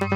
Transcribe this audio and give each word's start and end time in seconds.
Bom, 0.00 0.08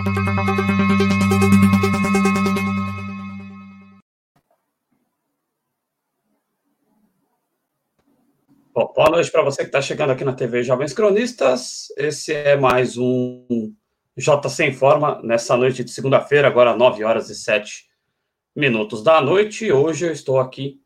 boa 8.94 9.10
noite 9.10 9.30
para 9.30 9.42
você 9.42 9.58
que 9.58 9.68
está 9.68 9.82
chegando 9.82 10.10
aqui 10.10 10.24
na 10.24 10.32
TV 10.32 10.62
Jovens 10.62 10.94
Cronistas. 10.94 11.92
Esse 11.98 12.32
é 12.32 12.56
mais 12.56 12.96
um 12.96 13.74
JC 14.16 14.68
Informa 14.68 15.20
nessa 15.22 15.54
noite 15.54 15.84
de 15.84 15.90
segunda-feira, 15.90 16.48
agora 16.48 16.74
9 16.74 17.04
horas 17.04 17.28
e 17.28 17.34
7 17.34 17.86
minutos 18.56 19.02
da 19.02 19.20
noite. 19.20 19.70
Hoje 19.70 20.06
eu 20.06 20.12
estou 20.12 20.40
aqui 20.40 20.80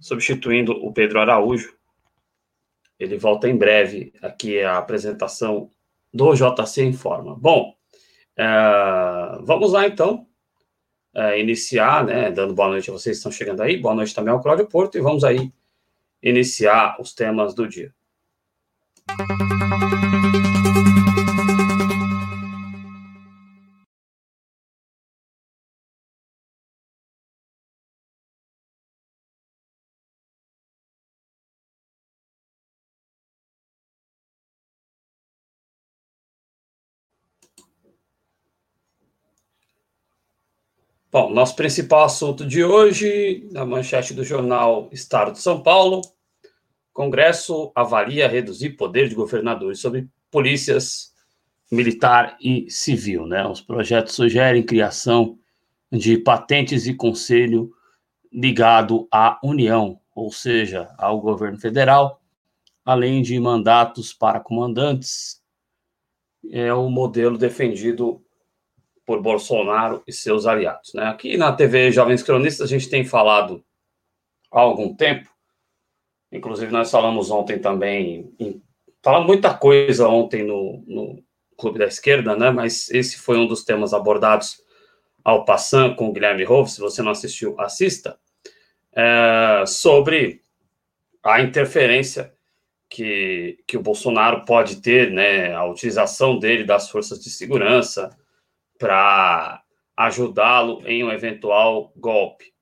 substituindo 0.00 0.72
o 0.72 0.94
Pedro 0.94 1.20
Araújo. 1.20 1.76
Ele 2.98 3.18
volta 3.18 3.50
em 3.50 3.56
breve 3.56 4.14
aqui 4.22 4.62
a 4.62 4.78
apresentação 4.78 5.68
do 6.12 6.32
JC 6.34 6.84
Informa. 6.84 7.36
Bom, 7.36 7.73
é, 8.36 9.38
vamos 9.42 9.72
lá 9.72 9.86
então 9.86 10.26
é, 11.14 11.40
iniciar, 11.40 12.04
né? 12.04 12.30
Dando 12.30 12.54
boa 12.54 12.68
noite 12.68 12.90
a 12.90 12.92
vocês 12.92 13.16
que 13.16 13.18
estão 13.18 13.32
chegando 13.32 13.62
aí. 13.62 13.76
Boa 13.76 13.94
noite 13.94 14.14
também 14.14 14.32
ao 14.32 14.42
Cláudio 14.42 14.66
Porto 14.66 14.98
e 14.98 15.00
vamos 15.00 15.22
aí 15.24 15.52
iniciar 16.22 16.96
os 17.00 17.14
temas 17.14 17.54
do 17.54 17.68
dia. 17.68 17.94
Bom, 41.14 41.30
nosso 41.30 41.54
principal 41.54 42.02
assunto 42.02 42.44
de 42.44 42.64
hoje, 42.64 43.48
na 43.52 43.64
manchete 43.64 44.12
do 44.12 44.24
jornal 44.24 44.88
Estado 44.90 45.30
de 45.30 45.38
São 45.38 45.62
Paulo, 45.62 46.00
Congresso 46.92 47.70
avalia 47.72 48.26
reduzir 48.26 48.70
poder 48.70 49.08
de 49.08 49.14
governadores 49.14 49.78
sobre 49.78 50.08
polícias 50.28 51.14
militar 51.70 52.36
e 52.40 52.68
civil. 52.68 53.28
Né? 53.28 53.46
Os 53.46 53.60
projetos 53.60 54.16
sugerem 54.16 54.64
criação 54.64 55.38
de 55.88 56.18
patentes 56.18 56.84
e 56.88 56.94
conselho 56.94 57.70
ligado 58.32 59.06
à 59.08 59.38
União, 59.40 60.00
ou 60.16 60.32
seja, 60.32 60.92
ao 60.98 61.20
governo 61.20 61.60
federal, 61.60 62.20
além 62.84 63.22
de 63.22 63.38
mandatos 63.38 64.12
para 64.12 64.40
comandantes. 64.40 65.40
É 66.50 66.74
o 66.74 66.90
modelo 66.90 67.38
defendido 67.38 68.23
por 69.06 69.20
Bolsonaro 69.20 70.02
e 70.06 70.12
seus 70.12 70.46
aliados. 70.46 70.92
Né? 70.94 71.04
Aqui 71.04 71.36
na 71.36 71.52
TV 71.52 71.90
Jovens 71.90 72.22
Cronistas 72.22 72.66
a 72.66 72.70
gente 72.70 72.88
tem 72.88 73.04
falado 73.04 73.64
há 74.50 74.60
algum 74.60 74.94
tempo, 74.94 75.28
inclusive 76.32 76.72
nós 76.72 76.90
falamos 76.90 77.30
ontem 77.30 77.58
também, 77.58 78.32
em, 78.38 78.62
falamos 79.02 79.26
muita 79.26 79.52
coisa 79.54 80.08
ontem 80.08 80.42
no, 80.44 80.82
no 80.86 81.22
Clube 81.58 81.78
da 81.78 81.86
Esquerda, 81.86 82.36
né? 82.36 82.50
mas 82.50 82.90
esse 82.90 83.18
foi 83.18 83.38
um 83.38 83.46
dos 83.46 83.64
temas 83.64 83.92
abordados 83.92 84.62
ao 85.22 85.44
Passan 85.44 85.94
com 85.94 86.08
o 86.08 86.12
Guilherme 86.12 86.44
Rolf, 86.44 86.70
se 86.70 86.80
você 86.80 87.02
não 87.02 87.12
assistiu, 87.12 87.58
assista, 87.58 88.18
é, 88.94 89.64
sobre 89.66 90.42
a 91.22 91.40
interferência 91.40 92.32
que, 92.88 93.58
que 93.66 93.76
o 93.76 93.82
Bolsonaro 93.82 94.44
pode 94.44 94.76
ter, 94.76 95.10
né, 95.10 95.52
a 95.54 95.64
utilização 95.64 96.38
dele 96.38 96.62
das 96.62 96.90
forças 96.90 97.18
de 97.18 97.30
segurança, 97.30 98.16
para 98.78 99.62
ajudá-lo 99.96 100.82
em 100.86 101.04
um 101.04 101.10
eventual 101.10 101.92
golpe. 101.96 102.52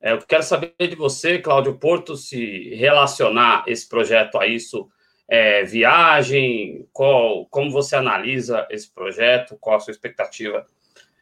É, 0.00 0.12
eu 0.12 0.18
quero 0.18 0.42
saber 0.42 0.74
de 0.78 0.96
você, 0.96 1.38
Cláudio 1.38 1.78
Porto, 1.78 2.16
se 2.16 2.74
relacionar 2.74 3.64
esse 3.66 3.88
projeto 3.88 4.38
a 4.38 4.46
isso, 4.46 4.88
é, 5.28 5.62
viagem, 5.62 6.86
qual, 6.92 7.46
como 7.46 7.70
você 7.70 7.94
analisa 7.94 8.66
esse 8.68 8.92
projeto, 8.92 9.56
qual 9.60 9.76
a 9.76 9.80
sua 9.80 9.92
expectativa 9.92 10.66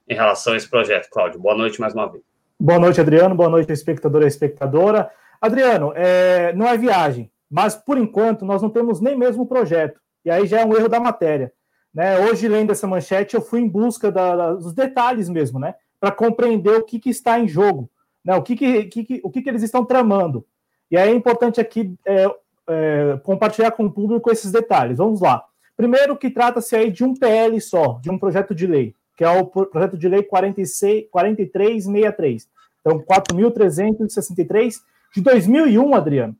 em 0.08 0.14
relação 0.14 0.54
a 0.54 0.56
esse 0.56 0.68
projeto, 0.68 1.10
Cláudio? 1.10 1.38
Boa 1.38 1.54
noite 1.54 1.80
mais 1.80 1.94
uma 1.94 2.10
vez. 2.10 2.24
Boa 2.58 2.78
noite, 2.78 3.00
Adriano. 3.00 3.34
Boa 3.34 3.48
noite, 3.48 3.72
espectador 3.72 4.22
e 4.22 4.26
espectadora. 4.26 5.10
Adriano, 5.40 5.92
é, 5.94 6.52
não 6.54 6.66
é 6.66 6.76
viagem, 6.76 7.30
mas 7.50 7.74
por 7.74 7.96
enquanto 7.96 8.44
nós 8.44 8.60
não 8.60 8.68
temos 8.68 9.00
nem 9.00 9.16
mesmo 9.16 9.46
projeto. 9.46 10.00
E 10.24 10.30
aí 10.30 10.46
já 10.46 10.60
é 10.60 10.64
um 10.64 10.76
erro 10.76 10.88
da 10.88 11.00
matéria. 11.00 11.52
Né? 11.92 12.18
Hoje, 12.20 12.48
lendo 12.48 12.70
essa 12.70 12.86
manchete, 12.86 13.34
eu 13.34 13.40
fui 13.40 13.60
em 13.60 13.68
busca 13.68 14.10
da, 14.10 14.54
dos 14.54 14.72
detalhes 14.72 15.28
mesmo, 15.28 15.58
né? 15.58 15.74
Para 15.98 16.12
compreender 16.12 16.76
o 16.76 16.84
que, 16.84 16.98
que, 16.98 17.10
está 17.10 17.38
em 17.38 17.48
jogo, 17.48 17.90
né? 18.24 18.34
o, 18.34 18.42
que, 18.42 18.56
que, 18.56 19.04
que, 19.04 19.20
o 19.22 19.30
que, 19.30 19.48
eles 19.48 19.62
estão 19.62 19.84
tramando. 19.84 20.46
E 20.90 20.96
aí 20.96 21.10
é 21.10 21.14
importante 21.14 21.60
aqui 21.60 21.94
é, 22.06 22.26
é, 22.68 23.20
compartilhar 23.22 23.72
com 23.72 23.84
o 23.84 23.92
público 23.92 24.30
esses 24.30 24.52
detalhes. 24.52 24.98
Vamos 24.98 25.20
lá. 25.20 25.44
Primeiro, 25.76 26.16
que 26.16 26.30
trata-se 26.30 26.76
aí 26.76 26.90
de 26.90 27.04
um 27.04 27.14
PL 27.14 27.60
só, 27.60 27.98
de 28.02 28.10
um 28.10 28.18
projeto 28.18 28.54
de 28.54 28.66
lei, 28.66 28.94
que 29.16 29.24
é 29.24 29.30
o 29.30 29.46
projeto 29.46 29.98
de 29.98 30.08
lei 30.08 30.22
46, 30.22 31.06
4363. 31.10 32.48
Então, 32.80 32.98
4.363 33.00 34.76
de 35.14 35.20
2001, 35.20 35.94
Adriano, 35.94 36.36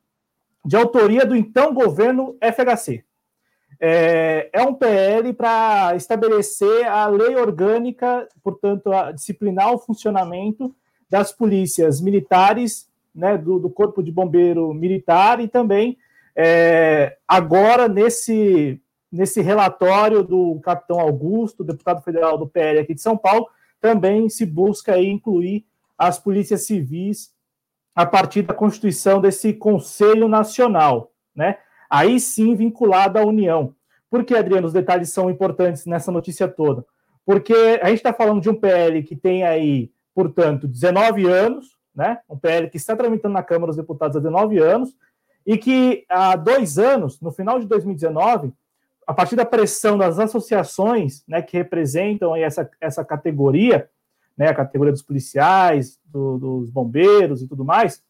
de 0.65 0.77
autoria 0.77 1.27
do 1.27 1.37
então 1.37 1.75
governo 1.75 2.37
FHC 2.41 3.05
é, 3.81 4.51
é 4.53 4.63
um 4.63 4.75
PL 4.75 5.33
para 5.33 5.95
estabelecer 5.97 6.87
a 6.87 7.07
lei 7.07 7.35
orgânica, 7.37 8.29
portanto, 8.43 8.93
a 8.93 9.11
disciplinar 9.11 9.73
o 9.73 9.79
funcionamento 9.79 10.75
das 11.09 11.33
polícias 11.33 12.01
militares, 12.01 12.89
né, 13.15 13.39
do, 13.39 13.59
do 13.59 13.71
Corpo 13.71 14.03
de 14.03 14.13
Bombeiro 14.13 14.73
Militar 14.75 15.41
e 15.41 15.49
também 15.49 15.97
é, 16.37 17.17
agora 17.27 17.89
nesse, 17.89 18.81
nesse 19.11 19.41
relatório 19.41 20.23
do 20.23 20.61
capitão 20.61 21.01
Augusto, 21.01 21.65
deputado 21.65 22.03
federal 22.03 22.39
do 22.39 22.47
PL 22.47 22.81
aqui 22.81 22.95
de 22.95 23.01
São 23.01 23.17
Paulo, 23.17 23.49
também 23.81 24.29
se 24.29 24.47
busca 24.47 24.95
aí 24.95 25.09
incluir 25.09 25.65
as 25.99 26.19
polícias 26.19 26.67
civis 26.67 27.33
a 27.95 28.07
partir 28.07 28.43
da 28.43 28.55
constituição 28.55 29.21
desse 29.21 29.53
Conselho 29.53 30.29
Nacional, 30.29 31.13
né? 31.35 31.59
Aí 31.91 32.21
sim 32.21 32.55
vinculado 32.55 33.19
à 33.19 33.25
União. 33.25 33.75
Por 34.09 34.25
que, 34.25 34.35
Adriano, 34.35 34.67
os 34.67 34.73
detalhes 34.73 35.13
são 35.13 35.29
importantes 35.29 35.85
nessa 35.85 36.13
notícia 36.13 36.49
toda? 36.49 36.87
Porque 37.27 37.53
a 37.83 37.89
gente 37.89 37.99
está 37.99 38.13
falando 38.13 38.41
de 38.41 38.49
um 38.49 38.55
PL 38.55 39.03
que 39.03 39.17
tem 39.17 39.45
aí, 39.45 39.91
portanto, 40.15 40.67
19 40.67 41.27
anos, 41.27 41.77
né? 41.95 42.19
Um 42.29 42.39
PL 42.39 42.71
que 42.71 42.77
está 42.77 42.97
tramitando 42.97 43.35
na 43.35 43.43
Câmara 43.43 43.69
dos 43.69 43.77
Deputados 43.77 44.17
há 44.17 44.21
19 44.21 44.59
anos, 44.59 44.95
e 45.47 45.59
que 45.59 46.05
há 46.09 46.37
dois 46.37 46.79
anos, 46.79 47.21
no 47.21 47.33
final 47.33 47.59
de 47.59 47.67
2019, 47.67 48.53
a 49.07 49.13
partir 49.13 49.35
da 49.35 49.45
pressão 49.45 49.99
das 49.99 50.19
associações 50.19 51.25
né, 51.27 51.43
que 51.43 51.57
representam 51.57 52.37
essa, 52.37 52.71
essa 52.81 53.05
categoria, 53.05 53.89
né, 54.37 54.49
a 54.49 54.55
categoria 54.55 54.93
dos 54.93 55.03
policiais, 55.03 55.99
do, 56.05 56.39
dos 56.39 56.71
bombeiros 56.71 57.43
e 57.43 57.49
tudo 57.49 57.65
mais, 57.65 58.03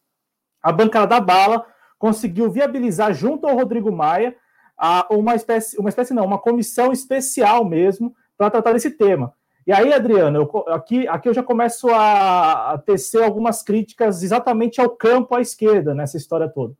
a 0.61 0.71
bancada 0.71 1.07
da 1.07 1.19
bala 1.19 1.65
conseguiu 2.01 2.49
viabilizar 2.49 3.13
junto 3.13 3.45
ao 3.45 3.55
Rodrigo 3.55 3.91
Maia 3.91 4.35
a, 4.75 5.05
uma 5.11 5.35
espécie, 5.35 5.77
uma 5.77 5.87
espécie 5.87 6.15
não, 6.15 6.25
uma 6.25 6.39
comissão 6.39 6.91
especial 6.91 7.63
mesmo 7.63 8.15
para 8.35 8.49
tratar 8.49 8.73
desse 8.73 8.89
tema. 8.89 9.31
E 9.67 9.71
aí, 9.71 9.93
Adriano, 9.93 10.39
eu, 10.39 10.73
aqui, 10.73 11.07
aqui 11.07 11.29
eu 11.29 11.33
já 11.35 11.43
começo 11.43 11.87
a, 11.89 12.71
a 12.71 12.77
tecer 12.79 13.21
algumas 13.21 13.61
críticas 13.61 14.23
exatamente 14.23 14.81
ao 14.81 14.89
campo 14.89 15.35
à 15.35 15.41
esquerda 15.41 15.93
nessa 15.93 16.17
história 16.17 16.49
toda. 16.49 16.73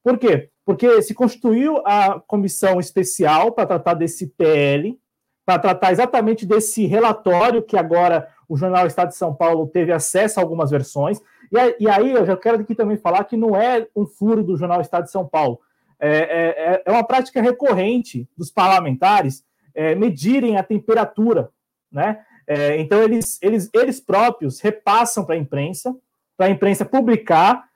Por 0.00 0.16
quê? 0.16 0.48
Porque 0.64 1.02
se 1.02 1.12
constituiu 1.12 1.82
a 1.84 2.20
comissão 2.20 2.78
especial 2.78 3.50
para 3.50 3.66
tratar 3.66 3.94
desse 3.94 4.28
PL, 4.28 4.96
para 5.44 5.58
tratar 5.58 5.90
exatamente 5.90 6.46
desse 6.46 6.86
relatório 6.86 7.64
que 7.64 7.76
agora 7.76 8.28
o 8.48 8.56
jornal 8.56 8.86
Estado 8.86 9.08
de 9.08 9.16
São 9.16 9.34
Paulo 9.34 9.66
teve 9.66 9.90
acesso 9.90 10.38
a 10.38 10.42
algumas 10.42 10.70
versões. 10.70 11.20
E, 11.52 11.84
e 11.84 11.88
aí 11.88 12.12
eu 12.12 12.26
já 12.26 12.36
quero 12.36 12.60
aqui 12.60 12.74
também 12.74 12.96
falar 12.96 13.24
que 13.24 13.36
não 13.36 13.56
é 13.56 13.86
um 13.94 14.06
furo 14.06 14.42
do 14.42 14.56
jornal 14.56 14.80
Estado 14.80 15.04
de 15.04 15.10
São 15.10 15.26
Paulo. 15.26 15.60
É, 16.00 16.08
é, 16.08 16.74
é, 16.74 16.82
é 16.86 16.90
uma 16.92 17.04
prática 17.04 17.42
recorrente 17.42 18.28
dos 18.36 18.50
parlamentares 18.50 19.44
é, 19.74 19.94
medirem 19.94 20.56
a 20.56 20.62
temperatura, 20.62 21.50
né? 21.90 22.20
É, 22.46 22.80
então 22.80 23.02
eles, 23.02 23.38
eles, 23.42 23.68
eles 23.74 24.00
próprios 24.00 24.60
repassam 24.60 25.24
para 25.24 25.34
a 25.34 25.38
imprensa, 25.38 25.94
para 26.36 26.46
a 26.46 26.50
imprensa 26.50 26.84
publicar 26.84 27.68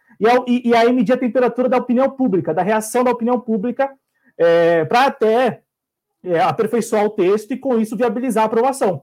e, 0.46 0.70
e, 0.70 0.74
aí 0.74 0.90
medir 0.92 1.12
a 1.12 1.18
temperatura 1.18 1.68
da 1.68 1.76
opinião 1.76 2.08
pública, 2.10 2.54
da 2.54 2.62
reação 2.62 3.04
da 3.04 3.10
opinião 3.10 3.38
pública, 3.38 3.92
é, 4.38 4.84
para 4.84 5.06
até 5.06 5.62
aperfeiçoar 6.46 7.04
o 7.04 7.10
texto 7.10 7.52
e 7.52 7.58
com 7.58 7.78
isso 7.78 7.96
viabilizar 7.96 8.44
a 8.44 8.46
aprovação. 8.46 9.02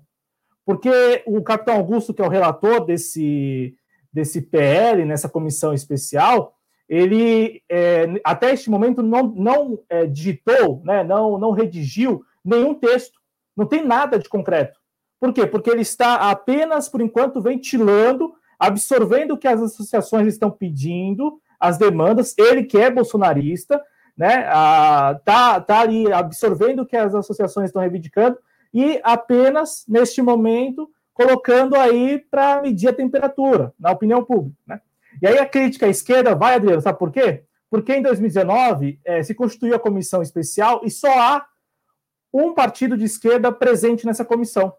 Porque 0.65 1.23
o 1.25 1.43
capitão 1.43 1.75
Augusto, 1.75 2.13
que 2.13 2.21
é 2.21 2.25
o 2.25 2.29
relator 2.29 2.85
desse, 2.85 3.75
desse 4.11 4.41
PL, 4.41 5.05
nessa 5.05 5.29
comissão 5.29 5.73
especial, 5.73 6.55
ele 6.87 7.61
é, 7.69 8.07
até 8.23 8.53
este 8.53 8.69
momento 8.69 9.03
não, 9.03 9.27
não 9.27 9.79
é, 9.89 10.05
digitou, 10.07 10.81
né, 10.83 11.03
não, 11.03 11.37
não 11.37 11.51
redigiu 11.51 12.23
nenhum 12.43 12.73
texto, 12.73 13.19
não 13.55 13.65
tem 13.65 13.85
nada 13.85 14.17
de 14.17 14.27
concreto. 14.27 14.79
Por 15.19 15.33
quê? 15.33 15.45
Porque 15.45 15.69
ele 15.69 15.81
está 15.81 16.29
apenas, 16.31 16.87
por 16.87 17.01
enquanto, 17.01 17.41
ventilando, 17.41 18.33
absorvendo 18.57 19.33
o 19.33 19.37
que 19.37 19.47
as 19.47 19.61
associações 19.61 20.27
estão 20.27 20.49
pedindo, 20.49 21.39
as 21.59 21.77
demandas. 21.77 22.33
Ele 22.37 22.63
que 22.63 22.77
é 22.77 22.89
bolsonarista, 22.89 23.81
né? 24.17 24.45
Ah, 24.47 25.19
tá, 25.25 25.59
tá 25.59 25.81
ali 25.81 26.11
absorvendo 26.11 26.81
o 26.81 26.85
que 26.85 26.95
as 26.95 27.13
associações 27.13 27.67
estão 27.67 27.81
reivindicando 27.81 28.37
e 28.73 28.99
apenas 29.03 29.83
neste 29.87 30.21
momento 30.21 30.89
colocando 31.19 31.75
aí 31.75 32.17
para 32.31 32.61
medir 32.61 32.87
a 32.87 32.93
temperatura 32.93 33.73
na 33.77 33.91
opinião 33.91 34.23
pública, 34.23 34.57
né? 34.65 34.79
E 35.21 35.27
aí 35.27 35.37
a 35.37 35.45
crítica 35.45 35.85
à 35.85 35.89
esquerda 35.89 36.33
vai, 36.33 36.55
Adriano, 36.55 36.81
sabe 36.81 36.97
por 36.97 37.11
quê? 37.11 37.43
Porque 37.69 37.93
em 37.93 38.01
2019 38.01 39.01
é, 39.03 39.21
se 39.21 39.35
constituiu 39.35 39.75
a 39.75 39.79
comissão 39.79 40.21
especial 40.21 40.79
e 40.81 40.89
só 40.89 41.11
há 41.11 41.45
um 42.33 42.53
partido 42.53 42.95
de 42.95 43.03
esquerda 43.03 43.51
presente 43.51 44.05
nessa 44.05 44.23
comissão, 44.23 44.73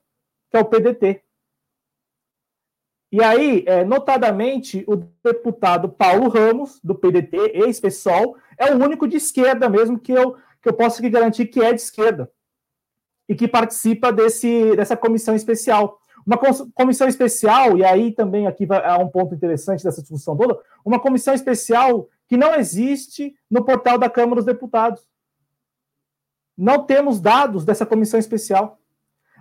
que 0.50 0.56
é 0.56 0.60
o 0.60 0.64
PDT. 0.64 1.22
E 3.12 3.22
aí, 3.22 3.62
é, 3.66 3.84
notadamente, 3.84 4.82
o 4.86 4.96
deputado 5.22 5.90
Paulo 5.90 6.30
Ramos, 6.30 6.80
do 6.82 6.94
PDT, 6.94 7.36
ex-PSOL, 7.52 8.38
é 8.56 8.72
o 8.72 8.82
único 8.82 9.06
de 9.06 9.18
esquerda 9.18 9.68
mesmo 9.68 9.98
que 9.98 10.12
eu, 10.12 10.38
que 10.62 10.70
eu 10.70 10.72
posso 10.72 11.02
garantir 11.10 11.48
que 11.48 11.60
é 11.60 11.74
de 11.74 11.82
esquerda 11.82 12.32
e 13.28 13.34
que 13.34 13.46
participa 13.46 14.10
desse, 14.10 14.74
dessa 14.74 14.96
comissão 14.96 15.34
especial. 15.34 15.99
Uma 16.30 16.38
comissão 16.72 17.08
especial, 17.08 17.76
e 17.76 17.84
aí 17.84 18.12
também 18.12 18.46
aqui 18.46 18.64
há 18.70 18.96
um 18.98 19.08
ponto 19.08 19.34
interessante 19.34 19.82
dessa 19.82 20.00
discussão 20.00 20.36
toda, 20.36 20.56
uma 20.84 21.00
comissão 21.00 21.34
especial 21.34 22.08
que 22.28 22.36
não 22.36 22.54
existe 22.54 23.34
no 23.50 23.64
portal 23.64 23.98
da 23.98 24.08
Câmara 24.08 24.36
dos 24.36 24.44
Deputados. 24.44 25.02
Não 26.56 26.84
temos 26.84 27.20
dados 27.20 27.64
dessa 27.64 27.84
comissão 27.84 28.20
especial. 28.20 28.78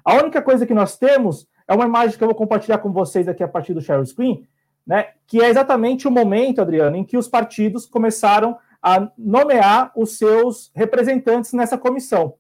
A 0.04 0.16
única 0.16 0.42
coisa 0.42 0.66
que 0.66 0.74
nós 0.74 0.98
temos 0.98 1.48
é 1.68 1.76
uma 1.76 1.86
imagem 1.86 2.18
que 2.18 2.24
eu 2.24 2.28
vou 2.28 2.34
compartilhar 2.34 2.80
com 2.80 2.92
vocês 2.92 3.28
aqui 3.28 3.44
a 3.44 3.48
partir 3.48 3.76
do 3.76 3.82
share 3.82 4.04
screen, 4.08 4.48
né, 4.88 5.10
que 5.28 5.40
é 5.44 5.48
exatamente 5.48 6.08
o 6.08 6.12
momento, 6.12 6.60
Adriano, 6.60 6.96
em 6.96 7.04
que 7.04 7.18
os 7.18 7.28
partidos 7.28 7.86
começaram 7.86 8.58
a 8.82 9.12
nomear 9.16 9.92
os 9.96 10.18
seus 10.18 10.72
representantes 10.74 11.54
nessa 11.54 11.78
comissão. 11.78 12.34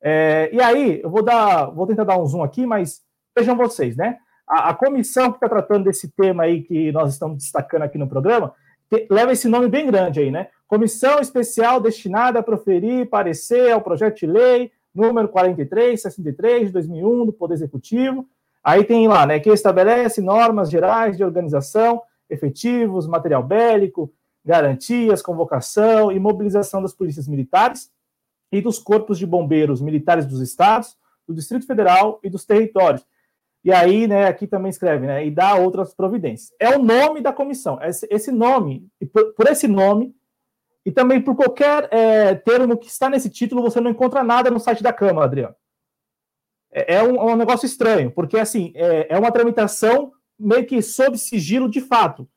É, 0.00 0.48
e 0.52 0.60
aí, 0.62 1.00
eu 1.02 1.10
vou 1.10 1.24
dar, 1.24 1.70
vou 1.70 1.88
tentar 1.88 2.04
dar 2.04 2.18
um 2.18 2.26
zoom 2.26 2.44
aqui, 2.44 2.64
mas 2.64 3.02
vejam 3.36 3.56
vocês, 3.56 3.96
né? 3.96 4.18
A, 4.46 4.70
a 4.70 4.74
comissão 4.74 5.30
que 5.30 5.36
está 5.36 5.48
tratando 5.48 5.84
desse 5.84 6.08
tema 6.10 6.44
aí 6.44 6.62
que 6.62 6.90
nós 6.92 7.12
estamos 7.12 7.38
destacando 7.38 7.82
aqui 7.82 7.98
no 7.98 8.08
programa 8.08 8.52
te, 8.88 9.06
leva 9.10 9.32
esse 9.32 9.48
nome 9.48 9.68
bem 9.68 9.86
grande 9.86 10.20
aí, 10.20 10.30
né? 10.30 10.48
Comissão 10.66 11.20
especial 11.20 11.80
destinada 11.80 12.38
a 12.38 12.42
proferir 12.42 13.08
parecer 13.08 13.72
ao 13.72 13.80
projeto 13.80 14.18
de 14.18 14.26
lei 14.26 14.72
número 14.94 15.28
4363 15.28 16.66
de 16.66 16.72
2001 16.72 17.26
do 17.26 17.32
Poder 17.32 17.54
Executivo 17.54 18.26
Aí 18.62 18.84
tem 18.84 19.08
lá, 19.08 19.26
né, 19.26 19.40
que 19.40 19.48
estabelece 19.50 20.20
normas 20.20 20.70
gerais 20.70 21.16
de 21.16 21.24
organização, 21.24 22.02
efetivos, 22.28 23.06
material 23.06 23.42
bélico, 23.42 24.12
garantias, 24.44 25.22
convocação 25.22 26.12
e 26.12 26.20
mobilização 26.20 26.82
das 26.82 26.92
polícias 26.92 27.26
militares 27.26 27.90
e 28.52 28.60
dos 28.60 28.78
corpos 28.78 29.18
de 29.18 29.26
bombeiros 29.26 29.80
militares 29.80 30.26
dos 30.26 30.40
estados, 30.40 30.96
do 31.26 31.34
Distrito 31.34 31.66
Federal 31.66 32.20
e 32.22 32.28
dos 32.28 32.44
territórios. 32.44 33.06
E 33.62 33.72
aí, 33.72 34.06
né, 34.06 34.26
aqui 34.26 34.46
também 34.46 34.70
escreve, 34.70 35.06
né, 35.06 35.26
e 35.26 35.30
dá 35.30 35.54
outras 35.54 35.94
providências. 35.94 36.50
É 36.58 36.74
o 36.76 36.82
nome 36.82 37.20
da 37.20 37.32
comissão. 37.32 37.78
Esse, 37.82 38.06
esse 38.10 38.32
nome, 38.32 38.88
por, 39.12 39.34
por, 39.34 39.46
esse 39.48 39.68
nome, 39.68 40.14
e 40.84 40.90
também 40.90 41.20
por 41.20 41.36
qualquer 41.36 41.88
é, 41.92 42.34
termo 42.34 42.76
que 42.78 42.88
está 42.88 43.10
nesse 43.10 43.28
título, 43.28 43.62
você 43.62 43.80
não 43.80 43.90
encontra 43.90 44.24
nada 44.24 44.50
no 44.50 44.58
site 44.58 44.82
da 44.82 44.92
Câmara, 44.92 45.26
Adriano 45.26 45.54
é, 46.72 46.96
é 46.96 47.02
um, 47.02 47.16
é 47.16 47.32
um 47.32 47.36
negócio 47.36 47.66
estranho, 47.66 48.10
porque 48.10 48.38
assim 48.38 48.72
é, 48.74 49.14
é, 49.14 49.18
uma 49.18 49.32
tramitação 49.32 50.12
meio 50.38 50.66
que 50.66 50.80
sob 50.80 51.18
sigilo 51.18 51.68
de 51.68 51.80
fato. 51.80 52.28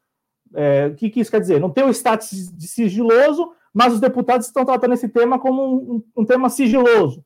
É, 0.55 0.87
o 0.87 0.95
que, 0.95 1.09
que, 1.09 1.19
isso 1.19 1.31
quer 1.31 1.39
dizer? 1.39 1.59
Não 1.59 1.69
tem 1.69 1.83
o 1.83 1.89
status 1.89 2.51
de 2.51 2.67
sigiloso, 2.67 3.51
mas 3.73 3.93
os 3.93 3.99
deputados 3.99 4.47
estão 4.47 4.65
tratando 4.65 4.93
esse 4.93 5.09
tema 5.09 5.39
como 5.39 5.95
um, 5.95 6.03
um 6.15 6.25
tema 6.25 6.49
sigiloso, 6.49 7.25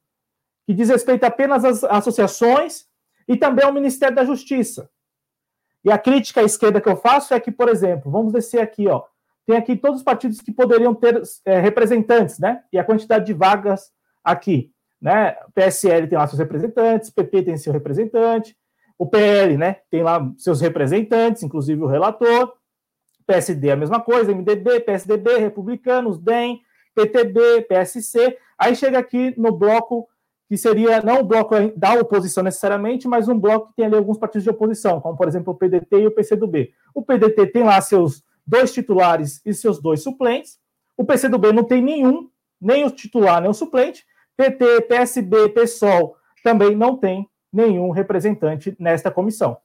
que 0.65 0.73
diz 0.73 0.89
respeito 0.89 1.23
apenas 1.23 1.65
às 1.65 1.83
associações 1.83 2.85
e 3.27 3.35
também 3.35 3.65
ao 3.65 3.74
Ministério 3.74 4.15
da 4.15 4.24
Justiça. 4.24 4.89
E 5.83 5.91
a 5.91 5.97
crítica 5.97 6.41
à 6.41 6.44
esquerda 6.44 6.81
que 6.81 6.89
eu 6.89 6.97
faço 6.97 7.33
é 7.33 7.39
que, 7.39 7.51
por 7.51 7.69
exemplo, 7.69 8.12
vamos 8.12 8.33
descer 8.33 8.59
aqui, 8.59 8.88
ó, 8.88 9.03
tem 9.45 9.56
aqui 9.56 9.77
todos 9.77 10.00
os 10.00 10.03
partidos 10.03 10.41
que 10.41 10.51
poderiam 10.51 10.94
ter 10.94 11.21
é, 11.45 11.59
representantes, 11.59 12.38
né? 12.38 12.63
E 12.71 12.77
a 12.77 12.83
quantidade 12.83 13.25
de 13.25 13.33
vagas 13.33 13.91
aqui. 14.21 14.74
Né? 15.01 15.38
O 15.47 15.51
PSL 15.53 16.07
tem 16.07 16.18
lá 16.18 16.27
seus 16.27 16.39
representantes, 16.39 17.09
o 17.09 17.13
PP 17.13 17.44
tem 17.44 17.57
seu 17.57 17.71
representante, 17.71 18.57
o 18.97 19.06
PL 19.06 19.57
né, 19.57 19.77
tem 19.91 20.01
lá 20.01 20.27
seus 20.38 20.59
representantes, 20.59 21.44
inclusive 21.44 21.81
o 21.81 21.88
relator, 21.88 22.51
PSD 23.27 23.68
é 23.68 23.73
a 23.73 23.75
mesma 23.75 24.01
coisa, 24.01 24.33
MDB, 24.33 24.80
PSDB, 24.80 25.38
Republicanos, 25.38 26.18
DEM, 26.18 26.62
PTB, 26.95 27.62
PSC. 27.63 28.38
Aí 28.57 28.75
chega 28.75 28.97
aqui 28.97 29.33
no 29.38 29.51
bloco 29.51 30.07
que 30.47 30.57
seria 30.57 31.01
não 31.01 31.19
o 31.19 31.23
bloco 31.23 31.55
da 31.75 31.94
oposição 31.95 32.44
necessariamente, 32.44 33.07
mas 33.07 33.27
um 33.27 33.38
bloco 33.38 33.69
que 33.69 33.75
tem 33.75 33.85
ali 33.85 33.95
alguns 33.95 34.17
partidos 34.17 34.44
de 34.44 34.49
oposição, 34.49 35.01
como 35.01 35.17
por 35.17 35.27
exemplo 35.27 35.53
o 35.53 35.57
PDT 35.57 35.97
e 35.97 36.07
o 36.07 36.11
PCdoB. 36.11 36.73
O 36.95 37.03
PDT 37.03 37.47
tem 37.47 37.63
lá 37.63 37.79
seus 37.81 38.23
dois 38.45 38.73
titulares 38.73 39.41
e 39.45 39.53
seus 39.53 39.81
dois 39.81 40.01
suplentes. 40.01 40.57
O 40.95 41.03
PCdoB 41.03 41.51
não 41.51 41.63
tem 41.63 41.81
nenhum, 41.81 42.29
nem 42.61 42.85
o 42.85 42.89
titular 42.89 43.41
nem 43.41 43.49
o 43.49 43.53
suplente. 43.53 44.05
PT, 44.38 44.81
PSB, 44.81 45.49
PSOL 45.49 46.15
também 46.44 46.75
não 46.75 46.95
tem 46.95 47.29
nenhum 47.51 47.89
representante 47.89 48.75
nesta 48.79 49.11
comissão. 49.11 49.57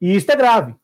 E 0.00 0.14
isso 0.14 0.30
é 0.30 0.36
grave. 0.36 0.74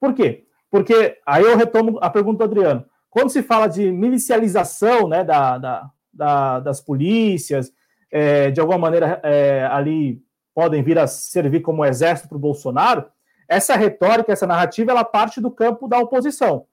Por 0.00 0.14
quê? 0.14 0.46
Porque 0.70 1.18
aí 1.26 1.44
eu 1.44 1.56
retomo 1.56 1.98
a 2.00 2.08
pergunta 2.08 2.38
do 2.38 2.44
Adriano. 2.44 2.84
Quando 3.10 3.30
se 3.30 3.42
fala 3.42 3.66
de 3.66 3.90
milicialização 3.92 5.08
né, 5.08 5.24
da, 5.24 5.58
da, 5.58 5.90
da 6.12 6.60
das 6.60 6.80
polícias, 6.80 7.72
é, 8.10 8.50
de 8.50 8.60
alguma 8.60 8.78
maneira 8.78 9.20
é, 9.22 9.66
ali 9.66 10.22
podem 10.54 10.82
vir 10.82 10.98
a 10.98 11.06
servir 11.06 11.60
como 11.60 11.84
exército 11.84 12.28
para 12.28 12.36
o 12.36 12.40
Bolsonaro, 12.40 13.04
essa 13.48 13.76
retórica, 13.76 14.32
essa 14.32 14.46
narrativa, 14.46 14.90
ela 14.90 15.04
parte 15.04 15.40
do 15.40 15.50
campo 15.50 15.86
da 15.86 15.98
oposição. 15.98 16.66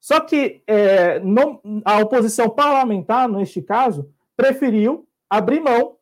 Só 0.00 0.20
que 0.20 0.62
é, 0.66 1.18
não, 1.20 1.60
a 1.84 1.98
oposição 2.00 2.50
parlamentar, 2.50 3.28
neste 3.28 3.62
caso, 3.62 4.12
preferiu 4.36 5.08
abrir 5.28 5.60
mão 5.60 5.96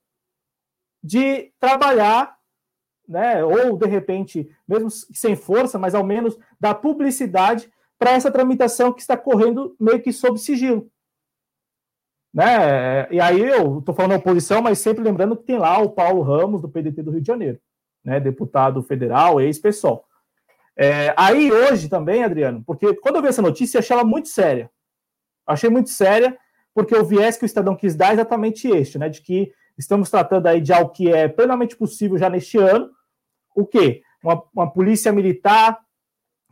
de 1.03 1.53
trabalhar, 1.61 2.37
né, 3.07 3.45
ou 3.45 3.77
de 3.77 3.87
repente, 3.87 4.49
mesmo 4.67 4.91
sem 4.91 5.37
força, 5.37 5.79
mas 5.79 5.95
ao 5.95 6.05
menos 6.05 6.39
da 6.59 6.75
publicidade 6.75 7.71
para 7.99 8.13
essa 8.13 8.31
tramitação 8.31 8.93
que 8.93 9.01
está 9.01 9.17
correndo 9.17 9.77
meio 9.79 10.03
que 10.03 10.13
sob 10.13 10.39
sigilo. 10.39 10.91
Né? 12.35 13.07
E 13.13 13.21
aí 13.21 13.41
eu 13.41 13.79
estou 13.79 13.95
falando 13.95 14.17
oposição, 14.17 14.61
mas 14.61 14.81
sempre 14.81 15.05
lembrando 15.05 15.37
que 15.37 15.45
tem 15.45 15.57
lá 15.57 15.79
o 15.79 15.91
Paulo 15.91 16.23
Ramos, 16.23 16.61
do 16.61 16.69
PDT 16.69 17.01
do 17.01 17.13
Rio 17.13 17.21
de 17.21 17.27
Janeiro, 17.29 17.61
né, 18.05 18.19
deputado 18.19 18.83
federal, 18.83 19.41
ex-pessoal. 19.41 20.05
É, 20.77 21.15
aí 21.17 21.53
hoje 21.53 21.89
também, 21.89 22.25
Adriano, 22.25 22.65
porque 22.67 22.95
quando 22.95 23.17
eu 23.17 23.23
vi 23.23 23.29
essa 23.29 23.41
notícia, 23.41 23.77
eu 23.77 23.81
achei 23.81 23.95
ela 23.95 24.05
muito 24.05 24.29
séria. 24.29 24.69
Achei 25.47 25.71
muito 25.71 25.91
séria, 25.91 26.37
porque 26.75 26.97
o 26.97 27.05
viés 27.05 27.37
que 27.37 27.45
o 27.45 27.47
Estadão 27.47 27.77
quis 27.77 27.95
dar 27.95 28.11
é 28.11 28.15
exatamente 28.15 28.67
este, 28.67 28.99
né? 28.99 29.09
De 29.09 29.21
que 29.21 29.53
estamos 29.79 30.11
tratando 30.11 30.49
aí 30.49 30.61
de 30.61 30.73
algo 30.73 30.91
que 30.91 31.13
é 31.13 31.29
plenamente 31.29 31.77
possível 31.77 32.19
já 32.19 32.29
neste 32.29 32.59
ano. 32.59 32.91
O 33.55 33.65
quê? 33.65 34.03
Uma, 34.25 34.43
uma 34.53 34.69
polícia 34.69 35.13
militar 35.13 35.79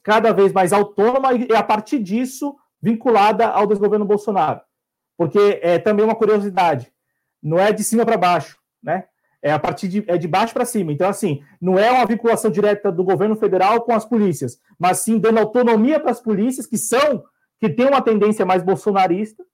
cada 0.04 0.32
vez 0.32 0.52
mais 0.52 0.72
autônoma 0.72 1.32
e, 1.32 1.52
a 1.52 1.62
partir 1.62 1.98
disso, 1.98 2.54
vinculada 2.80 3.48
ao 3.48 3.66
desgoverno 3.66 4.04
Bolsonaro. 4.04 4.60
Porque 5.16 5.60
é 5.62 5.78
também 5.78 6.04
uma 6.04 6.14
curiosidade, 6.14 6.92
não 7.42 7.58
é 7.58 7.72
de 7.72 7.82
cima 7.82 8.04
para 8.04 8.16
baixo, 8.16 8.58
né? 8.82 9.04
É 9.44 9.52
a 9.52 9.58
partir 9.58 9.88
de, 9.88 10.04
é 10.06 10.16
de 10.16 10.28
baixo 10.28 10.54
para 10.54 10.64
cima. 10.64 10.92
Então, 10.92 11.08
assim, 11.08 11.42
não 11.60 11.76
é 11.76 11.90
uma 11.90 12.06
vinculação 12.06 12.48
direta 12.48 12.92
do 12.92 13.02
governo 13.02 13.34
federal 13.34 13.80
com 13.82 13.92
as 13.92 14.04
polícias, 14.04 14.60
mas 14.78 15.00
sim 15.00 15.18
dando 15.18 15.38
autonomia 15.40 15.98
para 15.98 16.12
as 16.12 16.20
polícias 16.20 16.64
que 16.64 16.78
são, 16.78 17.24
que 17.58 17.68
têm 17.68 17.88
uma 17.88 18.00
tendência 18.00 18.46
mais 18.46 18.62
bolsonarista, 18.62 19.44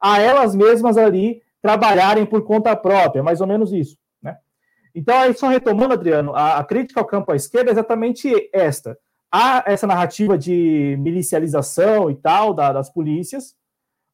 a 0.00 0.20
elas 0.20 0.54
mesmas 0.54 0.96
ali 0.96 1.42
trabalharem 1.60 2.24
por 2.24 2.44
conta 2.44 2.74
própria, 2.76 3.22
mais 3.22 3.40
ou 3.40 3.46
menos 3.46 3.72
isso. 3.72 3.98
Né? 4.22 4.36
Então, 4.94 5.18
aí 5.18 5.34
só 5.34 5.48
retomando, 5.48 5.94
Adriano, 5.94 6.32
a, 6.34 6.58
a 6.58 6.64
crítica 6.64 7.00
ao 7.00 7.06
campo 7.06 7.32
à 7.32 7.36
esquerda 7.36 7.70
é 7.70 7.72
exatamente 7.72 8.32
esta. 8.52 8.96
Há 9.30 9.64
essa 9.66 9.86
narrativa 9.86 10.38
de 10.38 10.96
milicialização 11.00 12.08
e 12.08 12.14
tal 12.14 12.54
da, 12.54 12.72
das 12.72 12.88
polícias, 12.88 13.54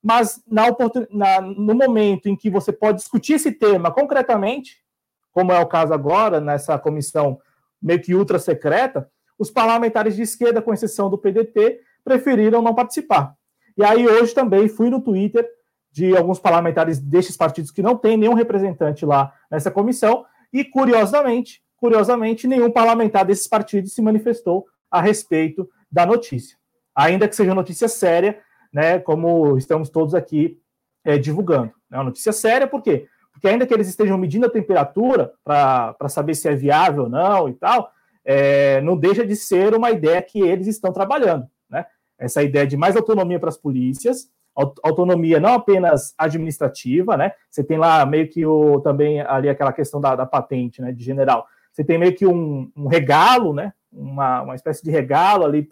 mas 0.05 0.43
na, 0.47 0.65
na, 1.11 1.41
no 1.41 1.75
momento 1.75 2.29
em 2.29 2.37
que 2.37 2.51
você 2.51 2.71
pode 2.71 2.99
discutir 2.99 3.33
esse 3.33 3.51
tema 3.51 3.91
concretamente, 3.91 4.85
como 5.33 5.51
é 5.51 5.59
o 5.59 5.67
caso 5.67 5.95
agora, 5.95 6.43
nessa 6.43 6.79
comissão 6.79 7.41
meio 7.81 8.03
que 8.03 8.15
ultra 8.15 8.39
secreta, 8.39 9.11
os 9.39 9.51
parlamentares 9.51 10.15
de 10.15 10.21
esquerda, 10.21 10.61
com 10.61 10.75
exceção 10.75 11.09
do 11.09 11.17
PDT, 11.17 11.81
preferiram 12.05 12.61
não 12.61 12.75
participar. 12.75 13.35
E 13.79 13.83
aí 13.83 14.07
hoje 14.07 14.35
também 14.35 14.69
fui 14.69 14.91
no 14.91 15.01
Twitter 15.01 15.49
de 15.91 16.15
alguns 16.15 16.39
parlamentares 16.39 16.99
destes 16.99 17.37
partidos 17.37 17.71
que 17.71 17.83
não 17.83 17.97
tem 17.97 18.19
nenhum 18.19 18.35
representante 18.35 19.07
lá 19.07 19.33
nessa 19.51 19.71
comissão, 19.71 20.27
e 20.53 20.65
curiosamente, 20.65 21.63
curiosamente, 21.77 22.47
nenhum 22.47 22.71
parlamentar 22.71 23.25
desses 23.25 23.49
partidos 23.49 23.95
se 23.95 24.03
manifestou 24.03 24.67
a 24.91 25.01
respeito 25.01 25.67
da 25.91 26.05
notícia. 26.05 26.59
Ainda 26.95 27.27
que 27.27 27.35
seja 27.35 27.55
notícia 27.55 27.89
séria, 27.89 28.39
né, 28.75 28.99
como 28.99 29.57
estamos 29.57 29.89
todos 29.89 30.17
aqui 30.17 30.59
é, 31.05 31.17
divulgando. 31.17 31.73
É 31.93 31.97
uma 31.97 32.05
notícia 32.05 32.33
séria, 32.33 32.67
por 32.67 32.83
quê? 32.83 33.07
Porque 33.33 33.47
ainda 33.47 33.65
que 33.67 33.73
eles 33.73 33.89
estejam 33.89 34.19
medindo 34.19 34.47
a 34.47 34.51
temperatura 34.51 35.33
para 35.45 36.09
saber 36.09 36.35
se 36.35 36.49
é 36.49 36.57
viável 36.57 37.05
ou 37.05 37.09
não 37.09 37.49
e 37.49 37.55
tal, 37.55 37.91
é, 38.25 38.81
não 38.81 38.97
deixa 38.97 39.25
de 39.25 39.37
ser 39.37 39.75
uma 39.75 39.93
ideia 39.93 40.21
que 40.21 40.41
eles 40.41 40.67
estão 40.67 40.93
trabalhando. 40.93 41.47
Né? 41.71 41.87
Essa 42.19 42.43
ideia 42.43 42.67
de 42.67 42.77
mais 42.77 42.97
autonomia 42.97 43.39
para 43.39 43.49
as 43.49 43.57
polícias, 43.57 44.29
autonomia 44.57 45.41
não 45.41 45.55
apenas 45.55 46.15
administrativa, 46.17 47.17
né? 47.17 47.33
Você 47.51 47.65
tem 47.65 47.77
lá 47.77 48.07
meio 48.07 48.29
que 48.29 48.47
o, 48.47 48.81
também 48.81 49.21
ali 49.21 49.49
aquela 49.49 49.73
questão 49.73 50.01
da, 50.01 50.15
da 50.15 50.25
patente, 50.25 50.81
né, 50.81 50.93
de 50.93 51.03
general. 51.03 51.45
Você 51.73 51.83
tem 51.83 51.99
meio 51.99 52.15
que 52.15 52.25
um, 52.25 52.71
um 52.77 52.87
regalo, 52.87 53.53
né? 53.53 53.73
Uma, 53.93 54.43
uma 54.43 54.55
espécie 54.55 54.83
de 54.85 54.93
regalo 54.93 55.45
ali 55.45 55.69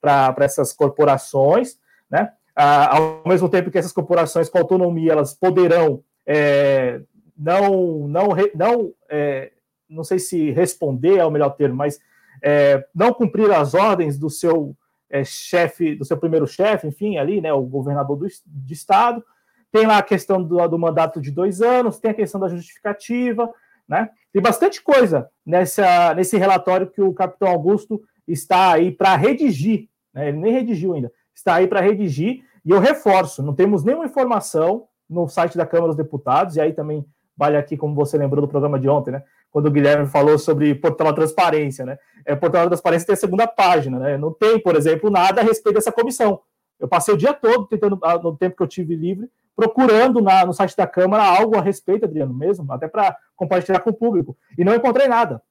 para 0.00 0.34
essas 0.40 0.70
corporações, 0.74 1.78
né? 2.10 2.32
Ah, 2.54 2.96
ao 2.96 3.22
mesmo 3.26 3.48
tempo 3.48 3.70
que 3.70 3.78
essas 3.78 3.92
corporações 3.92 4.48
com 4.48 4.58
autonomia 4.58 5.12
elas 5.12 5.32
poderão 5.32 6.02
é, 6.26 7.00
não 7.36 8.06
não 8.08 8.28
não 8.54 8.92
é, 9.08 9.52
não 9.88 10.04
sei 10.04 10.18
se 10.18 10.50
responder 10.50 11.18
é 11.18 11.24
o 11.24 11.30
melhor 11.30 11.50
termo, 11.50 11.76
mas 11.76 12.00
é, 12.42 12.86
não 12.94 13.12
cumprir 13.12 13.50
as 13.50 13.74
ordens 13.74 14.18
do 14.18 14.30
seu 14.30 14.76
é, 15.10 15.24
chefe, 15.24 15.94
do 15.94 16.04
seu 16.04 16.16
primeiro 16.16 16.46
chefe, 16.46 16.86
enfim, 16.86 17.18
ali, 17.18 17.40
né, 17.40 17.52
o 17.52 17.62
governador 17.62 18.16
do, 18.16 18.26
de 18.46 18.72
estado. 18.72 19.24
Tem 19.72 19.86
lá 19.86 19.98
a 19.98 20.02
questão 20.02 20.42
do, 20.42 20.66
do, 20.68 20.78
mandato 20.78 21.20
de 21.20 21.30
dois 21.30 21.60
anos, 21.60 21.98
tem 21.98 22.12
a 22.12 22.14
questão 22.14 22.40
da 22.40 22.48
justificativa, 22.48 23.52
né? 23.88 24.10
Tem 24.32 24.42
bastante 24.42 24.82
coisa 24.82 25.28
nessa, 25.44 26.14
nesse 26.14 26.36
relatório 26.36 26.88
que 26.88 27.00
o 27.00 27.12
capitão 27.12 27.48
Augusto 27.48 28.02
está 28.26 28.72
aí 28.72 28.90
para 28.90 29.16
redigir, 29.16 29.88
né? 30.12 30.28
Ele 30.28 30.38
nem 30.38 30.52
redigiu 30.52 30.94
ainda, 30.94 31.12
está 31.40 31.54
aí 31.54 31.66
para 31.66 31.80
redigir, 31.80 32.44
e 32.64 32.70
eu 32.70 32.78
reforço, 32.78 33.42
não 33.42 33.54
temos 33.54 33.82
nenhuma 33.82 34.04
informação 34.04 34.86
no 35.08 35.28
site 35.28 35.56
da 35.56 35.66
Câmara 35.66 35.88
dos 35.88 35.96
Deputados, 35.96 36.56
e 36.56 36.60
aí 36.60 36.72
também 36.72 37.04
vale 37.36 37.56
aqui, 37.56 37.76
como 37.76 37.94
você 37.94 38.16
lembrou 38.16 38.42
do 38.42 38.48
programa 38.48 38.78
de 38.78 38.88
ontem, 38.88 39.10
né? 39.10 39.22
quando 39.50 39.66
o 39.66 39.70
Guilherme 39.70 40.06
falou 40.06 40.38
sobre 40.38 40.74
portal 40.74 41.12
transparência, 41.12 41.84
né? 41.84 41.98
É, 42.24 42.36
portal 42.36 42.66
transparência 42.68 43.06
tem 43.06 43.14
a 43.14 43.16
segunda 43.16 43.46
página, 43.46 43.98
né? 43.98 44.16
Não 44.16 44.32
tem, 44.32 44.60
por 44.60 44.76
exemplo, 44.76 45.10
nada 45.10 45.40
a 45.40 45.44
respeito 45.44 45.74
dessa 45.74 45.90
comissão. 45.90 46.40
Eu 46.78 46.88
passei 46.88 47.12
o 47.12 47.16
dia 47.16 47.34
todo 47.34 47.66
tentando, 47.66 47.98
ah, 48.02 48.16
no 48.18 48.36
tempo 48.36 48.56
que 48.56 48.62
eu 48.62 48.68
tive 48.68 48.94
livre, 48.94 49.28
procurando 49.56 50.22
na, 50.22 50.46
no 50.46 50.54
site 50.54 50.76
da 50.76 50.86
Câmara 50.86 51.24
algo 51.24 51.58
a 51.58 51.60
respeito, 51.60 52.04
Adriano, 52.04 52.32
mesmo, 52.32 52.72
até 52.72 52.88
para 52.88 53.16
compartilhar 53.36 53.80
com 53.80 53.90
o 53.90 53.94
público, 53.94 54.36
e 54.56 54.64
não 54.64 54.74
encontrei 54.74 55.08
nada. 55.08 55.42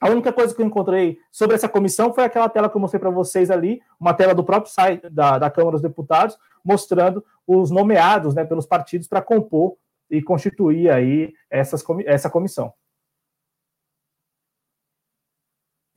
A 0.00 0.08
única 0.08 0.32
coisa 0.32 0.54
que 0.54 0.62
eu 0.62 0.66
encontrei 0.66 1.18
sobre 1.30 1.56
essa 1.56 1.68
comissão 1.68 2.14
foi 2.14 2.24
aquela 2.24 2.48
tela 2.48 2.70
que 2.70 2.76
eu 2.76 2.80
mostrei 2.80 3.00
para 3.00 3.10
vocês 3.10 3.50
ali, 3.50 3.80
uma 3.98 4.14
tela 4.14 4.34
do 4.34 4.44
próprio 4.44 4.72
site 4.72 5.08
da, 5.10 5.38
da 5.38 5.50
Câmara 5.50 5.72
dos 5.72 5.82
Deputados, 5.82 6.38
mostrando 6.64 7.24
os 7.46 7.70
nomeados 7.70 8.34
né, 8.34 8.44
pelos 8.44 8.66
partidos 8.66 9.08
para 9.08 9.22
compor 9.22 9.76
e 10.08 10.22
constituir 10.22 10.90
aí 10.90 11.32
essas, 11.50 11.84
essa 12.06 12.30
comissão. 12.30 12.72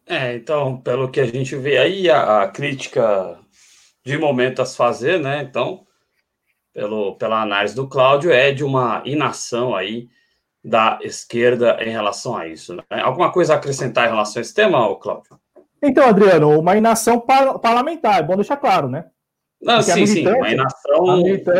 É, 0.06 0.36
então, 0.36 0.82
pelo 0.82 1.10
que 1.10 1.20
a 1.20 1.26
gente 1.26 1.56
vê 1.56 1.78
aí, 1.78 2.10
a, 2.10 2.42
a 2.42 2.48
crítica 2.48 3.40
de 4.04 4.18
momento 4.18 4.62
a 4.62 4.66
se 4.66 4.76
fazer, 4.76 5.20
né? 5.20 5.44
Então, 5.44 5.86
pelo, 6.74 7.16
pela 7.16 7.42
análise 7.42 7.76
do 7.76 7.88
Cláudio, 7.88 8.32
é 8.32 8.52
de 8.52 8.64
uma 8.64 9.04
inação 9.06 9.76
aí 9.76 10.10
da 10.64 11.00
esquerda 11.02 11.78
em 11.82 11.90
relação 11.90 12.38
a 12.38 12.48
isso. 12.48 12.76
Né? 12.76 12.84
Alguma 13.02 13.32
coisa 13.32 13.54
a 13.54 13.58
acrescentar 13.58 14.08
em 14.08 14.12
relação 14.12 14.40
a 14.40 14.42
esse 14.42 14.54
tema, 14.54 14.78
Cláudio? 15.00 15.40
Então, 15.84 16.08
Adriano, 16.08 16.60
uma 16.60 16.78
inação 16.78 17.20
par 17.20 17.58
parlamentar, 17.60 18.20
é 18.20 18.24
bom 18.24 18.36
deixar 18.36 18.58
claro, 18.58 18.88
né? 18.88 19.06
Não, 19.62 19.78
Porque 19.78 19.92
sim, 19.92 20.06
sim, 20.06 20.28
uma 20.28 20.50
inação 20.50 21.06
no 21.06 21.12
âmbito 21.12 21.52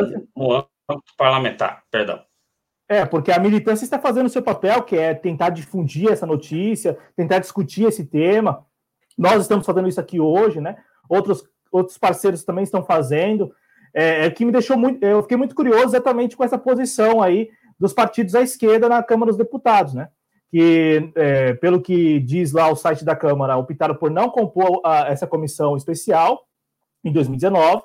parlamentar, 1.18 1.84
perdão. 1.90 2.22
É, 2.88 3.06
porque 3.06 3.32
a 3.32 3.40
militância 3.40 3.86
está 3.86 3.98
fazendo 3.98 4.26
o 4.26 4.30
seu 4.30 4.42
papel, 4.42 4.84
que 4.84 4.98
é 4.98 5.14
tentar 5.14 5.50
difundir 5.50 6.12
essa 6.12 6.26
notícia, 6.26 6.98
tentar 7.16 7.40
discutir 7.40 7.86
esse 7.86 8.06
tema. 8.06 8.66
Nós 9.18 9.42
estamos 9.42 9.66
fazendo 9.66 9.88
isso 9.88 10.00
aqui 10.00 10.20
hoje, 10.20 10.60
né? 10.60 10.76
Outros, 11.08 11.44
outros 11.72 11.98
parceiros 11.98 12.44
também 12.44 12.64
estão 12.64 12.84
fazendo. 12.84 13.52
É, 13.94 14.26
é 14.26 14.30
que 14.30 14.44
me 14.44 14.52
deixou 14.52 14.78
muito. 14.78 15.04
Eu 15.04 15.22
fiquei 15.22 15.38
muito 15.38 15.56
curioso 15.56 15.86
exatamente 15.86 16.36
com 16.36 16.44
essa 16.44 16.58
posição 16.58 17.22
aí 17.22 17.50
dos 17.82 17.94
partidos 17.94 18.36
à 18.36 18.42
esquerda 18.42 18.88
na 18.88 19.04
Câmara 19.04 19.32
dos 19.32 19.38
Deputados, 19.38 19.94
né? 19.94 20.08
Que, 20.50 21.12
é, 21.16 21.54
pelo 21.56 21.82
que 21.82 22.20
diz 22.20 22.52
lá 22.52 22.70
o 22.70 22.76
site 22.76 23.04
da 23.04 23.16
Câmara, 23.16 23.58
optaram 23.58 23.96
por 23.96 24.12
não 24.12 24.30
compor 24.30 24.82
a, 24.86 25.08
essa 25.10 25.26
comissão 25.26 25.76
especial 25.76 26.46
em 27.04 27.12
2019 27.12 27.84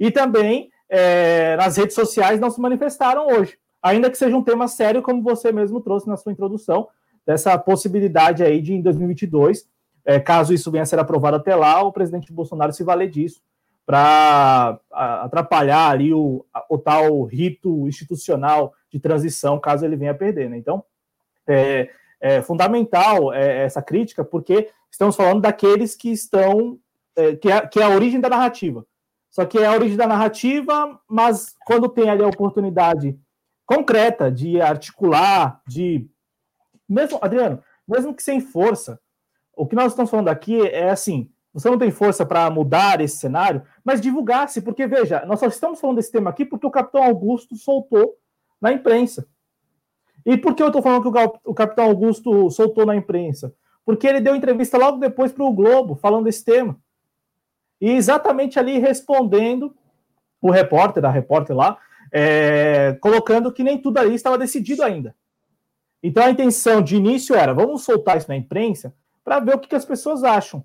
e 0.00 0.10
também 0.10 0.70
é, 0.88 1.56
nas 1.56 1.76
redes 1.76 1.94
sociais 1.94 2.40
não 2.40 2.50
se 2.50 2.60
manifestaram 2.60 3.26
hoje 3.28 3.58
ainda 3.82 4.10
que 4.10 4.18
seja 4.18 4.36
um 4.36 4.42
tema 4.42 4.68
sério, 4.68 5.02
como 5.02 5.22
você 5.22 5.52
mesmo 5.52 5.80
trouxe 5.80 6.08
na 6.08 6.16
sua 6.16 6.32
introdução, 6.32 6.88
dessa 7.26 7.56
possibilidade 7.58 8.42
aí 8.42 8.60
de, 8.60 8.72
em 8.72 8.82
2022, 8.82 9.68
é, 10.04 10.18
caso 10.18 10.54
isso 10.54 10.70
venha 10.70 10.82
a 10.82 10.86
ser 10.86 10.98
aprovado 10.98 11.36
até 11.36 11.54
lá, 11.54 11.82
o 11.82 11.92
presidente 11.92 12.32
Bolsonaro 12.32 12.72
se 12.72 12.82
valer 12.82 13.10
disso 13.10 13.40
para 13.84 14.78
atrapalhar 14.90 15.90
ali 15.90 16.12
o, 16.12 16.44
o 16.68 16.76
tal 16.76 17.24
rito 17.24 17.88
institucional 17.88 18.74
de 18.90 18.98
transição, 18.98 19.58
caso 19.58 19.84
ele 19.84 19.96
venha 19.96 20.12
a 20.12 20.14
perder. 20.14 20.48
Né? 20.48 20.56
Então, 20.58 20.84
é, 21.46 21.90
é 22.20 22.42
fundamental 22.42 23.32
é, 23.32 23.64
essa 23.64 23.82
crítica, 23.82 24.24
porque 24.24 24.70
estamos 24.90 25.16
falando 25.16 25.42
daqueles 25.42 25.94
que 25.94 26.10
estão, 26.10 26.78
é, 27.16 27.36
que, 27.36 27.50
é, 27.50 27.66
que 27.66 27.80
é 27.80 27.84
a 27.84 27.90
origem 27.90 28.20
da 28.20 28.28
narrativa. 28.28 28.84
Só 29.30 29.44
que 29.44 29.58
é 29.58 29.66
a 29.66 29.72
origem 29.72 29.96
da 29.96 30.06
narrativa, 30.06 30.98
mas 31.08 31.54
quando 31.66 31.88
tem 31.88 32.08
ali 32.08 32.22
a 32.22 32.28
oportunidade 32.28 33.18
concreta 33.66 34.32
de 34.32 34.60
articular, 34.60 35.60
de 35.66 36.08
mesmo 36.88 37.18
Adriano, 37.20 37.62
mesmo 37.86 38.14
que 38.14 38.22
sem 38.22 38.40
força, 38.40 38.98
o 39.54 39.66
que 39.66 39.76
nós 39.76 39.92
estamos 39.92 40.10
falando 40.10 40.28
aqui 40.28 40.66
é 40.66 40.90
assim: 40.90 41.30
você 41.52 41.68
não 41.68 41.78
tem 41.78 41.90
força 41.90 42.24
para 42.24 42.48
mudar 42.50 43.00
esse 43.00 43.16
cenário, 43.18 43.62
mas 43.84 44.00
divulgar-se, 44.00 44.62
porque 44.62 44.86
veja, 44.86 45.24
nós 45.26 45.40
só 45.40 45.46
estamos 45.46 45.80
falando 45.80 45.96
desse 45.96 46.12
tema 46.12 46.30
aqui 46.30 46.44
porque 46.44 46.66
o 46.66 46.70
Capitão 46.70 47.02
Augusto 47.02 47.56
soltou 47.56 48.16
na 48.60 48.72
imprensa. 48.72 49.26
E 50.24 50.36
por 50.36 50.54
que 50.54 50.62
eu 50.62 50.66
estou 50.66 50.82
falando 50.82 51.02
que 51.02 51.38
o 51.44 51.54
Capitão 51.54 51.86
Augusto 51.86 52.50
soltou 52.50 52.84
na 52.84 52.96
imprensa? 52.96 53.54
Porque 53.84 54.06
ele 54.06 54.20
deu 54.20 54.36
entrevista 54.36 54.76
logo 54.76 54.98
depois 54.98 55.32
para 55.32 55.44
o 55.44 55.52
Globo, 55.52 55.96
falando 55.96 56.24
desse 56.24 56.44
tema. 56.44 56.78
E 57.80 57.90
exatamente 57.90 58.58
ali 58.58 58.78
respondendo 58.78 59.74
o 60.40 60.50
repórter, 60.50 61.04
a 61.04 61.10
repórter 61.10 61.56
lá, 61.56 61.78
é, 62.12 62.96
colocando 63.00 63.52
que 63.52 63.62
nem 63.62 63.80
tudo 63.80 63.98
ali 63.98 64.14
estava 64.14 64.36
decidido 64.36 64.82
ainda. 64.82 65.14
Então 66.02 66.24
a 66.24 66.30
intenção 66.30 66.82
de 66.82 66.96
início 66.96 67.34
era: 67.34 67.54
vamos 67.54 67.84
soltar 67.84 68.16
isso 68.16 68.28
na 68.28 68.36
imprensa 68.36 68.94
para 69.24 69.40
ver 69.40 69.54
o 69.54 69.58
que, 69.58 69.68
que, 69.68 69.76
as 69.76 69.84
pessoas 69.84 70.24
acham, 70.24 70.64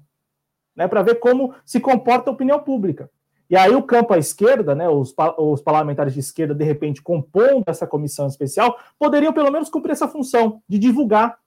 né, 0.76 0.88
para 0.88 1.02
ver 1.02 1.16
como 1.16 1.54
se 1.66 1.80
comporta 1.80 2.30
a 2.30 2.34
opinião 2.34 2.60
pública. 2.60 3.10
E 3.50 3.56
aí 3.56 3.76
o 3.76 3.84
campo 3.84 4.14
à 4.14 4.18
esquerda, 4.18 4.74
né, 4.74 4.88
os, 4.90 5.14
os 5.38 5.62
parlamentares 5.62 6.14
de 6.14 6.20
esquerda, 6.20 6.56
de 6.56 6.64
repente, 6.64 7.02
compondo 7.02 7.64
essa 7.68 7.86
comissão 7.86 8.28
especial, 8.28 8.80
poderiam 8.98 9.34
pelo 9.34 9.52
menos 9.52 9.70
cumprir 9.70 9.92
essa 9.92 10.08
função 10.08 10.62
de 10.68 10.80
divulgar, 10.80 11.38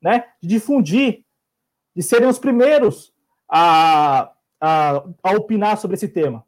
né, 0.00 0.24
de 0.40 0.48
difundir, 0.48 1.24
de 1.94 2.02
serem 2.02 2.28
os 2.28 2.38
primeiros 2.38 3.12
a, 3.48 4.32
a, 4.60 5.04
a 5.22 5.32
opinar 5.32 5.76
sobre 5.78 5.96
esse 5.96 6.08
tema. 6.08 6.44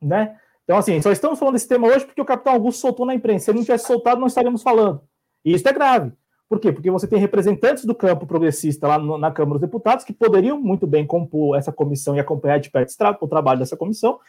Né? 0.00 0.38
Então, 0.64 0.76
assim, 0.76 1.00
só 1.00 1.10
estamos 1.10 1.38
falando 1.38 1.54
desse 1.54 1.68
tema 1.68 1.86
hoje 1.86 2.04
porque 2.04 2.20
o 2.20 2.24
capitão 2.24 2.52
Augusto 2.52 2.80
soltou 2.80 3.06
na 3.06 3.14
imprensa. 3.14 3.46
Se 3.46 3.50
ele 3.50 3.58
não 3.58 3.64
tivesse 3.64 3.86
soltado, 3.86 4.20
não 4.20 4.26
estaríamos 4.26 4.62
falando. 4.62 5.00
E 5.44 5.54
isso 5.54 5.68
é 5.68 5.72
grave. 5.72 6.12
Por 6.48 6.60
quê? 6.60 6.72
Porque 6.72 6.90
você 6.90 7.08
tem 7.08 7.18
representantes 7.18 7.84
do 7.84 7.94
campo 7.94 8.26
progressista 8.26 8.86
lá 8.86 8.98
na 9.18 9.32
Câmara 9.32 9.58
dos 9.58 9.68
Deputados 9.68 10.04
que 10.04 10.12
poderiam 10.12 10.60
muito 10.60 10.86
bem 10.86 11.04
compor 11.04 11.56
essa 11.56 11.72
comissão 11.72 12.14
e 12.14 12.20
acompanhar 12.20 12.58
de 12.58 12.70
perto 12.70 12.94
o 13.20 13.28
trabalho 13.28 13.58
dessa 13.58 13.76
comissão, 13.76 14.20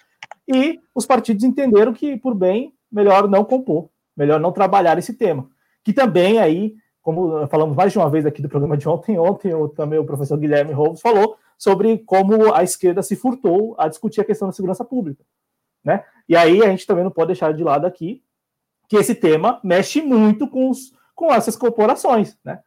e 0.48 0.80
os 0.96 1.06
partidos 1.06 1.44
entenderam 1.44 1.94
que, 1.94 2.18
por 2.18 2.34
bem, 2.34 2.74
melhor 2.92 3.28
não 3.28 3.44
compor, 3.44 3.90
melhor 4.16 4.40
não 4.40 4.52
trabalhar 4.52 4.98
esse 4.98 5.14
tema. 5.14 5.48
Que 5.84 5.94
também 5.94 6.40
aí, 6.40 6.76
como 7.02 7.48
falamos 7.48 7.76
mais 7.76 7.92
de 7.92 8.00
uma 8.00 8.10
vez 8.10 8.26
aqui 8.26 8.42
do 8.42 8.50
programa 8.50 8.78
de 8.78 8.90
ontem, 8.90 9.18
ontem 9.20 9.52
eu, 9.52 9.70
também 9.70 10.00
o 10.00 10.06
professor 10.06 10.38
Guilherme 10.38 10.74
Robles 10.74 11.02
falou 11.02 11.38
sobre 11.58 12.00
como 12.00 12.54
a 12.54 12.64
esquerda 12.64 13.04
se 13.04 13.16
furtou 13.16 13.76
a 13.78 13.88
discutir 13.88 14.22
a 14.22 14.26
questão 14.26 14.48
da 14.48 14.54
segurança 14.54 14.86
pública. 14.86 15.24
Né? 15.84 16.04
E 16.28 16.36
aí 16.36 16.64
a 16.64 16.70
gente 16.70 16.86
também 16.86 17.04
não 17.04 17.12
pode 17.12 17.28
deixar 17.28 17.54
de 17.54 17.64
lado 17.64 17.86
aqui 17.86 18.24
que 18.88 18.96
esse 18.96 19.14
tema 19.14 19.60
mexe 19.64 20.02
muito 20.02 20.48
com, 20.48 20.70
os, 20.70 20.94
com 21.18 21.34
essas 21.34 21.56
corporações, 21.56 22.38
né? 22.46 22.62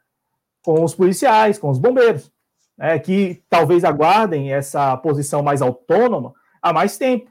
com 0.63 0.83
os 0.85 0.93
policiais, 0.93 1.57
com 1.57 1.71
os 1.71 1.79
bombeiros, 1.79 2.31
né? 2.77 2.99
que 2.99 3.43
talvez 3.49 3.85
aguardem 3.85 4.53
essa 4.53 4.97
posição 4.97 5.41
mais 5.41 5.63
autônoma 5.63 6.35
há 6.61 6.73
mais 6.73 6.99
tempo. 6.99 7.31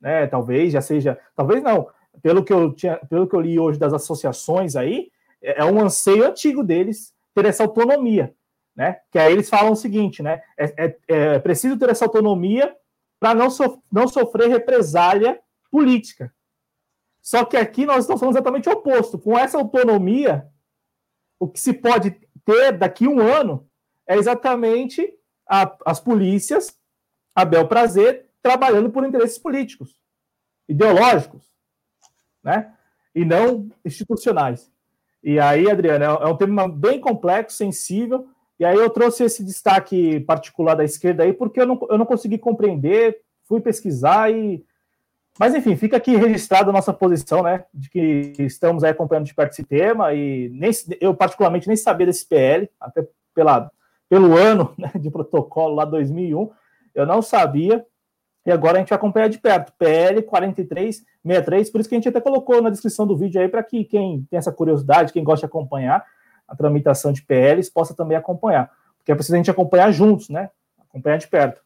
Né? 0.00 0.26
Talvez 0.26 0.72
já 0.72 0.82
seja, 0.82 1.16
talvez 1.36 1.62
não, 1.62 1.88
pelo 2.20 2.44
que 2.44 2.52
eu 2.52 2.72
tinha, 2.74 2.96
pelo 3.08 3.28
que 3.28 3.36
eu 3.36 3.40
li 3.40 3.60
hoje 3.60 3.78
das 3.78 3.94
associações 3.94 4.74
aí, 4.74 5.12
é, 5.40 5.60
é 5.60 5.64
um 5.64 5.80
anseio 5.80 6.26
antigo 6.26 6.64
deles 6.64 7.14
ter 7.32 7.46
essa 7.46 7.62
autonomia, 7.62 8.34
né? 8.74 8.98
Que 9.12 9.20
aí 9.20 9.32
eles 9.32 9.48
falam 9.48 9.72
o 9.72 9.76
seguinte, 9.76 10.20
né? 10.20 10.42
É, 10.58 10.74
é, 10.84 10.96
é 11.08 11.38
preciso 11.38 11.78
ter 11.78 11.88
essa 11.88 12.04
autonomia 12.04 12.74
para 13.20 13.34
não, 13.34 13.48
so, 13.50 13.80
não 13.90 14.08
sofrer 14.08 14.48
represália 14.48 15.38
política. 15.70 16.32
Só 17.22 17.44
que 17.44 17.56
aqui 17.56 17.84
nós 17.84 18.00
estamos 18.00 18.20
falando 18.20 18.34
exatamente 18.34 18.68
o 18.68 18.72
oposto. 18.72 19.18
Com 19.18 19.38
essa 19.38 19.58
autonomia, 19.58 20.46
o 21.38 21.48
que 21.48 21.60
se 21.60 21.72
pode 21.72 22.10
ter 22.44 22.72
daqui 22.72 23.06
a 23.06 23.10
um 23.10 23.20
ano 23.20 23.68
é 24.06 24.16
exatamente 24.16 25.12
a, 25.48 25.76
as 25.86 26.00
polícias, 26.00 26.78
a 27.34 27.44
bel 27.44 27.68
prazer, 27.68 28.26
trabalhando 28.42 28.90
por 28.90 29.04
interesses 29.04 29.38
políticos, 29.38 30.00
ideológicos, 30.68 31.50
né? 32.42 32.74
E 33.14 33.24
não 33.24 33.68
institucionais. 33.84 34.70
E 35.22 35.38
aí, 35.38 35.70
Adriano, 35.70 36.04
é, 36.04 36.08
é 36.08 36.26
um 36.26 36.36
tema 36.36 36.68
bem 36.68 37.00
complexo, 37.00 37.56
sensível, 37.56 38.28
e 38.58 38.64
aí 38.64 38.76
eu 38.76 38.90
trouxe 38.90 39.24
esse 39.24 39.42
destaque 39.42 40.20
particular 40.20 40.74
da 40.74 40.84
esquerda 40.84 41.22
aí, 41.22 41.32
porque 41.32 41.60
eu 41.60 41.66
não, 41.66 41.80
eu 41.88 41.96
não 41.96 42.04
consegui 42.04 42.36
compreender, 42.36 43.20
fui 43.44 43.58
pesquisar 43.60 44.30
e. 44.30 44.64
Mas 45.40 45.54
enfim, 45.54 45.74
fica 45.74 45.96
aqui 45.96 46.16
registrada 46.16 46.68
a 46.68 46.72
nossa 46.72 46.92
posição, 46.92 47.42
né? 47.42 47.64
De 47.72 47.88
que 47.88 48.34
estamos 48.40 48.84
acompanhando 48.84 49.24
de 49.24 49.34
perto 49.34 49.52
esse 49.52 49.64
tema, 49.64 50.12
e 50.12 50.50
nem, 50.50 50.70
eu, 51.00 51.14
particularmente, 51.14 51.66
nem 51.66 51.78
sabia 51.78 52.04
desse 52.04 52.28
PL, 52.28 52.68
até 52.78 53.08
pela, 53.34 53.70
pelo 54.06 54.36
ano 54.36 54.74
né, 54.76 54.92
de 54.96 55.10
protocolo 55.10 55.76
lá 55.76 55.86
2001, 55.86 56.50
eu 56.94 57.06
não 57.06 57.22
sabia, 57.22 57.82
e 58.44 58.52
agora 58.52 58.76
a 58.76 58.80
gente 58.80 58.90
vai 58.90 58.98
acompanhar 58.98 59.28
de 59.30 59.38
perto. 59.38 59.72
PL 59.78 60.20
4363, 60.24 61.70
por 61.70 61.80
isso 61.80 61.88
que 61.88 61.94
a 61.94 61.98
gente 61.98 62.08
até 62.10 62.20
colocou 62.20 62.60
na 62.60 62.68
descrição 62.68 63.06
do 63.06 63.16
vídeo 63.16 63.40
aí 63.40 63.48
para 63.48 63.62
que 63.62 63.82
quem 63.84 64.26
tem 64.28 64.36
essa 64.36 64.52
curiosidade, 64.52 65.10
quem 65.10 65.24
gosta 65.24 65.46
de 65.46 65.50
acompanhar 65.50 66.04
a 66.46 66.54
tramitação 66.54 67.14
de 67.14 67.22
PLs, 67.22 67.70
possa 67.70 67.94
também 67.94 68.14
acompanhar. 68.14 68.70
Porque 68.98 69.10
é 69.10 69.14
preciso 69.14 69.36
a 69.36 69.38
gente 69.38 69.50
acompanhar 69.50 69.90
juntos, 69.90 70.28
né? 70.28 70.50
Acompanhar 70.78 71.16
de 71.16 71.28
perto. 71.28 71.62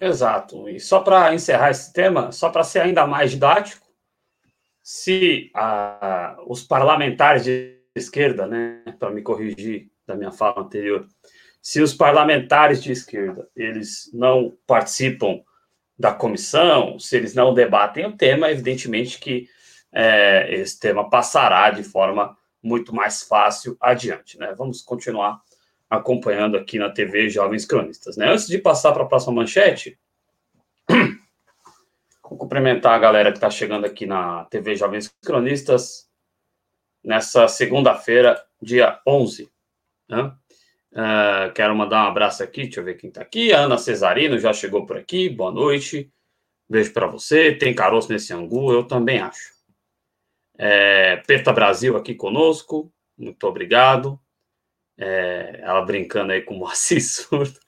Exato. 0.00 0.68
E 0.68 0.80
só 0.80 1.00
para 1.00 1.34
encerrar 1.34 1.70
esse 1.70 1.92
tema, 1.92 2.32
só 2.32 2.48
para 2.48 2.64
ser 2.64 2.80
ainda 2.80 3.06
mais 3.06 3.30
didático, 3.30 3.86
se 4.82 5.50
a, 5.54 6.38
os 6.46 6.62
parlamentares 6.62 7.44
de 7.44 7.78
esquerda, 7.94 8.46
né, 8.46 8.82
para 8.98 9.10
me 9.10 9.20
corrigir 9.20 9.90
da 10.06 10.14
minha 10.14 10.32
fala 10.32 10.62
anterior, 10.62 11.06
se 11.60 11.82
os 11.82 11.92
parlamentares 11.92 12.82
de 12.82 12.90
esquerda 12.90 13.46
eles 13.54 14.10
não 14.14 14.56
participam 14.66 15.42
da 15.98 16.14
comissão, 16.14 16.98
se 16.98 17.16
eles 17.16 17.34
não 17.34 17.52
debatem 17.52 18.06
o 18.06 18.16
tema, 18.16 18.50
evidentemente 18.50 19.18
que 19.18 19.46
é, 19.92 20.54
esse 20.54 20.80
tema 20.80 21.10
passará 21.10 21.70
de 21.70 21.82
forma 21.82 22.34
muito 22.62 22.94
mais 22.94 23.22
fácil 23.22 23.76
adiante. 23.78 24.38
Né? 24.38 24.54
Vamos 24.56 24.80
continuar 24.80 25.40
acompanhando 25.90 26.56
aqui 26.56 26.78
na 26.78 26.88
TV 26.88 27.28
Jovens 27.28 27.66
Cronistas. 27.66 28.16
Né? 28.16 28.30
Antes 28.30 28.46
de 28.46 28.58
passar 28.58 28.92
para 28.92 29.02
a 29.02 29.06
próxima 29.06 29.34
manchete, 29.34 29.98
vou 32.22 32.38
cumprimentar 32.38 32.94
a 32.94 32.98
galera 32.98 33.32
que 33.32 33.38
está 33.38 33.50
chegando 33.50 33.84
aqui 33.84 34.06
na 34.06 34.44
TV 34.44 34.76
Jovens 34.76 35.12
Cronistas 35.20 36.08
nessa 37.02 37.48
segunda-feira, 37.48 38.40
dia 38.62 39.00
11. 39.04 39.50
Né? 40.08 40.32
Uh, 40.92 41.52
quero 41.54 41.74
mandar 41.74 42.04
um 42.04 42.08
abraço 42.08 42.42
aqui, 42.42 42.62
deixa 42.62 42.80
eu 42.80 42.84
ver 42.84 42.94
quem 42.94 43.08
está 43.08 43.22
aqui. 43.22 43.52
A 43.52 43.62
Ana 43.62 43.76
Cesarino 43.76 44.38
já 44.38 44.52
chegou 44.52 44.86
por 44.86 44.96
aqui, 44.96 45.28
boa 45.28 45.50
noite. 45.50 46.12
Beijo 46.68 46.92
para 46.92 47.08
você. 47.08 47.52
Tem 47.52 47.74
caroço 47.74 48.12
nesse 48.12 48.32
angu, 48.32 48.72
eu 48.72 48.84
também 48.84 49.18
acho. 49.18 49.50
É, 50.56 51.16
Perta 51.26 51.52
Brasil 51.52 51.96
aqui 51.96 52.14
conosco, 52.14 52.92
muito 53.18 53.44
obrigado. 53.44 54.20
É, 55.02 55.60
ela 55.62 55.80
brincando 55.80 56.32
aí 56.32 56.42
com 56.42 56.54
o 56.54 56.58
Moacir 56.58 57.00
Surdo. 57.02 57.58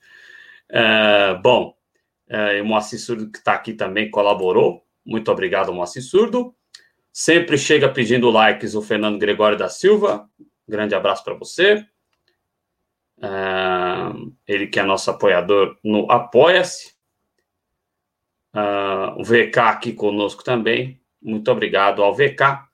É, 0.69 1.33
bom, 1.41 1.75
é, 2.29 2.61
o 2.61 2.65
Moacir 2.65 2.99
Surdo 2.99 3.31
que 3.31 3.39
está 3.39 3.53
aqui 3.53 3.73
também 3.73 4.11
colaborou. 4.11 4.85
Muito 5.03 5.31
obrigado, 5.31 5.73
Moacir 5.73 6.03
Surdo. 6.03 6.55
Sempre 7.11 7.57
chega 7.57 7.89
pedindo 7.89 8.29
likes 8.29 8.75
o 8.75 8.81
Fernando 8.81 9.17
Gregório 9.17 9.57
da 9.57 9.67
Silva. 9.67 10.29
Grande 10.67 10.95
abraço 10.95 11.23
para 11.23 11.33
você. 11.33 11.85
Uh, 13.17 14.33
ele 14.47 14.67
que 14.67 14.79
é 14.79 14.83
nosso 14.83 15.09
apoiador 15.09 15.77
no 15.83 16.09
Apoia-se. 16.11 16.93
Uh, 18.55 19.19
o 19.19 19.23
VK 19.23 19.59
aqui 19.59 19.93
conosco 19.93 20.43
também. 20.43 21.01
Muito 21.21 21.51
obrigado 21.51 22.03
ao 22.03 22.13
VK. 22.13 22.67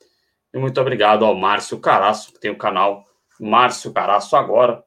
E 0.53 0.57
muito 0.57 0.79
obrigado 0.79 1.25
ao 1.25 1.35
Márcio 1.35 1.79
Caraço, 1.79 2.33
que 2.33 2.39
tem 2.39 2.51
o 2.51 2.57
canal 2.57 3.08
Márcio 3.39 3.93
Caraço 3.93 4.35
Agora. 4.35 4.83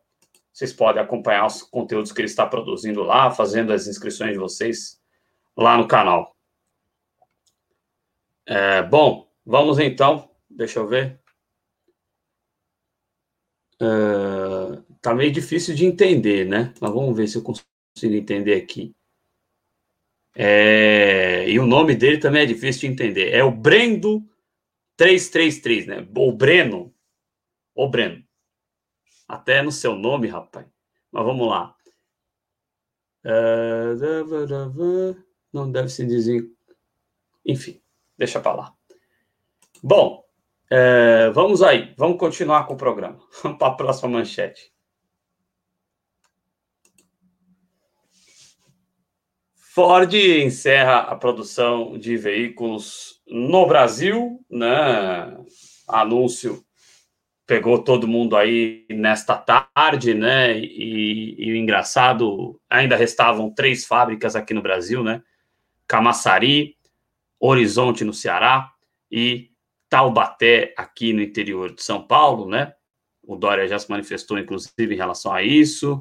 Vocês 0.52 0.72
podem 0.72 1.02
acompanhar 1.02 1.46
os 1.46 1.62
conteúdos 1.62 2.12
que 2.12 2.20
ele 2.20 2.28
está 2.28 2.46
produzindo 2.46 3.02
lá, 3.02 3.30
fazendo 3.30 3.72
as 3.72 3.86
inscrições 3.86 4.32
de 4.32 4.38
vocês 4.38 5.00
lá 5.56 5.78
no 5.78 5.88
canal. 5.88 6.36
É, 8.46 8.82
bom, 8.82 9.26
vamos 9.46 9.78
então. 9.78 10.28
Deixa 10.50 10.78
eu 10.78 10.86
ver. 10.86 11.18
Uh, 13.80 14.82
tá 15.00 15.14
meio 15.14 15.32
difícil 15.32 15.74
de 15.74 15.86
entender, 15.86 16.46
né? 16.46 16.72
Mas 16.80 16.92
vamos 16.92 17.16
ver 17.16 17.26
se 17.26 17.36
eu 17.36 17.42
consigo 17.42 17.64
entender 17.96 18.54
aqui. 18.54 18.94
É, 20.34 21.48
e 21.48 21.58
o 21.58 21.66
nome 21.66 21.94
dele 21.94 22.18
também 22.18 22.42
é 22.42 22.46
difícil 22.46 22.82
de 22.82 22.94
entender. 22.94 23.32
É 23.32 23.42
o 23.42 23.50
Brendo 23.50 24.22
333, 24.96 25.86
né? 25.86 26.08
O 26.16 26.32
Breno. 26.32 26.94
O 27.74 27.88
Breno. 27.88 28.22
Até 29.32 29.62
no 29.62 29.72
seu 29.72 29.94
nome, 29.94 30.28
rapaz. 30.28 30.66
Mas 31.10 31.24
vamos 31.24 31.48
lá. 31.48 31.74
Uh, 33.24 35.16
não 35.50 35.72
deve 35.72 35.88
se 35.88 36.06
dizer. 36.06 36.46
Enfim, 37.42 37.80
deixa 38.18 38.38
para 38.40 38.54
lá. 38.54 38.74
Bom, 39.82 40.22
é, 40.70 41.30
vamos 41.30 41.62
aí, 41.62 41.94
vamos 41.96 42.18
continuar 42.18 42.66
com 42.66 42.74
o 42.74 42.76
programa. 42.76 43.26
Vamos 43.42 43.56
para 43.56 43.68
a 43.68 43.74
próxima 43.74 44.10
manchete. 44.10 44.70
Ford 49.54 50.12
encerra 50.12 50.98
a 50.98 51.16
produção 51.16 51.98
de 51.98 52.18
veículos 52.18 53.22
no 53.26 53.66
Brasil, 53.66 54.44
né? 54.50 55.42
Anúncio 55.88 56.62
pegou 57.52 57.82
todo 57.82 58.08
mundo 58.08 58.34
aí 58.34 58.86
nesta 58.88 59.36
tarde, 59.36 60.14
né? 60.14 60.58
E, 60.58 61.34
e, 61.38 61.52
o 61.52 61.56
engraçado, 61.56 62.58
ainda 62.70 62.96
restavam 62.96 63.50
três 63.50 63.84
fábricas 63.84 64.34
aqui 64.34 64.54
no 64.54 64.62
Brasil, 64.62 65.04
né? 65.04 65.22
Camaçari, 65.86 66.78
Horizonte 67.38 68.04
no 68.04 68.14
Ceará 68.14 68.72
e 69.10 69.50
Taubaté, 69.90 70.72
aqui 70.78 71.12
no 71.12 71.20
interior 71.20 71.74
de 71.74 71.82
São 71.82 72.02
Paulo, 72.02 72.48
né? 72.48 72.72
O 73.22 73.36
Dória 73.36 73.68
já 73.68 73.78
se 73.78 73.90
manifestou, 73.90 74.38
inclusive, 74.38 74.94
em 74.94 74.96
relação 74.96 75.30
a 75.30 75.42
isso. 75.42 75.98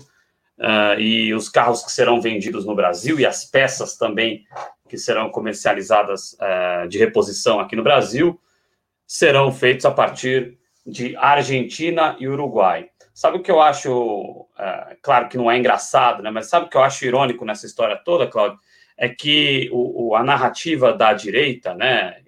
Uh, 0.58 1.02
e 1.02 1.34
os 1.34 1.50
carros 1.50 1.84
que 1.84 1.92
serão 1.92 2.22
vendidos 2.22 2.66
no 2.66 2.74
Brasil 2.74 3.20
e 3.20 3.26
as 3.26 3.44
peças 3.44 3.98
também 3.98 4.46
que 4.88 4.98
serão 4.98 5.30
comercializadas 5.30 6.32
uh, 6.34 6.88
de 6.88 6.98
reposição 6.98 7.60
aqui 7.60 7.76
no 7.76 7.84
Brasil 7.84 8.40
serão 9.06 9.52
feitos 9.52 9.86
a 9.86 9.92
partir 9.92 10.61
de 10.86 11.15
Argentina 11.15 12.15
e 12.20 12.28
Uruguai. 12.28 12.89
Sabe 13.13 13.38
o 13.38 13.41
que 13.41 13.52
eu 13.52 13.62
acho? 13.62 13.91
Uh, 13.91 14.96
claro 15.02 15.30
que 15.30 15.38
não 15.38 15.50
é 15.52 15.58
engraçado, 15.58 16.24
né? 16.24 16.32
Mas 16.32 16.48
sabe 16.48 16.65
o 16.65 16.70
que 16.70 16.78
eu 16.78 16.84
acho 16.84 17.06
irônico 17.06 17.46
nessa 17.46 17.65
história 17.65 17.96
toda, 17.96 18.28
Claudio? 18.28 18.60
É 18.98 19.10
que 19.10 19.70
o, 19.72 20.10
o, 20.10 20.15
a 20.15 20.24
narrativa 20.24 20.94
da 20.94 21.13
direita, 21.13 21.74
né? 21.74 22.22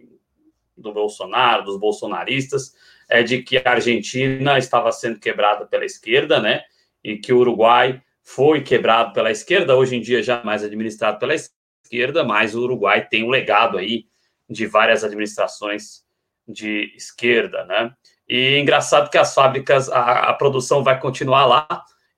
do 0.75 0.91
Bolsonaro, 0.91 1.63
dos 1.63 1.79
bolsonaristas, 1.79 2.75
é 3.09 3.23
de 3.23 3.41
que 3.41 3.57
a 3.57 3.71
Argentina 3.71 4.57
estava 4.57 4.91
sendo 4.91 5.19
quebrada 5.19 5.65
pela 5.65 5.85
esquerda, 5.85 6.39
né? 6.39 6.63
E 7.03 7.17
que 7.17 7.33
o 7.33 7.37
Uruguai 7.37 8.01
foi 8.21 8.61
quebrado 8.61 9.13
pela 9.13 9.31
esquerda, 9.31 9.75
hoje 9.75 9.95
em 9.95 10.01
dia 10.01 10.23
já 10.23 10.43
mais 10.43 10.63
administrado 10.63 11.19
pela 11.19 11.35
esquerda, 11.35 12.23
mas 12.23 12.55
o 12.55 12.61
Uruguai 12.61 13.07
tem 13.07 13.23
um 13.23 13.29
legado 13.29 13.77
aí 13.77 14.05
de 14.49 14.65
várias 14.65 15.03
administrações 15.03 16.03
de 16.47 16.93
esquerda, 16.95 17.65
né? 17.65 17.93
E 18.35 18.57
engraçado 18.57 19.11
que 19.11 19.17
as 19.19 19.31
fábricas, 19.31 19.87
a, 19.89 20.31
a 20.31 20.33
produção 20.33 20.83
vai 20.83 20.99
continuar 20.99 21.45
lá, 21.45 21.67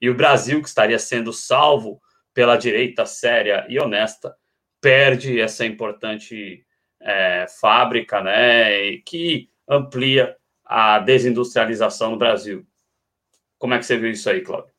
e 0.02 0.10
o 0.10 0.16
Brasil, 0.16 0.62
que 0.62 0.68
estaria 0.70 0.98
sendo 0.98 1.34
salvo 1.34 2.02
pela 2.34 2.56
direita 2.56 3.06
séria 3.06 3.66
e 3.68 3.78
honesta, 3.78 4.34
perde 4.80 5.42
essa 5.42 5.66
importante 5.66 6.66
é, 7.02 7.46
fábrica, 7.60 8.22
né, 8.22 8.96
que 9.06 9.50
amplia 9.68 10.38
a 10.64 11.00
desindustrialização 11.00 12.12
no 12.12 12.18
Brasil. 12.18 12.66
Como 13.60 13.74
é 13.74 13.78
que 13.78 13.86
você 13.86 13.98
viu 13.98 14.12
isso 14.12 14.30
aí, 14.30 14.40
Cláudio? 14.40 14.72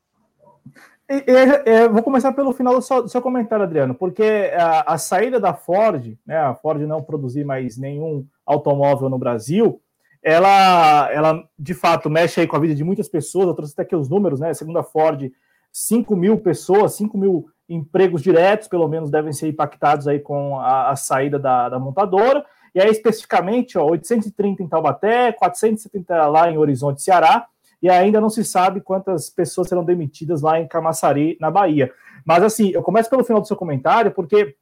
É, 1.07 1.71
é, 1.71 1.89
vou 1.89 2.03
começar 2.03 2.33
pelo 2.33 2.55
final 2.55 2.77
do 2.77 2.81
seu, 2.81 3.03
do 3.03 3.11
seu 3.11 3.21
comentário, 3.21 3.63
Adriano, 3.63 3.95
porque 3.95 4.51
a, 4.55 4.95
a, 4.95 4.97
saída 4.97 5.39
da 5.39 5.53
Ford, 5.53 6.17
né, 6.25 6.39
a 6.39 6.55
Ford 6.55 6.81
não 6.81 7.03
produzir 7.03 7.45
mais 7.45 7.77
nenhum 7.77 8.27
automóvel 8.47 9.11
no 9.11 9.19
Brasil, 9.19 9.83
ela, 10.27 11.09
ela 11.13 11.49
de 11.57 11.73
fato 11.73 12.11
mexe 12.11 12.41
aí 12.41 12.49
com 12.49 12.57
a 12.57 12.59
vida 12.59 12.75
de 12.75 12.83
muitas 12.83 13.09
pessoas. 13.09 13.47
Eu 13.47 13.55
trouxe 13.55 13.75
até 13.75 13.83
aqui 13.83 13.95
os 13.95 14.09
números, 14.09 14.41
né? 14.41 14.53
Segundo 14.53 14.77
a 14.77 14.83
Ford, 14.83 15.31
5 15.71 16.17
mil 16.17 16.37
pessoas, 16.39 16.97
5 16.97 17.17
mil 17.17 17.49
empregos 17.69 18.23
diretos, 18.23 18.67
pelo 18.67 18.89
menos, 18.89 19.09
devem 19.09 19.33
ser 19.33 19.47
impactados 19.47 20.09
aí 20.09 20.19
com 20.19 20.59
a, 20.59 20.91
a 20.91 20.97
saída 20.97 21.39
da, 21.39 21.69
da, 21.69 21.79
montadora. 21.79 22.45
E 22.75 22.81
aí, 22.81 22.91
especificamente, 22.91 23.79
ó, 23.79 23.89
830 23.89 24.65
em 24.65 24.69
Taubaté, 24.69 25.31
470 25.31 26.27
lá 26.27 26.51
em 26.51 26.59
Horizonte, 26.59 27.03
Ceará, 27.03 27.47
e 27.81 27.89
ainda 27.89 28.21
não 28.21 28.29
se 28.29 28.45
sabe 28.45 28.81
quantas 28.81 29.31
pessoas 29.31 29.69
serão 29.69 29.85
demitidas 29.85 30.43
lá 30.43 30.59
em 30.59 30.67
Camaçari, 30.67 31.39
na 31.41 31.53
Bahia. 31.53 31.93
Mas, 32.25 32.43
assim, 32.43 32.71
eu 32.71 32.83
começo 32.83 33.09
pelo 33.09 33.23
final 33.23 33.41
do 33.41 33.47
seu 33.47 33.57
comentário, 33.57 34.11
porque 34.11 34.57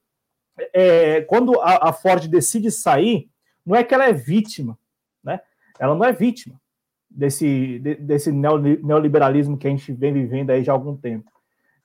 é, 0.74 1.22
quando 1.22 1.58
a, 1.62 1.88
a 1.88 1.92
Ford 1.94 2.28
decide 2.28 2.70
sair, 2.70 3.30
não 3.64 3.74
é 3.74 3.82
que 3.82 3.94
ela 3.94 4.04
é 4.04 4.12
vítima? 4.12 4.78
Ela 5.78 5.94
não 5.94 6.04
é 6.04 6.12
vítima 6.12 6.60
desse, 7.10 7.78
desse 8.00 8.32
neoliberalismo 8.32 9.56
que 9.56 9.66
a 9.66 9.70
gente 9.70 9.92
vem 9.92 10.12
vivendo 10.12 10.50
aí 10.50 10.64
já 10.64 10.72
há 10.72 10.74
algum 10.74 10.96
tempo. 10.96 11.30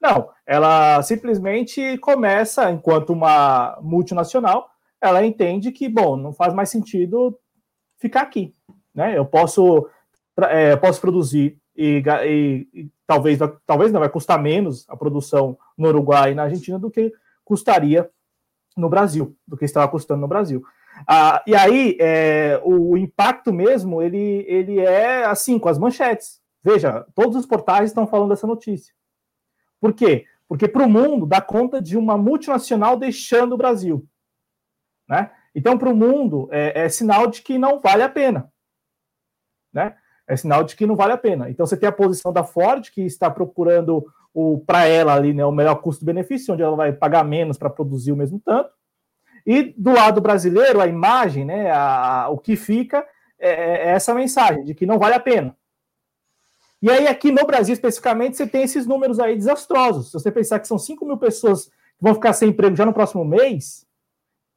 Não, 0.02 0.30
ela 0.46 1.02
simplesmente 1.04 1.98
começa, 1.98 2.72
enquanto 2.72 3.12
uma 3.12 3.78
multinacional, 3.82 4.70
ela 5.02 5.26
entende 5.26 5.72
que, 5.72 5.90
bom, 5.90 6.16
não 6.16 6.34
faz 6.34 6.54
mais 6.54 6.70
sentido 6.70 7.38
ficar 7.98 8.22
aqui. 8.22 8.54
Né? 8.96 9.18
Eu 9.18 9.26
posso, 9.26 9.90
é, 10.50 10.76
posso 10.78 11.02
produzir 11.02 11.58
e, 11.76 12.04
e, 12.26 12.68
e, 12.74 12.92
talvez, 13.06 13.40
talvez 13.66 13.92
não, 13.92 14.00
vai 14.00 14.10
custar 14.10 14.42
menos 14.42 14.86
a 14.90 14.98
produção 14.98 15.58
no 15.78 15.90
Uruguai 15.90 16.32
e 16.32 16.36
na 16.36 16.44
Argentina 16.44 16.80
do 16.80 16.92
que 16.92 17.14
custaria 17.44 18.10
no 18.76 18.90
Brasil, 18.90 19.36
do 19.48 19.58
que 19.58 19.66
estava 19.66 19.88
custando 19.90 20.22
no 20.22 20.28
Brasil. 20.28 20.64
Ah, 21.08 21.44
e 21.46 21.56
aí, 21.56 21.98
é, 22.00 22.60
o, 22.64 22.98
impacto 22.98 23.54
mesmo, 23.54 24.02
ele, 24.02 24.46
ele 24.48 24.80
é 24.80 25.26
assim, 25.26 25.58
com 25.58 25.70
as 25.70 25.78
manchetes. 25.78 26.42
Veja, 26.64 27.06
todos 27.16 27.36
os 27.36 27.46
portais 27.46 27.90
estão 27.90 28.06
falando 28.06 28.30
dessa 28.30 28.48
notícia. 28.48 28.94
Por 29.80 29.94
quê? 29.94 30.26
Porque 30.48 30.68
para 30.68 30.84
o 30.84 30.90
mundo 30.90 31.26
dá 31.26 31.42
conta 31.42 31.82
de 31.82 31.98
uma 31.98 32.18
multinacional 32.18 32.98
deixando 32.98 33.54
o 33.54 33.58
Brasil. 33.58 34.06
Né? 35.08 35.32
Então, 35.56 35.78
para 35.78 35.90
o 35.90 35.96
mundo, 35.96 36.50
é, 36.52 36.86
é, 36.86 36.90
sinal 36.90 37.28
de 37.28 37.42
que 37.42 37.58
não 37.58 37.80
vale 37.80 38.04
a 38.04 38.10
pena. 38.10 38.52
Né? 39.74 39.96
É 40.28 40.36
sinal 40.36 40.64
de 40.64 40.76
que 40.76 40.86
não 40.86 40.96
vale 40.96 41.14
a 41.14 41.18
pena. 41.18 41.50
Então, 41.50 41.66
você 41.66 41.78
tem 41.78 41.88
a 41.88 41.94
posição 41.94 42.34
da 42.34 42.44
Ford, 42.44 42.90
que 42.92 43.02
está 43.02 43.30
procurando 43.30 44.06
para 44.66 44.86
ela 44.86 45.14
ali 45.14 45.34
né, 45.34 45.44
o 45.46 45.52
melhor 45.52 45.76
custo-benefício, 45.76 46.54
onde 46.54 46.64
ela 46.64 46.76
vai 46.76 46.94
pagar 46.94 47.24
menos 47.24 47.58
para 47.58 47.70
produzir 47.70 48.12
o 48.12 48.16
mesmo 48.16 48.40
tanto. 48.40 48.72
E 49.46 49.74
do 49.78 49.92
lado 49.92 50.22
brasileiro, 50.22 50.82
a 50.82 50.88
imagem, 50.88 51.46
né, 51.46 51.72
a, 51.72 52.24
a, 52.24 52.30
o 52.30 52.38
que 52.38 52.56
fica 52.56 53.06
é, 53.40 53.50
é 53.50 53.90
essa 53.90 54.14
mensagem 54.14 54.64
de 54.64 54.74
que 54.74 54.86
não 54.86 55.00
vale 55.00 55.16
a 55.16 55.20
pena. 55.20 55.56
E 56.82 56.90
aí, 56.90 57.08
aqui 57.08 57.32
no 57.32 57.46
Brasil, 57.46 57.74
especificamente, 57.74 58.38
você 58.38 58.48
tem 58.48 58.64
esses 58.64 58.86
números 58.86 59.20
aí 59.20 59.36
desastrosos. 59.36 60.08
Se 60.08 60.14
você 60.14 60.32
pensar 60.32 60.60
que 60.60 60.68
são 60.68 60.78
5 60.78 61.06
mil 61.06 61.18
pessoas 61.18 61.66
que 61.66 62.02
vão 62.02 62.14
ficar 62.14 62.32
sem 62.32 62.50
emprego 62.50 62.76
já 62.76 62.86
no 62.86 62.94
próximo 62.94 63.26
mês, 63.26 63.86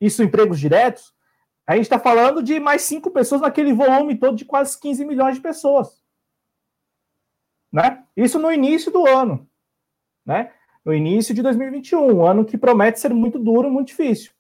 isso 0.00 0.22
empregos 0.22 0.60
diretos, 0.60 1.12
a 1.66 1.74
gente 1.74 1.84
está 1.84 1.98
falando 1.98 2.42
de 2.42 2.60
mais 2.60 2.82
5 2.82 3.10
pessoas 3.10 3.40
naquele 3.40 3.72
volume 3.72 4.16
todo 4.16 4.36
de 4.36 4.44
quase 4.44 4.78
15 4.78 5.04
milhões 5.04 5.34
de 5.36 5.40
pessoas. 5.40 6.00
Né? 7.72 8.04
Isso 8.16 8.38
no 8.38 8.52
início 8.52 8.92
do 8.92 9.06
ano. 9.06 9.48
Né? 10.24 10.52
No 10.84 10.94
início 10.94 11.34
de 11.34 11.42
2021, 11.42 12.18
um 12.18 12.26
ano 12.26 12.44
que 12.44 12.58
promete 12.58 13.00
ser 13.00 13.12
muito 13.12 13.38
duro 13.38 13.70
muito 13.70 13.88
difícil. 13.88 14.32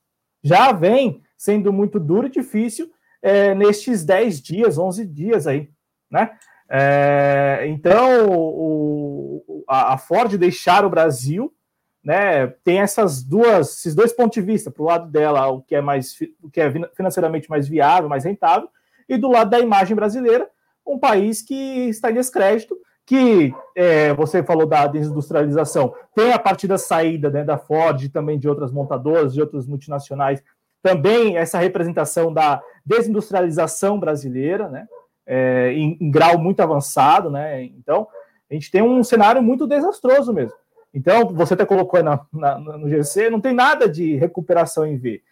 Já 0.42 0.72
vem 0.72 1.22
sendo 1.36 1.72
muito 1.72 1.98
duro 1.98 2.26
e 2.26 2.30
difícil 2.30 2.90
é, 3.20 3.54
nestes 3.54 4.04
10 4.04 4.40
dias, 4.40 4.78
11 4.78 5.06
dias 5.06 5.46
aí. 5.46 5.70
Né? 6.10 6.30
É, 6.68 7.64
então, 7.68 8.28
o, 8.30 9.64
a, 9.68 9.94
a, 9.94 9.98
Ford 9.98 10.36
deixar 10.36 10.84
o 10.84 10.90
Brasil, 10.90 11.54
né, 12.02 12.46
tem 12.64 12.80
essas 12.80 13.22
duas, 13.22 13.78
esses 13.78 13.94
dois 13.94 14.12
pontos 14.12 14.34
de 14.34 14.40
vista, 14.40 14.70
para 14.70 14.82
o 14.82 14.86
lado 14.86 15.10
dela, 15.10 15.46
o 15.48 15.62
que 15.62 15.74
é 15.74 15.80
mais, 15.80 16.16
o 16.42 16.50
que 16.50 16.60
é 16.60 16.72
financeiramente 16.94 17.48
mais 17.48 17.68
viável, 17.68 18.08
mais 18.08 18.24
rentável, 18.24 18.68
e 19.08 19.16
do 19.16 19.30
lado 19.30 19.50
da 19.50 19.60
imagem 19.60 19.94
brasileira, 19.94 20.48
um 20.86 20.98
país 20.98 21.42
que 21.42 21.88
está 21.88 22.10
em 22.10 22.14
descrédito, 22.14 22.76
que 23.12 23.54
é, 23.76 24.14
você 24.14 24.42
falou 24.42 24.66
da 24.66 24.86
desindustrialização, 24.86 25.94
tem 26.14 26.32
a 26.32 26.38
partir 26.38 26.66
da 26.66 26.78
saída 26.78 27.28
né, 27.28 27.44
da 27.44 27.58
Ford 27.58 28.08
também 28.08 28.38
de 28.38 28.48
outras 28.48 28.72
montadoras, 28.72 29.34
de 29.34 29.40
outras 29.42 29.66
multinacionais, 29.66 30.42
também 30.82 31.36
essa 31.36 31.58
representação 31.58 32.32
da 32.32 32.62
desindustrialização 32.86 34.00
brasileira, 34.00 34.68
né? 34.68 34.86
é, 35.26 35.72
em, 35.72 35.98
em, 36.00 36.10
grau 36.10 36.38
muito 36.38 36.60
avançado, 36.60 37.30
né? 37.30 37.62
Então, 37.64 38.08
a 38.50 38.54
gente 38.54 38.70
tem 38.70 38.80
um 38.80 39.04
cenário 39.04 39.42
muito 39.42 39.66
desastroso 39.66 40.32
mesmo. 40.32 40.56
Então, 40.94 41.28
você 41.28 41.52
até 41.52 41.66
colocou 41.66 42.02
na, 42.02 42.20
na, 42.32 42.58
no 42.58 42.88
GC, 42.88 43.28
não 43.28 43.40
tem 43.40 43.54
nada 43.54 43.86
de 43.86 44.16
recuperação 44.16 44.86
em 44.86 44.96
V. 44.96 45.22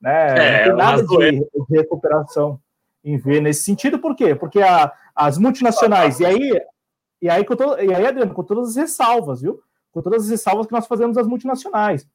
Né? 0.00 0.28
É, 0.28 0.68
não 0.68 0.76
tem 0.76 0.86
nada 0.86 1.02
de, 1.04 1.30
de, 1.40 1.76
recuperação 1.76 2.60
em 3.02 3.18
V 3.18 3.40
nesse 3.40 3.64
sentido, 3.64 3.98
por 3.98 4.14
quê? 4.14 4.36
Porque 4.36 4.60
a, 4.60 4.92
as 5.16 5.36
multinacionais, 5.36 6.20
e 6.20 6.26
aí, 6.26 6.60
e 7.24 7.30
aí, 7.30 7.42
com 7.42 7.56
to, 7.56 7.64
e 7.80 7.94
aí, 7.94 8.06
Adriano, 8.06 8.34
com 8.34 8.44
todas 8.44 8.68
as 8.68 8.76
ressalvas, 8.76 9.40
viu? 9.40 9.58
Com 9.90 10.02
todas 10.02 10.24
as 10.24 10.28
ressalvas 10.28 10.66
que 10.66 10.72
nós 10.74 10.86
fazemos 10.86 11.16
as 11.16 11.26
multinacionais, 11.26 12.06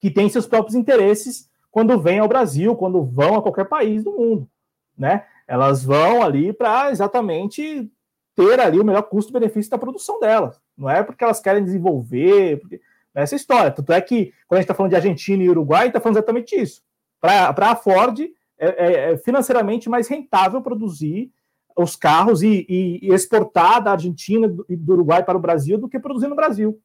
que 0.00 0.12
têm 0.12 0.28
seus 0.28 0.46
próprios 0.46 0.76
interesses 0.76 1.50
quando 1.72 1.98
vêm 1.98 2.20
ao 2.20 2.28
Brasil, 2.28 2.76
quando 2.76 3.02
vão 3.02 3.34
a 3.34 3.42
qualquer 3.42 3.64
país 3.64 4.04
do 4.04 4.12
mundo, 4.12 4.48
né? 4.96 5.26
Elas 5.44 5.82
vão 5.82 6.22
ali 6.22 6.52
para 6.52 6.92
exatamente 6.92 7.90
ter 8.36 8.60
ali 8.60 8.78
o 8.78 8.84
melhor 8.84 9.02
custo-benefício 9.02 9.72
da 9.72 9.76
produção 9.76 10.20
delas. 10.20 10.60
Não 10.76 10.88
é 10.88 11.02
porque 11.02 11.24
elas 11.24 11.40
querem 11.40 11.64
desenvolver, 11.64 12.60
porque... 12.60 12.80
É 13.12 13.22
essa 13.22 13.34
história. 13.34 13.72
Tanto 13.72 13.92
é 13.92 14.00
que, 14.00 14.32
quando 14.46 14.58
a 14.58 14.60
gente 14.60 14.66
está 14.66 14.74
falando 14.74 14.90
de 14.90 14.96
Argentina 14.96 15.42
e 15.42 15.50
Uruguai, 15.50 15.88
está 15.88 15.98
falando 15.98 16.18
exatamente 16.18 16.54
isso. 16.54 16.82
Para 17.20 17.52
a 17.58 17.74
Ford, 17.74 18.20
é, 18.20 18.66
é, 18.68 19.12
é, 19.12 19.16
financeiramente 19.16 19.88
mais 19.88 20.06
rentável 20.06 20.62
produzir 20.62 21.32
os 21.78 21.94
carros 21.94 22.42
e, 22.42 22.66
e, 22.68 22.98
e, 23.02 23.14
exportar 23.14 23.82
da 23.82 23.92
Argentina 23.92 24.52
e 24.68 24.76
do 24.76 24.92
Uruguai 24.94 25.22
para 25.22 25.38
o 25.38 25.40
Brasil 25.40 25.78
do 25.78 25.88
que 25.88 25.98
produzir 25.98 26.26
no 26.26 26.34
Brasil. 26.34 26.80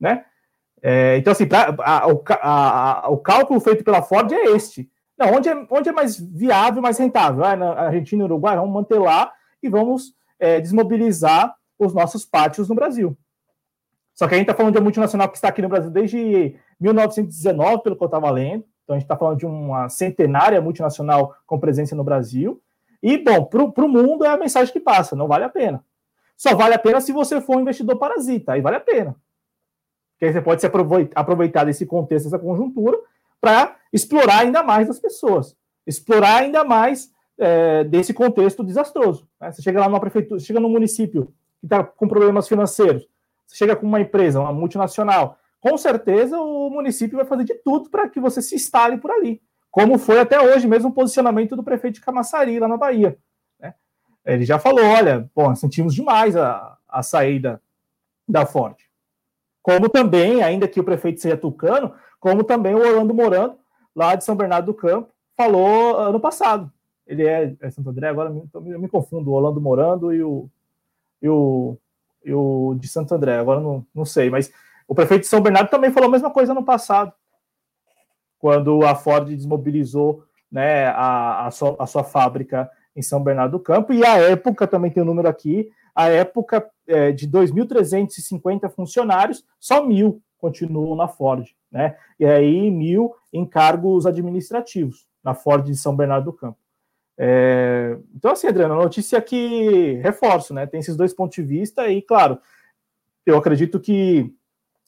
Né? 0.00 0.24
É, 0.82 1.16
então, 1.16 1.32
assim, 1.32 1.46
pra, 1.46 1.74
a, 1.80 2.02
a, 2.06 3.06
a, 3.06 3.08
o 3.08 3.18
cálculo 3.18 3.60
feito 3.60 3.84
pela 3.84 4.02
Ford 4.02 4.30
é 4.32 4.46
este. 4.46 4.90
Não, 5.16 5.34
onde 5.34 5.48
é, 5.48 5.66
onde 5.70 5.88
é 5.88 5.92
mais 5.92 6.18
viável, 6.18 6.82
mais 6.82 6.98
rentável? 6.98 7.44
Ah, 7.44 7.56
na 7.56 7.72
Argentina 7.72 8.22
e 8.22 8.24
Uruguai, 8.24 8.56
vamos 8.56 8.72
manter 8.72 8.98
lá 8.98 9.32
e 9.62 9.68
vamos 9.68 10.14
é, 10.38 10.60
desmobilizar 10.60 11.54
os 11.78 11.94
nossos 11.94 12.24
pátios 12.24 12.68
no 12.68 12.74
Brasil. 12.74 13.16
Só 14.14 14.26
que 14.26 14.34
a 14.34 14.36
gente 14.36 14.46
está 14.46 14.54
falando 14.54 14.72
de 14.72 14.78
uma 14.78 14.84
multinacional 14.84 15.28
que 15.28 15.36
está 15.36 15.48
aqui 15.48 15.62
no 15.62 15.68
Brasil 15.68 15.90
desde 15.90 16.56
1919, 16.80 17.82
pelo 17.82 17.96
que 17.96 18.02
eu 18.02 18.06
estava 18.06 18.30
lendo. 18.30 18.64
Então 18.82 18.96
a 18.96 18.98
gente 18.98 19.04
está 19.04 19.16
falando 19.16 19.38
de 19.38 19.46
uma 19.46 19.88
centenária 19.88 20.60
multinacional 20.60 21.36
com 21.46 21.58
presença 21.58 21.94
no 21.94 22.02
Brasil. 22.02 22.60
E, 23.02 23.16
bom, 23.18 23.44
para 23.44 23.84
o 23.84 23.88
mundo 23.88 24.24
é 24.24 24.28
a 24.28 24.36
mensagem 24.36 24.72
que 24.72 24.80
passa, 24.80 25.14
não 25.14 25.28
vale 25.28 25.44
a 25.44 25.48
pena. 25.48 25.84
Só 26.36 26.54
vale 26.54 26.74
a 26.74 26.78
pena 26.78 27.00
se 27.00 27.12
você 27.12 27.40
for 27.40 27.56
um 27.56 27.60
investidor 27.60 27.98
parasita, 27.98 28.52
aí 28.52 28.60
vale 28.60 28.76
a 28.76 28.80
pena. 28.80 29.16
Porque 30.12 30.26
aí 30.26 30.32
você 30.32 30.40
pode 30.40 30.60
se 30.60 30.66
aproveitar 31.14 31.64
desse 31.64 31.86
contexto, 31.86 32.24
dessa 32.24 32.38
conjuntura, 32.38 32.98
para 33.40 33.76
explorar 33.92 34.40
ainda 34.40 34.62
mais 34.62 34.90
as 34.90 34.98
pessoas, 34.98 35.56
explorar 35.86 36.42
ainda 36.42 36.64
mais 36.64 37.12
é, 37.38 37.84
desse 37.84 38.12
contexto 38.12 38.64
desastroso. 38.64 39.28
Né? 39.40 39.52
Você 39.52 39.62
chega 39.62 39.80
lá 39.80 39.88
numa 39.88 40.00
prefeitura, 40.00 40.40
chega 40.40 40.58
num 40.58 40.68
município 40.68 41.32
que 41.60 41.66
está 41.66 41.84
com 41.84 42.08
problemas 42.08 42.48
financeiros, 42.48 43.08
você 43.46 43.56
chega 43.56 43.76
com 43.76 43.86
uma 43.86 44.00
empresa, 44.00 44.40
uma 44.40 44.52
multinacional, 44.52 45.38
com 45.60 45.76
certeza 45.76 46.38
o 46.38 46.68
município 46.70 47.16
vai 47.16 47.26
fazer 47.26 47.44
de 47.44 47.54
tudo 47.54 47.88
para 47.90 48.08
que 48.08 48.20
você 48.20 48.42
se 48.42 48.54
instale 48.54 48.98
por 48.98 49.10
ali, 49.10 49.40
como 49.78 49.96
foi 49.96 50.18
até 50.18 50.40
hoje 50.40 50.66
mesmo 50.66 50.88
o 50.88 50.92
posicionamento 50.92 51.54
do 51.54 51.62
prefeito 51.62 51.94
de 51.94 52.00
Camaçari, 52.00 52.58
lá 52.58 52.66
na 52.66 52.76
Bahia. 52.76 53.16
Né? 53.60 53.72
Ele 54.24 54.44
já 54.44 54.58
falou: 54.58 54.84
olha, 54.84 55.30
bom, 55.32 55.54
sentimos 55.54 55.94
demais 55.94 56.34
a, 56.34 56.76
a 56.88 57.00
saída 57.00 57.62
da 58.26 58.44
Ford. 58.44 58.74
Como 59.62 59.88
também, 59.88 60.42
ainda 60.42 60.66
que 60.66 60.80
o 60.80 60.84
prefeito 60.84 61.20
seja 61.20 61.36
tucano, 61.36 61.94
como 62.18 62.42
também 62.42 62.74
o 62.74 62.80
Orlando 62.80 63.14
Morando, 63.14 63.56
lá 63.94 64.16
de 64.16 64.24
São 64.24 64.34
Bernardo 64.34 64.66
do 64.66 64.74
Campo, 64.74 65.12
falou 65.36 65.96
ano 65.96 66.18
passado. 66.18 66.72
Ele 67.06 67.24
é, 67.24 67.54
é 67.60 67.70
Santo 67.70 67.90
André, 67.90 68.08
agora 68.08 68.30
me, 68.30 68.42
me, 68.56 68.78
me, 68.78 68.88
confundo, 68.88 69.30
o 69.30 69.34
Orlando 69.34 69.60
Morando 69.60 70.12
e 70.12 70.24
o, 70.24 70.50
e 71.22 71.28
o, 71.28 71.78
e 72.24 72.34
o 72.34 72.74
de 72.80 72.88
Santo 72.88 73.14
André, 73.14 73.38
agora 73.38 73.60
não, 73.60 73.86
não 73.94 74.04
sei, 74.04 74.28
mas 74.28 74.52
o 74.88 74.94
prefeito 74.94 75.22
de 75.22 75.28
São 75.28 75.40
Bernardo 75.40 75.70
também 75.70 75.92
falou 75.92 76.08
a 76.08 76.12
mesma 76.12 76.30
coisa 76.32 76.50
ano 76.50 76.64
passado, 76.64 77.12
quando 78.38 78.84
a 78.84 78.94
Ford 78.94 79.28
desmobilizou 79.28 80.24
né, 80.50 80.86
a, 80.86 81.46
a, 81.46 81.50
sua, 81.50 81.76
a 81.78 81.86
sua 81.86 82.04
fábrica 82.04 82.70
em 82.94 83.02
São 83.02 83.22
Bernardo 83.22 83.52
do 83.52 83.60
Campo, 83.60 83.92
e 83.92 84.04
a 84.04 84.18
época, 84.18 84.66
também 84.66 84.90
tem 84.90 85.02
o 85.02 85.04
um 85.04 85.08
número 85.08 85.28
aqui, 85.28 85.70
a 85.94 86.08
época 86.08 86.68
é, 86.86 87.12
de 87.12 87.28
2.350 87.28 88.70
funcionários, 88.70 89.44
só 89.58 89.84
mil 89.84 90.22
continuam 90.38 90.94
na 90.94 91.08
Ford, 91.08 91.46
né? 91.70 91.96
E 92.18 92.24
aí 92.24 92.70
mil 92.70 93.14
em 93.32 93.44
cargos 93.44 94.06
administrativos 94.06 95.06
na 95.22 95.34
Ford 95.34 95.64
de 95.64 95.76
São 95.76 95.94
Bernardo 95.96 96.26
do 96.26 96.32
Campo. 96.32 96.58
É, 97.18 97.98
então, 98.14 98.30
assim, 98.30 98.46
Adriano, 98.46 98.76
notícia 98.76 99.20
que 99.20 99.94
reforço, 99.94 100.54
né? 100.54 100.66
Tem 100.66 100.78
esses 100.78 100.96
dois 100.96 101.12
pontos 101.12 101.34
de 101.34 101.42
vista, 101.42 101.88
e 101.88 102.00
claro, 102.00 102.38
eu 103.26 103.36
acredito 103.36 103.80
que 103.80 104.32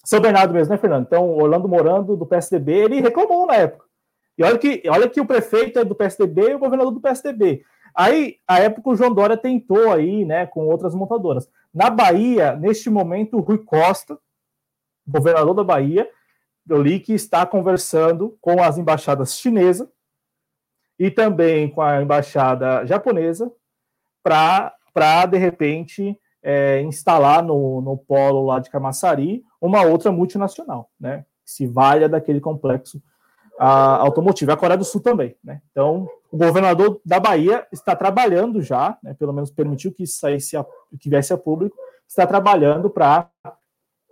São 0.04 0.20
Bernardo 0.20 0.54
mesmo, 0.54 0.72
né, 0.72 0.78
Fernando? 0.78 1.06
Então, 1.06 1.30
Orlando 1.36 1.68
Morando, 1.68 2.16
do 2.16 2.26
PSDB, 2.26 2.72
ele 2.72 3.00
reclamou 3.00 3.46
na 3.46 3.54
época. 3.54 3.84
E 4.36 4.42
olha 4.42 4.58
que, 4.58 4.82
olha 4.88 5.08
que 5.08 5.20
o 5.20 5.26
prefeito 5.26 5.78
é 5.78 5.84
do 5.84 5.94
PSDB 5.94 6.50
e 6.50 6.54
o 6.54 6.58
governador 6.58 6.92
do 6.92 7.00
PSDB. 7.00 7.62
Aí, 7.94 8.36
a 8.46 8.58
época, 8.60 8.90
o 8.90 8.96
João 8.96 9.12
Dória 9.12 9.36
tentou 9.36 9.92
aí, 9.92 10.24
né, 10.24 10.46
com 10.46 10.66
outras 10.66 10.94
montadoras. 10.94 11.48
Na 11.72 11.90
Bahia, 11.90 12.56
neste 12.56 12.88
momento, 12.88 13.36
o 13.36 13.40
Rui 13.40 13.58
Costa, 13.58 14.18
governador 15.06 15.54
da 15.54 15.64
Bahia, 15.64 16.08
eu 16.68 16.80
li 16.80 17.00
que 17.00 17.12
está 17.12 17.44
conversando 17.44 18.38
com 18.40 18.62
as 18.62 18.78
embaixadas 18.78 19.38
chinesa 19.38 19.90
e 20.98 21.10
também 21.10 21.68
com 21.68 21.82
a 21.82 22.00
embaixada 22.00 22.86
japonesa 22.86 23.50
para, 24.22 25.26
de 25.28 25.38
repente, 25.38 26.18
é, 26.42 26.80
instalar 26.82 27.42
no, 27.42 27.80
no 27.80 27.96
polo 27.96 28.44
lá 28.46 28.58
de 28.58 28.70
Camaçari 28.70 29.44
uma 29.60 29.82
outra 29.82 30.10
multinacional, 30.10 30.90
né? 30.98 31.24
Que 31.44 31.50
se 31.50 31.66
valha 31.66 32.08
daquele 32.08 32.40
complexo 32.40 33.02
a, 33.58 33.96
automotivo. 33.96 34.52
A 34.52 34.56
Coreia 34.56 34.78
do 34.78 34.84
Sul 34.84 35.00
também, 35.00 35.36
né? 35.44 35.60
Então, 35.70 36.08
o 36.32 36.36
governador 36.38 37.00
da 37.04 37.20
Bahia 37.20 37.66
está 37.70 37.94
trabalhando 37.94 38.62
já, 38.62 38.96
né, 39.02 39.14
pelo 39.14 39.32
menos 39.32 39.50
permitiu 39.50 39.92
que 39.92 40.04
isso 40.04 40.18
saísse 40.18 40.56
a, 40.56 40.64
que 40.98 41.10
viesse 41.10 41.32
a 41.32 41.36
público, 41.36 41.76
está 42.08 42.26
trabalhando 42.26 42.88
para, 42.88 43.28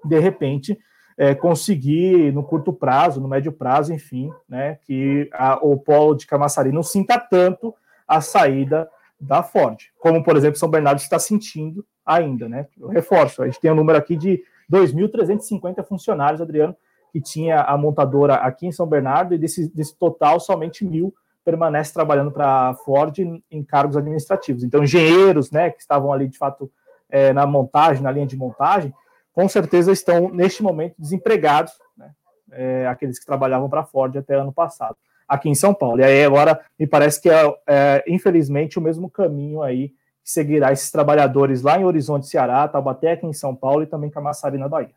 de 0.04 0.18
repente, 0.18 0.78
é, 1.16 1.34
conseguir, 1.34 2.32
no 2.32 2.42
curto 2.42 2.72
prazo, 2.72 3.20
no 3.20 3.28
médio 3.28 3.52
prazo, 3.52 3.92
enfim, 3.92 4.30
né, 4.48 4.78
que 4.84 5.28
a, 5.32 5.58
o 5.64 5.76
polo 5.78 6.14
de 6.14 6.26
Camaçari 6.26 6.72
não 6.72 6.82
sinta 6.82 7.18
tanto 7.18 7.74
a 8.06 8.20
saída 8.20 8.88
da 9.20 9.42
Ford, 9.42 9.78
como, 9.98 10.22
por 10.22 10.36
exemplo, 10.36 10.58
São 10.58 10.70
Bernardo 10.70 10.98
está 10.98 11.18
sentindo 11.18 11.84
ainda, 12.08 12.48
né? 12.48 12.66
Eu 12.80 12.88
reforço, 12.88 13.42
a 13.42 13.46
gente 13.46 13.60
tem 13.60 13.70
um 13.70 13.74
número 13.74 13.98
aqui 13.98 14.16
de 14.16 14.42
2.350 14.72 15.84
funcionários, 15.84 16.40
Adriano, 16.40 16.74
que 17.12 17.20
tinha 17.20 17.60
a 17.60 17.76
montadora 17.76 18.36
aqui 18.36 18.66
em 18.66 18.72
São 18.72 18.86
Bernardo, 18.86 19.34
e 19.34 19.38
desse, 19.38 19.72
desse 19.74 19.94
total, 19.96 20.40
somente 20.40 20.84
mil 20.84 21.14
permanece 21.44 21.94
trabalhando 21.94 22.30
para 22.30 22.68
a 22.68 22.74
Ford 22.74 23.18
em, 23.18 23.64
cargos 23.64 23.96
administrativos. 23.96 24.62
Então, 24.62 24.82
engenheiros, 24.82 25.50
né, 25.50 25.70
que 25.70 25.80
estavam 25.80 26.12
ali, 26.12 26.28
de 26.28 26.36
fato, 26.36 26.70
é, 27.08 27.32
na 27.32 27.46
montagem, 27.46 28.02
na 28.02 28.10
linha 28.10 28.26
de 28.26 28.36
montagem, 28.36 28.92
com 29.32 29.48
certeza 29.48 29.90
estão, 29.90 30.28
neste 30.28 30.62
momento, 30.62 30.94
desempregados, 30.98 31.72
né, 31.96 32.10
é, 32.52 32.86
aqueles 32.86 33.18
que 33.18 33.24
trabalhavam 33.24 33.68
para 33.68 33.80
a 33.80 33.84
Ford 33.84 34.14
até 34.16 34.34
ano 34.34 34.52
passado, 34.52 34.96
aqui 35.26 35.48
em 35.48 35.54
São 35.54 35.72
Paulo. 35.72 36.00
E 36.00 36.04
aí, 36.04 36.24
agora, 36.24 36.60
me 36.78 36.86
parece 36.86 37.20
que 37.20 37.30
é, 37.30 37.54
é 37.66 38.04
infelizmente, 38.06 38.78
o 38.78 38.82
mesmo 38.82 39.08
caminho 39.08 39.62
aí 39.62 39.92
que 40.28 40.32
seguirá 40.32 40.70
esses 40.72 40.90
trabalhadores 40.90 41.62
lá 41.62 41.80
em 41.80 41.86
Horizonte, 41.86 42.26
Ceará, 42.26 42.68
Taubaté, 42.68 43.12
aqui 43.12 43.24
em 43.24 43.32
São 43.32 43.56
Paulo 43.56 43.82
e 43.82 43.86
também 43.86 44.10
Camaçari, 44.10 44.58
na 44.58 44.68
Bahia. 44.68 44.94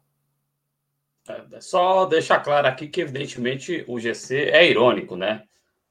É, 1.30 1.62
só 1.62 2.06
deixar 2.06 2.42
claro 2.42 2.68
aqui 2.68 2.86
que, 2.90 3.00
evidentemente, 3.00 3.86
o 3.88 3.98
GC 3.98 4.50
é 4.52 4.70
irônico, 4.70 5.16
né? 5.16 5.44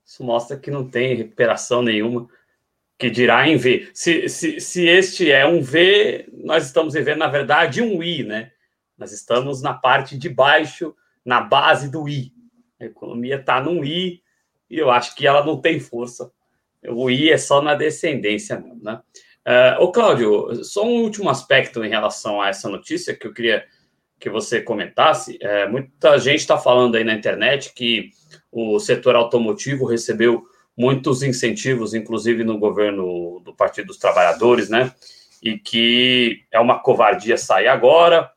Isso 0.05 0.23
mostra 0.23 0.59
que 0.59 0.71
não 0.71 0.87
tem 0.87 1.17
recuperação 1.17 1.81
nenhuma, 1.81 2.29
que 2.99 3.09
dirá 3.09 3.49
em 3.49 3.57
V. 3.57 3.91
Se, 3.95 4.29
se, 4.29 4.61
se 4.61 4.87
este 4.87 5.33
é 5.33 5.47
um 5.47 5.63
V, 5.63 6.29
nós 6.45 6.67
estamos 6.67 6.93
vivendo, 6.93 7.21
na 7.21 7.29
verdade, 7.29 7.81
um 7.81 8.03
I, 8.03 8.23
né? 8.25 8.53
Nós 8.99 9.11
estamos 9.11 9.63
na 9.63 9.73
parte 9.73 10.19
de 10.19 10.29
baixo, 10.29 10.95
na 11.25 11.41
base 11.41 11.91
do 11.91 12.07
I. 12.07 12.31
A 12.79 12.85
economia 12.85 13.37
está 13.37 13.59
num 13.59 13.83
I 13.83 14.23
e 14.69 14.77
eu 14.79 14.91
acho 14.91 15.15
que 15.15 15.27
ela 15.27 15.43
não 15.43 15.59
tem 15.59 15.81
força. 15.81 16.31
O 16.87 17.11
I 17.11 17.31
é 17.31 17.39
só 17.39 17.63
na 17.63 17.75
descendência 17.75 18.59
mesmo, 18.59 18.83
né? 18.83 19.01
Uh, 19.47 19.83
ô, 19.83 19.91
Cláudio, 19.91 20.65
só 20.65 20.85
um 20.85 21.03
último 21.03 21.31
aspecto 21.31 21.83
em 21.83 21.89
relação 21.89 22.41
a 22.41 22.49
essa 22.49 22.69
notícia 22.69 23.15
que 23.15 23.27
eu 23.27 23.33
queria 23.33 23.65
que 24.19 24.29
você 24.29 24.61
comentasse. 24.61 25.39
É, 25.41 25.67
muita 25.67 26.19
gente 26.19 26.41
está 26.41 26.59
falando 26.59 26.97
aí 26.97 27.03
na 27.03 27.15
internet 27.15 27.73
que 27.75 28.11
o 28.53 28.79
setor 28.79 29.17
automotivo 29.17 29.87
recebeu 29.87 30.45
muitos 30.77 31.23
incentivos, 31.23 31.95
inclusive 31.95 32.45
no 32.45 32.59
governo 32.59 33.41
do 33.41 33.55
Partido 33.55 33.87
dos 33.87 33.97
Trabalhadores, 33.97 34.69
né? 34.69 34.93
E 35.43 35.59
que 35.59 36.45
é 36.53 36.61
uma 36.61 36.79
covardia 36.81 37.39
sair 37.39 37.69
agora, 37.69 38.31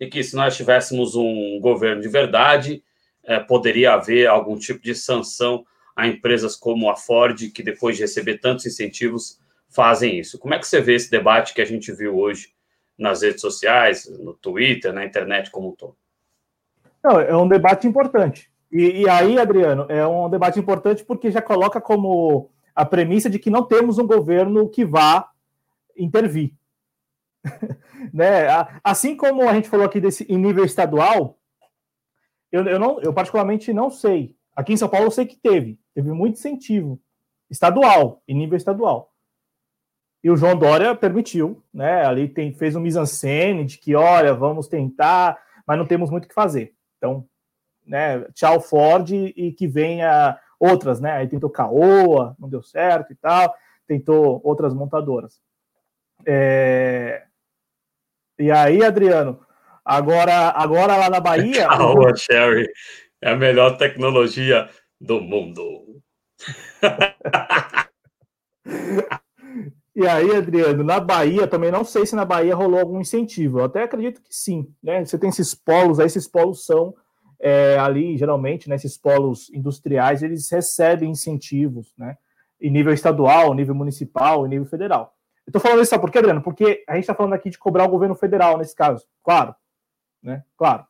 e 0.00 0.06
que 0.06 0.24
se 0.24 0.34
nós 0.34 0.56
tivéssemos 0.56 1.14
um 1.14 1.60
governo 1.60 2.00
de 2.00 2.08
verdade, 2.08 2.82
é, 3.22 3.38
poderia 3.38 3.92
haver 3.92 4.26
algum 4.26 4.58
tipo 4.58 4.82
de 4.82 4.94
sanção 4.94 5.64
a 5.94 6.08
empresas 6.08 6.56
como 6.56 6.88
a 6.88 6.96
Ford, 6.96 7.38
que 7.52 7.62
depois 7.62 7.96
de 7.96 8.02
receber 8.02 8.38
tantos 8.38 8.64
incentivos, 8.64 9.38
fazem 9.70 10.18
isso. 10.18 10.38
Como 10.38 10.52
é 10.52 10.58
que 10.58 10.66
você 10.66 10.80
vê 10.80 10.94
esse 10.94 11.10
debate 11.10 11.54
que 11.54 11.62
a 11.62 11.64
gente 11.64 11.90
viu 11.92 12.18
hoje 12.18 12.52
nas 12.98 13.22
redes 13.22 13.40
sociais, 13.40 14.06
no 14.18 14.34
Twitter, 14.34 14.92
na 14.92 15.04
internet 15.04 15.50
como 15.50 15.70
um 15.70 15.74
todo? 15.74 15.96
Não, 17.02 17.18
é 17.18 17.34
um 17.34 17.48
debate 17.48 17.86
importante. 17.86 18.50
E, 18.70 19.02
e, 19.02 19.08
aí, 19.08 19.38
Adriano, 19.38 19.86
é 19.88 20.06
um 20.06 20.28
debate 20.28 20.60
importante 20.60 21.04
porque 21.04 21.30
já 21.30 21.40
coloca 21.40 21.80
como 21.80 22.50
a 22.74 22.84
premissa 22.84 23.30
de 23.30 23.38
que 23.38 23.48
não 23.48 23.64
temos 23.64 23.98
um 23.98 24.06
governo 24.06 24.68
que 24.68 24.84
vá 24.84 25.30
intervir. 25.96 26.52
né? 28.12 28.46
Assim 28.84 29.16
como 29.16 29.48
a 29.48 29.54
gente 29.54 29.68
falou 29.68 29.86
aqui 29.86 30.00
desse 30.00 30.24
em 30.28 30.36
nível 30.36 30.64
estadual, 30.64 31.38
eu, 32.52 32.64
eu, 32.66 32.78
não, 32.78 33.00
eu 33.00 33.12
particularmente 33.12 33.72
não 33.72 33.90
sei. 33.90 34.36
Aqui 34.54 34.72
em 34.72 34.76
São 34.76 34.88
Paulo 34.88 35.06
eu 35.06 35.10
sei 35.10 35.26
que 35.26 35.36
teve, 35.36 35.78
teve 35.94 36.12
muito 36.12 36.34
incentivo 36.34 37.00
estadual, 37.48 38.22
em 38.28 38.34
nível 38.34 38.56
estadual. 38.56 39.09
E 40.22 40.30
o 40.30 40.36
João 40.36 40.56
Dória 40.56 40.94
permitiu, 40.94 41.62
né? 41.72 42.04
Ali 42.04 42.28
tem, 42.28 42.52
fez 42.52 42.76
um 42.76 42.80
mise-en-scène 42.80 43.64
de 43.64 43.78
que, 43.78 43.94
olha, 43.94 44.34
vamos 44.34 44.68
tentar, 44.68 45.38
mas 45.66 45.78
não 45.78 45.86
temos 45.86 46.10
muito 46.10 46.26
o 46.26 46.28
que 46.28 46.34
fazer. 46.34 46.74
Então, 46.98 47.26
né, 47.86 48.20
tchau 48.34 48.60
Ford 48.60 49.10
e 49.10 49.52
que 49.52 49.66
venha 49.66 50.38
outras, 50.58 51.00
né? 51.00 51.12
Aí 51.12 51.26
tentou 51.26 51.48
Caoa, 51.48 52.36
não 52.38 52.48
deu 52.48 52.62
certo 52.62 53.12
e 53.12 53.16
tal, 53.16 53.54
tentou 53.86 54.40
outras 54.44 54.74
montadoras. 54.74 55.40
É... 56.26 57.24
E 58.38 58.50
aí, 58.50 58.84
Adriano, 58.84 59.40
agora, 59.82 60.50
agora 60.50 60.96
lá 60.96 61.08
na 61.08 61.20
Bahia. 61.20 61.66
Caoa, 61.66 62.14
Sherry, 62.14 62.68
é 63.22 63.30
a 63.30 63.36
melhor 63.36 63.78
tecnologia 63.78 64.68
do 65.00 65.20
mundo. 65.20 66.02
E 70.00 70.08
aí, 70.08 70.34
Adriano, 70.34 70.82
na 70.82 70.98
Bahia, 70.98 71.46
também 71.46 71.70
não 71.70 71.84
sei 71.84 72.06
se 72.06 72.16
na 72.16 72.24
Bahia 72.24 72.54
rolou 72.54 72.80
algum 72.80 73.02
incentivo. 73.02 73.58
Eu 73.58 73.64
até 73.66 73.82
acredito 73.82 74.22
que 74.22 74.34
sim. 74.34 74.66
Né? 74.82 75.04
Você 75.04 75.18
tem 75.18 75.28
esses 75.28 75.54
polos, 75.54 76.00
aí 76.00 76.06
esses 76.06 76.26
polos 76.26 76.64
são 76.64 76.94
é, 77.38 77.78
ali, 77.78 78.16
geralmente, 78.16 78.66
né, 78.66 78.76
esses 78.76 78.96
polos 78.96 79.50
industriais, 79.52 80.22
eles 80.22 80.50
recebem 80.50 81.10
incentivos, 81.10 81.92
né? 81.98 82.16
Em 82.58 82.70
nível 82.70 82.94
estadual, 82.94 83.52
nível 83.52 83.74
municipal, 83.74 84.46
nível 84.46 84.64
federal. 84.64 85.14
Eu 85.46 85.50
estou 85.50 85.60
falando 85.60 85.82
isso 85.82 85.90
sabe 85.90 86.00
por 86.00 86.10
quê, 86.10 86.20
Adriano? 86.20 86.40
Porque 86.40 86.82
a 86.88 86.94
gente 86.94 87.02
está 87.02 87.14
falando 87.14 87.34
aqui 87.34 87.50
de 87.50 87.58
cobrar 87.58 87.84
o 87.84 87.90
governo 87.90 88.14
federal 88.14 88.56
nesse 88.56 88.74
caso. 88.74 89.04
Claro. 89.22 89.54
Né? 90.22 90.42
Claro. 90.56 90.86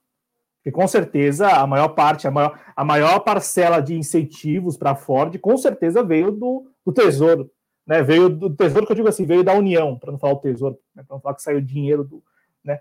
Porque 0.58 0.70
com 0.70 0.86
certeza 0.86 1.48
a 1.48 1.66
maior 1.66 1.88
parte, 1.88 2.28
a 2.28 2.30
maior, 2.30 2.60
a 2.76 2.84
maior 2.84 3.18
parcela 3.18 3.80
de 3.80 3.96
incentivos 3.96 4.76
para 4.76 4.92
a 4.92 4.96
Ford, 4.96 5.36
com 5.40 5.56
certeza 5.56 6.00
veio 6.00 6.30
do, 6.30 6.70
do 6.86 6.92
Tesouro 6.92 7.50
né, 7.90 8.04
veio 8.04 8.28
do 8.28 8.48
tesouro 8.48 8.86
que 8.86 8.92
eu 8.92 8.96
digo 8.96 9.08
assim, 9.08 9.26
veio 9.26 9.42
da 9.42 9.52
União, 9.52 9.98
para 9.98 10.12
não 10.12 10.18
falar 10.18 10.34
o 10.34 10.38
tesouro, 10.38 10.78
né, 10.94 11.02
para 11.02 11.16
não 11.16 11.20
falar 11.20 11.34
que 11.34 11.42
saiu 11.42 11.60
dinheiro 11.60 12.04
do, 12.04 12.22
né, 12.62 12.78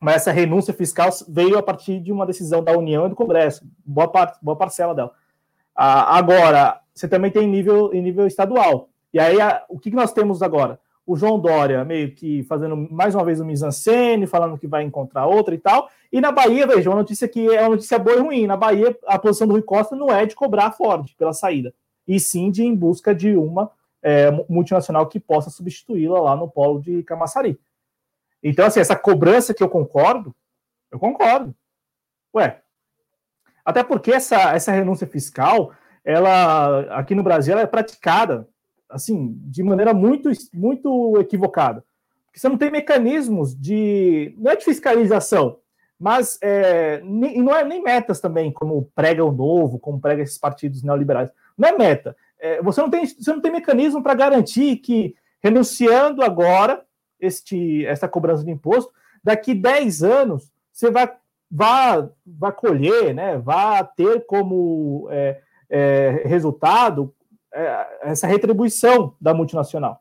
mas 0.00 0.16
essa 0.16 0.32
renúncia 0.32 0.72
fiscal 0.72 1.10
veio 1.28 1.58
a 1.58 1.62
partir 1.62 2.00
de 2.00 2.10
uma 2.10 2.24
decisão 2.24 2.64
da 2.64 2.72
União 2.72 3.04
e 3.04 3.10
do 3.10 3.14
Congresso, 3.14 3.62
boa 3.84 4.08
parte, 4.08 4.38
boa 4.40 4.56
parcela 4.56 4.94
dela. 4.94 5.12
Ah, 5.76 6.16
agora, 6.16 6.80
você 6.94 7.06
também 7.06 7.30
tem 7.30 7.46
nível 7.46 7.92
em 7.92 8.00
nível 8.00 8.26
estadual. 8.26 8.88
E 9.12 9.20
aí, 9.20 9.38
a, 9.38 9.62
o 9.68 9.78
que, 9.78 9.90
que 9.90 9.96
nós 9.96 10.10
temos 10.10 10.40
agora? 10.40 10.80
O 11.06 11.16
João 11.16 11.38
Dória 11.38 11.84
meio 11.84 12.14
que 12.14 12.42
fazendo 12.44 12.76
mais 12.90 13.14
uma 13.14 13.24
vez 13.24 13.40
o 13.40 13.44
mise-en-scène, 13.44 14.26
falando 14.26 14.56
que 14.56 14.66
vai 14.66 14.82
encontrar 14.84 15.26
outra 15.26 15.54
e 15.54 15.58
tal. 15.58 15.90
E 16.10 16.18
na 16.18 16.32
Bahia, 16.32 16.66
veja, 16.66 16.88
uma 16.88 16.96
notícia 16.96 17.28
que 17.28 17.54
é 17.54 17.60
uma 17.60 17.70
notícia 17.70 17.98
boa 17.98 18.16
e 18.16 18.20
ruim. 18.20 18.46
Na 18.46 18.56
Bahia, 18.56 18.96
a 19.06 19.18
posição 19.18 19.46
do 19.46 19.52
Rui 19.52 19.62
Costa 19.62 19.94
não 19.94 20.10
é 20.10 20.24
de 20.24 20.34
cobrar 20.34 20.68
a 20.68 20.72
Ford 20.72 21.10
pela 21.18 21.34
saída, 21.34 21.74
e 22.08 22.18
sim 22.18 22.50
de 22.50 22.62
ir 22.62 22.66
em 22.66 22.74
busca 22.74 23.14
de 23.14 23.36
uma 23.36 23.70
é, 24.02 24.30
multinacional 24.48 25.06
que 25.06 25.20
possa 25.20 25.50
substituí-la 25.50 26.20
lá 26.20 26.36
no 26.36 26.48
polo 26.48 26.80
de 26.80 27.02
Camaçari. 27.02 27.58
Então, 28.42 28.66
assim, 28.66 28.80
essa 28.80 28.96
cobrança 28.96 29.52
que 29.52 29.62
eu 29.62 29.68
concordo, 29.68 30.34
eu 30.90 30.98
concordo. 30.98 31.54
Ué, 32.34 32.62
até 33.64 33.82
porque 33.82 34.12
essa, 34.12 34.54
essa 34.54 34.72
renúncia 34.72 35.06
fiscal, 35.06 35.72
ela 36.04 36.80
aqui 36.96 37.14
no 37.14 37.22
Brasil 37.22 37.52
ela 37.52 37.62
é 37.62 37.66
praticada 37.66 38.48
assim 38.88 39.34
de 39.44 39.62
maneira 39.62 39.92
muito 39.92 40.30
muito 40.52 41.18
equivocada. 41.20 41.84
Porque 42.26 42.40
você 42.40 42.48
não 42.48 42.56
tem 42.56 42.70
mecanismos 42.70 43.54
de 43.54 44.34
não 44.38 44.52
é 44.52 44.56
de 44.56 44.64
fiscalização, 44.64 45.58
mas 45.98 46.38
é, 46.40 47.00
nem, 47.04 47.42
não 47.42 47.54
é 47.54 47.64
nem 47.64 47.82
metas 47.82 48.20
também, 48.20 48.52
como 48.52 48.90
prega 48.94 49.24
o 49.24 49.32
novo, 49.32 49.78
como 49.78 50.00
prega 50.00 50.22
esses 50.22 50.38
partidos 50.38 50.82
neoliberais. 50.82 51.28
Não 51.58 51.68
é 51.68 51.76
meta, 51.76 52.16
é, 52.40 52.62
você, 52.62 52.80
não 52.80 52.90
tem, 52.90 53.06
você 53.06 53.32
não 53.32 53.40
tem 53.40 53.52
mecanismo 53.52 54.02
para 54.02 54.14
garantir 54.14 54.76
que, 54.76 55.14
renunciando 55.42 56.22
agora 56.22 56.84
este, 57.20 57.84
essa 57.86 58.08
cobrança 58.08 58.42
de 58.42 58.50
imposto, 58.50 58.92
daqui 59.22 59.54
10 59.54 60.02
anos 60.02 60.50
você 60.72 60.90
vai, 60.90 61.12
vai, 61.50 62.08
vai 62.26 62.52
colher, 62.52 63.14
né, 63.14 63.38
vai 63.38 63.86
ter 63.96 64.24
como 64.26 65.08
é, 65.10 65.40
é, 65.68 66.22
resultado 66.24 67.14
é, 67.52 67.86
essa 68.02 68.26
retribuição 68.26 69.14
da 69.20 69.34
multinacional. 69.34 70.00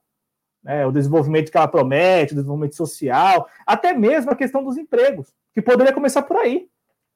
Né, 0.63 0.85
o 0.85 0.91
desenvolvimento 0.91 1.51
que 1.51 1.57
ela 1.57 1.67
promete, 1.67 2.33
o 2.33 2.35
desenvolvimento 2.35 2.75
social, 2.75 3.47
até 3.65 3.93
mesmo 3.93 4.31
a 4.31 4.35
questão 4.35 4.63
dos 4.63 4.77
empregos, 4.77 5.33
que 5.53 5.61
poderia 5.61 5.93
começar 5.93 6.21
por 6.21 6.37
aí. 6.37 6.69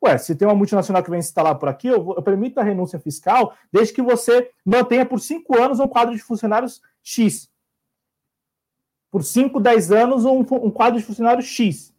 Ué, 0.03 0.17
se 0.17 0.35
tem 0.35 0.45
uma 0.45 0.55
multinacional 0.55 1.01
que 1.01 1.09
vem 1.09 1.21
se 1.21 1.29
instalar 1.29 1.55
por 1.57 1.69
aqui, 1.69 1.87
eu, 1.87 2.13
eu 2.15 2.21
permito 2.21 2.59
a 2.59 2.63
renúncia 2.63 2.99
fiscal 2.99 3.55
desde 3.71 3.93
que 3.93 4.01
você 4.01 4.51
mantenha 4.65 5.05
por 5.05 5.19
cinco 5.19 5.57
anos 5.57 5.79
um 5.79 5.87
quadro 5.87 6.13
de 6.13 6.21
funcionários 6.21 6.81
X. 7.01 7.49
Por 9.09 9.23
5, 9.23 9.59
10 9.59 9.91
anos, 9.91 10.25
um, 10.25 10.39
um 10.39 10.71
quadro 10.71 10.99
de 10.99 11.05
funcionários 11.05 11.45
X. 11.45 11.93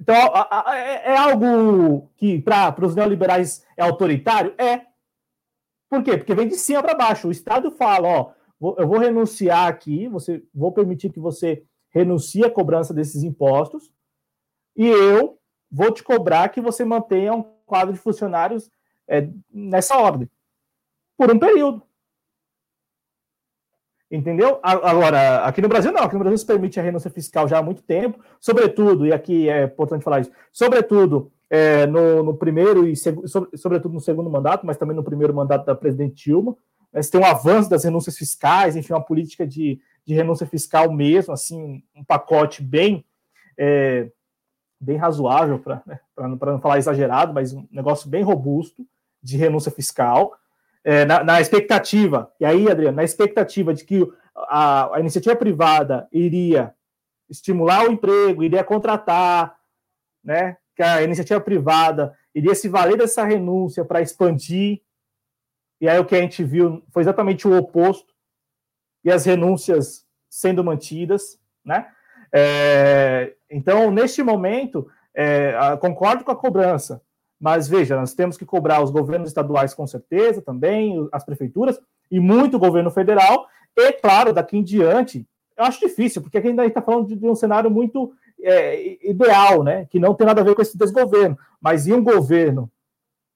Então, 0.00 0.16
a, 0.16 0.70
a, 0.70 0.78
é, 0.78 1.12
é 1.12 1.16
algo 1.16 2.10
que 2.16 2.40
para 2.40 2.74
os 2.84 2.94
neoliberais 2.94 3.64
é 3.76 3.82
autoritário? 3.82 4.54
É. 4.58 4.86
Por 5.88 6.02
quê? 6.02 6.16
Porque 6.16 6.34
vem 6.34 6.48
de 6.48 6.56
cima 6.56 6.82
para 6.82 6.96
baixo. 6.96 7.28
O 7.28 7.30
Estado 7.30 7.70
fala, 7.70 8.08
ó, 8.08 8.32
eu 8.78 8.88
vou 8.88 8.98
renunciar 8.98 9.68
aqui, 9.68 10.08
você, 10.08 10.42
vou 10.54 10.72
permitir 10.72 11.12
que 11.12 11.20
você 11.20 11.62
renuncie 11.90 12.44
à 12.44 12.50
cobrança 12.50 12.94
desses 12.94 13.22
impostos, 13.22 13.92
e 14.74 14.86
eu 14.86 15.38
vou 15.72 15.90
te 15.90 16.02
cobrar 16.02 16.50
que 16.50 16.60
você 16.60 16.84
mantenha 16.84 17.32
um 17.32 17.42
quadro 17.64 17.94
de 17.94 17.98
funcionários 17.98 18.70
é, 19.08 19.26
nessa 19.50 19.96
ordem, 19.96 20.28
por 21.16 21.34
um 21.34 21.38
período. 21.38 21.82
Entendeu? 24.10 24.60
Agora, 24.62 25.42
aqui 25.46 25.62
no 25.62 25.68
Brasil 25.68 25.90
não, 25.90 26.02
aqui 26.02 26.12
no 26.12 26.20
Brasil 26.20 26.36
se 26.36 26.44
permite 26.44 26.78
a 26.78 26.82
renúncia 26.82 27.10
fiscal 27.10 27.48
já 27.48 27.56
há 27.56 27.62
muito 27.62 27.82
tempo, 27.82 28.22
sobretudo, 28.38 29.06
e 29.06 29.12
aqui 29.12 29.48
é 29.48 29.64
importante 29.64 30.04
falar 30.04 30.20
isso, 30.20 30.30
sobretudo 30.52 31.32
é, 31.48 31.86
no, 31.86 32.22
no, 32.22 32.36
primeiro 32.36 32.86
e 32.86 32.94
sobretudo 32.94 33.94
no 33.94 34.00
segundo 34.00 34.28
mandato, 34.28 34.66
mas 34.66 34.76
também 34.76 34.94
no 34.94 35.02
primeiro 35.02 35.32
mandato 35.32 35.64
da 35.64 35.74
presidente 35.74 36.24
Dilma, 36.24 36.54
né, 36.92 37.00
tem 37.00 37.18
um 37.18 37.24
avanço 37.24 37.70
das 37.70 37.84
renúncias 37.84 38.18
fiscais, 38.18 38.76
enfim, 38.76 38.92
uma 38.92 39.02
política 39.02 39.46
de, 39.46 39.80
de 40.04 40.12
renúncia 40.12 40.46
fiscal 40.46 40.92
mesmo, 40.92 41.32
assim, 41.32 41.82
um 41.96 42.04
pacote 42.04 42.62
bem 42.62 43.06
é, 43.56 44.10
bem 44.82 44.96
razoável, 44.96 45.60
para 45.60 45.80
né, 45.86 46.00
não 46.16 46.60
falar 46.60 46.78
exagerado, 46.78 47.32
mas 47.32 47.52
um 47.52 47.66
negócio 47.70 48.10
bem 48.10 48.22
robusto 48.22 48.84
de 49.22 49.36
renúncia 49.36 49.70
fiscal, 49.70 50.36
é, 50.82 51.04
na, 51.04 51.22
na, 51.22 51.40
expectativa, 51.40 52.32
e 52.40 52.44
aí, 52.44 52.68
Adriano, 52.68 52.96
na 52.96 53.04
expectativa 53.04 53.72
de 53.72 53.84
que 53.84 54.04
a, 54.34 54.96
a, 54.96 55.00
iniciativa 55.00 55.36
privada 55.36 56.08
iria 56.10 56.74
estimular 57.30 57.88
o 57.88 57.92
emprego, 57.92 58.42
iria 58.42 58.64
contratar, 58.64 59.56
né, 60.24 60.56
que 60.74 60.82
a 60.82 61.02
iniciativa 61.02 61.40
privada 61.40 62.12
iria 62.34 62.54
se 62.54 62.68
valer 62.68 62.98
dessa 62.98 63.22
renúncia 63.22 63.84
para 63.84 64.02
expandir, 64.02 64.82
e 65.80 65.88
aí 65.88 65.98
o 66.00 66.04
que 66.04 66.16
a 66.16 66.20
gente 66.20 66.42
viu 66.42 66.82
foi 66.90 67.02
exatamente 67.02 67.46
o 67.46 67.56
oposto, 67.56 68.12
e 69.04 69.12
as 69.12 69.24
renúncias 69.24 70.04
sendo 70.28 70.64
mantidas, 70.64 71.38
né? 71.64 71.86
É, 72.32 73.34
então, 73.52 73.90
neste 73.90 74.22
momento, 74.22 74.88
é, 75.14 75.54
concordo 75.80 76.24
com 76.24 76.32
a 76.32 76.36
cobrança, 76.36 77.02
mas 77.38 77.68
veja, 77.68 77.96
nós 77.96 78.14
temos 78.14 78.36
que 78.36 78.46
cobrar 78.46 78.82
os 78.82 78.90
governos 78.90 79.28
estaduais 79.28 79.74
com 79.74 79.86
certeza 79.86 80.40
também, 80.40 81.08
as 81.12 81.24
prefeituras, 81.24 81.80
e 82.10 82.20
muito 82.20 82.56
o 82.56 82.60
governo 82.60 82.90
federal, 82.90 83.46
e 83.76 83.92
claro, 83.92 84.32
daqui 84.32 84.56
em 84.56 84.62
diante, 84.62 85.26
eu 85.56 85.64
acho 85.64 85.80
difícil, 85.80 86.22
porque 86.22 86.38
aqui 86.38 86.48
ainda 86.48 86.64
está 86.66 86.82
falando 86.82 87.08
de, 87.08 87.16
de, 87.16 87.26
um 87.26 87.34
cenário 87.34 87.70
muito 87.70 88.12
é, 88.40 89.08
ideal, 89.08 89.62
né? 89.62 89.86
Que 89.90 89.98
não 89.98 90.14
tem 90.14 90.26
nada 90.26 90.40
a 90.40 90.44
ver 90.44 90.54
com 90.54 90.62
esse 90.62 90.76
desgoverno, 90.76 91.38
mas 91.60 91.86
em 91.86 91.92
um 91.92 92.02
governo 92.02 92.70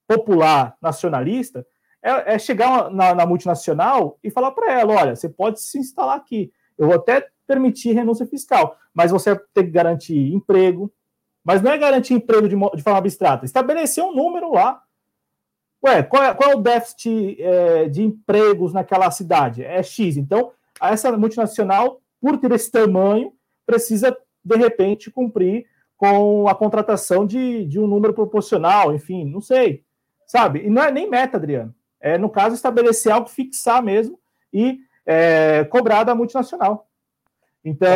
popular, 0.07 0.75
nacionalista, 0.81 1.65
é, 2.01 2.35
é 2.35 2.39
chegar 2.39 2.89
na, 2.91 3.13
na, 3.13 3.25
multinacional 3.25 4.17
e 4.23 4.29
falar 4.29 4.51
para 4.51 4.71
ela: 4.71 4.93
olha, 4.93 5.15
você 5.15 5.27
pode 5.27 5.61
se 5.61 5.77
instalar 5.77 6.17
aqui. 6.17 6.51
Eu 6.77 6.87
vou 6.87 6.95
até 6.95 7.27
permitir 7.47 7.93
renúncia 7.93 8.25
fiscal, 8.25 8.77
mas 8.93 9.11
você 9.11 9.35
tem 9.53 9.65
que 9.65 9.71
garantir 9.71 10.33
emprego, 10.33 10.91
mas 11.43 11.61
não 11.61 11.71
é 11.71 11.77
garantir 11.77 12.13
emprego 12.13 12.47
de, 12.47 12.55
de 12.75 12.83
forma 12.83 12.99
abstrata, 12.99 13.45
estabelecer 13.45 14.03
um 14.03 14.13
número 14.13 14.51
lá. 14.53 14.81
Ué, 15.83 16.03
qual 16.03 16.23
é, 16.23 16.33
qual 16.33 16.51
é 16.51 16.55
o 16.55 16.61
déficit 16.61 17.41
é, 17.41 17.87
de 17.87 18.03
empregos 18.03 18.73
naquela 18.73 19.09
cidade? 19.11 19.63
É 19.63 19.81
X. 19.81 20.17
Então, 20.17 20.51
essa 20.81 21.15
multinacional, 21.15 22.01
por 22.19 22.37
ter 22.37 22.51
esse 22.51 22.69
tamanho, 22.69 23.31
precisa, 23.65 24.15
de 24.43 24.55
repente, 24.57 25.09
cumprir 25.09 25.65
com 25.95 26.47
a 26.47 26.55
contratação 26.55 27.25
de, 27.25 27.65
de 27.65 27.79
um 27.79 27.87
número 27.87 28.13
proporcional, 28.13 28.93
enfim, 28.93 29.25
não 29.25 29.41
sei. 29.41 29.83
Sabe? 30.25 30.65
E 30.65 30.69
não 30.69 30.83
é 30.83 30.91
nem 30.91 31.09
meta, 31.09 31.37
Adriano. 31.37 31.73
É, 31.99 32.17
no 32.17 32.29
caso, 32.29 32.55
estabelecer 32.55 33.11
algo, 33.11 33.27
fixar 33.27 33.81
mesmo 33.81 34.19
e 34.53 34.79
é, 35.05 35.63
cobrar 35.65 36.03
da 36.03 36.13
multinacional. 36.13 36.86
Então, 37.63 37.87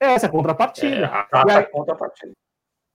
é 0.00 0.14
essa 0.14 0.28
contrapartida. 0.28 1.04
É, 1.04 1.06
a 1.06 1.24
tal 1.24 1.46
da 1.46 1.64
contrapartida. 1.64 2.32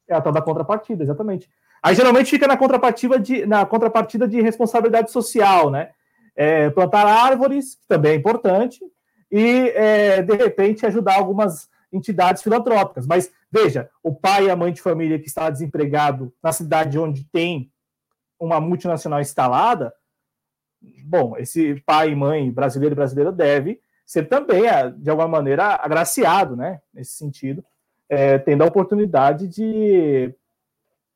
É 0.10 0.16
a 0.16 0.22
tal 0.22 0.34
da 0.34 0.42
contrapartida, 0.42 1.04
exatamente. 1.04 1.50
Aí 1.82 1.96
geralmente 1.96 2.30
fica 2.30 2.48
na 2.48 2.58
contrapartida 2.58 3.20
de, 3.20 3.46
na 3.46 3.66
contrapartida 3.66 4.28
de 4.28 4.42
responsabilidade 4.42 5.12
social, 5.12 5.70
né? 5.70 5.92
É, 6.36 6.70
plantar 6.70 7.06
árvores, 7.08 7.76
que 7.76 7.88
também 7.88 8.12
é 8.12 8.16
importante, 8.16 8.80
e 9.32 9.70
é, 9.76 10.22
de 10.22 10.36
repente 10.36 10.86
ajudar 10.86 11.16
algumas 11.16 11.70
entidades 11.92 12.44
filantrópicas. 12.44 13.08
Mas 13.08 13.32
veja, 13.52 13.90
o 14.04 14.14
pai 14.14 14.46
e 14.46 14.50
a 14.50 14.56
mãe 14.56 14.72
de 14.72 14.82
família 14.82 15.20
que 15.20 15.28
está 15.28 15.50
desempregado 15.50 16.34
na 16.44 16.52
cidade 16.52 17.00
onde 17.00 17.24
tem 17.24 17.72
uma 18.40 18.60
multinacional 18.60 19.20
instalada, 19.20 19.94
bom, 21.06 21.36
esse 21.38 21.82
pai 21.86 22.12
e 22.12 22.16
mãe 22.16 22.52
brasileiro 22.52 22.94
e 22.94 22.96
brasileira 22.96 23.32
deve 23.32 23.82
ser 24.08 24.30
também, 24.30 24.66
é, 24.66 24.90
de 24.90 25.10
alguma 25.10 25.28
maneira, 25.28 25.76
agraciado, 25.76 26.56
né, 26.56 26.82
nesse 26.94 27.12
sentido, 27.12 27.64
é, 28.08 28.40
tendo 28.40 28.64
a 28.64 28.68
oportunidade 28.68 29.50
de 29.50 30.34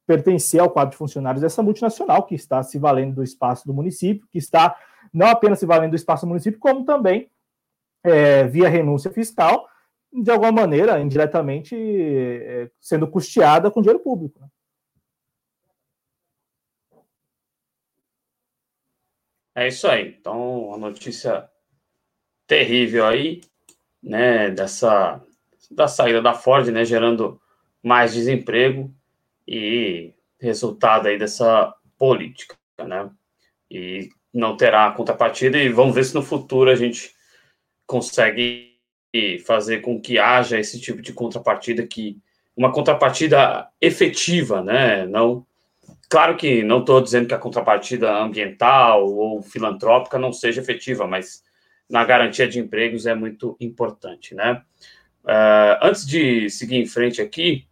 pertencer 0.06 0.60
ao 0.60 0.70
quadro 0.70 0.92
de 0.92 0.98
funcionários 0.98 1.42
dessa 1.42 1.64
multinacional, 1.64 2.24
que 2.24 2.36
está 2.36 2.62
se 2.62 2.78
valendo 2.78 3.16
do 3.16 3.24
espaço 3.24 3.66
do 3.66 3.74
município, 3.74 4.28
que 4.30 4.38
está 4.38 4.78
não 5.14 5.28
apenas 5.28 5.60
se 5.60 5.66
valendo 5.66 5.92
do 5.92 5.96
espaço 5.96 6.26
do 6.26 6.30
município, 6.30 6.60
como 6.60 6.84
também, 6.84 7.32
é, 8.04 8.44
via 8.44 8.68
renúncia 8.68 9.10
fiscal, 9.10 9.70
de 10.12 10.30
alguma 10.30 10.52
maneira, 10.52 11.00
indiretamente, 11.00 11.74
é, 11.74 12.70
sendo 12.82 13.08
custeada 13.08 13.72
com 13.72 13.82
dinheiro 13.82 14.04
público. 14.04 14.38
Né? 14.42 14.48
É 19.56 19.68
isso 19.70 19.88
aí. 19.88 20.10
Então, 20.20 20.74
a 20.74 20.78
notícia 20.78 21.50
terrível 22.52 23.08
aí, 23.08 23.40
né, 24.04 24.50
dessa 24.50 25.24
da 25.70 25.88
saída 25.88 26.22
da 26.22 26.34
Ford, 26.34 26.68
né, 26.68 26.84
gerando 26.84 27.40
mais 27.82 28.14
desemprego 28.14 28.94
e 29.48 30.14
resultado 30.38 31.08
aí 31.08 31.18
dessa 31.18 31.74
política, 31.98 32.58
né? 32.78 33.10
E 33.70 34.10
não 34.34 34.58
terá 34.58 34.92
contrapartida 34.92 35.58
e 35.58 35.70
vamos 35.70 35.96
ver 35.96 36.04
se 36.04 36.14
no 36.14 36.22
futuro 36.22 36.70
a 36.70 36.76
gente 36.76 37.14
consegue 37.88 38.78
fazer 39.46 39.80
com 39.80 40.02
que 40.02 40.20
haja 40.20 40.60
esse 40.60 40.78
tipo 40.78 41.02
de 41.02 41.14
contrapartida 41.14 41.88
que 41.88 42.20
uma 42.54 42.74
contrapartida 42.74 43.70
efetiva, 43.80 44.62
né? 44.62 45.06
Não, 45.06 45.48
claro 46.10 46.36
que 46.36 46.64
não 46.64 46.80
estou 46.82 47.00
dizendo 47.00 47.30
que 47.30 47.34
a 47.34 47.40
contrapartida 47.40 48.14
ambiental 48.14 49.08
ou 49.08 49.42
filantrópica 49.42 50.20
não 50.20 50.34
seja 50.34 50.60
efetiva, 50.60 51.08
mas 51.08 51.50
na 51.92 52.04
garantia 52.06 52.48
de 52.48 52.60
empregos 52.60 53.06
é 53.06 53.14
muito 53.14 53.56
importante, 53.60 54.34
né? 54.34 54.64
Uh, 55.24 55.78
antes 55.84 56.06
de 56.06 56.50
seguir 56.50 56.78
em 56.78 56.86
frente 56.86 57.22
aqui, 57.22 57.68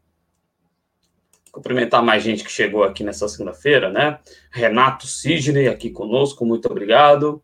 cumprimentar 1.52 2.04
mais 2.04 2.22
gente 2.22 2.44
que 2.44 2.52
chegou 2.52 2.84
aqui 2.84 3.04
nessa 3.04 3.28
segunda-feira, 3.28 3.90
né? 3.90 4.20
Renato 4.52 5.08
Sidney 5.08 5.68
aqui 5.68 5.90
conosco, 5.90 6.46
muito 6.46 6.70
obrigado. 6.70 7.44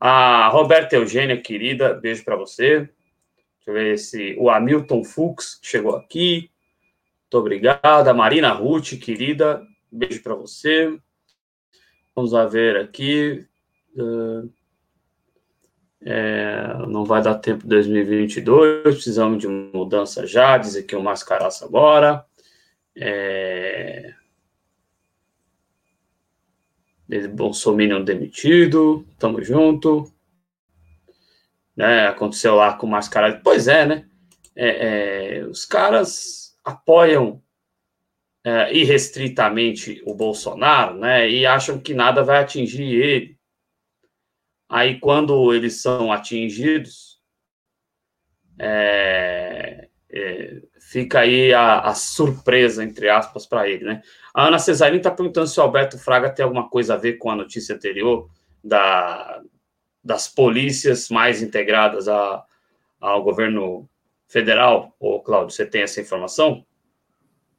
A 0.00 0.48
Roberta 0.48 0.96
Eugênia, 0.96 1.40
querida, 1.40 1.94
beijo 1.94 2.24
para 2.24 2.36
você. 2.36 2.80
Deixa 2.80 3.68
eu 3.68 3.74
ver 3.74 3.98
se 3.98 4.36
o 4.38 4.50
Hamilton 4.50 5.04
Fux 5.04 5.60
chegou 5.62 5.94
aqui. 5.94 6.50
Muito 7.22 7.38
obrigado. 7.38 8.08
A 8.08 8.14
Marina 8.14 8.52
Ruth, 8.52 8.98
querida, 9.00 9.62
beijo 9.90 10.22
para 10.22 10.34
você. 10.34 10.98
Vamos 12.14 12.32
lá 12.32 12.46
ver 12.46 12.76
aqui. 12.76 13.46
Uh, 13.94 14.50
é, 16.04 16.74
não 16.88 17.04
vai 17.04 17.22
dar 17.22 17.36
tempo 17.36 17.66
2022, 17.66 18.82
precisamos 18.82 19.38
de 19.38 19.46
mudança 19.46 20.26
já, 20.26 20.58
diz 20.58 20.76
aqui 20.76 20.96
o 20.96 21.02
Mascaraça 21.02 21.64
agora. 21.64 22.24
É, 22.96 24.12
Bolsonaro 27.28 28.04
demitido, 28.04 29.06
tamo 29.18 29.42
junto. 29.42 30.10
Né, 31.76 32.06
aconteceu 32.06 32.54
lá 32.54 32.74
com 32.74 32.86
o 32.86 32.90
Mascarado. 32.90 33.40
Pois 33.42 33.68
é, 33.68 33.86
né? 33.86 34.06
É, 34.54 35.38
é, 35.38 35.44
os 35.44 35.64
caras 35.64 36.58
apoiam 36.64 37.42
é, 38.44 38.74
irrestritamente 38.74 40.02
o 40.04 40.14
Bolsonaro, 40.14 40.98
né? 40.98 41.28
E 41.30 41.46
acham 41.46 41.78
que 41.78 41.94
nada 41.94 42.22
vai 42.22 42.40
atingir 42.40 42.82
ele. 42.82 43.38
Aí, 44.72 44.98
quando 44.98 45.52
eles 45.52 45.82
são 45.82 46.10
atingidos, 46.10 47.20
é, 48.58 49.86
é, 50.10 50.62
fica 50.80 51.20
aí 51.20 51.52
a, 51.52 51.80
a, 51.80 51.94
surpresa, 51.94 52.82
entre 52.82 53.10
aspas, 53.10 53.44
para 53.44 53.68
ele, 53.68 53.84
né? 53.84 54.02
A 54.32 54.46
Ana 54.46 54.58
Cesarini 54.58 54.96
está 54.96 55.10
perguntando 55.10 55.46
se 55.46 55.60
o 55.60 55.62
Alberto 55.62 55.98
Fraga 55.98 56.30
tem 56.30 56.42
alguma 56.42 56.70
coisa 56.70 56.94
a 56.94 56.96
ver 56.96 57.18
com 57.18 57.30
a 57.30 57.36
notícia 57.36 57.74
anterior 57.74 58.30
da, 58.64 59.42
das 60.02 60.26
polícias 60.26 61.10
mais 61.10 61.42
integradas 61.42 62.08
a, 62.08 62.42
ao 62.98 63.22
governo 63.22 63.86
federal. 64.26 64.96
Ô, 64.98 65.20
Cláudio, 65.20 65.54
você 65.54 65.66
tem 65.66 65.82
essa 65.82 66.00
informação? 66.00 66.64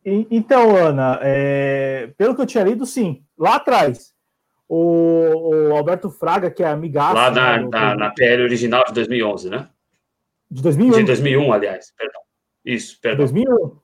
Então, 0.03 0.75
Ana, 0.75 1.19
é, 1.21 2.09
pelo 2.17 2.35
que 2.35 2.41
eu 2.41 2.47
tinha 2.47 2.63
lido, 2.63 2.87
sim. 2.87 3.23
Lá 3.37 3.57
atrás, 3.57 4.12
o, 4.67 5.69
o 5.69 5.75
Alberto 5.75 6.09
Fraga, 6.09 6.49
que 6.49 6.63
é 6.63 6.67
amigaço... 6.67 7.15
Lá 7.15 7.31
na, 7.31 7.57
né, 7.57 7.67
na, 7.71 7.95
na 7.95 8.11
PL 8.11 8.43
original 8.43 8.83
de 8.85 8.93
2011, 8.93 9.49
né? 9.49 9.69
De 10.49 10.61
2001? 10.61 10.97
De 10.97 11.03
2001, 11.03 11.53
aliás, 11.53 11.93
perdão. 11.97 12.21
Isso, 12.63 12.99
perdão. 13.01 13.25
2001. 13.25 13.79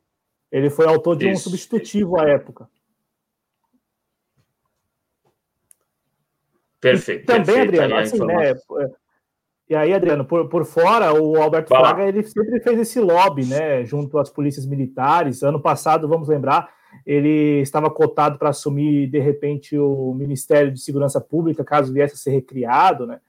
Ele 0.52 0.70
foi 0.70 0.86
autor 0.88 1.16
de 1.16 1.30
Isso. 1.30 1.34
um 1.34 1.52
substitutivo 1.52 2.20
à 2.20 2.28
época. 2.28 2.68
Perfeito. 6.80 7.24
E 7.24 7.26
também, 7.26 7.46
perfeito, 7.46 7.82
Adriano, 7.82 7.96
assim, 7.98 8.26
né? 8.26 8.54
E 9.70 9.76
aí, 9.76 9.94
Adriano, 9.94 10.26
por, 10.26 10.50
por 10.50 10.66
fora, 10.66 11.14
o 11.14 11.40
Alberto 11.40 11.70
Vai 11.70 11.80
Fraga 11.80 12.08
ele 12.08 12.24
sempre 12.24 12.60
fez 12.60 12.80
esse 12.80 13.00
lobby, 13.00 13.46
né, 13.46 13.86
junto 13.86 14.18
às 14.18 14.30
polícias 14.30 14.66
militares. 14.66 15.44
Ano 15.44 15.62
passado, 15.62 16.08
vamos 16.08 16.28
lembrar, 16.28 16.74
ele 17.06 17.62
estava 17.62 17.90
cotado 17.90 18.38
para 18.38 18.50
assumir 18.50 19.08
de 19.08 19.20
repente 19.20 19.78
o 19.78 20.14
Ministério 20.14 20.72
de 20.72 20.80
Segurança 20.80 21.20
Pública, 21.20 21.64
caso 21.64 21.94
viesse 21.94 22.16
a 22.16 22.18
ser 22.18 22.32
recriado, 22.32 23.08
né? 23.08 23.20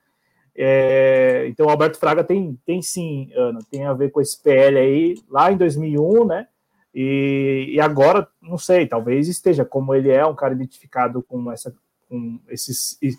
É, 0.54 1.46
então, 1.48 1.66
o 1.66 1.70
Alberto 1.70 1.98
Fraga 1.98 2.22
tem, 2.22 2.58
tem 2.66 2.82
sim, 2.82 3.30
Ana, 3.34 3.60
tem 3.70 3.86
a 3.86 3.94
ver 3.94 4.10
com 4.10 4.20
esse 4.20 4.42
PL 4.42 4.78
aí, 4.78 5.14
lá 5.28 5.50
em 5.50 5.56
2001, 5.56 6.24
né? 6.26 6.46
E, 6.94 7.66
e 7.70 7.80
agora, 7.80 8.28
não 8.42 8.58
sei, 8.58 8.86
talvez 8.86 9.28
esteja, 9.28 9.64
como 9.64 9.94
ele 9.94 10.10
é 10.10 10.26
um 10.26 10.34
cara 10.34 10.52
identificado 10.54 11.22
com, 11.22 11.50
essa, 11.52 11.74
com 12.08 12.38
esse, 12.48 12.72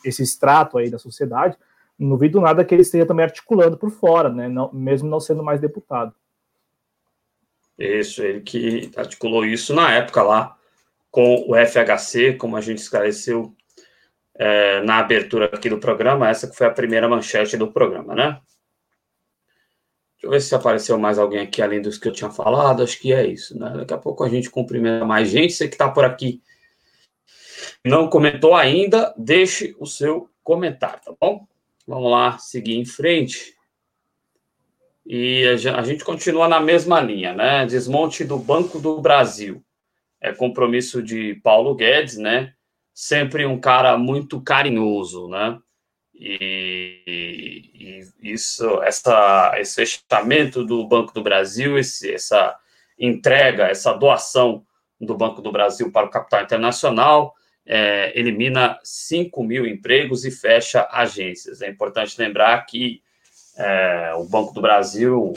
esse 0.03 0.21
extrato 0.21 0.77
aí 0.77 0.89
da 0.89 0.99
sociedade, 0.99 1.57
não 1.97 2.09
duvido 2.09 2.41
nada 2.41 2.65
que 2.65 2.75
ele 2.75 2.81
esteja 2.81 3.05
também 3.05 3.25
articulando 3.25 3.77
por 3.77 3.89
fora, 3.89 4.29
né? 4.29 4.47
Não, 4.47 4.71
mesmo 4.73 5.09
não 5.09 5.19
sendo 5.19 5.43
mais 5.43 5.59
deputado. 5.59 6.13
Isso, 7.81 8.21
ele 8.21 8.41
que 8.41 8.91
articulou 8.95 9.45
isso 9.45 9.73
na 9.73 9.91
época 9.93 10.21
lá 10.21 10.57
com 11.09 11.45
o 11.47 11.55
FHC, 11.55 12.33
como 12.33 12.55
a 12.55 12.61
gente 12.61 12.77
esclareceu 12.77 13.53
é, 14.35 14.81
na 14.81 14.99
abertura 14.99 15.45
aqui 15.45 15.69
do 15.69 15.79
programa, 15.79 16.29
essa 16.29 16.47
que 16.47 16.55
foi 16.55 16.67
a 16.67 16.71
primeira 16.71 17.07
manchete 17.07 17.57
do 17.57 17.71
programa, 17.71 18.15
né? 18.15 18.39
Deixa 20.13 20.27
eu 20.27 20.29
ver 20.29 20.41
se 20.41 20.53
apareceu 20.53 20.99
mais 20.99 21.17
alguém 21.17 21.39
aqui 21.39 21.61
além 21.61 21.81
dos 21.81 21.97
que 21.97 22.07
eu 22.07 22.13
tinha 22.13 22.29
falado. 22.29 22.83
Acho 22.83 22.99
que 22.99 23.11
é 23.11 23.25
isso, 23.25 23.57
né? 23.59 23.73
Daqui 23.75 23.93
a 23.93 23.97
pouco 23.97 24.23
a 24.23 24.29
gente 24.29 24.51
cumprimenta 24.51 25.03
mais 25.03 25.29
gente. 25.29 25.53
Você 25.53 25.67
que 25.67 25.73
está 25.73 25.89
por 25.89 26.05
aqui 26.05 26.41
não 27.83 28.07
comentou 28.07 28.55
ainda, 28.55 29.13
deixe 29.17 29.75
o 29.79 29.85
seu 29.87 30.29
comentário, 30.43 31.01
tá 31.03 31.13
bom? 31.19 31.47
Vamos 31.87 32.11
lá, 32.11 32.37
seguir 32.37 32.77
em 32.77 32.85
frente. 32.85 33.55
E 35.05 35.45
a 35.47 35.81
gente 35.83 36.03
continua 36.03 36.47
na 36.47 36.59
mesma 36.59 36.99
linha, 36.99 37.33
né? 37.33 37.65
Desmonte 37.65 38.23
do 38.23 38.37
Banco 38.37 38.79
do 38.79 39.01
Brasil. 39.01 39.63
É 40.21 40.31
compromisso 40.31 41.01
de 41.01 41.35
Paulo 41.43 41.73
Guedes, 41.75 42.17
né? 42.17 42.53
Sempre 42.93 43.45
um 43.45 43.59
cara 43.59 43.97
muito 43.97 44.39
carinhoso, 44.41 45.27
né? 45.27 45.57
E, 46.13 47.71
e 48.21 48.31
isso, 48.31 48.81
essa, 48.83 49.53
esse 49.57 49.75
fechamento 49.75 50.63
do 50.63 50.87
Banco 50.87 51.11
do 51.13 51.23
Brasil, 51.23 51.79
esse, 51.79 52.13
essa 52.13 52.55
entrega, 52.99 53.65
essa 53.65 53.93
doação 53.93 54.63
do 54.99 55.17
Banco 55.17 55.41
do 55.41 55.51
Brasil 55.51 55.91
para 55.91 56.05
o 56.05 56.09
capital 56.11 56.43
internacional, 56.43 57.33
é, 57.65 58.17
elimina 58.17 58.79
5 58.83 59.43
mil 59.43 59.65
empregos 59.65 60.25
e 60.25 60.29
fecha 60.29 60.87
agências. 60.91 61.63
É 61.63 61.69
importante 61.69 62.19
lembrar 62.19 62.63
que 62.67 63.01
é, 63.61 64.13
o 64.15 64.23
Banco 64.23 64.53
do 64.53 64.61
Brasil, 64.61 65.33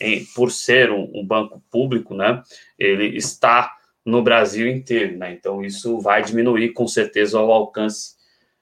em, 0.00 0.24
por 0.34 0.50
ser 0.50 0.90
um, 0.90 1.10
um, 1.14 1.24
banco 1.24 1.62
público, 1.70 2.14
né, 2.14 2.42
ele 2.78 3.16
está 3.16 3.72
no 4.04 4.22
Brasil 4.22 4.68
inteiro, 4.68 5.16
né, 5.16 5.32
então 5.32 5.64
isso 5.64 6.00
vai 6.00 6.22
diminuir 6.22 6.72
com 6.72 6.86
certeza 6.86 7.40
o 7.40 7.52
alcance 7.52 8.14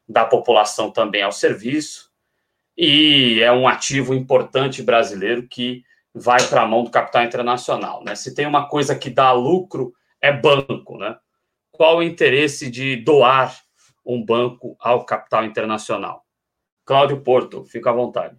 da 0.09 0.25
população 0.25 0.91
também 0.91 1.23
ao 1.23 1.33
serviço, 1.33 2.13
e 2.77 3.41
é 3.41 3.53
um 3.53 3.67
ativo 3.67 4.15
importante 4.15 4.83
brasileiro 4.83 5.47
que 5.47 5.85
vai 6.15 6.43
para 6.49 6.63
a 6.63 6.67
mão 6.67 6.85
do 6.85 6.91
capital 6.91 7.25
internacional. 7.25 8.03
Né? 8.05 8.15
Se 8.15 8.35
tem 8.35 8.47
uma 8.47 8.69
coisa 8.69 8.95
que 8.95 9.11
dá 9.11 9.33
lucro, 9.33 9.95
é 10.21 10.33
banco, 10.33 10.99
né? 10.99 11.17
qual 11.71 11.99
o 11.99 12.03
interesse 12.03 12.71
de 12.71 12.97
doar 12.97 13.59
um 14.05 14.25
banco 14.25 14.77
ao 14.79 15.05
capital 15.05 15.45
internacional? 15.45 16.25
Cláudio 16.85 17.21
Porto, 17.21 17.65
fica 17.65 17.91
à 17.91 17.93
vontade. 17.93 18.37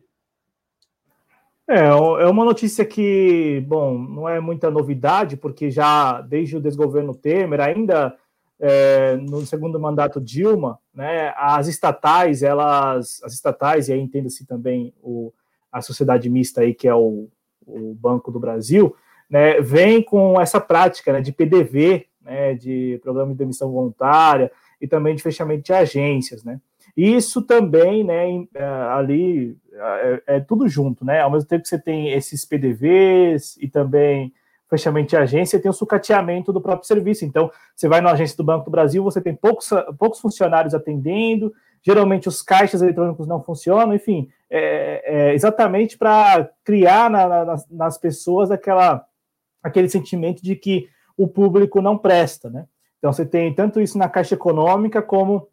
É, 1.68 1.86
é 1.86 2.28
uma 2.28 2.44
notícia 2.44 2.86
que, 2.86 3.64
bom, 3.68 3.98
não 3.98 4.28
é 4.28 4.40
muita 4.40 4.70
novidade, 4.70 5.38
porque 5.38 5.72
já 5.72 6.20
desde 6.22 6.58
o 6.58 6.62
desgoverno 6.62 7.16
Temer, 7.16 7.62
ainda 7.62 8.16
é, 8.60 9.16
no 9.16 9.46
segundo 9.46 9.80
mandato 9.80 10.20
Dilma, 10.20 10.78
né, 10.94 11.34
as 11.38 11.68
estatais, 11.68 12.44
elas, 12.44 13.22
as 13.24 13.34
estatais, 13.34 13.88
e 13.88 13.94
aí 13.94 14.00
entenda-se 14.00 14.46
também 14.46 14.94
o, 15.02 15.34
a 15.72 15.82
sociedade 15.82 16.30
mista 16.30 16.62
aí, 16.62 16.74
que 16.74 16.88
é 16.88 16.94
o, 16.94 17.30
o 17.66 17.94
Banco 17.96 18.30
do 18.30 18.40
Brasil, 18.40 18.96
né, 19.30 19.62
vem 19.62 20.04
com 20.04 20.40
essa 20.40 20.60
prática 20.60 21.14
né, 21.14 21.22
de 21.22 21.32
PDV, 21.32 22.08
né, 22.22 22.56
de 22.56 23.00
programa 23.02 23.32
de 23.32 23.38
demissão 23.38 23.72
voluntária 23.72 24.52
e 24.82 24.88
também 24.88 25.16
de 25.16 25.24
fechamento 25.24 25.64
de 25.64 25.74
agências, 25.74 26.44
né? 26.44 26.60
Isso 26.96 27.42
também, 27.42 28.04
né, 28.04 28.46
é, 28.54 28.64
ali 28.64 29.58
é, 29.74 30.24
é, 30.28 30.40
tudo 30.40 30.68
junto, 30.68 31.04
né? 31.04 31.22
Ao 31.22 31.32
mesmo 31.32 31.48
tempo 31.48 31.64
que 31.64 31.70
você 31.70 31.80
tem 31.80 32.12
esses 32.12 32.46
PDVs 32.46 33.58
e 33.58 33.68
também 33.68 34.32
fechamento 34.70 35.10
de 35.10 35.18
agência, 35.18 35.60
tem 35.60 35.70
o 35.70 35.74
sucateamento 35.74 36.52
do 36.52 36.62
próprio 36.62 36.88
serviço. 36.88 37.26
Então, 37.26 37.52
você 37.76 37.88
vai 37.88 38.02
na 38.02 38.12
agência 38.12 38.36
do 38.38 38.44
Banco 38.44 38.66
do 38.66 38.72
Brasil, 38.72 39.04
você 39.04 39.22
tem 39.22 39.36
poucos, 39.36 39.70
poucos 40.00 40.20
funcionários 40.20 40.74
atendendo, 40.74 41.54
geralmente 41.82 42.28
os 42.28 42.42
caixas 42.42 42.82
eletrônicos 42.82 43.28
não 43.28 43.44
funcionam, 43.44 43.94
enfim, 43.94 44.30
é, 44.50 45.30
é 45.30 45.34
exatamente 45.34 45.98
para 45.98 46.50
criar 46.64 47.10
na, 47.10 47.46
na, 47.46 47.56
nas 47.70 47.98
pessoas 47.98 48.50
aquela, 48.50 49.06
aquele 49.62 49.90
sentimento 49.90 50.42
de 50.42 50.56
que 50.56 50.88
o 51.16 51.28
público 51.28 51.82
não 51.82 51.98
presta, 51.98 52.50
né? 52.50 52.66
Então 52.98 53.12
você 53.12 53.26
tem 53.26 53.54
tanto 53.54 53.82
isso 53.82 53.98
na 53.98 54.08
Caixa 54.08 54.34
Econômica 54.34 55.02
como 55.02 55.50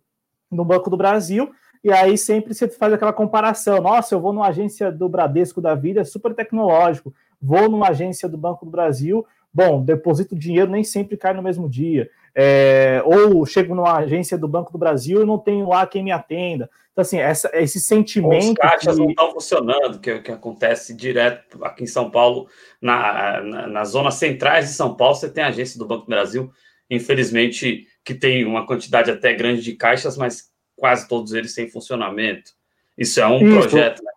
no 0.51 0.64
Banco 0.64 0.90
do 0.90 0.96
Brasil, 0.96 1.51
e 1.82 1.92
aí 1.92 2.18
sempre 2.18 2.53
você 2.55 2.68
faz 2.68 2.92
aquela 2.92 3.12
comparação. 3.12 3.80
Nossa, 3.80 4.14
eu 4.14 4.20
vou 4.20 4.32
numa 4.32 4.48
agência 4.48 4.92
do 4.92 5.09
Bradesco 5.09 5.61
da 5.61 5.74
vida, 5.74 6.01
é 6.01 6.05
super 6.05 6.34
tecnológico. 6.34 7.12
Vou 7.40 7.70
numa 7.70 7.88
agência 7.88 8.28
do 8.28 8.36
Banco 8.36 8.66
do 8.66 8.70
Brasil, 8.70 9.24
bom, 9.53 9.82
deposito 9.82 10.36
dinheiro 10.36 10.70
nem 10.70 10.84
sempre 10.84 11.16
cai 11.16 11.32
no 11.32 11.42
mesmo 11.42 11.68
dia. 11.68 12.11
É, 12.34 13.03
ou 13.05 13.44
chego 13.44 13.74
numa 13.74 13.96
agência 13.96 14.38
do 14.38 14.46
Banco 14.46 14.70
do 14.70 14.78
Brasil 14.78 15.22
e 15.22 15.26
não 15.26 15.38
tenho 15.38 15.68
lá 15.68 15.86
quem 15.86 16.05
me 16.05 16.12
atenda. 16.12 16.70
Então, 16.92 17.03
assim, 17.03 17.18
essa, 17.18 17.51
esse 17.55 17.80
sentimento. 17.80 18.48
Os 18.48 18.55
caixas 18.55 18.96
que... 18.96 19.01
não 19.01 19.11
estão 19.11 19.32
funcionando, 19.32 19.98
que, 19.98 20.18
que 20.20 20.30
acontece 20.30 20.94
direto 20.94 21.64
aqui 21.64 21.84
em 21.84 21.88
São 21.88 22.11
Paulo, 22.11 22.46
na, 22.80 23.40
na, 23.40 23.66
nas 23.66 23.88
zonas 23.88 24.14
centrais 24.14 24.68
de 24.68 24.74
São 24.74 24.94
Paulo, 24.94 25.14
você 25.14 25.30
tem 25.30 25.42
agência 25.42 25.78
do 25.78 25.86
Banco 25.86 26.05
do 26.05 26.11
Brasil, 26.11 26.53
infelizmente, 26.88 27.86
que 28.05 28.14
tem 28.14 28.44
uma 28.44 28.66
quantidade 28.66 29.11
até 29.11 29.34
grande 29.34 29.62
de 29.62 29.74
caixas, 29.74 30.16
mas 30.16 30.51
quase 30.76 31.09
todos 31.09 31.32
eles 31.32 31.55
sem 31.55 31.70
funcionamento. 31.70 32.53
Isso 32.96 33.20
é 33.20 33.26
um 33.26 33.40
Isso. 33.40 33.68
projeto, 33.68 34.03
né? 34.03 34.11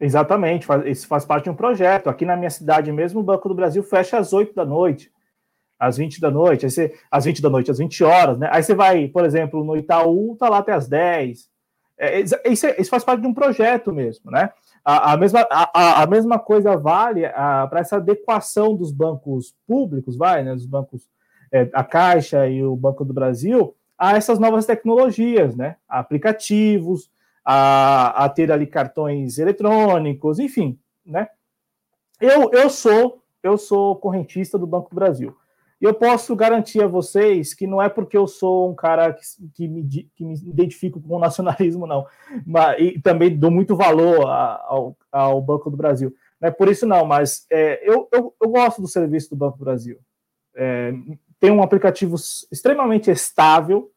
Exatamente, 0.00 0.66
isso 0.86 1.08
faz 1.08 1.24
parte 1.24 1.44
de 1.44 1.50
um 1.50 1.54
projeto. 1.54 2.08
Aqui 2.08 2.24
na 2.24 2.36
minha 2.36 2.50
cidade 2.50 2.92
mesmo, 2.92 3.18
o 3.18 3.22
Banco 3.22 3.48
do 3.48 3.54
Brasil 3.54 3.82
fecha 3.82 4.16
às 4.16 4.32
8 4.32 4.54
da 4.54 4.64
noite, 4.64 5.10
às 5.76 5.96
20 5.96 6.20
da 6.20 6.30
noite, 6.30 6.64
aí 6.64 6.70
você, 6.70 6.94
às 7.10 7.24
20 7.24 7.42
da 7.42 7.50
noite, 7.50 7.70
às 7.70 7.78
20 7.78 8.04
horas, 8.04 8.38
né? 8.38 8.48
Aí 8.52 8.62
você 8.62 8.74
vai, 8.74 9.08
por 9.08 9.24
exemplo, 9.24 9.64
no 9.64 9.76
Itaú, 9.76 10.36
tá 10.36 10.48
lá 10.48 10.58
até 10.58 10.72
às 10.72 10.86
10. 10.86 11.50
É, 11.98 12.20
isso, 12.20 12.66
é, 12.66 12.80
isso, 12.80 12.90
faz 12.90 13.02
parte 13.02 13.22
de 13.22 13.26
um 13.26 13.34
projeto 13.34 13.92
mesmo, 13.92 14.30
né? 14.30 14.50
A, 14.84 15.14
a 15.14 15.16
mesma, 15.16 15.46
a, 15.50 16.02
a, 16.02 16.06
mesma 16.06 16.38
coisa 16.38 16.76
vale 16.76 17.28
para 17.28 17.80
essa 17.80 17.96
adequação 17.96 18.76
dos 18.76 18.92
bancos 18.92 19.54
públicos, 19.66 20.16
vai, 20.16 20.44
né? 20.44 20.54
Os 20.54 20.64
bancos, 20.64 21.08
é, 21.52 21.68
a 21.72 21.84
Caixa 21.84 22.48
e 22.48 22.62
o 22.62 22.76
Banco 22.76 23.04
do 23.04 23.14
Brasil, 23.14 23.74
a 23.96 24.16
essas 24.16 24.38
novas 24.38 24.66
tecnologias, 24.66 25.56
né? 25.56 25.76
A 25.88 25.98
aplicativos, 25.98 27.10
a, 27.44 28.24
a 28.24 28.28
ter 28.28 28.52
ali 28.52 28.66
cartões 28.66 29.38
eletrônicos, 29.38 30.38
enfim, 30.38 30.78
né? 31.04 31.28
Eu, 32.20 32.50
eu 32.52 32.68
sou 32.68 33.22
eu 33.42 33.56
sou 33.56 33.96
correntista 33.96 34.58
do 34.58 34.66
Banco 34.66 34.90
do 34.90 34.96
Brasil. 34.96 35.36
E 35.80 35.84
eu 35.84 35.94
posso 35.94 36.34
garantir 36.34 36.82
a 36.82 36.88
vocês 36.88 37.54
que 37.54 37.66
não 37.66 37.80
é 37.80 37.88
porque 37.88 38.16
eu 38.16 38.26
sou 38.26 38.68
um 38.68 38.74
cara 38.74 39.12
que, 39.12 39.22
que, 39.54 39.68
me, 39.68 39.86
que 40.12 40.24
me 40.24 40.34
identifico 40.34 41.00
com 41.00 41.16
o 41.16 41.20
nacionalismo, 41.20 41.86
não. 41.86 42.04
Mas, 42.44 42.80
e 42.80 43.00
também 43.00 43.36
dou 43.36 43.50
muito 43.50 43.76
valor 43.76 44.26
a, 44.26 44.60
ao, 44.66 44.96
ao, 45.10 45.40
Banco 45.40 45.70
do 45.70 45.76
Brasil. 45.76 46.12
Não 46.40 46.48
é 46.48 46.50
por 46.50 46.68
isso, 46.68 46.84
não, 46.84 47.04
mas 47.04 47.46
é, 47.50 47.88
eu, 47.88 48.08
eu, 48.12 48.34
eu, 48.40 48.48
gosto 48.48 48.82
do 48.82 48.88
serviço 48.88 49.30
do 49.30 49.36
Banco 49.36 49.56
do 49.56 49.64
Brasil. 49.64 49.98
É, 50.56 50.92
tem 51.40 51.50
um 51.50 51.62
aplicativo 51.62 52.16
extremamente 52.50 53.10
estável 53.10 53.90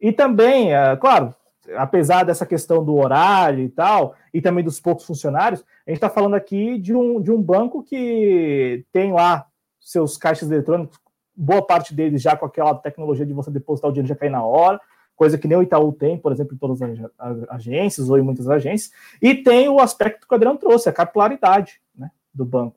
e 0.00 0.12
também, 0.12 0.74
é, 0.74 0.96
claro, 0.96 1.34
apesar 1.76 2.24
dessa 2.24 2.44
questão 2.44 2.84
do 2.84 2.96
horário 2.96 3.64
e 3.64 3.68
tal, 3.68 4.14
e 4.32 4.40
também 4.40 4.64
dos 4.64 4.80
poucos 4.80 5.04
funcionários, 5.04 5.64
a 5.86 5.90
gente 5.90 5.96
está 5.96 6.10
falando 6.10 6.34
aqui 6.34 6.78
de 6.78 6.94
um, 6.94 7.20
de 7.20 7.30
um 7.30 7.40
banco 7.40 7.82
que 7.82 8.84
tem 8.92 9.12
lá 9.12 9.46
seus 9.80 10.16
caixas 10.16 10.50
eletrônicos, 10.50 10.98
boa 11.36 11.64
parte 11.64 11.94
deles 11.94 12.22
já 12.22 12.36
com 12.36 12.46
aquela 12.46 12.74
tecnologia 12.74 13.26
de 13.26 13.32
você 13.32 13.50
depositar 13.50 13.90
o 13.90 13.92
dinheiro 13.92 14.08
já 14.08 14.16
cair 14.16 14.30
na 14.30 14.44
hora, 14.44 14.80
coisa 15.16 15.38
que 15.38 15.46
nem 15.46 15.56
o 15.56 15.62
Itaú 15.62 15.92
tem, 15.92 16.18
por 16.18 16.32
exemplo, 16.32 16.54
em 16.54 16.58
todas 16.58 16.80
as 17.18 17.48
agências 17.48 18.08
ou 18.08 18.18
em 18.18 18.22
muitas 18.22 18.48
agências, 18.48 18.92
e 19.20 19.34
tem 19.34 19.68
o 19.68 19.80
aspecto 19.80 20.26
que 20.26 20.32
o 20.32 20.36
Adriano 20.36 20.58
trouxe, 20.58 20.88
a 20.88 20.92
capilaridade 20.92 21.80
né, 21.94 22.10
do 22.32 22.44
banco, 22.44 22.76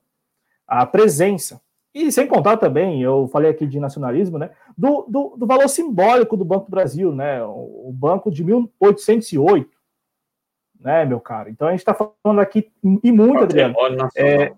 a 0.68 0.86
presença. 0.86 1.62
E 1.94 2.12
sem 2.12 2.28
contar 2.28 2.58
também, 2.58 3.02
eu 3.02 3.28
falei 3.28 3.50
aqui 3.50 3.66
de 3.66 3.80
nacionalismo, 3.80 4.38
né, 4.38 4.52
do, 4.78 5.06
do, 5.08 5.36
do 5.38 5.48
valor 5.48 5.68
simbólico 5.68 6.38
do 6.38 6.46
Banco 6.46 6.66
do 6.66 6.72
Brasil, 6.72 7.12
né, 7.12 7.44
o, 7.44 7.90
o 7.90 7.92
banco 7.92 8.30
de 8.30 8.44
1808, 8.44 9.70
né, 10.80 11.06
meu 11.06 11.20
caro? 11.20 11.50
Então 11.50 11.68
a 11.68 11.72
gente 11.72 11.80
está 11.80 11.94
falando 11.94 12.40
aqui, 12.40 12.72
e 13.04 13.12
muito, 13.12 13.44
Adriano, 13.44 13.76
é, 14.16 14.54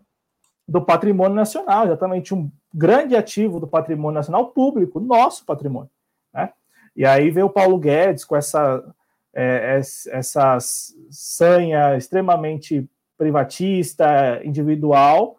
do 0.68 0.82
patrimônio 0.82 1.36
nacional, 1.36 1.86
exatamente 1.86 2.34
um 2.34 2.52
grande 2.74 3.16
ativo 3.16 3.60
do 3.60 3.68
patrimônio 3.68 4.16
nacional 4.16 4.48
público, 4.48 5.00
nosso 5.00 5.46
patrimônio. 5.46 5.90
Né? 6.34 6.52
E 6.96 7.06
aí 7.06 7.32
veio 7.32 7.48
o 7.48 7.50
Paulo 7.50 7.80
Guedes 7.80 8.24
com 8.24 8.36
essa, 8.36 8.84
é, 9.34 9.82
essa 10.12 10.58
sanha 11.10 11.98
extremamente 11.98 12.88
privatista, 13.18 14.42
individual. 14.44 15.39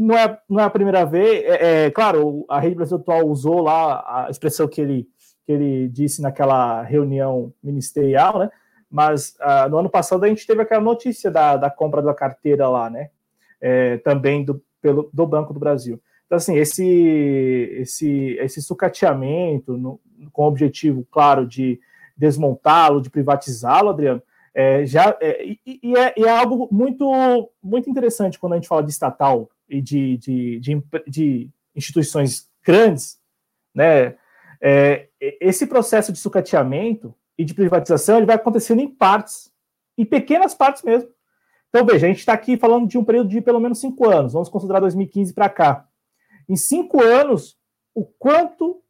Não 0.00 0.16
é, 0.16 0.38
não 0.48 0.60
é 0.60 0.64
a 0.64 0.70
primeira 0.70 1.04
vez, 1.04 1.44
é, 1.44 1.86
é, 1.86 1.90
claro, 1.90 2.44
a 2.48 2.58
Rede 2.58 2.76
Brasil 2.76 2.96
Atual 2.96 3.26
usou 3.26 3.60
lá 3.60 4.26
a 4.26 4.30
expressão 4.30 4.68
que 4.68 4.80
ele, 4.80 5.08
que 5.44 5.52
ele 5.52 5.88
disse 5.88 6.22
naquela 6.22 6.82
reunião 6.82 7.52
ministerial, 7.62 8.38
né? 8.38 8.50
mas 8.90 9.36
uh, 9.40 9.68
no 9.68 9.78
ano 9.78 9.90
passado 9.90 10.24
a 10.24 10.28
gente 10.28 10.46
teve 10.46 10.62
aquela 10.62 10.82
notícia 10.82 11.30
da, 11.30 11.56
da 11.56 11.70
compra 11.70 12.00
da 12.00 12.14
carteira 12.14 12.68
lá, 12.68 12.88
né? 12.88 13.10
é, 13.60 13.98
também 13.98 14.44
do, 14.44 14.62
pelo, 14.80 15.10
do 15.12 15.26
Banco 15.26 15.52
do 15.52 15.60
Brasil. 15.60 16.00
Então, 16.26 16.36
assim, 16.36 16.56
esse, 16.56 16.86
esse, 17.80 18.36
esse 18.38 18.62
sucateamento, 18.62 19.76
no, 19.76 20.00
com 20.32 20.42
o 20.42 20.46
objetivo, 20.46 21.06
claro, 21.10 21.46
de 21.46 21.80
desmontá-lo, 22.16 23.00
de 23.00 23.10
privatizá-lo, 23.10 23.90
Adriano, 23.90 24.22
é, 24.54 24.84
já, 24.84 25.16
é, 25.20 25.44
e, 25.44 25.60
e, 25.82 25.96
é, 25.96 26.14
e, 26.16 26.24
é, 26.24 26.30
algo 26.30 26.68
muito, 26.70 27.50
muito 27.62 27.88
interessante 27.88 28.38
quando 28.38 28.54
a 28.54 28.56
gente 28.56 28.68
fala 28.68 28.82
de 28.82 28.90
estatal 28.90 29.48
e 29.68 29.80
de, 29.80 30.16
de, 30.16 30.60
de, 30.60 30.82
de 31.06 31.50
instituições 31.74 32.48
grandes, 32.64 33.18
né? 33.74 34.16
É, 34.60 35.08
esse 35.20 35.66
processo 35.66 36.12
de 36.12 36.18
sucateamento 36.18 37.14
e 37.36 37.44
de 37.44 37.54
privatização 37.54 38.16
ele 38.16 38.26
vai 38.26 38.34
acontecendo 38.34 38.80
em 38.80 38.88
partes, 38.88 39.52
em 39.96 40.04
pequenas 40.04 40.54
partes 40.54 40.82
mesmo. 40.82 41.08
Então, 41.68 41.84
veja, 41.86 42.06
a 42.06 42.08
gente 42.08 42.18
está 42.18 42.32
aqui 42.32 42.56
falando 42.56 42.88
de 42.88 42.98
um 42.98 43.04
período 43.04 43.28
de 43.28 43.40
pelo 43.40 43.60
menos 43.60 43.78
cinco 43.80 44.08
anos, 44.08 44.32
vamos 44.32 44.48
considerar 44.48 44.80
2015 44.80 45.32
para 45.32 45.48
cá. 45.48 45.86
Em 46.48 46.56
cinco 46.56 47.02
anos, 47.02 47.56
o 47.94 48.04
quanto 48.04 48.82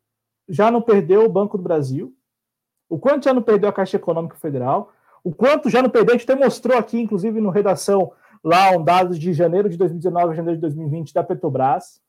já 0.48 0.70
não 0.70 0.80
perdeu 0.80 1.24
o 1.24 1.28
Banco 1.28 1.58
do 1.58 1.62
Brasil, 1.62 2.14
o 2.88 2.98
quanto 2.98 3.24
já 3.24 3.34
não 3.34 3.42
perdeu 3.42 3.68
a 3.68 3.72
Caixa 3.72 3.96
Econômica 3.96 4.36
Federal, 4.36 4.92
o 5.22 5.34
quanto 5.34 5.68
já 5.68 5.82
não 5.82 5.90
perdeu, 5.90 6.14
a 6.14 6.18
gente 6.18 6.30
até 6.30 6.42
mostrou 6.42 6.78
aqui, 6.78 6.98
inclusive 6.98 7.40
no 7.40 7.50
redação, 7.50 8.12
lá 8.42 8.70
um 8.70 8.82
dado 8.82 9.18
de 9.18 9.32
janeiro 9.32 9.68
de 9.68 9.76
2019 9.76 10.32
a 10.32 10.36
janeiro 10.36 10.56
de 10.56 10.62
2020 10.62 11.12
da 11.12 11.24
Petrobras, 11.24 12.00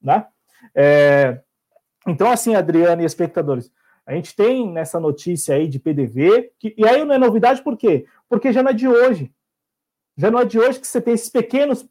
né? 0.00 0.26
É, 0.74 1.40
então, 2.06 2.30
assim, 2.30 2.54
Adriana 2.54 3.02
e 3.02 3.04
espectadores, 3.04 3.70
a 4.06 4.14
gente 4.14 4.34
tem 4.34 4.70
nessa 4.70 4.98
notícia 4.98 5.54
aí 5.54 5.68
de 5.68 5.78
PDV, 5.78 6.52
que, 6.58 6.74
e 6.76 6.86
aí 6.86 7.04
não 7.04 7.14
é 7.14 7.18
novidade 7.18 7.62
por 7.62 7.76
quê? 7.76 8.06
Porque 8.28 8.52
já 8.52 8.62
não 8.62 8.70
é 8.70 8.74
de 8.74 8.88
hoje. 8.88 9.32
Já 10.16 10.30
não 10.30 10.40
é 10.40 10.44
de 10.44 10.58
hoje 10.58 10.80
que 10.80 10.86
você 10.86 11.00
tem 11.00 11.14
esses 11.14 11.28
pequenos. 11.28 11.86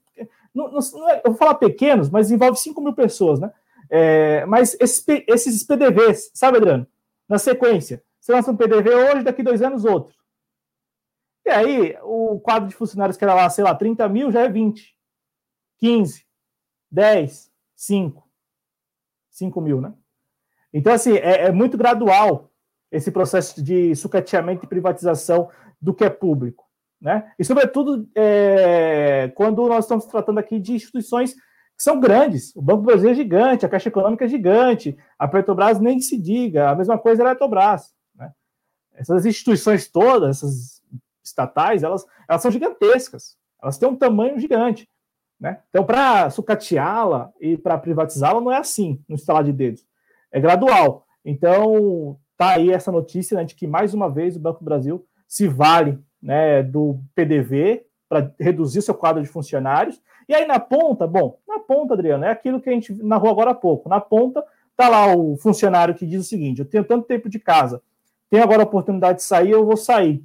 Não, 0.53 0.71
não, 0.71 1.09
é, 1.09 1.21
eu 1.23 1.31
vou 1.31 1.35
falar 1.35 1.55
pequenos, 1.55 2.09
mas 2.09 2.31
envolve 2.31 2.57
5 2.57 2.81
mil 2.81 2.93
pessoas, 2.93 3.39
né? 3.39 3.51
É, 3.89 4.45
mas 4.47 4.75
esses, 4.79 5.05
esses 5.27 5.63
PDVs, 5.63 6.31
sabe, 6.33 6.57
Adriano? 6.57 6.87
Na 7.29 7.37
sequência, 7.37 8.01
você 8.19 8.33
lança 8.33 8.51
um 8.51 8.57
PDV 8.57 8.89
hoje, 8.89 9.23
daqui 9.23 9.43
dois 9.43 9.61
anos 9.61 9.85
outro. 9.85 10.15
E 11.47 11.49
aí, 11.49 11.97
o 12.03 12.41
quadro 12.41 12.67
de 12.67 12.75
funcionários 12.75 13.15
que 13.15 13.23
era 13.23 13.33
lá, 13.33 13.49
sei 13.49 13.63
lá, 13.63 13.73
30 13.73 14.09
mil 14.09 14.29
já 14.29 14.41
é 14.41 14.49
20, 14.49 14.93
15, 15.77 16.25
10, 16.91 17.51
5. 17.73 18.29
5 19.29 19.61
mil, 19.61 19.79
né? 19.79 19.93
Então, 20.73 20.91
assim, 20.91 21.13
é, 21.13 21.45
é 21.45 21.51
muito 21.53 21.77
gradual 21.77 22.51
esse 22.91 23.11
processo 23.11 23.63
de 23.63 23.95
sucateamento 23.95 24.65
e 24.65 24.67
privatização 24.67 25.49
do 25.81 25.93
que 25.93 26.03
é 26.03 26.09
público. 26.09 26.65
Né? 26.99 27.31
E, 27.39 27.45
sobretudo, 27.45 28.09
é, 28.13 29.31
quando 29.33 29.65
nós 29.69 29.85
estamos 29.85 30.05
tratando 30.05 30.39
aqui 30.39 30.59
de 30.59 30.73
instituições 30.73 31.33
que 31.33 31.83
são 31.83 31.97
grandes. 31.97 32.53
O 32.57 32.61
Banco 32.61 32.81
do 32.81 32.87
Brasil 32.87 33.09
é 33.09 33.13
gigante, 33.13 33.65
a 33.65 33.69
Caixa 33.69 33.87
Econômica 33.87 34.25
é 34.25 34.27
gigante, 34.27 34.97
a 35.17 35.29
Petrobras 35.29 35.79
nem 35.79 36.01
se 36.01 36.17
diga, 36.17 36.69
a 36.69 36.75
mesma 36.75 36.97
coisa 36.97 37.21
é 37.21 37.25
a 37.25 37.29
Eletrobras. 37.29 37.93
Né? 38.13 38.33
Essas 38.95 39.25
instituições 39.25 39.87
todas, 39.87 40.37
essas 40.37 40.76
estatais, 41.27 41.83
elas, 41.83 42.05
elas 42.27 42.41
são 42.41 42.51
gigantescas, 42.51 43.37
elas 43.61 43.77
têm 43.77 43.87
um 43.87 43.95
tamanho 43.95 44.39
gigante. 44.39 44.89
Né? 45.39 45.59
Então, 45.69 45.83
para 45.83 46.29
sucateá-la 46.29 47.31
e 47.39 47.57
para 47.57 47.77
privatizá-la, 47.77 48.41
não 48.41 48.51
é 48.51 48.57
assim, 48.57 49.01
no 49.07 49.15
instalar 49.15 49.43
de 49.43 49.53
dedos. 49.53 49.85
É 50.31 50.39
gradual. 50.39 51.05
Então, 51.23 52.17
tá 52.35 52.55
aí 52.55 52.71
essa 52.71 52.91
notícia 52.91 53.37
né, 53.37 53.43
de 53.43 53.55
que, 53.55 53.67
mais 53.67 53.93
uma 53.93 54.09
vez, 54.09 54.35
o 54.35 54.39
Banco 54.39 54.59
do 54.59 54.65
Brasil 54.65 55.05
se 55.27 55.47
vale 55.47 55.99
né, 56.21 56.63
do 56.63 56.99
PDV 57.13 57.85
para 58.09 58.33
reduzir 58.39 58.81
seu 58.81 58.95
quadro 58.95 59.21
de 59.21 59.29
funcionários. 59.29 60.01
E 60.27 60.33
aí 60.33 60.45
na 60.45 60.59
ponta, 60.59 61.05
bom, 61.05 61.39
na 61.47 61.59
ponta, 61.59 61.93
Adriano, 61.93 62.25
é 62.25 62.29
aquilo 62.29 62.61
que 62.61 62.69
a 62.69 62.73
gente 62.73 62.93
narrou 63.03 63.29
agora 63.29 63.51
há 63.51 63.55
pouco. 63.55 63.89
Na 63.89 63.99
ponta 63.99 64.43
tá 64.75 64.87
lá 64.87 65.15
o 65.15 65.37
funcionário 65.37 65.95
que 65.95 66.05
diz 66.05 66.21
o 66.21 66.27
seguinte: 66.27 66.59
eu 66.59 66.65
tenho 66.65 66.83
tanto 66.83 67.05
tempo 67.05 67.29
de 67.29 67.39
casa, 67.39 67.81
tenho 68.29 68.43
agora 68.43 68.61
a 68.61 68.65
oportunidade 68.65 69.19
de 69.19 69.23
sair, 69.23 69.51
eu 69.51 69.65
vou 69.65 69.77
sair. 69.77 70.23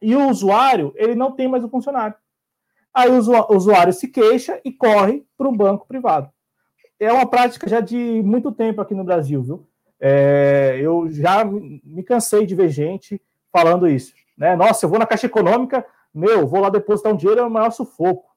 E 0.00 0.14
o 0.14 0.28
usuário, 0.28 0.92
ele 0.96 1.14
não 1.14 1.32
tem 1.32 1.48
mais 1.48 1.64
o 1.64 1.68
funcionário. 1.68 2.14
Aí 2.92 3.10
o 3.10 3.54
usuário 3.54 3.92
se 3.92 4.08
queixa 4.08 4.60
e 4.64 4.72
corre 4.72 5.24
para 5.36 5.48
um 5.48 5.56
banco 5.56 5.86
privado. 5.86 6.30
É 6.98 7.12
uma 7.12 7.26
prática 7.26 7.68
já 7.68 7.80
de 7.80 8.22
muito 8.24 8.50
tempo 8.50 8.80
aqui 8.80 8.94
no 8.94 9.04
Brasil, 9.04 9.42
viu? 9.42 9.68
É, 10.00 10.78
eu 10.80 11.08
já 11.10 11.44
me 11.44 12.02
cansei 12.02 12.46
de 12.46 12.54
ver 12.54 12.68
gente 12.68 13.20
falando 13.52 13.88
isso. 13.88 14.14
Né? 14.36 14.56
Nossa, 14.56 14.84
eu 14.84 14.90
vou 14.90 14.98
na 14.98 15.06
Caixa 15.06 15.26
Econômica, 15.26 15.84
meu, 16.14 16.46
vou 16.46 16.60
lá 16.60 16.70
depositar 16.70 17.12
um 17.12 17.16
dinheiro, 17.16 17.40
é 17.40 17.44
o 17.44 17.50
maior 17.50 17.70
sufoco. 17.70 18.34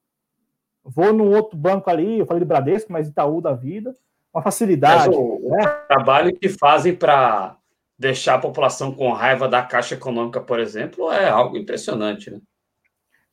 Vou 0.84 1.14
num 1.14 1.34
outro 1.34 1.57
banco 1.57 1.89
ali, 1.89 2.20
eu 2.20 2.26
falei 2.26 2.41
de 2.41 2.47
Bradesco, 2.47 2.91
mas 2.91 3.07
Itaú 3.07 3.41
da 3.41 3.53
vida, 3.53 3.95
uma 4.34 4.41
facilidade. 4.41 5.16
O, 5.16 5.49
né? 5.49 5.66
o, 5.66 5.88
trabalho 5.88 6.36
que 6.36 6.49
fazem 6.49 6.95
para 6.95 7.55
deixar 8.00 8.36
a 8.36 8.39
população 8.39 8.93
com 8.93 9.12
raiva 9.12 9.50
da 9.50 9.62
Caixa 9.62 9.95
Econômica, 9.95 10.39
por 10.39 10.58
exemplo, 10.58 11.12
é 11.12 11.30
algo 11.30 11.58
impressionante, 11.58 12.32
né? 12.32 12.39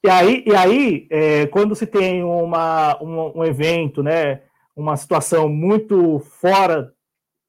E 0.04 0.10
aí, 0.10 0.44
e 0.46 0.54
aí 0.54 1.06
é, 1.10 1.46
quando 1.46 1.74
se 1.74 1.86
tem 1.86 2.22
uma, 2.22 3.00
um, 3.02 3.38
um 3.38 3.44
evento, 3.44 4.02
né, 4.02 4.42
uma 4.74 4.96
situação 4.96 5.48
muito 5.48 6.18
fora 6.18 6.92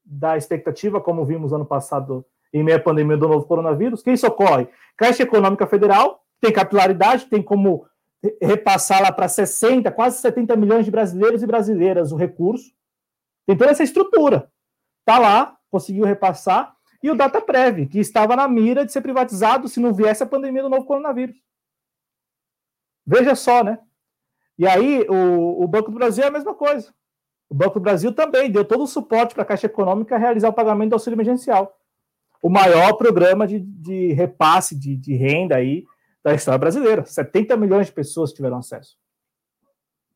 da 0.06 0.38
expectativa, 0.38 1.02
como 1.02 1.26
vimos 1.26 1.52
ano 1.52 1.66
passado 1.66 2.26
em 2.54 2.64
meio 2.64 2.78
à 2.78 2.80
pandemia 2.80 3.18
do 3.18 3.28
novo 3.28 3.46
coronavírus, 3.46 4.02
que 4.02 4.12
isso 4.12 4.26
ocorre? 4.26 4.68
Caixa 4.96 5.24
Econômica 5.24 5.68
Federal 5.68 6.24
tem 6.40 6.54
capilaridade, 6.54 7.26
tem 7.26 7.42
como 7.42 7.86
repassar 8.42 9.02
lá 9.02 9.12
para 9.12 9.28
60, 9.28 9.92
quase 9.92 10.20
70 10.20 10.56
milhões 10.56 10.86
de 10.86 10.92
brasileiros 10.92 11.44
e 11.44 11.48
brasileiras 11.48 12.12
o 12.12 12.16
recurso. 12.16 12.72
Tem 13.46 13.58
toda 13.58 13.72
essa 13.72 13.84
estrutura. 13.84 14.50
Está 15.00 15.20
lá, 15.20 15.58
conseguiu 15.70 16.06
repassar. 16.06 16.77
E 17.02 17.12
o 17.12 17.16
DataPrev, 17.16 17.88
que 17.88 18.00
estava 18.00 18.36
na 18.36 18.48
mira 18.48 18.86
de 18.86 18.92
ser 18.92 19.02
privatizado 19.02 19.68
se 19.68 19.80
não 19.80 19.94
viesse 19.94 20.24
a 20.24 20.28
pandemia 20.28 20.64
do 20.64 20.70
novo 20.70 20.86
coronavírus. 20.86 21.36
Veja 23.06 23.36
só, 23.36 23.64
né? 23.64 23.80
E 24.58 24.68
aí, 24.68 25.06
o, 25.08 25.64
o 25.64 25.68
Banco 25.68 25.92
do 25.92 25.98
Brasil 25.98 26.24
é 26.24 26.28
a 26.28 26.32
mesma 26.32 26.54
coisa. 26.54 26.94
O 27.50 27.56
Banco 27.56 27.80
do 27.80 27.84
Brasil 27.84 28.14
também 28.14 28.52
deu 28.52 28.66
todo 28.66 28.84
o 28.84 28.88
suporte 28.88 29.34
para 29.34 29.44
a 29.44 29.46
Caixa 29.46 29.68
Econômica 29.68 30.18
realizar 30.18 30.50
o 30.50 30.54
pagamento 30.54 30.90
do 30.90 30.94
auxílio 30.94 31.16
emergencial. 31.16 31.78
o 32.42 32.50
maior 32.50 32.94
programa 32.94 33.48
de, 33.48 33.60
de 33.60 34.14
repasse 34.14 34.76
de, 34.78 34.96
de 34.96 35.16
renda 35.16 35.56
aí 35.56 35.86
da 36.24 36.34
história 36.34 36.58
brasileira. 36.58 37.06
70 37.06 37.56
milhões 37.56 37.88
de 37.88 37.94
pessoas 37.94 38.34
tiveram 38.34 38.58
acesso, 38.58 38.98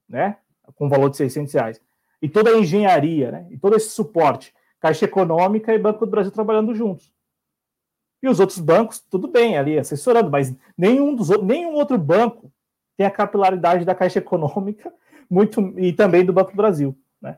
né? 0.10 0.38
Com 0.76 0.90
valor 0.90 1.10
de 1.10 1.18
600 1.18 1.54
reais. 1.54 1.82
E 2.22 2.28
toda 2.28 2.50
a 2.50 2.58
engenharia, 2.58 3.32
né? 3.32 3.48
E 3.50 3.58
todo 3.58 3.76
esse 3.76 3.90
suporte, 3.92 4.54
Caixa 4.82 5.06
Econômica 5.06 5.74
e 5.74 5.80
Banco 5.80 6.06
do 6.06 6.12
Brasil 6.12 6.32
trabalhando 6.32 6.76
juntos. 6.76 7.14
E 8.22 8.28
os 8.28 8.40
outros 8.40 8.60
bancos, 8.60 9.00
tudo 9.00 9.28
bem, 9.28 9.58
ali 9.58 9.80
assessorando, 9.80 10.30
mas 10.30 10.54
nenhum, 10.78 11.16
dos, 11.16 11.30
nenhum 11.42 11.74
outro 11.74 11.98
banco 11.98 12.52
tem 12.98 13.06
a 13.06 13.12
capilaridade 13.12 13.86
da 13.86 13.96
Caixa 13.96 14.20
Econômica 14.20 14.92
muito 15.30 15.74
e 15.80 15.94
também 15.94 16.26
do 16.26 16.34
Banco 16.34 16.52
do 16.52 16.58
Brasil. 16.58 16.98
Né? 17.22 17.38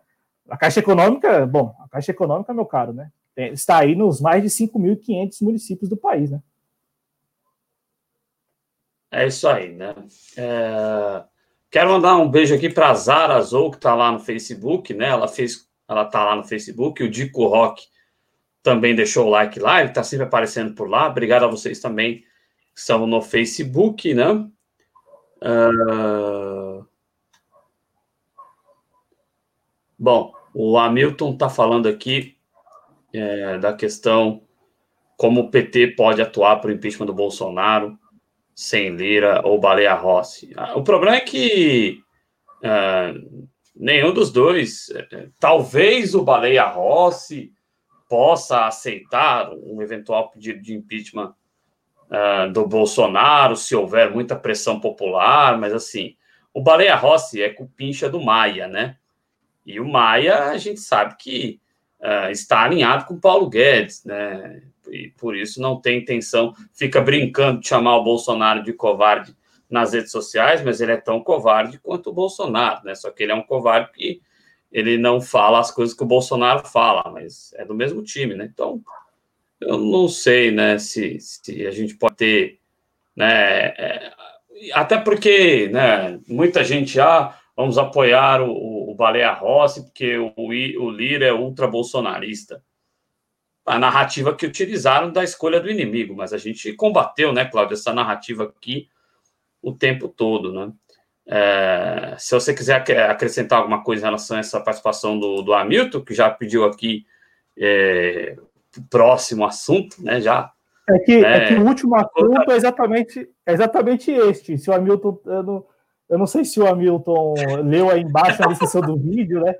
A 0.50 0.58
Caixa 0.58 0.80
Econômica, 0.80 1.46
bom, 1.46 1.76
a 1.80 1.88
Caixa 1.88 2.12
Econômica, 2.12 2.54
meu 2.54 2.66
caro, 2.66 2.92
né? 2.92 3.12
está 3.36 3.80
aí 3.80 3.96
nos 3.96 4.22
mais 4.22 4.42
de 4.44 4.50
5.500 4.50 5.42
municípios 5.42 5.90
do 5.90 5.98
país, 5.98 6.30
né? 6.30 6.42
É 9.12 9.28
isso 9.28 9.48
aí, 9.48 9.74
né? 9.74 9.94
É... 10.38 11.24
Quero 11.70 11.90
mandar 11.90 12.18
um 12.18 12.30
beijo 12.30 12.54
aqui 12.54 12.70
para 12.70 12.90
a 12.90 12.94
Zara 12.94 13.36
Azul, 13.36 13.72
que 13.72 13.78
está 13.78 13.96
lá 13.96 14.12
no 14.12 14.20
Facebook, 14.20 14.94
né? 14.94 15.10
Ela 15.10 15.28
fez, 15.28 15.68
ela 15.88 16.06
tá 16.06 16.24
lá 16.24 16.36
no 16.36 16.44
Facebook, 16.44 17.04
o 17.04 17.10
Dico 17.10 17.46
Rock 17.48 17.84
também 18.62 18.96
deixou 18.96 19.28
o 19.28 19.30
like 19.30 19.60
lá, 19.60 19.82
ele 19.82 19.90
está 19.90 20.04
sempre 20.04 20.26
aparecendo 20.26 20.74
por 20.74 20.90
lá. 20.90 21.08
Obrigado 21.08 21.44
a 21.44 21.50
vocês 21.50 21.80
também 21.80 22.20
que 22.74 22.80
estão 22.80 23.06
no 23.06 23.22
Facebook, 23.22 24.14
né? 24.14 24.32
Uh... 25.42 26.86
Bom, 30.00 30.34
o 30.54 30.78
Hamilton 30.78 31.34
está 31.34 31.50
falando 31.50 31.88
aqui 31.88 32.38
é, 33.14 33.58
da 33.58 33.74
questão 33.74 34.44
como 35.16 35.42
o 35.42 35.52
PT 35.52 35.96
pode 35.96 36.22
atuar 36.22 36.58
para 36.58 36.70
o 36.70 36.74
impeachment 36.74 37.06
do 37.06 37.14
Bolsonaro 37.14 37.98
sem 38.56 38.96
Lira 38.96 39.42
ou 39.46 39.60
Baleia 39.60 39.94
Rossi. 39.94 40.52
Ah, 40.56 40.78
o 40.78 40.84
problema 40.84 41.16
é 41.18 41.22
que 41.22 42.00
uh, 42.60 43.48
nenhum 43.76 44.14
dos 44.14 44.32
dois, 44.32 44.90
é, 44.90 45.30
talvez 45.40 46.14
o 46.14 46.24
Baleia 46.24 46.66
Rossi 46.66 47.52
possa 48.08 48.68
aceitar 48.68 49.52
um 49.52 49.82
eventual 49.82 50.30
pedido 50.30 50.62
de 50.62 50.74
impeachment 50.74 51.34
uh, 52.10 52.52
do 52.52 52.68
Bolsonaro, 52.68 53.56
se 53.56 53.76
houver 53.76 54.12
muita 54.12 54.36
pressão 54.36 54.80
popular, 54.80 55.58
mas 55.58 55.74
assim, 55.74 56.16
o 56.54 56.62
Baleia 56.62 56.96
Rossi 56.96 57.42
é 57.42 57.50
cupincha 57.50 58.08
do 58.08 58.22
Maia, 58.22 58.68
né? 58.68 58.98
E 59.66 59.80
o 59.80 59.88
Maia, 59.88 60.50
a 60.50 60.58
gente 60.58 60.80
sabe 60.80 61.16
que 61.18 61.60
uh, 62.00 62.30
está 62.30 62.62
alinhado 62.62 63.06
com 63.06 63.16
o 63.16 63.20
Paulo 63.20 63.50
Guedes, 63.50 64.04
né? 64.06 64.62
E 64.92 65.10
por 65.18 65.36
isso 65.36 65.60
não 65.60 65.82
tem 65.82 66.00
intenção, 66.00 66.54
fica 66.74 67.02
brincando 67.02 67.62
de 67.62 67.68
chamar 67.68 67.98
o 67.98 68.04
Bolsonaro 68.04 68.62
de 68.62 68.74
covarde 68.74 69.36
nas 69.74 69.92
redes 69.92 70.12
sociais, 70.12 70.64
mas 70.64 70.80
ele 70.80 70.92
é 70.92 70.98
tão 70.98 71.20
covarde 71.20 71.80
quanto 71.80 72.12
o 72.12 72.14
Bolsonaro, 72.14 72.86
né? 72.86 72.94
Só 72.94 73.10
que 73.10 73.24
ele 73.24 73.32
é 73.32 73.36
um 73.36 73.42
covarde 73.42 73.92
que 73.92 74.22
ele 74.72 75.00
não 75.00 75.20
fala 75.20 75.60
as 75.60 75.72
coisas 75.72 75.96
que 75.96 76.04
o 76.04 76.08
Bolsonaro 76.08 76.64
fala, 76.68 77.12
mas 77.12 77.52
é 77.56 77.66
do 77.66 77.74
mesmo 77.74 78.04
time, 78.04 78.36
né? 78.36 78.48
Então, 78.54 78.80
eu 79.60 79.80
não 79.80 80.08
sei, 80.08 80.52
né, 80.52 80.78
se, 80.78 81.20
se 81.20 81.66
a 81.66 81.72
gente 81.72 81.96
pode 81.96 82.16
ter, 82.16 82.60
né, 83.16 83.66
é, 83.78 84.14
até 84.74 84.96
porque, 84.98 85.70
né, 85.70 86.20
muita 86.28 86.64
gente, 86.64 87.00
ah, 87.00 87.36
vamos 87.56 87.80
apoiar 87.80 88.42
o, 88.42 88.92
o 88.92 88.96
Baleia 88.96 89.32
Rossi, 89.34 89.84
porque 89.86 90.18
o, 90.18 90.34
o 90.38 90.90
Lira 90.92 91.26
é 91.26 91.34
ultra-bolsonarista. 91.34 92.64
A 93.66 93.80
narrativa 93.80 94.36
que 94.36 94.46
utilizaram 94.46 95.12
da 95.12 95.24
escolha 95.24 95.60
do 95.60 95.70
inimigo, 95.70 96.16
mas 96.16 96.32
a 96.32 96.38
gente 96.38 96.74
combateu, 96.74 97.34
né, 97.34 97.46
Cláudio, 97.46 97.74
essa 97.74 97.92
narrativa 97.92 98.44
aqui 98.44 98.88
o 99.64 99.74
tempo 99.74 100.10
todo, 100.10 100.52
né? 100.52 100.72
É, 101.26 102.16
se 102.20 102.36
você 102.36 102.54
quiser 102.54 102.84
acrescentar 103.10 103.60
alguma 103.60 103.82
coisa 103.82 104.02
em 104.02 104.06
relação 104.06 104.36
a 104.36 104.42
essa 104.42 104.60
participação 104.60 105.18
do, 105.18 105.42
do 105.42 105.54
Hamilton, 105.54 106.02
que 106.02 106.14
já 106.14 106.30
pediu 106.30 106.66
aqui 106.66 107.06
é, 107.58 108.36
próximo 108.90 109.46
assunto, 109.46 110.04
né? 110.04 110.20
Já. 110.20 110.52
É 110.90 111.00
que, 111.00 111.22
né, 111.22 111.38
é 111.38 111.48
que 111.48 111.54
o 111.54 111.66
último 111.66 111.96
assunto 111.96 112.52
é 112.52 112.56
exatamente, 112.56 113.30
é 113.46 113.54
exatamente 113.54 114.12
este. 114.12 114.58
Se 114.58 114.70
o 114.70 114.74
Hamilton, 114.74 115.18
eu 115.26 115.44
não, 115.44 115.66
eu 116.10 116.18
não 116.18 116.28
sei 116.28 116.44
se 116.44 116.60
o 116.60 116.68
Hamilton 116.68 117.36
leu 117.64 117.90
aí 117.90 118.02
embaixo 118.02 118.42
na 118.42 118.48
descrição 118.48 118.82
do 118.82 118.98
vídeo, 118.98 119.40
né? 119.42 119.56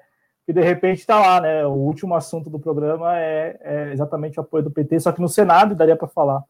Que 0.46 0.52
de 0.52 0.60
repente 0.60 1.00
está 1.00 1.18
lá, 1.18 1.40
né? 1.40 1.66
O 1.66 1.72
último 1.72 2.14
assunto 2.14 2.50
do 2.50 2.60
programa 2.60 3.18
é, 3.18 3.58
é, 3.62 3.94
exatamente 3.94 4.38
o 4.38 4.42
apoio 4.42 4.66
do 4.66 4.72
PT, 4.72 5.00
só 5.00 5.14
que 5.14 5.22
no 5.22 5.30
Senado 5.30 5.74
daria 5.74 5.96
para 5.96 6.10
falar 6.10 6.44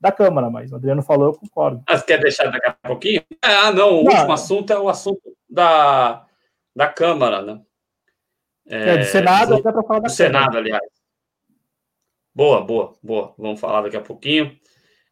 da 0.00 0.12
Câmara, 0.12 0.50
mas 0.50 0.70
o 0.72 0.76
Adriano 0.76 1.02
falou, 1.02 1.28
eu 1.28 1.34
concordo. 1.34 1.82
Ah, 1.86 1.96
você 1.96 2.04
quer 2.04 2.20
deixar 2.20 2.50
daqui 2.50 2.68
a 2.68 2.88
pouquinho? 2.88 3.22
Ah, 3.42 3.72
não, 3.72 4.00
o 4.00 4.04
não, 4.04 4.12
último 4.12 4.32
assunto 4.32 4.72
é 4.72 4.78
o 4.78 4.88
assunto 4.88 5.36
da, 5.48 6.26
da 6.74 6.88
Câmara, 6.88 7.42
né? 7.42 7.60
É, 8.68 8.90
é 8.90 8.98
do 8.98 9.04
Senado, 9.04 9.54
até 9.54 9.72
para 9.72 9.82
falar 9.82 10.00
da 10.00 10.08
do 10.08 10.14
Câmara. 10.14 10.14
Senado, 10.14 10.58
aliás. 10.58 10.96
Boa, 12.34 12.60
boa, 12.62 12.94
boa. 13.02 13.34
Vamos 13.38 13.58
falar 13.58 13.82
daqui 13.82 13.96
a 13.96 14.02
pouquinho. 14.02 14.58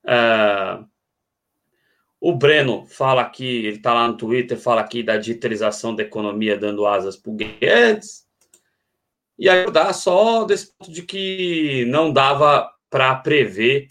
Uh, 0.05 0.87
o 2.21 2.35
Breno 2.35 2.87
fala 2.87 3.23
aqui, 3.23 3.67
ele 3.67 3.77
está 3.77 3.95
lá 3.95 4.07
no 4.09 4.17
Twitter, 4.17 4.59
fala 4.59 4.81
aqui 4.81 5.03
da 5.03 5.17
digitalização 5.17 5.95
da 5.95 6.03
economia 6.03 6.57
dando 6.57 6.87
asas 6.87 7.17
para 7.17 7.31
o 7.31 7.35
Guedes. 7.35 8.25
E 9.39 9.49
aí 9.49 9.71
dá 9.71 9.93
só 9.93 10.45
desse 10.45 10.73
ponto 10.77 10.93
de 10.93 11.03
que 11.03 11.85
não 11.87 12.13
dava 12.13 12.71
para 12.89 13.15
prever 13.17 13.89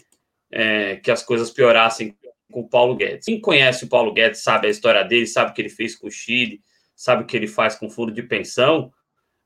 é, 0.54 0.96
que 0.96 1.10
as 1.10 1.22
coisas 1.22 1.50
piorassem 1.50 2.16
com 2.52 2.60
o 2.60 2.68
Paulo 2.68 2.94
Guedes. 2.94 3.26
Quem 3.26 3.40
conhece 3.40 3.84
o 3.84 3.88
Paulo 3.88 4.12
Guedes 4.12 4.40
sabe 4.40 4.68
a 4.68 4.70
história 4.70 5.02
dele, 5.02 5.26
sabe 5.26 5.50
o 5.50 5.54
que 5.54 5.60
ele 5.60 5.68
fez 5.68 5.96
com 5.96 6.06
o 6.06 6.10
Chile, 6.10 6.62
sabe 6.94 7.24
o 7.24 7.26
que 7.26 7.36
ele 7.36 7.48
faz 7.48 7.74
com 7.74 7.86
o 7.86 7.90
fundo 7.90 8.12
de 8.12 8.22
pensão, 8.22 8.92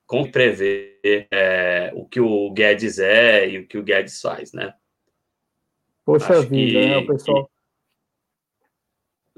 como 0.06 0.30
prever 0.30 1.00
é, 1.32 1.90
o 1.94 2.04
que 2.04 2.20
o 2.20 2.50
Guedes 2.50 2.98
é 2.98 3.48
e 3.48 3.58
o 3.58 3.66
que 3.66 3.78
o 3.78 3.82
Guedes 3.82 4.20
faz, 4.20 4.52
né? 4.52 4.74
Poxa 6.04 6.34
Acho 6.34 6.48
vida, 6.48 6.78
que, 6.78 6.86
né, 6.86 6.96
o 6.98 7.06
pessoal. 7.06 7.50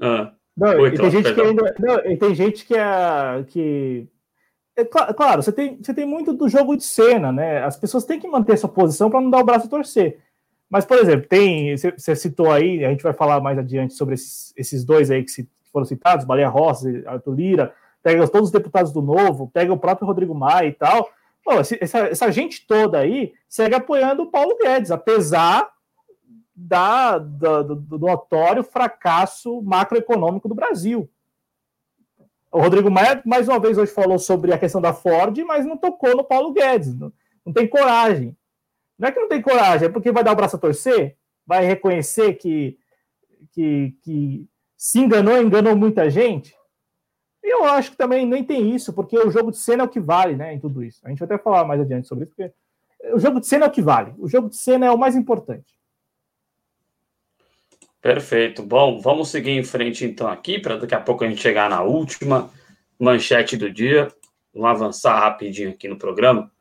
Ah, 0.01 0.33
não, 0.57 0.81
Oi, 0.81 0.89
e 0.89 0.97
tem 0.97 1.11
gente 1.11 1.33
que 1.33 1.41
ainda. 1.41 1.75
Não, 1.79 2.11
e 2.11 2.17
tem 2.17 2.35
gente 2.35 2.65
que 2.65 2.75
é. 2.75 3.43
Que, 3.47 4.07
é 4.75 4.83
claro, 4.85 5.41
você 5.41 5.51
tem, 5.51 5.77
você 5.81 5.93
tem 5.93 6.05
muito 6.05 6.33
do 6.33 6.49
jogo 6.49 6.75
de 6.75 6.83
cena, 6.83 7.31
né? 7.31 7.63
As 7.63 7.77
pessoas 7.77 8.03
têm 8.03 8.19
que 8.19 8.27
manter 8.27 8.57
sua 8.57 8.69
posição 8.69 9.09
para 9.09 9.21
não 9.21 9.29
dar 9.29 9.39
o 9.39 9.45
braço 9.45 9.67
a 9.67 9.69
torcer. 9.69 10.19
Mas, 10.71 10.85
por 10.85 10.97
exemplo, 10.97 11.27
tem. 11.27 11.75
Você 11.75 12.15
citou 12.15 12.49
aí, 12.49 12.85
a 12.85 12.89
gente 12.89 13.03
vai 13.03 13.11
falar 13.11 13.41
mais 13.41 13.59
adiante 13.59 13.93
sobre 13.93 14.15
esses, 14.15 14.53
esses 14.55 14.85
dois 14.85 15.11
aí 15.11 15.21
que 15.21 15.45
foram 15.69 15.85
citados, 15.85 16.25
Baleia 16.25 16.47
Rossi, 16.47 17.03
Arthur 17.05 17.35
Lira, 17.35 17.73
pega 18.01 18.25
todos 18.29 18.47
os 18.47 18.53
deputados 18.53 18.93
do 18.93 19.01
Novo, 19.01 19.51
pega 19.53 19.73
o 19.73 19.77
próprio 19.77 20.07
Rodrigo 20.07 20.33
Maia 20.33 20.67
e 20.67 20.71
tal. 20.71 21.09
Pô, 21.43 21.53
essa, 21.53 21.99
essa 21.99 22.31
gente 22.31 22.65
toda 22.65 22.99
aí 22.99 23.33
segue 23.49 23.75
apoiando 23.75 24.23
o 24.23 24.31
Paulo 24.31 24.57
Guedes, 24.57 24.91
apesar 24.91 25.69
da, 26.55 27.17
da, 27.17 27.63
do, 27.63 27.75
do 27.75 27.99
notório 27.99 28.63
fracasso 28.63 29.61
macroeconômico 29.61 30.47
do 30.47 30.55
Brasil. 30.55 31.09
O 32.49 32.61
Rodrigo 32.61 32.89
Maia, 32.89 33.21
mais 33.25 33.49
uma 33.49 33.59
vez, 33.59 33.77
hoje 33.77 33.91
falou 33.91 34.19
sobre 34.19 34.53
a 34.53 34.57
questão 34.57 34.79
da 34.79 34.93
Ford, 34.93 35.37
mas 35.39 35.65
não 35.65 35.75
tocou 35.75 36.15
no 36.15 36.23
Paulo 36.23 36.53
Guedes. 36.53 36.97
Não, 36.97 37.11
não 37.45 37.51
tem 37.51 37.67
coragem. 37.67 38.37
Não 39.01 39.07
é 39.07 39.11
que 39.11 39.19
não 39.19 39.27
tem 39.27 39.41
coragem, 39.41 39.87
é 39.87 39.91
porque 39.91 40.11
vai 40.11 40.23
dar 40.23 40.31
o 40.31 40.35
braço 40.35 40.57
a 40.57 40.59
torcer, 40.59 41.17
vai 41.43 41.65
reconhecer 41.65 42.35
que, 42.35 42.77
que, 43.51 43.95
que 44.03 44.47
se 44.77 44.99
enganou, 44.99 45.41
enganou 45.41 45.75
muita 45.75 46.07
gente. 46.07 46.55
Eu 47.41 47.65
acho 47.65 47.89
que 47.89 47.97
também 47.97 48.27
nem 48.27 48.43
tem 48.43 48.75
isso, 48.75 48.93
porque 48.93 49.17
o 49.17 49.31
jogo 49.31 49.49
de 49.49 49.57
cena 49.57 49.81
é 49.81 49.85
o 49.87 49.89
que 49.89 49.99
vale, 49.99 50.35
né, 50.35 50.53
em 50.53 50.59
tudo 50.59 50.83
isso. 50.83 51.01
A 51.03 51.09
gente 51.09 51.17
vai 51.17 51.25
até 51.25 51.39
falar 51.39 51.65
mais 51.65 51.81
adiante 51.81 52.07
sobre 52.07 52.25
isso, 52.25 52.33
porque 52.35 52.53
o 53.11 53.17
jogo 53.17 53.39
de 53.39 53.47
cena 53.47 53.65
é 53.65 53.69
o 53.69 53.71
que 53.71 53.81
vale. 53.81 54.13
O 54.19 54.29
jogo 54.29 54.49
de 54.49 54.57
cena 54.57 54.85
é 54.85 54.91
o 54.91 54.97
mais 54.99 55.15
importante. 55.15 55.73
Perfeito. 57.99 58.61
Bom, 58.61 59.01
vamos 59.01 59.29
seguir 59.29 59.49
em 59.49 59.63
frente 59.63 60.05
então 60.05 60.27
aqui, 60.27 60.59
para 60.59 60.77
daqui 60.77 60.93
a 60.93 61.01
pouco 61.01 61.23
a 61.23 61.27
gente 61.27 61.41
chegar 61.41 61.67
na 61.71 61.81
última 61.81 62.51
manchete 62.99 63.57
do 63.57 63.71
dia. 63.71 64.13
Vamos 64.53 64.69
avançar 64.69 65.19
rapidinho 65.19 65.71
aqui 65.71 65.87
no 65.87 65.97
programa. 65.97 66.51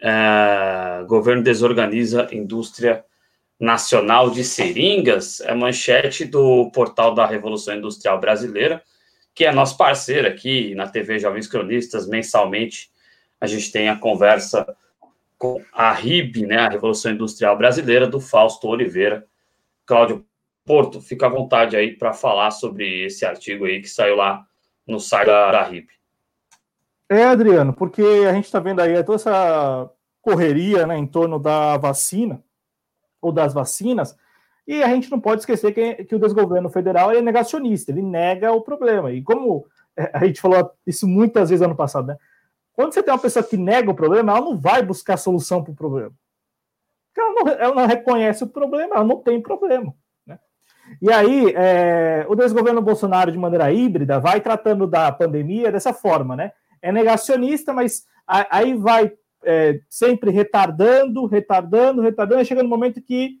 É, 0.00 1.04
governo 1.06 1.42
desorganiza 1.42 2.28
indústria 2.32 3.04
nacional 3.58 4.30
de 4.30 4.42
seringas. 4.42 5.40
É 5.40 5.54
manchete 5.54 6.24
do 6.24 6.70
portal 6.70 7.14
da 7.14 7.26
Revolução 7.26 7.76
Industrial 7.76 8.18
Brasileira, 8.18 8.82
que 9.34 9.44
é 9.44 9.52
nosso 9.52 9.76
parceiro 9.76 10.26
aqui 10.26 10.74
na 10.74 10.88
TV 10.88 11.18
Jovens 11.18 11.46
Cronistas. 11.46 12.06
Mensalmente 12.06 12.90
a 13.40 13.46
gente 13.46 13.70
tem 13.70 13.88
a 13.88 13.96
conversa 13.96 14.66
com 15.38 15.62
a 15.72 15.92
RIB, 15.92 16.46
né, 16.46 16.58
a 16.58 16.68
Revolução 16.68 17.12
Industrial 17.12 17.56
Brasileira, 17.56 18.06
do 18.06 18.20
Fausto 18.20 18.68
Oliveira. 18.68 19.26
Cláudio 19.86 20.26
Porto, 20.64 21.00
fica 21.00 21.26
à 21.26 21.28
vontade 21.28 21.76
aí 21.76 21.96
para 21.96 22.12
falar 22.12 22.50
sobre 22.50 23.04
esse 23.04 23.24
artigo 23.24 23.64
aí 23.64 23.80
que 23.80 23.88
saiu 23.88 24.16
lá 24.16 24.46
no 24.86 25.00
site 25.00 25.26
da, 25.26 25.50
da 25.50 25.62
RIP. 25.62 25.99
É, 27.10 27.24
Adriano, 27.24 27.72
porque 27.72 28.02
a 28.02 28.32
gente 28.32 28.44
está 28.44 28.60
vendo 28.60 28.78
aí 28.78 28.94
toda 29.02 29.16
essa 29.16 29.90
correria 30.22 30.86
né, 30.86 30.96
em 30.96 31.06
torno 31.08 31.40
da 31.40 31.76
vacina. 31.76 32.40
ou 33.20 33.32
das 33.32 33.52
vacinas, 33.52 34.16
e 34.66 34.82
a 34.82 34.86
gente 34.86 35.10
não 35.10 35.20
pode 35.20 35.40
esquecer 35.40 35.72
que, 35.74 36.04
que 36.04 36.14
o 36.14 36.18
desgoverno 36.18 36.70
federal 36.70 37.10
é 37.10 37.20
negacionista, 37.20 37.90
ele 37.90 38.02
nega 38.02 38.52
o 38.52 38.62
problema. 38.62 39.10
E 39.10 39.22
como 39.22 39.66
é, 39.96 40.08
a 40.14 40.24
gente 40.24 40.40
falou 40.40 40.70
isso 40.86 41.08
muitas 41.08 41.50
vezes 41.50 41.62
ano 41.62 41.74
passado, 41.74 42.06
né? 42.06 42.16
Quando 42.72 42.94
você 42.94 43.02
tem 43.02 43.12
uma 43.12 43.20
pessoa 43.20 43.42
que 43.42 43.56
nega 43.56 43.90
o 43.90 43.94
problema, 43.94 44.32
ela 44.32 44.40
não 44.40 44.56
vai 44.56 44.82
buscar 44.82 45.16
solução 45.16 45.62
para 45.62 45.72
o 45.72 45.76
problema. 45.76 46.12
Ela 47.18 47.32
não, 47.32 47.48
ela 47.48 47.74
não, 47.74 47.86
reconhece 47.86 48.44
o 48.44 48.46
problema, 48.46 48.94
ela 48.94 49.04
não 49.04 49.16
tem 49.16 49.42
problema. 49.42 49.92
Né? 50.24 50.38
E 51.02 51.12
aí, 51.12 51.52
é, 51.56 52.24
o 52.28 52.36
desgoverno 52.36 52.80
Bolsonaro, 52.80 53.32
de 53.32 53.38
maneira 53.38 53.72
híbrida, 53.72 54.20
vai 54.20 54.40
tratando 54.40 54.86
da 54.86 55.10
pandemia 55.10 55.72
dessa 55.72 55.92
forma, 55.92 56.36
né? 56.36 56.52
É 56.82 56.90
negacionista, 56.92 57.72
mas 57.72 58.04
aí 58.26 58.74
vai 58.74 59.12
é, 59.44 59.80
sempre 59.88 60.30
retardando, 60.30 61.26
retardando, 61.26 62.02
retardando, 62.02 62.40
e 62.40 62.44
chega 62.44 62.62
no 62.62 62.68
momento 62.68 63.02
que 63.02 63.38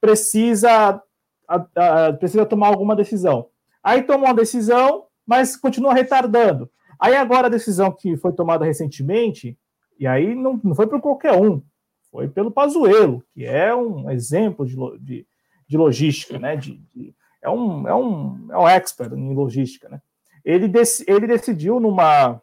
precisa, 0.00 1.02
a, 1.46 1.66
a, 1.76 2.12
precisa 2.12 2.46
tomar 2.46 2.68
alguma 2.68 2.94
decisão. 2.94 3.48
Aí 3.82 4.02
toma 4.02 4.26
uma 4.26 4.34
decisão, 4.34 5.06
mas 5.26 5.56
continua 5.56 5.94
retardando. 5.94 6.70
Aí 6.98 7.14
agora 7.14 7.46
a 7.46 7.50
decisão 7.50 7.92
que 7.92 8.16
foi 8.16 8.32
tomada 8.32 8.64
recentemente, 8.64 9.56
e 9.98 10.06
aí 10.06 10.34
não, 10.34 10.60
não 10.62 10.74
foi 10.74 10.86
por 10.86 11.00
qualquer 11.00 11.32
um, 11.32 11.62
foi 12.10 12.28
pelo 12.28 12.50
Pazuello, 12.50 13.22
que 13.32 13.44
é 13.44 13.74
um 13.74 14.10
exemplo 14.10 14.66
de, 14.66 14.76
de, 14.98 15.26
de 15.66 15.76
logística, 15.76 16.38
né? 16.38 16.56
De, 16.56 16.76
de, 16.94 17.14
é, 17.42 17.48
um, 17.48 17.86
é, 17.86 17.94
um, 17.94 18.48
é 18.50 18.58
um 18.58 18.68
expert 18.68 19.12
em 19.12 19.34
logística, 19.34 19.88
né? 19.88 20.00
Ele, 20.44 20.66
dec, 20.66 21.04
ele 21.06 21.26
decidiu 21.26 21.78
numa, 21.78 22.40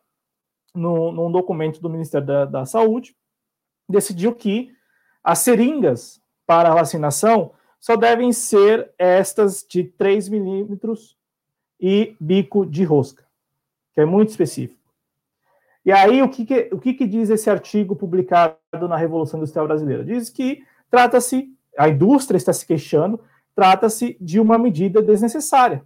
num, 0.76 1.12
num 1.12 1.32
documento 1.32 1.82
do 1.82 1.90
Ministério 1.90 2.26
da, 2.26 2.46
da 2.46 2.66
Saúde, 2.66 3.16
decidiu 3.88 4.34
que 4.34 4.72
as 5.24 5.40
seringas 5.40 6.22
para 6.46 6.74
vacinação 6.74 7.52
só 7.80 7.96
devem 7.96 8.32
ser 8.32 8.92
estas 8.98 9.66
de 9.68 9.84
3 9.84 10.30
milímetros 10.30 11.18
e 11.80 12.16
bico 12.20 12.66
de 12.66 12.84
rosca, 12.84 13.24
que 13.94 14.02
é 14.02 14.06
muito 14.06 14.30
específico. 14.30 14.82
E 15.86 15.92
aí, 15.92 16.22
o 16.22 16.30
que, 16.30 16.46
que 16.46 16.70
o 16.72 16.80
que, 16.80 16.94
que, 16.96 17.06
diz 17.06 17.30
esse 17.30 17.48
artigo 17.48 17.96
publicado 17.96 18.58
na 18.90 18.98
Revolução 18.98 19.38
Industrial 19.38 19.68
Brasileira? 19.68 20.04
Diz 20.04 20.32
que 20.32 20.64
trata-se, 20.90 21.48
a 21.78 21.88
indústria 21.88 22.38
está 22.38 22.52
se 22.52 22.66
queixando, 22.66 23.20
trata-se 23.56 24.18
de 24.20 24.40
uma 24.40 24.58
medida 24.58 25.00
desnecessária. 25.02 25.84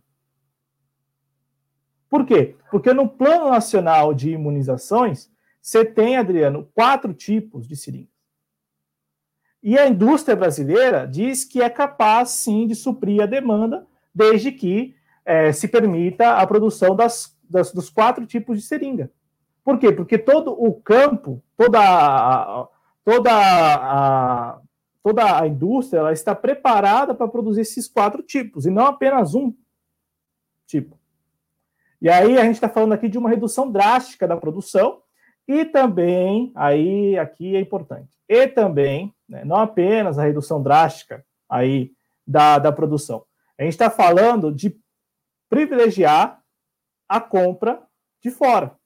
Por 2.10 2.26
quê? 2.26 2.56
Porque 2.72 2.94
no 2.94 3.08
Plano 3.08 3.50
Nacional 3.50 4.14
de 4.14 4.32
Imunizações, 4.32 5.30
você 5.62 5.86
tem, 5.86 6.18
Adriano, 6.18 6.68
quatro 6.74 7.14
tipos 7.14 7.68
de 7.68 7.76
seringas. 7.76 8.10
E 9.62 9.78
a 9.78 9.88
indústria 9.88 10.36
brasileira 10.36 11.06
diz 11.06 11.44
que 11.44 11.62
é 11.62 11.70
capaz, 11.70 12.30
sim, 12.30 12.66
de 12.66 12.76
suprir 12.76 13.22
a 13.22 13.26
demanda, 13.26 13.86
desde 14.16 14.52
que 14.52 14.96
é, 15.26 15.52
se 15.52 15.68
permita 15.68 16.38
a 16.38 16.48
produção 16.48 16.96
das, 16.96 17.38
das, 17.48 17.72
dos 17.72 17.90
quatro 17.90 18.26
tipos 18.26 18.58
de 18.58 18.64
seringa. 18.64 19.12
Por 19.64 19.78
quê? 19.78 19.92
Porque 19.92 20.18
todo 20.18 20.52
o 20.52 20.74
campo, 20.74 21.44
toda 21.56 21.80
a, 21.80 22.68
toda 23.04 23.32
a, 23.32 24.60
toda 25.04 25.42
a 25.42 25.48
indústria 25.48 26.00
ela 26.00 26.14
está 26.14 26.34
preparada 26.34 27.14
para 27.14 27.28
produzir 27.28 27.62
esses 27.62 27.88
quatro 27.88 28.24
tipos, 28.24 28.66
e 28.66 28.70
não 28.70 28.86
apenas 28.86 29.36
um 29.36 29.54
tipo. 30.66 30.99
E 32.02 32.10
aí 32.10 32.38
a 32.38 32.44
gente 32.44 32.56
está 32.56 32.70
falando 32.70 32.94
aqui 32.94 33.10
de 33.10 33.18
uma 33.18 33.30
redução 33.30 33.72
drástica 33.72 34.28
da 34.28 34.38
produção, 34.38 35.02
e 35.48 35.66
também, 35.66 36.52
aí 36.56 37.18
aqui 37.18 37.56
é 37.56 37.60
importante, 37.60 38.16
e 38.28 38.48
também, 38.48 39.14
né, 39.28 39.44
não 39.44 39.58
apenas 39.58 40.20
a 40.20 40.24
redução 40.24 40.62
drástica 40.62 41.26
aí 41.50 41.92
da, 42.26 42.60
da 42.60 42.72
produção, 42.72 43.26
a 43.58 43.64
gente 43.64 43.74
está 43.74 43.90
falando 43.90 44.54
de 44.54 44.80
privilegiar 45.50 46.42
a 47.10 47.20
compra 47.20 47.82
de 48.22 48.30
fora 48.30 48.78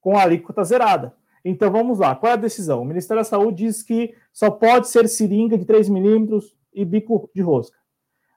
com 0.00 0.16
a 0.16 0.22
alíquota 0.22 0.62
zerada. 0.64 1.14
Então 1.44 1.70
vamos 1.70 1.98
lá, 1.98 2.14
qual 2.14 2.30
é 2.30 2.34
a 2.34 2.36
decisão? 2.36 2.82
O 2.82 2.84
Ministério 2.84 3.20
da 3.20 3.28
Saúde 3.28 3.64
diz 3.64 3.82
que 3.82 4.14
só 4.32 4.50
pode 4.50 4.88
ser 4.88 5.08
seringa 5.08 5.58
de 5.58 5.64
3 5.64 5.88
milímetros 5.88 6.56
e 6.72 6.84
bico 6.84 7.30
de 7.34 7.42
rosca. 7.42 7.76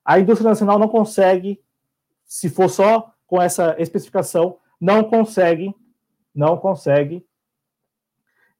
A 0.03 0.19
indústria 0.19 0.49
nacional 0.49 0.79
não 0.79 0.87
consegue, 0.87 1.61
se 2.25 2.49
for 2.49 2.69
só 2.69 3.13
com 3.31 3.41
essa 3.41 3.77
especificação, 3.79 4.57
não 4.79 5.05
consegue, 5.05 5.73
não 6.35 6.57
consegue 6.57 7.25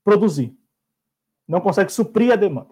produzir. 0.02 0.58
Não 1.46 1.60
consegue 1.60 1.92
suprir 1.92 2.32
a 2.32 2.38
demanda. 2.38 2.70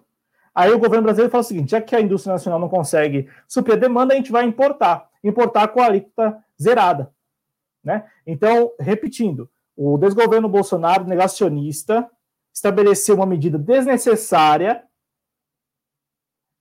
Aí 0.54 0.72
o 0.72 0.78
governo 0.78 1.02
brasileiro 1.02 1.30
fala 1.30 1.42
o 1.42 1.46
seguinte: 1.46 1.72
já 1.72 1.82
que 1.82 1.94
a 1.94 2.00
indústria 2.00 2.32
nacional 2.32 2.58
não 2.58 2.70
consegue 2.70 3.28
suprir 3.46 3.76
a 3.76 3.78
demanda, 3.78 4.14
a 4.14 4.16
gente 4.16 4.32
vai 4.32 4.46
importar. 4.46 5.10
Importar 5.22 5.68
com 5.68 5.82
a 5.82 5.84
alíquota 5.84 6.42
zerada. 6.60 7.12
Né? 7.84 8.10
Então, 8.26 8.72
repetindo, 8.80 9.50
o 9.76 9.98
desgoverno 9.98 10.48
Bolsonaro, 10.48 11.04
negacionista, 11.04 12.10
estabeleceu 12.50 13.16
uma 13.16 13.26
medida 13.26 13.58
desnecessária 13.58 14.82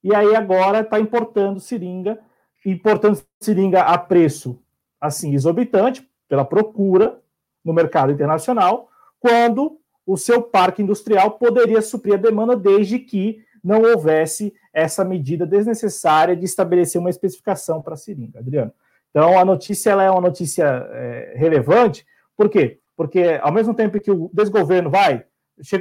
e 0.03 0.13
aí 0.13 0.35
agora 0.35 0.81
está 0.81 0.99
importando 0.99 1.61
seringa, 1.61 2.19
importando 2.65 3.21
seringa 3.39 3.83
a 3.83 3.97
preço 3.97 4.61
assim 4.99 5.33
exorbitante 5.33 6.07
pela 6.27 6.45
procura 6.45 7.19
no 7.63 7.73
mercado 7.73 8.11
internacional, 8.11 8.89
quando 9.19 9.79
o 10.05 10.17
seu 10.17 10.41
parque 10.41 10.81
industrial 10.81 11.31
poderia 11.31 11.81
suprir 11.81 12.15
a 12.15 12.17
demanda 12.17 12.55
desde 12.55 12.99
que 12.99 13.43
não 13.63 13.81
houvesse 13.81 14.53
essa 14.73 15.03
medida 15.03 15.45
desnecessária 15.45 16.35
de 16.35 16.45
estabelecer 16.45 16.99
uma 16.99 17.09
especificação 17.09 17.81
para 17.81 17.93
a 17.93 17.97
seringa, 17.97 18.39
Adriano. 18.39 18.71
Então, 19.09 19.37
a 19.37 19.43
notícia 19.43 19.91
é 19.91 20.09
uma 20.09 20.21
notícia 20.21 20.65
é, 20.91 21.33
relevante, 21.35 22.05
por 22.37 22.49
quê? 22.49 22.79
porque 22.99 23.39
ao 23.41 23.53
mesmo 23.53 23.73
tempo 23.73 23.97
que 23.97 24.11
o 24.11 24.29
desgoverno 24.33 24.89
vai, 24.89 25.23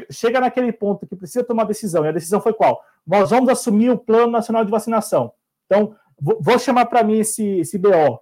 chega 0.09 0.39
naquele 0.39 0.71
ponto 0.71 1.05
que 1.05 1.16
precisa 1.16 1.43
tomar 1.43 1.64
decisão, 1.64 2.05
e 2.05 2.09
a 2.09 2.12
decisão 2.12 2.41
foi 2.41 2.53
qual? 2.53 2.81
Nós 3.05 3.31
vamos 3.31 3.49
assumir 3.49 3.91
o 3.91 3.99
Plano 3.99 4.31
Nacional 4.31 4.64
de 4.64 4.71
Vacinação. 4.71 5.33
Então, 5.66 5.97
vou 6.16 6.61
chamar 6.61 6.87
para 6.87 7.03
mim 7.03 7.19
esse, 7.19 7.45
esse 7.59 7.77
BO? 7.77 8.21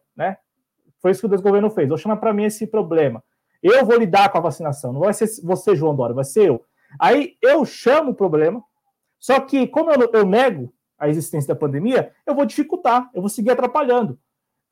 Foi 1.07 1.13
isso 1.13 1.21
que 1.21 1.27
o 1.27 1.31
desgoverno 1.31 1.71
fez. 1.71 1.89
Vou 1.89 1.97
chamar 1.97 2.17
para 2.17 2.33
mim 2.33 2.45
esse 2.45 2.67
problema. 2.67 3.23
Eu 3.63 3.87
vou 3.87 3.97
lidar 3.97 4.29
com 4.29 4.39
a 4.39 4.41
vacinação, 4.41 4.93
não 4.93 5.01
vai 5.01 5.15
ser 5.15 5.29
você, 5.45 5.77
João 5.77 5.95
Dória, 5.95 6.15
vai 6.15 6.25
ser 6.25 6.49
eu. 6.49 6.65
Aí 6.99 7.37
eu 7.41 7.65
chamo 7.65 8.11
o 8.11 8.15
problema, 8.15 8.61
só 9.19 9.39
que, 9.39 9.69
como 9.69 9.93
eu, 9.93 10.11
eu 10.13 10.27
nego 10.27 10.75
a 10.99 11.09
existência 11.09 11.55
da 11.55 11.59
pandemia, 11.59 12.13
eu 12.27 12.35
vou 12.35 12.45
dificultar, 12.45 13.09
eu 13.15 13.21
vou 13.21 13.29
seguir 13.29 13.53
atrapalhando. 13.53 14.19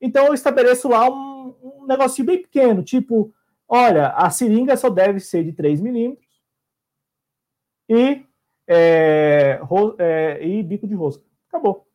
Então, 0.01 0.27
eu 0.27 0.35
estabeleço 0.35 0.89
lá 0.89 1.09
um, 1.09 1.55
um 1.63 1.87
negocinho 1.87 2.27
bem 2.27 2.43
pequeno, 2.43 2.83
tipo, 2.83 3.33
Olha, 3.69 4.09
a 4.09 4.29
seringa 4.31 4.77
só 4.77 4.91
deve 4.91 5.21
ser 5.21 5.45
de 5.45 5.53
3 5.53 5.81
milímetros 5.81 6.29
e, 7.89 8.25
é, 8.67 9.61
é, 9.99 10.47
e 10.47 10.63
bico 10.63 10.87
de 10.87 10.95
rosca. 10.95 11.25
Acabou. 11.49 11.87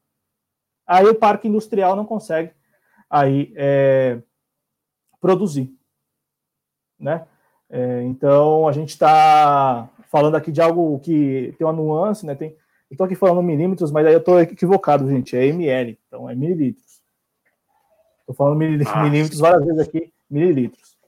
Aí 0.88 1.06
o 1.06 1.16
parque 1.16 1.48
industrial 1.48 1.96
não 1.96 2.06
consegue 2.06 2.52
aí 3.10 3.54
é, 3.56 4.22
produzir, 5.20 5.72
né? 7.00 7.26
É, 7.70 8.04
então 8.04 8.68
a 8.68 8.72
gente 8.72 8.90
está 8.90 9.90
falando 10.12 10.36
aqui 10.36 10.52
de 10.52 10.62
algo 10.62 11.00
que 11.00 11.54
tem 11.58 11.66
uma 11.68 11.74
nuance, 11.74 12.26
né? 12.26 12.36
Tem, 12.36 12.50
eu 12.50 12.94
estou 12.94 13.06
aqui 13.06 13.16
falando 13.16 13.44
milímetros, 13.44 13.92
mas 13.92 14.06
aí 14.06 14.14
eu 14.14 14.20
estou 14.20 14.40
equivocado, 14.40 15.08
gente. 15.08 15.36
É 15.36 15.46
ml, 15.46 16.00
então 16.08 16.30
é 16.30 16.36
mililitros. 16.36 17.02
Estou 18.22 18.36
falando 18.36 18.58
milímetros 18.58 19.40
várias 19.40 19.66
vezes 19.66 19.88
aqui, 19.88 20.12
mililitros 20.30 21.00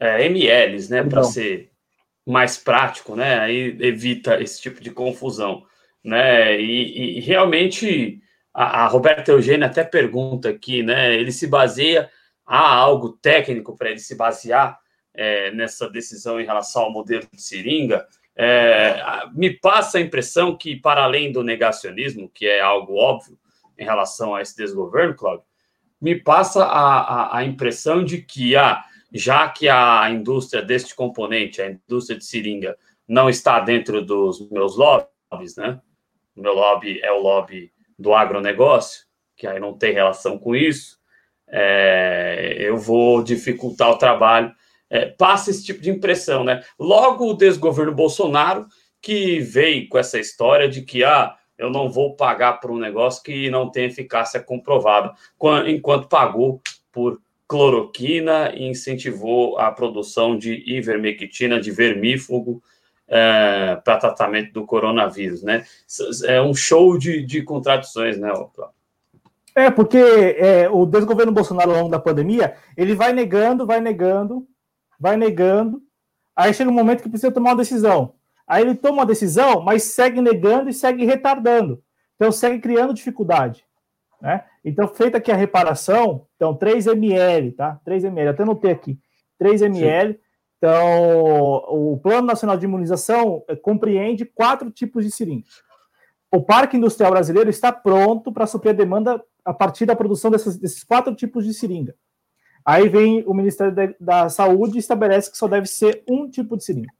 é, 0.00 0.24
mLs, 0.24 0.88
né, 0.88 1.04
para 1.04 1.22
ser 1.22 1.70
mais 2.26 2.56
prático, 2.56 3.14
né? 3.14 3.38
Aí 3.40 3.76
evita 3.80 4.40
esse 4.40 4.60
tipo 4.60 4.80
de 4.80 4.90
confusão, 4.90 5.64
né? 6.02 6.58
E, 6.58 7.18
e 7.18 7.20
realmente 7.20 8.22
a, 8.54 8.84
a, 8.84 8.86
Roberta 8.86 9.30
Eugênia 9.30 9.66
até 9.66 9.84
pergunta 9.84 10.48
aqui, 10.48 10.82
né? 10.82 11.14
Ele 11.14 11.30
se 11.30 11.46
baseia 11.46 12.10
há 12.50 12.74
algo 12.74 13.10
técnico 13.10 13.76
para 13.76 13.90
ele 13.90 14.00
se 14.00 14.16
basear 14.16 14.76
é, 15.14 15.52
nessa 15.52 15.88
decisão 15.88 16.40
em 16.40 16.44
relação 16.44 16.82
ao 16.82 16.92
modelo 16.92 17.24
de 17.32 17.40
seringa? 17.40 18.04
É, 18.34 19.00
me 19.32 19.50
passa 19.50 19.98
a 19.98 20.00
impressão 20.00 20.56
que, 20.56 20.74
para 20.74 21.04
além 21.04 21.30
do 21.30 21.44
negacionismo, 21.44 22.28
que 22.28 22.46
é 22.46 22.60
algo 22.60 22.96
óbvio 22.96 23.38
em 23.78 23.84
relação 23.84 24.34
a 24.34 24.42
esse 24.42 24.56
desgoverno, 24.56 25.14
Cláudio, 25.14 25.44
me 26.00 26.16
passa 26.16 26.64
a, 26.64 27.00
a, 27.00 27.38
a 27.38 27.44
impressão 27.44 28.02
de 28.02 28.20
que 28.20 28.56
ah, 28.56 28.82
já 29.12 29.48
que 29.48 29.68
a 29.68 30.10
indústria 30.10 30.60
deste 30.60 30.94
componente, 30.94 31.62
a 31.62 31.70
indústria 31.70 32.18
de 32.18 32.24
seringa, 32.24 32.76
não 33.06 33.28
está 33.28 33.60
dentro 33.60 34.04
dos 34.04 34.50
meus 34.50 34.76
lobbies, 34.76 35.56
né? 35.56 35.80
O 36.34 36.40
meu 36.40 36.54
lobby 36.54 37.00
é 37.00 37.12
o 37.12 37.20
lobby 37.20 37.72
do 37.96 38.12
agronegócio, 38.12 39.04
que 39.36 39.46
aí 39.46 39.60
não 39.60 39.76
tem 39.76 39.92
relação 39.92 40.38
com 40.38 40.56
isso, 40.56 40.99
é, 41.50 42.56
eu 42.58 42.76
vou 42.76 43.22
dificultar 43.22 43.90
o 43.90 43.98
trabalho. 43.98 44.52
É, 44.88 45.06
passa 45.06 45.50
esse 45.50 45.64
tipo 45.64 45.80
de 45.80 45.90
impressão, 45.90 46.42
né? 46.42 46.62
Logo 46.78 47.30
o 47.30 47.34
desgoverno 47.34 47.94
Bolsonaro, 47.94 48.66
que 49.00 49.38
veio 49.40 49.88
com 49.88 49.98
essa 49.98 50.18
história 50.18 50.68
de 50.68 50.82
que 50.82 51.04
ah, 51.04 51.34
eu 51.56 51.70
não 51.70 51.88
vou 51.88 52.16
pagar 52.16 52.54
por 52.54 52.70
um 52.70 52.78
negócio 52.78 53.22
que 53.22 53.50
não 53.50 53.70
tem 53.70 53.84
eficácia 53.84 54.40
comprovada, 54.40 55.14
enquanto 55.66 56.08
pagou 56.08 56.60
por 56.90 57.20
cloroquina 57.46 58.52
e 58.54 58.68
incentivou 58.68 59.58
a 59.58 59.70
produção 59.70 60.38
de 60.38 60.62
ivermectina, 60.66 61.60
de 61.60 61.70
vermífugo, 61.70 62.62
é, 63.08 63.76
para 63.84 63.98
tratamento 63.98 64.52
do 64.52 64.64
coronavírus, 64.64 65.42
né? 65.42 65.66
É 66.26 66.40
um 66.40 66.54
show 66.54 66.96
de, 66.96 67.22
de 67.22 67.42
contradições, 67.42 68.16
né, 68.16 68.30
Cláudio? 68.30 68.79
É, 69.54 69.70
porque 69.70 69.98
é, 69.98 70.68
o 70.68 70.86
desgoverno 70.86 71.32
Bolsonaro 71.32 71.70
ao 71.70 71.76
longo 71.78 71.90
da 71.90 71.98
pandemia, 71.98 72.54
ele 72.76 72.94
vai 72.94 73.12
negando, 73.12 73.66
vai 73.66 73.80
negando, 73.80 74.46
vai 74.98 75.16
negando, 75.16 75.82
aí 76.36 76.54
chega 76.54 76.70
um 76.70 76.74
momento 76.74 77.02
que 77.02 77.08
precisa 77.08 77.32
tomar 77.32 77.50
uma 77.50 77.56
decisão. 77.56 78.14
Aí 78.46 78.62
ele 78.62 78.74
toma 78.74 78.98
uma 78.98 79.06
decisão, 79.06 79.60
mas 79.60 79.84
segue 79.84 80.20
negando 80.20 80.68
e 80.68 80.72
segue 80.72 81.04
retardando. 81.04 81.82
Então 82.16 82.30
segue 82.30 82.58
criando 82.60 82.94
dificuldade. 82.94 83.64
Né? 84.20 84.44
Então, 84.64 84.86
feita 84.88 85.18
aqui 85.18 85.32
a 85.32 85.36
reparação, 85.36 86.26
então 86.36 86.54
3 86.54 86.86
ml, 86.88 87.52
tá? 87.52 87.80
3 87.84 88.04
ml, 88.04 88.28
até 88.28 88.44
notei 88.44 88.70
aqui, 88.70 88.98
3 89.38 89.62
ml. 89.62 90.12
Sim. 90.12 90.20
Então, 90.58 91.64
o 91.68 91.98
Plano 92.02 92.26
Nacional 92.26 92.58
de 92.58 92.66
Imunização 92.66 93.42
eh, 93.48 93.56
compreende 93.56 94.26
quatro 94.26 94.70
tipos 94.70 95.06
de 95.06 95.10
seringas. 95.10 95.62
O 96.30 96.42
Parque 96.42 96.76
Industrial 96.76 97.10
Brasileiro 97.10 97.48
está 97.48 97.72
pronto 97.72 98.30
para 98.30 98.46
suprir 98.46 98.72
a 98.72 98.76
demanda 98.76 99.24
a 99.44 99.52
partir 99.52 99.86
da 99.86 99.96
produção 99.96 100.30
desses, 100.30 100.56
desses 100.56 100.84
quatro 100.84 101.14
tipos 101.14 101.44
de 101.44 101.54
seringa. 101.54 101.94
Aí 102.64 102.88
vem 102.88 103.24
o 103.26 103.32
Ministério 103.32 103.94
da, 103.98 104.28
Saúde 104.28 104.76
e 104.76 104.78
estabelece 104.78 105.30
que 105.30 105.38
só 105.38 105.48
deve 105.48 105.66
ser 105.66 106.02
um 106.08 106.28
tipo 106.28 106.56
de 106.56 106.64
seringa. 106.64 106.92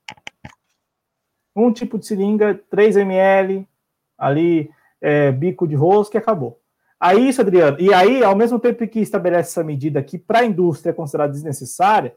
Um 1.55 1.73
tipo 1.73 1.99
de 1.99 2.07
seringa, 2.07 2.61
3 2.71 2.97
ml, 2.97 3.69
ali, 4.17 4.71
é, 5.01 5.31
bico 5.31 5.67
de 5.67 5.75
rosca 5.75 6.17
e 6.17 6.21
acabou. 6.21 6.61
Aí, 6.99 7.29
isso, 7.29 7.41
Adriano, 7.41 7.81
e 7.81 7.93
aí, 7.95 8.23
ao 8.23 8.37
mesmo 8.37 8.59
tempo 8.59 8.87
que 8.87 9.01
estabelece 9.01 9.51
essa 9.51 9.65
medida 9.65 9.99
aqui 9.99 10.19
para 10.19 10.41
a 10.41 10.45
indústria 10.45 10.91
é 10.91 10.95
considerada 10.95 11.33
desnecessária, 11.33 12.15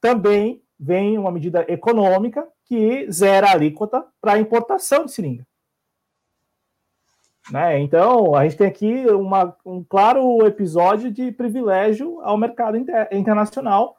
também 0.00 0.62
vem 0.78 1.18
uma 1.18 1.30
medida 1.30 1.64
econômica 1.68 2.46
que 2.64 3.10
zera 3.10 3.48
a 3.48 3.52
alíquota 3.52 4.04
para 4.20 4.34
a 4.34 4.38
importação 4.38 5.04
de 5.04 5.12
seringa. 5.12 5.46
Né? 7.50 7.80
Então, 7.80 8.34
a 8.34 8.44
gente 8.44 8.56
tem 8.56 8.66
aqui 8.66 9.06
uma, 9.08 9.56
um 9.64 9.82
claro 9.82 10.46
episódio 10.46 11.10
de 11.10 11.32
privilégio 11.32 12.20
ao 12.22 12.36
mercado 12.36 12.76
inter, 12.76 13.08
internacional. 13.10 13.96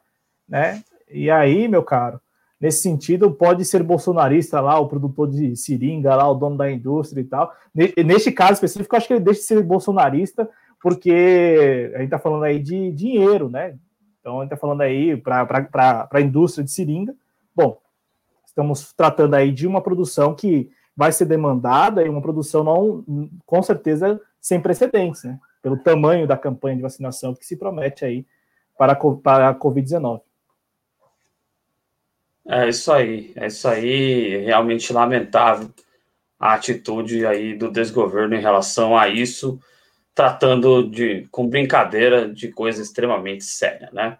Né? 0.48 0.82
E 1.10 1.30
aí, 1.30 1.68
meu 1.68 1.82
caro, 1.82 2.20
nesse 2.60 2.80
sentido, 2.80 3.30
pode 3.30 3.64
ser 3.64 3.82
bolsonarista 3.82 4.60
lá, 4.60 4.78
o 4.78 4.88
produtor 4.88 5.28
de 5.28 5.54
seringa, 5.56 6.16
lá, 6.16 6.28
o 6.28 6.34
dono 6.34 6.56
da 6.56 6.70
indústria 6.70 7.20
e 7.20 7.24
tal. 7.24 7.52
Neste 7.74 8.32
caso 8.32 8.54
específico, 8.54 8.96
acho 8.96 9.06
que 9.06 9.14
ele 9.14 9.24
deixa 9.24 9.40
de 9.40 9.46
ser 9.46 9.62
bolsonarista, 9.62 10.48
porque 10.80 11.90
a 11.94 11.98
gente 11.98 12.06
está 12.06 12.18
falando 12.18 12.44
aí 12.44 12.58
de 12.58 12.90
dinheiro, 12.92 13.48
né? 13.48 13.76
Então, 14.20 14.38
a 14.38 14.42
gente 14.42 14.52
está 14.52 14.56
falando 14.56 14.80
aí 14.80 15.16
para 15.16 16.08
a 16.10 16.20
indústria 16.20 16.64
de 16.64 16.70
seringa. 16.70 17.14
Bom, 17.54 17.78
estamos 18.46 18.92
tratando 18.94 19.34
aí 19.34 19.52
de 19.52 19.66
uma 19.66 19.82
produção 19.82 20.34
que 20.34 20.70
vai 20.96 21.12
ser 21.12 21.24
demandada 21.24 22.02
e 22.04 22.08
uma 22.08 22.22
produção 22.22 22.62
não, 22.62 23.30
com 23.44 23.62
certeza, 23.62 24.20
sem 24.40 24.60
precedentes, 24.60 25.24
né? 25.24 25.38
Pelo 25.62 25.78
tamanho 25.78 26.26
da 26.26 26.36
campanha 26.36 26.76
de 26.76 26.82
vacinação 26.82 27.34
que 27.34 27.46
se 27.46 27.56
promete 27.56 28.04
aí 28.04 28.26
para, 28.76 28.92
a 28.92 29.54
Covid-19. 29.54 30.20
É 32.46 32.68
isso 32.68 32.92
aí, 32.92 33.32
é 33.34 33.46
isso 33.46 33.66
aí, 33.66 34.44
realmente 34.44 34.92
lamentável 34.92 35.70
a 36.38 36.54
atitude 36.54 37.24
aí 37.24 37.54
do 37.54 37.70
desgoverno 37.70 38.34
em 38.34 38.40
relação 38.40 38.96
a 38.96 39.08
isso 39.08 39.58
tratando 40.14 40.88
de 40.88 41.26
com 41.30 41.48
brincadeira 41.48 42.28
de 42.28 42.48
coisa 42.48 42.80
extremamente 42.80 43.44
séria, 43.44 43.90
né? 43.92 44.18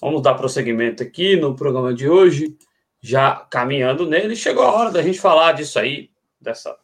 Vamos 0.00 0.22
dar 0.22 0.34
prosseguimento 0.34 1.02
aqui 1.02 1.36
no 1.36 1.54
programa 1.54 1.94
de 1.94 2.08
hoje, 2.08 2.56
já 3.00 3.34
caminhando 3.50 4.06
nele, 4.06 4.36
chegou 4.36 4.62
a 4.62 4.72
hora 4.72 4.90
da 4.90 5.02
gente 5.02 5.20
falar 5.20 5.52
disso 5.52 5.78
aí, 5.78 6.10
dessa 6.40 6.76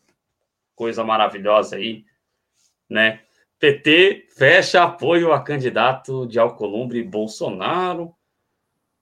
coisa 0.74 1.04
maravilhosa 1.04 1.76
aí, 1.76 2.04
né? 2.88 3.20
PT 3.58 4.28
fecha 4.36 4.82
apoio 4.82 5.32
a 5.32 5.42
candidato 5.42 6.26
de 6.26 6.38
Alcolumbre 6.38 7.02
Bolsonaro 7.02 8.14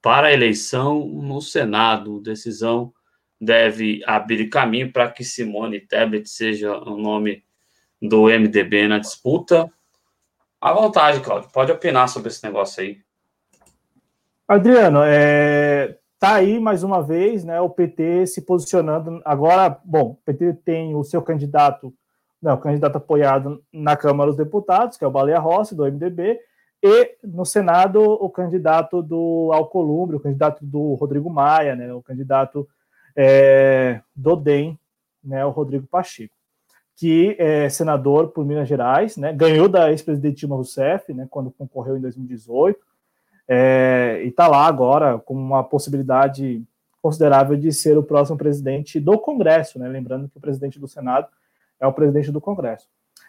para 0.01 0.29
a 0.29 0.33
eleição 0.33 1.07
no 1.07 1.41
Senado. 1.41 2.21
Decisão 2.21 2.93
deve 3.41 4.03
abrir 4.07 4.49
caminho 4.49 4.93
para 4.93 5.11
que 5.11 5.25
Simone 5.25 5.81
Tebet 5.81 6.29
seja 6.29 6.77
o 6.77 6.97
nome 6.97 7.45
do 8.01 8.27
MDB 8.27 8.87
na 8.87 8.99
disputa. 8.99 9.71
À 10.61 10.73
vontade, 10.73 11.21
Cláudio, 11.21 11.51
pode 11.51 11.73
opinar 11.73 12.09
sobre 12.09 12.29
esse 12.29 12.45
negócio 12.45 12.83
aí. 12.83 13.01
Adriano, 14.47 15.01
é, 15.03 15.99
tá 16.25 16.37
aí 16.37 16.59
mais 16.59 16.83
uma 16.83 17.03
vez, 17.03 17.45
né, 17.45 17.61
o 17.61 17.69
PT 17.69 18.29
se 18.29 18.41
posicionando 18.41 19.21
agora, 19.27 19.79
bom, 19.85 20.13
o 20.13 20.19
PT 20.25 20.55
tem 20.65 20.95
o 20.95 21.05
seu 21.05 21.21
candidato, 21.21 21.93
não, 22.41 22.53
né, 22.53 22.57
o 22.57 22.63
candidato 22.63 22.97
apoiado 22.97 23.63
na 23.71 23.95
Câmara 23.95 24.31
dos 24.31 24.39
Deputados, 24.39 24.97
que 24.97 25.05
é 25.05 25.07
o 25.07 25.11
Baleia 25.11 25.39
Rossi, 25.39 25.75
do 25.75 25.85
MDB, 25.85 26.41
e 26.83 27.17
no 27.23 27.45
Senado 27.45 28.01
o 28.01 28.31
candidato 28.31 29.03
do 29.03 29.51
Alcolumbre, 29.53 30.17
o 30.17 30.21
candidato 30.21 30.65
do 30.65 30.95
Rodrigo 30.95 31.29
Maia, 31.29 31.77
né, 31.77 31.93
o 31.93 32.01
candidato 32.01 32.67
é, 33.15 34.01
do 34.17 34.35
DEM, 34.35 34.79
né, 35.23 35.45
o 35.45 35.51
Rodrigo 35.51 35.87
Pacheco 35.87 36.35
que 36.97 37.35
é 37.41 37.69
senador 37.69 38.29
por 38.29 38.47
Minas 38.47 38.69
Gerais, 38.69 39.17
né, 39.17 39.33
ganhou 39.33 39.69
da 39.69 39.91
ex-presidente 39.91 40.37
Dilma 40.37 40.55
Rousseff, 40.55 41.13
né, 41.13 41.27
quando 41.29 41.51
concorreu 41.51 41.99
em 41.99 42.01
2018, 42.01 42.79
é, 43.49 44.23
e 44.25 44.29
está 44.29 44.49
lá 44.49 44.67
agora 44.67 45.19
com 45.19 45.35
uma 45.35 45.63
possibilidade 45.63 46.63
considerável 47.03 47.57
de 47.57 47.71
ser 47.73 47.99
o 47.99 48.03
próximo 48.03 48.39
presidente 48.39 48.99
do 48.99 49.19
Congresso, 49.19 49.79
né, 49.79 49.89
lembrando 49.89 50.29
que 50.29 50.39
o 50.39 50.41
presidente 50.41 50.79
do 50.79 50.89
Senado 50.89 51.29
é 51.79 51.87
o 51.87 51.93
presidente 51.93 52.33
do 52.33 52.41
Congresso. 52.41 52.89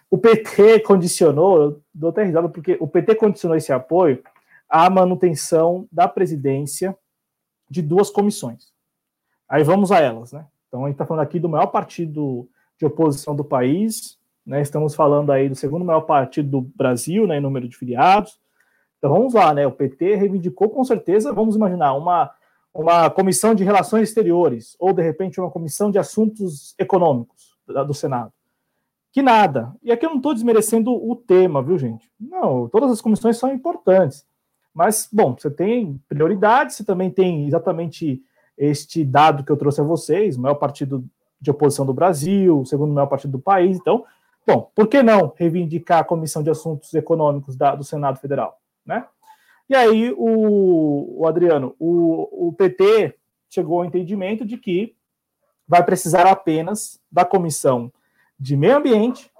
O 0.09 0.17
PT 0.17 0.79
condicionou, 0.81 1.61
eu 1.61 1.81
dou 1.93 2.09
até 2.09 2.23
risada, 2.23 2.47
porque 2.47 2.77
o 2.79 2.87
PT 2.87 3.15
condicionou 3.15 3.57
esse 3.57 3.73
apoio 3.73 4.23
à 4.69 4.89
manutenção 4.89 5.87
da 5.91 6.07
presidência 6.07 6.95
de 7.69 7.81
duas 7.81 8.09
comissões. 8.09 8.71
Aí 9.49 9.63
vamos 9.63 9.91
a 9.91 9.99
elas, 9.99 10.31
né? 10.31 10.45
Então 10.67 10.83
a 10.83 10.87
gente 10.87 10.95
está 10.95 11.05
falando 11.05 11.23
aqui 11.23 11.39
do 11.39 11.49
maior 11.49 11.67
partido 11.67 12.47
de 12.77 12.85
oposição 12.85 13.35
do 13.35 13.43
país, 13.43 14.17
né? 14.45 14.61
Estamos 14.61 14.95
falando 14.95 15.31
aí 15.31 15.49
do 15.49 15.55
segundo 15.55 15.83
maior 15.83 16.01
partido 16.01 16.49
do 16.49 16.61
Brasil, 16.61 17.27
né, 17.27 17.37
em 17.37 17.41
número 17.41 17.67
de 17.67 17.75
filiados. 17.75 18.39
Então 19.05 19.15
vamos 19.15 19.35
lá, 19.35 19.53
né? 19.53 19.67
O 19.67 19.71
PT 19.71 20.15
reivindicou 20.15 20.67
com 20.67 20.83
certeza, 20.83 21.31
vamos 21.31 21.55
imaginar, 21.55 21.93
uma, 21.93 22.31
uma 22.73 23.07
comissão 23.07 23.53
de 23.53 23.63
relações 23.63 24.09
exteriores, 24.09 24.75
ou 24.79 24.91
de 24.91 25.03
repente 25.03 25.39
uma 25.39 25.51
comissão 25.51 25.91
de 25.91 25.99
assuntos 25.99 26.73
econômicos 26.79 27.55
do 27.67 27.93
Senado. 27.93 28.33
Que 29.11 29.21
nada. 29.21 29.75
E 29.83 29.91
aqui 29.91 30.07
eu 30.07 30.09
não 30.09 30.17
estou 30.17 30.33
desmerecendo 30.33 30.91
o 30.91 31.15
tema, 31.15 31.61
viu, 31.61 31.77
gente? 31.77 32.11
Não, 32.19 32.67
todas 32.67 32.89
as 32.89 32.99
comissões 32.99 33.37
são 33.37 33.53
importantes. 33.53 34.25
Mas, 34.73 35.07
bom, 35.13 35.35
você 35.37 35.51
tem 35.51 36.01
prioridades, 36.09 36.75
você 36.75 36.83
também 36.83 37.11
tem 37.11 37.45
exatamente 37.45 38.23
este 38.57 39.05
dado 39.05 39.43
que 39.43 39.51
eu 39.51 39.57
trouxe 39.57 39.81
a 39.81 39.83
vocês, 39.83 40.35
o 40.35 40.41
maior 40.41 40.55
partido 40.55 41.05
de 41.39 41.51
oposição 41.51 41.85
do 41.85 41.93
Brasil, 41.93 42.59
o 42.59 42.65
segundo 42.65 42.91
maior 42.91 43.05
partido 43.05 43.33
do 43.33 43.39
país. 43.39 43.77
Então, 43.77 44.03
bom, 44.47 44.71
por 44.73 44.87
que 44.87 45.03
não 45.03 45.31
reivindicar 45.35 45.99
a 45.99 46.03
Comissão 46.03 46.41
de 46.41 46.49
Assuntos 46.49 46.91
Econômicos 46.95 47.55
da, 47.55 47.75
do 47.75 47.83
Senado 47.83 48.19
Federal, 48.19 48.59
né? 48.85 49.05
E 49.67 49.75
aí, 49.75 50.13
o, 50.15 51.21
o 51.21 51.27
Adriano, 51.27 51.75
o, 51.79 52.49
o 52.49 52.53
PT 52.53 53.15
chegou 53.49 53.79
ao 53.79 53.85
entendimento 53.85 54.45
de 54.45 54.57
que 54.57 54.95
vai 55.67 55.83
precisar 55.83 56.27
apenas 56.27 56.99
da 57.11 57.25
Comissão 57.25 57.91
de 58.39 58.55
Meio 58.55 58.77
Ambiente 58.77 59.31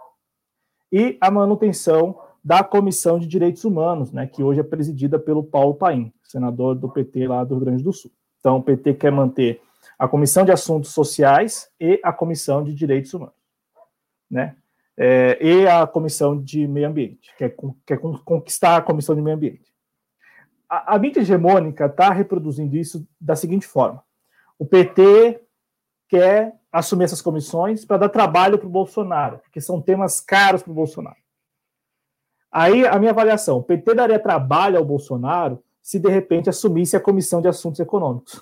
e 0.91 1.17
a 1.21 1.29
manutenção 1.29 2.19
da 2.43 2.63
Comissão 2.63 3.19
de 3.19 3.27
Direitos 3.27 3.65
Humanos, 3.65 4.11
né, 4.11 4.27
que 4.27 4.43
hoje 4.43 4.59
é 4.59 4.63
presidida 4.63 5.19
pelo 5.19 5.43
Paulo 5.43 5.75
Paim, 5.75 6.13
senador 6.23 6.75
do 6.75 6.89
PT 6.89 7.27
lá 7.27 7.43
do 7.43 7.55
Rio 7.55 7.65
Grande 7.65 7.83
do 7.83 7.91
Sul. 7.91 8.11
Então, 8.39 8.57
o 8.57 8.63
PT 8.63 8.93
quer 8.95 9.11
manter 9.11 9.61
a 9.97 10.07
Comissão 10.07 10.45
de 10.45 10.51
Assuntos 10.51 10.91
Sociais 10.91 11.69
e 11.79 11.99
a 12.03 12.13
Comissão 12.13 12.63
de 12.63 12.73
Direitos 12.73 13.13
Humanos, 13.13 13.35
né? 14.29 14.55
É, 14.97 15.37
e 15.41 15.67
a 15.67 15.85
Comissão 15.85 16.41
de 16.41 16.67
Meio 16.67 16.87
Ambiente, 16.87 17.33
que 17.37 17.43
é, 17.43 17.53
quer 17.85 17.99
conquistar 17.99 18.77
a 18.77 18.81
Comissão 18.81 19.13
de 19.13 19.21
Meio 19.21 19.35
Ambiente. 19.35 19.73
A, 20.69 20.95
a 20.95 20.99
mídia 20.99 21.19
hegemônica 21.19 21.85
está 21.85 22.11
reproduzindo 22.11 22.77
isso 22.77 23.05
da 23.19 23.35
seguinte 23.35 23.67
forma: 23.67 24.03
o 24.57 24.65
PT 24.65 25.41
quer 26.07 26.55
assumir 26.71 27.05
essas 27.05 27.21
comissões 27.21 27.83
para 27.83 27.97
dar 27.97 28.09
trabalho 28.09 28.57
para 28.57 28.67
o 28.67 28.71
Bolsonaro, 28.71 29.39
porque 29.39 29.59
são 29.59 29.81
temas 29.81 30.21
caros 30.21 30.63
para 30.63 30.71
o 30.71 30.75
Bolsonaro. 30.75 31.17
Aí 32.49 32.87
a 32.87 32.97
minha 32.97 33.11
avaliação: 33.11 33.57
o 33.57 33.63
PT 33.63 33.95
daria 33.95 34.19
trabalho 34.19 34.77
ao 34.77 34.85
Bolsonaro 34.85 35.61
se 35.81 35.99
de 35.99 36.09
repente 36.09 36.49
assumisse 36.49 36.95
a 36.95 37.01
Comissão 37.01 37.41
de 37.41 37.49
Assuntos 37.49 37.79
Econômicos. 37.79 38.41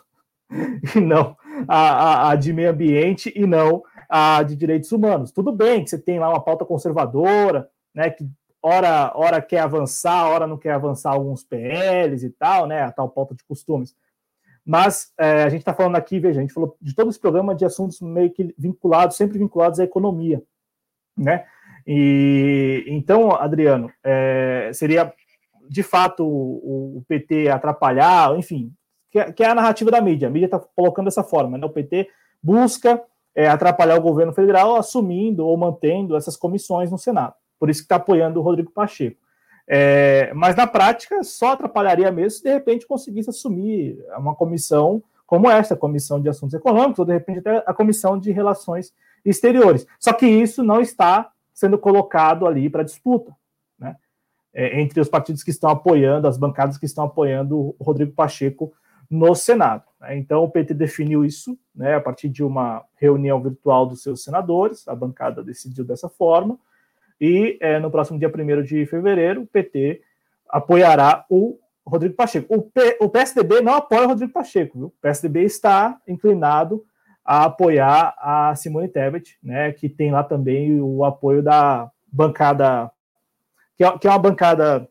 e 0.96 1.00
não 1.00 1.36
a, 1.68 1.78
a, 1.78 2.32
a, 2.32 2.36
de 2.36 2.54
meio 2.54 2.70
ambiente 2.70 3.32
e 3.36 3.46
não 3.46 3.84
a 4.16 4.44
de 4.44 4.56
direitos 4.56 4.92
humanos. 4.92 5.32
Tudo 5.32 5.52
bem 5.52 5.84
que 5.84 5.90
você 5.90 5.98
tem 5.98 6.20
lá 6.20 6.30
uma 6.30 6.40
pauta 6.40 6.64
conservadora, 6.64 7.68
né, 7.96 8.12
que 8.12 8.30
ora, 8.62 9.12
ora 9.16 9.42
quer 9.42 9.62
avançar, 9.62 10.30
ora 10.30 10.46
não 10.46 10.56
quer 10.56 10.74
avançar 10.74 11.14
alguns 11.14 11.44
PLs 11.44 12.24
e 12.24 12.30
tal, 12.30 12.68
né, 12.68 12.84
a 12.84 12.92
tal 12.92 13.10
pauta 13.10 13.34
de 13.34 13.44
costumes. 13.44 13.96
Mas 14.64 15.12
é, 15.18 15.42
a 15.42 15.50
gente 15.50 15.62
está 15.62 15.74
falando 15.74 15.96
aqui, 15.96 16.20
veja, 16.20 16.40
a 16.40 16.42
gente 16.44 16.54
falou 16.54 16.78
de 16.80 16.94
todo 16.94 17.10
esse 17.10 17.20
programa 17.20 17.56
de 17.56 17.66
assuntos 17.66 18.00
meio 18.02 18.32
que 18.32 18.54
vinculados, 18.56 19.18
sempre 19.18 19.40
vinculados 19.40 19.80
à 19.80 19.84
economia, 19.84 20.44
né? 21.18 21.46
E 21.86 22.86
então, 22.88 23.32
Adriano, 23.32 23.92
é, 24.04 24.70
seria 24.74 25.12
de 25.68 25.82
fato 25.82 26.24
o, 26.24 27.00
o, 27.00 27.06
PT 27.08 27.50
atrapalhar, 27.50 28.38
enfim, 28.38 28.72
que, 29.12 29.18
é, 29.18 29.32
que, 29.32 29.44
é 29.44 29.48
a 29.48 29.56
narrativa 29.56 29.90
da 29.90 30.00
mídia. 30.00 30.28
A 30.28 30.32
mídia 30.32 30.46
está 30.46 30.60
colocando 30.60 31.06
dessa 31.06 31.24
forma, 31.24 31.58
né? 31.58 31.66
O 31.66 31.70
PT 31.70 32.08
busca 32.42 33.04
é, 33.36 33.48
atrapalhar 33.48 33.98
o 33.98 34.02
governo 34.02 34.34
federal 34.34 34.76
assumindo 34.76 35.46
ou 35.46 35.58
mantendo 35.58 36.16
essas 36.16 36.38
comissões 36.38 36.92
no 36.92 36.98
Senado. 36.98 37.34
Por 37.60 37.70
isso 37.70 37.82
que 37.82 37.86
está 37.86 37.96
apoiando 37.96 38.40
o 38.40 38.44
Rodrigo 38.44 38.72
Pacheco. 38.72 39.22
É, 39.68 40.34
mas 40.34 40.56
na 40.56 40.68
prática 40.68 41.24
só 41.24 41.54
atrapalharia 41.54 42.12
mesmo 42.12 42.32
se 42.32 42.44
de 42.44 42.52
repente 42.52 42.86
conseguisse 42.86 43.30
assumir 43.30 43.98
uma 44.18 44.36
comissão 44.36 45.02
como 45.26 45.50
essa, 45.50 45.74
a 45.74 45.78
Comissão 45.78 46.22
de 46.22 46.30
Assuntos 46.30 46.54
Econômicos, 46.54 47.00
ou 47.00 47.06
de 47.06 47.14
repente 47.14 47.40
até 47.40 47.64
a 47.66 47.74
Comissão 47.74 48.20
de 48.20 48.32
Relações 48.32 48.94
Exteriores. 49.26 49.88
Só 50.00 50.14
que 50.14 50.28
isso 50.28 50.62
não 50.62 50.82
está 50.82 51.32
sendo 51.54 51.78
colocado 51.78 52.46
ali 52.46 52.70
para 52.70 52.84
disputa, 52.84 53.36
né? 53.80 53.96
É, 54.54 54.80
entre 54.80 55.00
os 55.00 55.10
partidos 55.10 55.42
que 55.42 55.50
estão 55.50 55.70
apoiando, 55.70 56.28
as 56.28 56.38
bancadas 56.38 56.78
que 56.78 56.86
estão 56.86 57.06
apoiando 57.06 57.58
o 57.58 57.84
Rodrigo 57.84 58.12
Pacheco 58.12 58.74
no 59.10 59.34
Senado. 59.34 59.84
Né? 60.04 60.18
Então 60.18 60.44
o 60.44 60.50
PT 60.50 60.74
definiu 60.74 61.24
isso, 61.24 61.58
né, 61.74 61.96
a 61.96 62.02
partir 62.02 62.30
de 62.30 62.44
uma 62.44 62.84
reunião 62.98 63.42
virtual 63.42 63.86
dos 63.86 64.04
seus 64.04 64.24
senadores, 64.24 64.88
a 64.88 64.96
bancada 64.96 65.44
decidiu 65.44 65.86
dessa 65.86 66.10
forma. 66.10 66.60
E 67.20 67.58
é, 67.62 67.80
no 67.80 67.90
próximo 67.90 68.20
dia 68.20 68.30
1 68.30 68.64
de 68.64 68.86
fevereiro, 68.86 69.44
o 69.44 69.48
PT 69.48 70.02
apoiará 70.50 71.26
o 71.30 71.58
Rodrigo 71.86 72.16
Pacheco. 72.16 72.54
O, 72.54 72.62
P, 72.62 72.98
o 73.00 73.10
PSDB 73.10 73.62
não 73.62 73.74
apoia 73.74 74.04
o 74.04 74.08
Rodrigo 74.08 74.34
Pacheco, 74.34 74.78
viu? 74.78 74.88
O 74.88 75.02
PSDB 75.02 75.44
está 75.44 76.00
inclinado 76.08 76.86
a 77.26 77.46
apoiar 77.46 78.14
a 78.18 78.54
Simone 78.56 78.90
Tebet, 78.90 79.38
né, 79.42 79.72
que 79.72 79.88
tem 79.88 80.12
lá 80.12 80.24
também 80.24 80.82
o 80.82 81.06
apoio 81.06 81.42
da 81.42 81.90
bancada, 82.12 82.92
que 83.78 83.84
é, 83.84 83.98
que 83.98 84.08
é 84.08 84.10
uma 84.10 84.20
bancada 84.20 84.90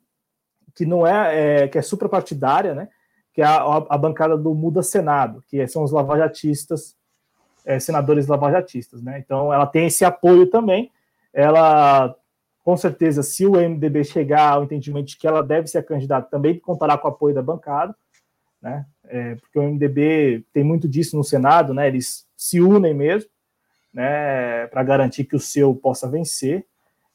que 0.74 0.86
não 0.86 1.06
é, 1.06 1.64
é 1.64 1.68
que 1.68 1.76
é 1.76 1.82
suprapartidária, 1.82 2.74
né, 2.74 2.88
que 3.32 3.40
é 3.40 3.44
a, 3.44 3.62
a, 3.88 3.98
bancada 3.98 4.36
do 4.36 4.54
Muda 4.54 4.82
Senado, 4.82 5.42
que 5.48 5.66
são 5.66 5.82
os 5.82 5.90
lavajatistas, 5.90 6.96
é, 7.64 7.78
senadores 7.78 8.26
lavajatistas, 8.26 9.02
né, 9.02 9.18
então 9.18 9.52
ela 9.52 9.66
tem 9.66 9.86
esse 9.86 10.04
apoio 10.04 10.46
também, 10.46 10.90
ela 11.32 12.14
com 12.64 12.76
certeza, 12.76 13.22
se 13.22 13.44
o 13.44 13.52
MDB 13.52 14.04
chegar 14.04 14.50
ao 14.50 14.64
entendimento 14.64 15.08
de 15.08 15.16
que 15.16 15.26
ela 15.26 15.42
deve 15.42 15.66
ser 15.66 15.84
candidata, 15.84 16.30
também 16.30 16.58
contará 16.58 16.96
com 16.96 17.08
o 17.08 17.10
apoio 17.10 17.34
da 17.34 17.42
bancada, 17.42 17.94
né? 18.60 18.86
É, 19.08 19.34
porque 19.34 19.58
o 19.58 19.62
MDB 19.62 20.44
tem 20.52 20.62
muito 20.62 20.88
disso 20.88 21.16
no 21.16 21.24
Senado, 21.24 21.74
né? 21.74 21.88
Eles 21.88 22.24
se 22.36 22.60
unem 22.60 22.94
mesmo, 22.94 23.28
né? 23.92 24.68
Para 24.68 24.84
garantir 24.84 25.24
que 25.24 25.34
o 25.34 25.40
seu 25.40 25.74
possa 25.74 26.08
vencer. 26.08 26.64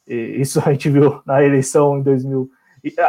E 0.06 0.40
isso 0.40 0.60
a 0.60 0.70
gente 0.70 0.90
viu 0.90 1.22
na 1.24 1.42
eleição 1.42 1.98
em 1.98 2.02
2000. 2.02 2.50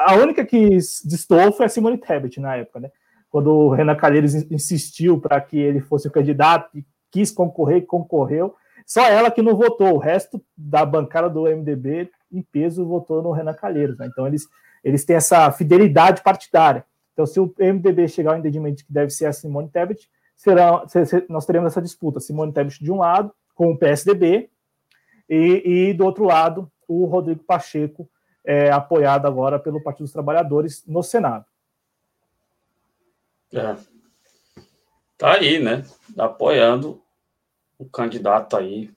A 0.05 0.15
única 0.15 0.45
que 0.45 0.69
destoou 1.03 1.51
foi 1.51 1.65
a 1.65 1.69
Simone 1.69 1.97
Tebet 1.97 2.39
na 2.39 2.55
época, 2.55 2.79
né? 2.79 2.91
Quando 3.29 3.51
o 3.51 3.69
Renan 3.69 3.95
Calheiros 3.95 4.33
insistiu 4.33 5.19
para 5.19 5.39
que 5.39 5.57
ele 5.57 5.79
fosse 5.79 6.07
o 6.07 6.11
candidato 6.11 6.77
e 6.77 6.83
quis 7.11 7.31
concorrer, 7.31 7.85
concorreu. 7.85 8.55
Só 8.85 9.05
ela 9.05 9.29
que 9.29 9.41
não 9.41 9.55
votou. 9.55 9.95
O 9.95 9.99
resto 9.99 10.43
da 10.57 10.85
bancada 10.85 11.29
do 11.29 11.43
MDB 11.43 12.09
em 12.31 12.41
peso 12.41 12.85
votou 12.85 13.21
no 13.21 13.31
Renan 13.31 13.53
Calheiros. 13.53 13.97
Né? 13.97 14.07
Então, 14.07 14.25
eles, 14.25 14.47
eles 14.83 15.05
têm 15.05 15.15
essa 15.15 15.51
fidelidade 15.51 16.23
partidária. 16.23 16.85
Então, 17.13 17.25
se 17.25 17.39
o 17.39 17.53
MDB 17.59 18.07
chegar 18.07 18.31
ao 18.31 18.37
entendimento 18.37 18.85
que 18.85 18.93
deve 18.93 19.11
ser 19.11 19.25
a 19.25 19.33
Simone 19.33 19.69
Tebet, 19.69 20.09
será, 20.35 20.83
nós 21.27 21.45
teremos 21.45 21.71
essa 21.71 21.81
disputa. 21.81 22.19
Simone 22.19 22.53
Tebet 22.53 22.83
de 22.83 22.91
um 22.91 22.99
lado, 22.99 23.31
com 23.53 23.71
o 23.71 23.77
PSDB, 23.77 24.49
e, 25.29 25.89
e 25.89 25.93
do 25.93 26.05
outro 26.05 26.23
lado, 26.23 26.71
o 26.87 27.05
Rodrigo 27.05 27.43
Pacheco, 27.43 28.09
é, 28.43 28.71
apoiado 28.71 29.27
agora 29.27 29.59
pelo 29.59 29.83
Partido 29.83 30.05
dos 30.05 30.13
Trabalhadores 30.13 30.83
no 30.87 31.03
Senado. 31.03 31.45
É. 33.53 33.75
Tá 35.17 35.33
aí, 35.33 35.59
né? 35.59 35.83
Apoiando 36.17 37.01
o 37.77 37.85
candidato 37.85 38.57
aí 38.57 38.91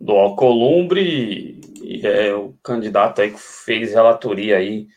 do 0.00 0.12
Alcolumbre 0.12 1.60
é 2.02 2.34
o 2.34 2.52
candidato 2.62 3.20
aí 3.20 3.30
que 3.30 3.38
fez 3.38 3.92
relatoria 3.92 4.56
aí 4.58 4.88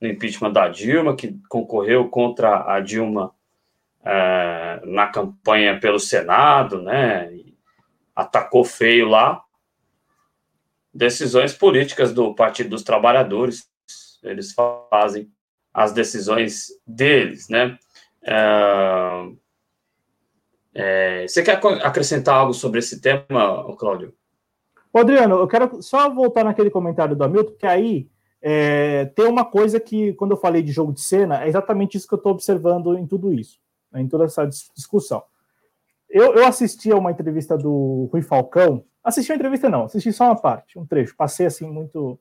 no 0.00 0.08
impeachment 0.08 0.52
da 0.52 0.68
Dilma, 0.68 1.16
que 1.16 1.38
concorreu 1.48 2.08
contra 2.08 2.72
a 2.74 2.80
Dilma 2.80 3.34
é, 4.04 4.80
na 4.84 5.06
campanha 5.06 5.78
pelo 5.78 5.98
Senado, 5.98 6.82
né? 6.82 7.44
atacou 8.14 8.64
feio 8.64 9.08
lá. 9.08 9.42
Decisões 10.92 11.52
políticas 11.52 12.12
do 12.12 12.34
Partido 12.34 12.70
dos 12.70 12.84
Trabalhadores, 12.84 13.68
eles 14.22 14.52
fazem 14.52 15.30
as 15.72 15.92
decisões 15.92 16.68
deles, 16.86 17.48
né? 17.48 17.76
É, 20.74 21.26
você 21.28 21.42
quer 21.42 21.60
acrescentar 21.82 22.34
algo 22.36 22.52
sobre 22.52 22.80
esse 22.80 23.00
tema, 23.00 23.76
Cláudio? 23.78 24.12
Adriano, 24.92 25.36
eu 25.36 25.48
quero 25.48 25.82
só 25.82 26.08
voltar 26.08 26.44
naquele 26.44 26.70
comentário 26.70 27.16
do 27.16 27.24
Hamilton, 27.24 27.54
que 27.58 27.66
aí 27.66 28.08
é, 28.40 29.06
tem 29.06 29.26
uma 29.26 29.44
coisa 29.44 29.80
que, 29.80 30.12
quando 30.14 30.32
eu 30.32 30.36
falei 30.36 30.62
de 30.62 30.70
jogo 30.70 30.92
de 30.92 31.00
cena, 31.00 31.42
é 31.42 31.48
exatamente 31.48 31.96
isso 31.96 32.06
que 32.06 32.14
eu 32.14 32.18
estou 32.18 32.32
observando 32.32 32.96
em 32.96 33.06
tudo 33.06 33.32
isso, 33.32 33.58
né, 33.90 34.00
em 34.00 34.08
toda 34.08 34.24
essa 34.24 34.46
discussão. 34.46 35.22
Eu, 36.08 36.34
eu, 36.34 36.46
assisti 36.46 36.92
a 36.92 36.96
uma 36.96 37.10
entrevista 37.10 37.56
do 37.58 38.08
Rui 38.12 38.22
Falcão, 38.22 38.84
assisti 39.02 39.32
a 39.32 39.34
entrevista 39.34 39.68
não, 39.68 39.86
assisti 39.86 40.12
só 40.12 40.26
uma 40.26 40.36
parte, 40.36 40.78
um 40.78 40.86
trecho, 40.86 41.16
passei 41.16 41.46
assim 41.46 41.68
muito... 41.68 42.18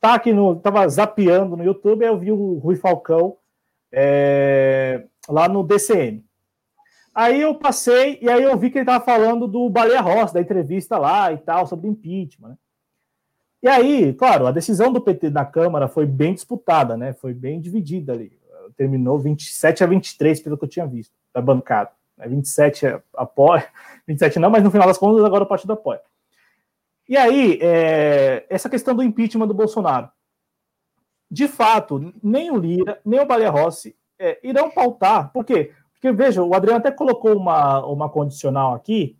Tá 0.00 0.14
aqui 0.14 0.32
no, 0.32 0.56
tava 0.56 0.86
zapeando 0.88 1.56
no 1.56 1.64
YouTube, 1.64 2.04
aí 2.04 2.10
eu 2.10 2.18
vi 2.18 2.32
o 2.32 2.58
Rui 2.58 2.76
Falcão 2.76 3.36
é, 3.92 5.04
lá 5.28 5.48
no 5.48 5.62
DCM. 5.62 6.24
Aí 7.14 7.40
eu 7.40 7.54
passei 7.54 8.18
e 8.20 8.28
aí 8.28 8.42
eu 8.42 8.56
vi 8.58 8.70
que 8.70 8.76
ele 8.78 8.82
estava 8.82 9.02
falando 9.02 9.48
do 9.48 9.70
Baleia 9.70 10.00
Rossi, 10.02 10.34
da 10.34 10.40
entrevista 10.40 10.98
lá 10.98 11.32
e 11.32 11.38
tal, 11.38 11.66
sobre 11.66 11.88
impeachment. 11.88 12.50
Né? 12.50 12.56
E 13.62 13.68
aí, 13.68 14.12
claro, 14.12 14.46
a 14.46 14.52
decisão 14.52 14.92
do 14.92 15.00
PT 15.00 15.30
na 15.30 15.44
Câmara 15.44 15.88
foi 15.88 16.04
bem 16.04 16.34
disputada, 16.34 16.96
né? 16.96 17.14
Foi 17.14 17.32
bem 17.32 17.60
dividida 17.60 18.12
ali. 18.12 18.38
Terminou 18.76 19.18
27 19.18 19.82
a 19.82 19.86
23, 19.86 20.40
pelo 20.40 20.58
que 20.58 20.64
eu 20.64 20.68
tinha 20.68 20.86
visto, 20.86 21.12
da 21.32 21.40
bancada. 21.40 21.90
27 22.18 22.86
né? 22.86 23.02
apoia, 23.14 23.66
27 24.06 24.38
não, 24.38 24.50
mas 24.50 24.62
no 24.62 24.70
final 24.70 24.86
das 24.86 24.98
contas 24.98 25.24
agora 25.24 25.44
o 25.44 25.48
partido 25.48 25.72
apoia. 25.72 26.00
E 27.08 27.16
aí, 27.16 27.58
é, 27.62 28.44
essa 28.50 28.68
questão 28.68 28.94
do 28.94 29.02
impeachment 29.02 29.46
do 29.46 29.54
Bolsonaro. 29.54 30.10
De 31.30 31.48
fato, 31.48 32.12
nem 32.22 32.50
o 32.50 32.56
Lira, 32.56 33.00
nem 33.04 33.20
o 33.20 33.26
Baleia 33.26 33.50
Rossi 33.50 33.96
é, 34.18 34.38
irão 34.42 34.70
pautar. 34.70 35.32
Por 35.32 35.44
quê? 35.44 35.72
Porque, 35.92 36.12
veja, 36.12 36.42
o 36.42 36.54
Adriano 36.54 36.78
até 36.78 36.90
colocou 36.90 37.36
uma, 37.36 37.84
uma 37.84 38.08
condicional 38.08 38.74
aqui, 38.74 39.16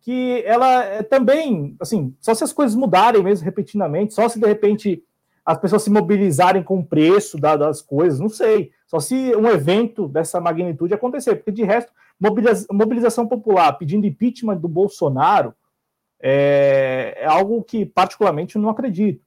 que 0.00 0.42
ela 0.46 0.84
é 0.84 1.02
também, 1.02 1.76
assim, 1.80 2.14
só 2.20 2.34
se 2.34 2.44
as 2.44 2.52
coisas 2.52 2.76
mudarem 2.76 3.22
mesmo 3.22 3.44
repetidamente, 3.44 4.14
só 4.14 4.28
se 4.28 4.38
de 4.38 4.46
repente 4.46 5.02
as 5.44 5.58
pessoas 5.58 5.82
se 5.82 5.90
mobilizarem 5.90 6.62
com 6.62 6.78
o 6.78 6.84
preço 6.84 7.38
da, 7.38 7.56
das 7.56 7.80
coisas, 7.80 8.20
não 8.20 8.28
sei. 8.28 8.70
Só 8.86 9.00
se 9.00 9.34
um 9.34 9.48
evento 9.48 10.06
dessa 10.06 10.40
magnitude 10.40 10.92
acontecer, 10.92 11.36
porque 11.36 11.50
de 11.50 11.64
resto, 11.64 11.90
mobiliza, 12.20 12.66
mobilização 12.70 13.26
popular 13.26 13.72
pedindo 13.72 14.06
impeachment 14.06 14.58
do 14.58 14.68
Bolsonaro 14.68 15.54
é, 16.20 17.14
é, 17.16 17.26
algo 17.26 17.62
que 17.62 17.86
particularmente 17.86 18.56
eu 18.56 18.62
não 18.62 18.68
acredito. 18.68 19.24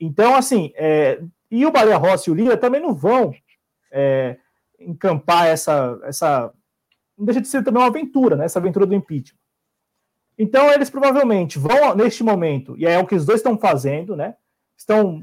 Então, 0.00 0.34
assim, 0.34 0.72
é, 0.74 1.22
e 1.52 1.66
o 1.66 1.70
Baleia 1.70 1.98
Rossi 1.98 2.30
e 2.30 2.32
o 2.32 2.34
Lira 2.34 2.56
também 2.56 2.80
não 2.80 2.94
vão 2.94 3.34
é, 3.92 4.38
encampar 4.80 5.48
essa, 5.48 6.00
essa. 6.04 6.50
Não 7.16 7.26
deixa 7.26 7.42
de 7.42 7.46
ser 7.46 7.62
também 7.62 7.82
uma 7.82 7.90
aventura, 7.90 8.36
né? 8.36 8.46
Essa 8.46 8.58
aventura 8.58 8.86
do 8.86 8.94
impeachment. 8.94 9.38
Então, 10.38 10.72
eles 10.72 10.88
provavelmente 10.88 11.58
vão, 11.58 11.94
neste 11.94 12.24
momento, 12.24 12.74
e 12.78 12.86
é 12.86 12.98
o 12.98 13.06
que 13.06 13.14
os 13.14 13.26
dois 13.26 13.40
estão 13.40 13.58
fazendo, 13.58 14.16
né? 14.16 14.34
Estão 14.74 15.20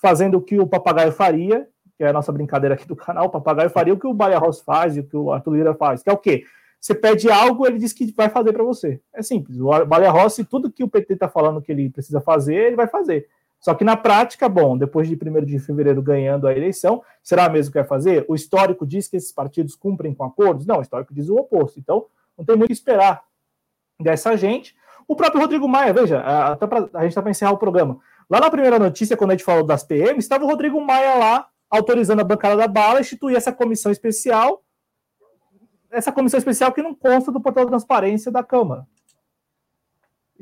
fazendo 0.00 0.38
o 0.38 0.40
que 0.40 0.56
o 0.60 0.68
papagaio 0.68 1.10
faria, 1.10 1.68
que 1.96 2.04
é 2.04 2.08
a 2.08 2.12
nossa 2.12 2.30
brincadeira 2.30 2.76
aqui 2.76 2.86
do 2.86 2.94
canal, 2.94 3.26
o 3.26 3.30
papagaio 3.30 3.68
faria 3.68 3.92
o 3.92 3.98
que 3.98 4.06
o 4.06 4.14
Baia 4.14 4.38
Ross 4.38 4.60
faz 4.60 4.96
e 4.96 5.00
o 5.00 5.04
que 5.04 5.16
o 5.16 5.32
Arthur 5.32 5.54
Lira 5.54 5.74
faz, 5.74 6.00
que 6.00 6.08
é 6.08 6.12
o 6.12 6.16
quê? 6.16 6.44
Você 6.80 6.94
pede 6.94 7.28
algo, 7.28 7.66
ele 7.66 7.78
diz 7.78 7.92
que 7.92 8.12
vai 8.12 8.28
fazer 8.28 8.52
para 8.52 8.64
você. 8.64 9.00
É 9.12 9.22
simples. 9.22 9.58
O 9.60 9.84
Baia 9.84 10.10
Rossi, 10.10 10.44
tudo 10.44 10.70
que 10.70 10.82
o 10.82 10.88
PT 10.88 11.14
está 11.14 11.28
falando 11.28 11.60
que 11.60 11.72
ele 11.72 11.90
precisa 11.90 12.20
fazer, 12.20 12.54
ele 12.54 12.76
vai 12.76 12.86
fazer. 12.86 13.28
Só 13.62 13.74
que 13.74 13.84
na 13.84 13.96
prática, 13.96 14.48
bom, 14.48 14.76
depois 14.76 15.06
de 15.08 15.14
1 15.14 15.44
de 15.44 15.58
fevereiro 15.60 16.02
ganhando 16.02 16.48
a 16.48 16.52
eleição, 16.52 17.00
será 17.22 17.48
mesmo 17.48 17.70
que 17.70 17.78
vai 17.78 17.86
fazer? 17.86 18.24
O 18.28 18.34
histórico 18.34 18.84
diz 18.84 19.06
que 19.06 19.16
esses 19.16 19.30
partidos 19.30 19.76
cumprem 19.76 20.12
com 20.12 20.24
acordos? 20.24 20.66
Não, 20.66 20.78
o 20.78 20.82
histórico 20.82 21.14
diz 21.14 21.28
o 21.28 21.36
oposto. 21.36 21.78
Então, 21.78 22.06
não 22.36 22.44
tem 22.44 22.56
muito 22.56 22.66
que 22.66 22.72
esperar 22.72 23.22
dessa 24.00 24.36
gente. 24.36 24.74
O 25.06 25.14
próprio 25.14 25.40
Rodrigo 25.40 25.68
Maia, 25.68 25.92
veja, 25.92 26.18
até 26.20 26.66
pra, 26.66 26.88
a 26.92 27.02
gente 27.02 27.10
está 27.10 27.22
para 27.22 27.30
encerrar 27.30 27.52
o 27.52 27.56
programa. 27.58 28.00
Lá 28.28 28.40
na 28.40 28.50
primeira 28.50 28.80
notícia, 28.80 29.16
quando 29.16 29.30
a 29.30 29.34
gente 29.34 29.44
falou 29.44 29.64
das 29.64 29.84
PM, 29.84 30.18
estava 30.18 30.44
o 30.44 30.48
Rodrigo 30.48 30.80
Maia 30.80 31.14
lá, 31.14 31.46
autorizando 31.70 32.18
a 32.18 32.24
bancada 32.24 32.56
da 32.56 32.66
bala 32.66 33.00
instituir 33.00 33.36
essa 33.36 33.52
comissão 33.52 33.92
especial, 33.92 34.64
essa 35.88 36.10
comissão 36.10 36.38
especial 36.38 36.72
que 36.72 36.82
não 36.82 36.96
consta 36.96 37.30
do 37.30 37.40
portal 37.40 37.64
de 37.64 37.70
transparência 37.70 38.32
da 38.32 38.42
Câmara. 38.42 38.88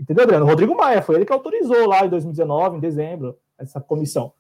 Entendeu, 0.01 0.24
Adriano? 0.24 0.46
Rodrigo 0.46 0.74
Maia, 0.74 1.03
foi 1.03 1.16
ele 1.16 1.26
que 1.26 1.32
autorizou 1.32 1.86
lá 1.86 2.07
em 2.07 2.09
2019, 2.09 2.78
em 2.78 2.80
dezembro, 2.80 3.38
essa 3.59 3.80
comissão. 3.80 4.32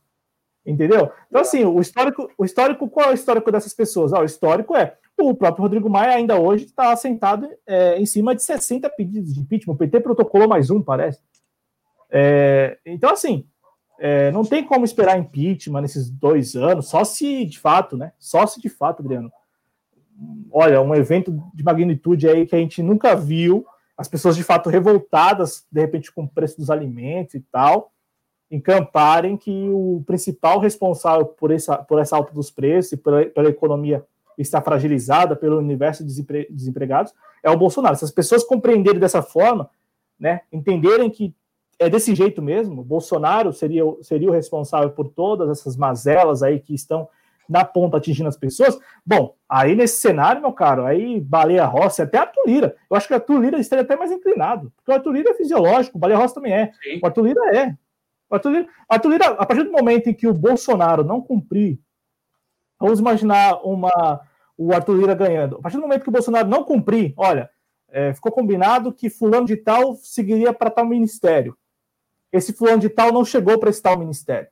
Entendeu? 0.64 1.12
Então, 1.28 1.42
assim, 1.42 1.64
o 1.64 1.80
histórico, 1.80 2.30
o 2.38 2.44
histórico, 2.44 2.88
qual 2.88 3.08
é 3.08 3.10
o 3.10 3.14
histórico 3.14 3.52
dessas 3.52 3.74
pessoas? 3.74 4.12
Ah, 4.12 4.20
o 4.20 4.24
histórico 4.24 4.74
é 4.74 4.96
o 5.18 5.34
próprio 5.34 5.62
Rodrigo 5.62 5.90
Maia 5.90 6.14
ainda 6.14 6.40
hoje 6.40 6.64
está 6.64 6.92
assentado 6.92 7.46
é, 7.66 7.98
em 7.98 8.06
cima 8.06 8.34
de 8.34 8.42
60 8.42 8.88
pedidos 8.90 9.34
de 9.34 9.40
impeachment. 9.40 9.74
O 9.74 9.76
PT 9.76 10.00
protocolou 10.00 10.48
mais 10.48 10.70
um, 10.70 10.82
parece. 10.82 11.20
É, 12.10 12.78
então, 12.86 13.10
assim, 13.10 13.46
é, 13.98 14.30
não 14.30 14.44
tem 14.44 14.64
como 14.64 14.84
esperar 14.84 15.18
impeachment 15.18 15.82
nesses 15.82 16.10
dois 16.10 16.56
anos, 16.56 16.88
só 16.88 17.04
se 17.04 17.44
de 17.44 17.58
fato, 17.58 17.98
né? 17.98 18.12
Só 18.18 18.46
se 18.46 18.60
de 18.60 18.70
fato, 18.70 19.02
Adriano. 19.02 19.30
Olha, 20.50 20.80
um 20.80 20.94
evento 20.94 21.32
de 21.54 21.62
magnitude 21.62 22.28
aí 22.28 22.46
que 22.46 22.56
a 22.56 22.58
gente 22.58 22.82
nunca 22.82 23.14
viu, 23.14 23.64
as 24.00 24.08
pessoas 24.08 24.34
de 24.34 24.42
fato 24.42 24.70
revoltadas, 24.70 25.66
de 25.70 25.78
repente, 25.78 26.10
com 26.10 26.22
o 26.22 26.28
preço 26.28 26.56
dos 26.56 26.70
alimentos 26.70 27.34
e 27.34 27.40
tal, 27.52 27.92
encamparem 28.50 29.36
que 29.36 29.68
o 29.68 30.02
principal 30.06 30.58
responsável 30.58 31.26
por 31.26 31.50
essa, 31.50 31.76
por 31.76 32.00
essa 32.00 32.16
alta 32.16 32.32
dos 32.32 32.50
preços 32.50 32.92
e 32.92 32.96
pela, 32.96 33.26
pela 33.26 33.50
economia 33.50 34.02
está 34.38 34.62
fragilizada 34.62 35.36
pelo 35.36 35.58
universo 35.58 36.02
de 36.02 36.08
desempre, 36.08 36.46
desempregados 36.48 37.12
é 37.42 37.50
o 37.50 37.58
Bolsonaro. 37.58 37.94
Se 37.94 38.06
as 38.06 38.10
pessoas 38.10 38.42
compreenderem 38.42 38.98
dessa 38.98 39.20
forma, 39.20 39.68
né, 40.18 40.40
entenderem 40.50 41.10
que 41.10 41.34
é 41.78 41.90
desse 41.90 42.14
jeito 42.14 42.40
mesmo, 42.40 42.82
Bolsonaro 42.82 43.52
seria, 43.52 43.82
seria 44.00 44.30
o 44.30 44.32
responsável 44.32 44.88
por 44.92 45.08
todas 45.08 45.50
essas 45.50 45.76
mazelas 45.76 46.42
aí 46.42 46.58
que 46.58 46.74
estão 46.74 47.06
na 47.50 47.64
ponta 47.64 47.96
atingindo 47.96 48.28
as 48.28 48.36
pessoas. 48.36 48.78
Bom, 49.04 49.34
aí 49.48 49.74
nesse 49.74 50.00
cenário, 50.00 50.40
meu 50.40 50.52
caro, 50.52 50.86
aí 50.86 51.20
Baleia 51.20 51.64
Rossi, 51.64 52.00
até 52.00 52.16
a 52.16 52.26
Tulira. 52.26 52.76
Eu 52.88 52.96
acho 52.96 53.08
que 53.08 53.14
a 53.14 53.20
Tulira 53.20 53.58
estaria 53.58 53.82
até 53.82 53.96
mais 53.96 54.12
inclinado, 54.12 54.72
porque 54.76 54.90
o 54.90 54.94
Arthur 54.94 55.12
Lira 55.12 55.30
é 55.30 55.34
fisiológico, 55.34 55.98
o 55.98 56.00
Baleia 56.00 56.18
Rossi 56.18 56.34
também 56.34 56.52
é. 56.52 56.72
Sim. 56.80 57.00
O 57.02 57.06
Arthur 57.06 57.26
Lira 57.26 57.56
é. 57.56 57.76
Arthur 58.30 58.50
Lira, 58.50 58.68
Arthur 58.88 59.08
Lira, 59.10 59.26
a 59.30 59.44
partir 59.44 59.64
do 59.64 59.72
momento 59.72 60.08
em 60.08 60.14
que 60.14 60.28
o 60.28 60.32
Bolsonaro 60.32 61.02
não 61.02 61.20
cumprir, 61.20 61.80
vamos 62.78 63.00
imaginar 63.00 63.60
uma, 63.64 64.20
o 64.56 64.72
Arthur 64.72 64.96
Lira 64.96 65.14
ganhando. 65.14 65.56
A 65.56 65.60
partir 65.60 65.76
do 65.76 65.82
momento 65.82 66.04
que 66.04 66.08
o 66.08 66.12
Bolsonaro 66.12 66.48
não 66.48 66.62
cumprir, 66.62 67.12
olha, 67.16 67.50
é, 67.88 68.14
ficou 68.14 68.30
combinado 68.30 68.92
que 68.92 69.10
fulano 69.10 69.46
de 69.46 69.56
tal 69.56 69.96
seguiria 69.96 70.52
para 70.52 70.70
tal 70.70 70.86
ministério. 70.86 71.56
Esse 72.32 72.52
fulano 72.52 72.78
de 72.78 72.88
tal 72.88 73.12
não 73.12 73.24
chegou 73.24 73.58
para 73.58 73.70
esse 73.70 73.82
tal 73.82 73.98
ministério. 73.98 74.48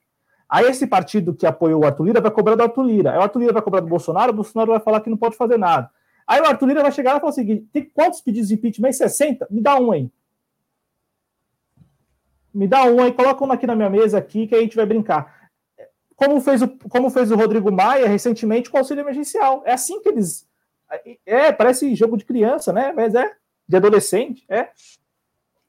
Aí 0.48 0.66
esse 0.66 0.86
partido 0.86 1.34
que 1.34 1.46
apoiou 1.46 1.82
o 1.82 1.86
Arthur 1.86 2.04
Lira 2.04 2.20
vai 2.20 2.30
cobrar 2.30 2.54
do 2.54 2.62
Arthur 2.62 2.82
Lira. 2.82 3.12
Aí 3.12 3.18
o 3.18 3.22
Arthur 3.22 3.40
Lira 3.40 3.52
vai 3.52 3.62
cobrar 3.62 3.80
do 3.80 3.88
Bolsonaro, 3.88 4.32
o 4.32 4.34
Bolsonaro 4.34 4.72
vai 4.72 4.80
falar 4.80 5.00
que 5.00 5.10
não 5.10 5.16
pode 5.16 5.36
fazer 5.36 5.58
nada. 5.58 5.90
Aí 6.26 6.40
o 6.40 6.46
Arthur 6.46 6.66
Lira 6.66 6.82
vai 6.82 6.92
chegar 6.92 7.16
e 7.16 7.20
falar 7.20 7.30
o 7.30 7.34
seguinte: 7.34 7.68
tem 7.72 7.84
quantos 7.84 8.20
pedidos 8.20 8.48
de 8.48 8.54
impeachment? 8.54 8.92
60? 8.92 9.46
Me 9.50 9.60
dá 9.60 9.78
um 9.78 9.92
aí 9.92 10.10
me 12.58 12.66
dá 12.66 12.84
um 12.84 13.00
aí, 13.00 13.12
coloca 13.12 13.44
um 13.44 13.52
aqui 13.52 13.68
na 13.68 13.76
minha 13.76 13.88
mesa 13.88 14.18
aqui 14.18 14.48
que 14.48 14.54
a 14.54 14.60
gente 14.60 14.74
vai 14.74 14.84
brincar. 14.84 15.48
Como 16.16 16.40
fez 16.40 16.60
o, 16.60 16.68
como 16.88 17.08
fez 17.08 17.30
o 17.30 17.36
Rodrigo 17.36 17.70
Maia 17.70 18.08
recentemente 18.08 18.68
com 18.68 18.76
o 18.76 18.80
auxílio 18.80 19.02
emergencial. 19.02 19.62
É 19.64 19.72
assim 19.72 20.00
que 20.02 20.08
eles. 20.08 20.44
É, 21.24 21.52
parece 21.52 21.94
jogo 21.94 22.16
de 22.16 22.24
criança, 22.24 22.72
né? 22.72 22.92
Mas 22.92 23.14
é 23.14 23.32
de 23.68 23.76
adolescente, 23.76 24.44
é. 24.48 24.70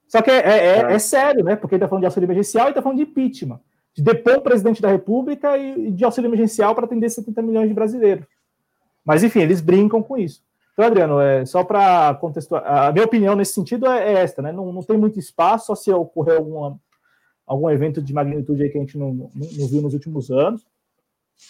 Só 0.07 0.21
que 0.23 0.31
é, 0.31 0.37
é, 0.37 0.57
é, 0.79 0.93
é 0.93 0.99
sério, 0.99 1.43
né? 1.43 1.55
Porque 1.55 1.75
ele 1.75 1.79
está 1.79 1.87
falando 1.87 2.01
de 2.01 2.05
auxílio 2.07 2.25
emergencial 2.25 2.67
e 2.67 2.69
está 2.69 2.81
falando 2.81 2.97
de 2.97 3.03
impeachment. 3.03 3.59
De 3.99 4.05
depor 4.05 4.37
o 4.37 4.41
presidente 4.41 4.81
da 4.81 4.89
República 4.89 5.57
e 5.57 5.91
de 5.91 6.05
auxílio 6.05 6.29
emergencial 6.29 6.73
para 6.73 6.85
atender 6.85 7.09
70 7.09 7.41
milhões 7.41 7.67
de 7.67 7.73
brasileiros. 7.73 8.25
Mas, 9.03 9.23
enfim, 9.23 9.41
eles 9.41 9.59
brincam 9.59 10.01
com 10.01 10.17
isso. 10.17 10.41
Então, 10.71 10.85
Adriano, 10.85 11.19
é, 11.19 11.45
só 11.45 11.65
para 11.65 12.15
contextualizar, 12.15 12.87
a 12.87 12.91
minha 12.93 13.03
opinião 13.03 13.35
nesse 13.35 13.51
sentido 13.51 13.85
é, 13.87 14.13
é 14.13 14.13
esta, 14.21 14.41
né? 14.41 14.53
Não, 14.53 14.71
não 14.71 14.81
tem 14.81 14.97
muito 14.97 15.19
espaço, 15.19 15.65
só 15.65 15.75
se 15.75 15.91
ocorrer 15.91 16.37
alguma, 16.37 16.79
algum 17.45 17.69
evento 17.69 18.01
de 18.01 18.13
magnitude 18.13 18.69
que 18.69 18.77
a 18.77 18.79
gente 18.81 18.97
não, 18.97 19.13
não, 19.13 19.29
não 19.35 19.67
viu 19.67 19.81
nos 19.81 19.93
últimos 19.93 20.31
anos. 20.31 20.65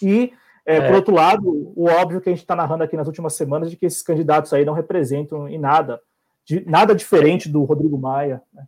E, 0.02 0.34
é, 0.66 0.78
é. 0.78 0.88
por 0.88 0.96
outro 0.96 1.14
lado, 1.14 1.72
o 1.76 1.86
óbvio 1.86 2.20
que 2.20 2.30
a 2.30 2.32
gente 2.32 2.42
está 2.42 2.56
narrando 2.56 2.84
aqui 2.84 2.98
nas 2.98 3.06
últimas 3.06 3.36
semanas 3.36 3.70
de 3.70 3.78
que 3.78 3.86
esses 3.86 4.02
candidatos 4.02 4.52
aí 4.54 4.66
não 4.66 4.74
representam 4.74 5.48
em 5.48 5.60
nada, 5.60 6.02
de, 6.44 6.68
nada 6.68 6.96
diferente 6.96 7.48
do 7.48 7.64
Rodrigo 7.64 8.00
Maia, 8.00 8.42
né? 8.52 8.68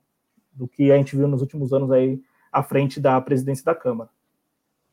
do 0.53 0.67
que 0.67 0.91
a 0.91 0.97
gente 0.97 1.15
viu 1.15 1.27
nos 1.27 1.41
últimos 1.41 1.73
anos 1.73 1.89
aí 1.91 2.21
à 2.51 2.63
frente 2.63 2.99
da 2.99 3.19
presidência 3.21 3.65
da 3.65 3.75
Câmara. 3.75 4.09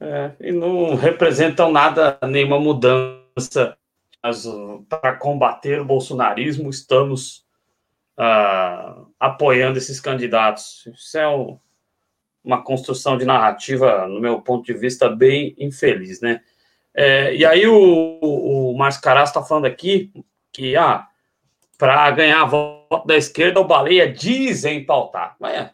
É, 0.01 0.33
e 0.41 0.53
não 0.53 0.95
representam 0.95 1.73
nada, 1.73 2.19
nenhuma 2.29 2.61
mudança 2.61 3.77
para 4.89 5.17
combater 5.17 5.81
o 5.81 5.85
bolsonarismo, 5.85 6.71
estamos 6.71 7.45
uh, 8.19 9.07
apoiando 9.19 9.79
esses 9.79 10.01
candidatos. 10.01 10.87
Isso 10.95 11.19
é 11.19 11.29
um, 11.29 11.59
uma 12.43 12.63
construção 12.63 13.17
de 13.17 13.25
narrativa, 13.25 14.07
no 14.07 14.21
meu 14.21 14.41
ponto 14.41 14.65
de 14.65 14.75
vista, 14.75 15.09
bem 15.09 15.55
infeliz, 15.59 16.21
né? 16.21 16.41
É, 16.95 17.35
e 17.35 17.45
aí 17.45 17.67
o, 17.67 18.19
o 18.21 18.77
Márcio 18.77 19.03
Caras 19.03 19.29
está 19.29 19.43
falando 19.43 19.67
aqui 19.67 20.13
que 20.53 20.77
ah, 20.77 21.07
para 21.77 22.11
ganhar 22.11 22.45
voto 22.45 23.07
da 23.07 23.17
esquerda, 23.17 23.61
o 23.61 23.65
Baleia 23.65 24.13
dizem 24.13 24.85
pautar. 24.85 25.37
Mas 25.39 25.55
é, 25.55 25.71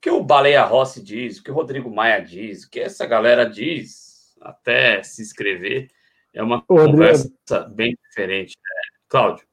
que 0.00 0.10
o 0.10 0.22
Baleia 0.22 0.64
Rossi 0.64 1.02
diz, 1.02 1.38
o 1.38 1.44
que 1.44 1.50
o 1.50 1.54
Rodrigo 1.54 1.90
Maia 1.90 2.20
diz, 2.20 2.64
o 2.64 2.70
que 2.70 2.80
essa 2.80 3.06
galera 3.06 3.48
diz, 3.48 4.36
até 4.40 5.02
se 5.02 5.22
inscrever, 5.22 5.88
é 6.32 6.42
uma 6.42 6.58
Ô, 6.68 6.76
conversa 6.76 7.30
Adriano. 7.50 7.74
bem 7.74 7.98
diferente, 8.08 8.56
né? 8.56 8.98
Cláudio. 9.08 9.44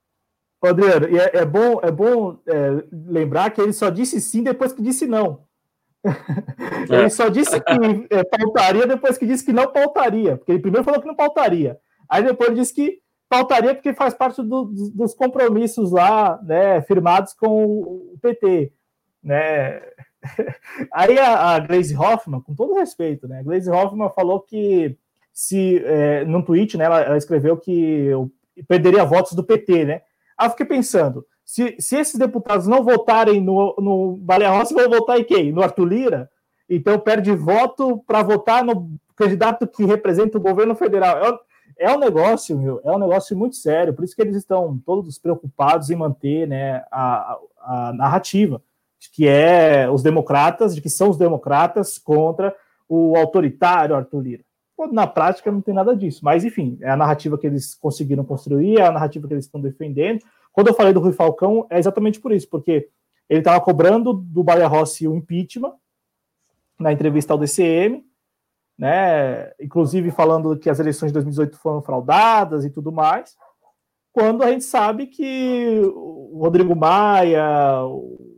Ô, 0.62 0.68
Adriano, 0.68 1.10
e 1.10 1.18
é, 1.18 1.38
é 1.38 1.46
bom, 1.46 1.80
é 1.82 1.92
bom 1.92 2.40
é, 2.48 2.84
lembrar 2.92 3.50
que 3.52 3.62
ele 3.62 3.74
só 3.74 3.90
disse 3.90 4.22
sim 4.22 4.44
depois 4.44 4.72
que 4.74 4.82
disse 4.82 5.08
não. 5.08 5.46
ele 6.90 7.06
é. 7.06 7.10
só 7.10 7.30
disse 7.30 7.60
que 7.60 7.74
é, 8.12 8.24
pautaria 8.24 8.86
depois 8.86 9.18
que 9.18 9.26
disse 9.26 9.44
que 9.44 9.54
não 9.54 9.72
pautaria. 9.72 10.38
Porque 10.38 10.52
ele 10.52 10.62
primeiro 10.62 10.84
falou 10.84 11.02
que 11.02 11.08
não 11.08 11.16
pautaria. 11.16 11.80
Aí 12.08 12.24
depois 12.24 12.50
ele 12.50 12.60
disse 12.60 12.74
que 12.74 13.00
pautaria 13.28 13.74
porque 13.74 13.94
faz 13.94 14.14
parte 14.14 14.44
do, 14.44 14.66
dos 14.66 15.16
compromissos 15.16 15.92
lá, 15.92 16.40
né, 16.44 16.82
firmados 16.84 17.34
com 17.34 17.64
o 17.64 18.20
PT, 18.22 18.72
né? 19.24 19.82
Aí 20.92 21.18
a, 21.18 21.56
a 21.56 21.60
Glaze 21.60 21.96
Hoffman, 21.96 22.42
com 22.42 22.54
todo 22.54 22.76
respeito, 22.76 23.28
né? 23.28 23.40
A 23.40 23.44
Glaze 23.44 23.70
Hoffman 23.70 24.10
falou 24.10 24.40
que 24.40 24.98
se 25.34 25.84
é, 25.86 26.24
num 26.26 26.42
tweet, 26.42 26.78
né, 26.78 26.86
ela, 26.86 27.02
ela, 27.02 27.18
escreveu 27.18 27.58
que 27.58 27.72
eu 27.72 28.32
perderia 28.68 29.04
votos 29.04 29.34
do 29.34 29.44
PT, 29.44 29.86
né? 29.86 30.02
Aí 30.38 30.48
eu 30.48 30.52
fiquei 30.52 30.66
pensando, 30.66 31.26
se, 31.44 31.76
se 31.80 31.98
esses 31.98 32.16
deputados 32.16 32.68
não 32.68 32.84
votarem 32.84 33.42
no, 33.42 33.76
no 33.80 34.18
Baleia 34.18 34.52
Rossi, 34.52 34.74
vão 34.74 34.90
votar 34.90 35.20
em 35.20 35.24
quem? 35.24 35.52
No 35.52 35.62
Arthur 35.62 35.86
Lira? 35.86 36.30
Então 36.70 36.98
perde 37.00 37.32
voto 37.36 38.02
para 38.08 38.24
votar 38.24 38.64
no 38.64 38.90
candidato 39.16 39.68
que 39.68 39.86
representa 39.86 40.38
o 40.38 40.42
governo 40.42 40.76
federal. 40.76 41.18
É, 41.78 41.86
é 41.86 41.94
um 41.94 42.00
negócio, 42.00 42.58
meu, 42.58 42.82
é 42.84 42.92
um 42.92 42.98
negócio 42.98 43.38
muito 43.38 43.56
sério, 43.56 43.94
por 43.94 44.04
isso 44.04 44.16
que 44.16 44.22
eles 44.22 44.38
estão 44.38 44.82
todos 44.86 45.20
preocupados 45.20 45.90
em 45.90 45.96
manter 45.96 46.48
né, 46.48 46.84
a, 46.90 47.38
a, 47.60 47.94
narrativa 47.94 48.62
que 49.14 49.28
é 49.28 49.90
os 49.90 50.02
democratas, 50.04 50.76
de 50.76 50.82
que 50.82 50.90
são 50.90 51.10
os 51.10 51.18
democratas 51.18 51.98
contra 51.98 52.56
o 52.88 53.16
autoritário 53.16 53.96
Arthur 53.96 54.22
Lira. 54.22 54.44
Na 54.92 55.08
prática 55.08 55.52
não 55.52 55.62
tem 55.62 55.74
nada 55.74 55.96
disso, 55.96 56.20
mas 56.24 56.44
enfim, 56.44 56.78
é 56.82 56.90
a 56.90 56.98
narrativa 56.98 57.38
que 57.38 57.48
eles 57.48 57.74
conseguiram 57.76 58.26
construir, 58.26 58.78
é 58.78 58.86
a 58.86 58.92
narrativa 58.92 59.28
que 59.28 59.34
eles 59.34 59.46
estão 59.46 59.62
defendendo. 59.62 60.22
Quando 60.52 60.68
eu 60.68 60.74
falei 60.74 60.92
do 60.92 61.00
Rui 61.00 61.14
Falcão, 61.14 61.66
é 61.70 61.80
exatamente 61.80 62.20
por 62.20 62.32
isso, 62.32 62.50
porque 62.50 62.90
ele 63.30 63.40
estava 63.40 63.60
cobrando 63.62 64.14
do 64.14 64.44
Baleia 64.44 64.68
Rossi 64.68 65.08
o 65.08 65.16
impeachment 65.16 65.74
na 66.78 66.92
entrevista 66.92 67.34
ao 67.34 67.40
DCM, 67.40 68.06
né? 68.78 69.52
Inclusive 69.60 70.12
falando 70.12 70.58
que 70.58 70.70
as 70.70 70.80
eleições 70.80 71.10
de 71.10 71.14
2018 71.14 71.58
foram 71.58 71.82
fraudadas 71.82 72.66
e 72.66 72.70
tudo 72.70 72.92
mais. 72.92 73.36
Quando 74.12 74.44
a 74.44 74.52
gente 74.52 74.64
sabe 74.64 75.08
que 75.08 75.82
o 75.94 76.40
Rodrigo 76.42 76.76
Maia, 76.76 77.80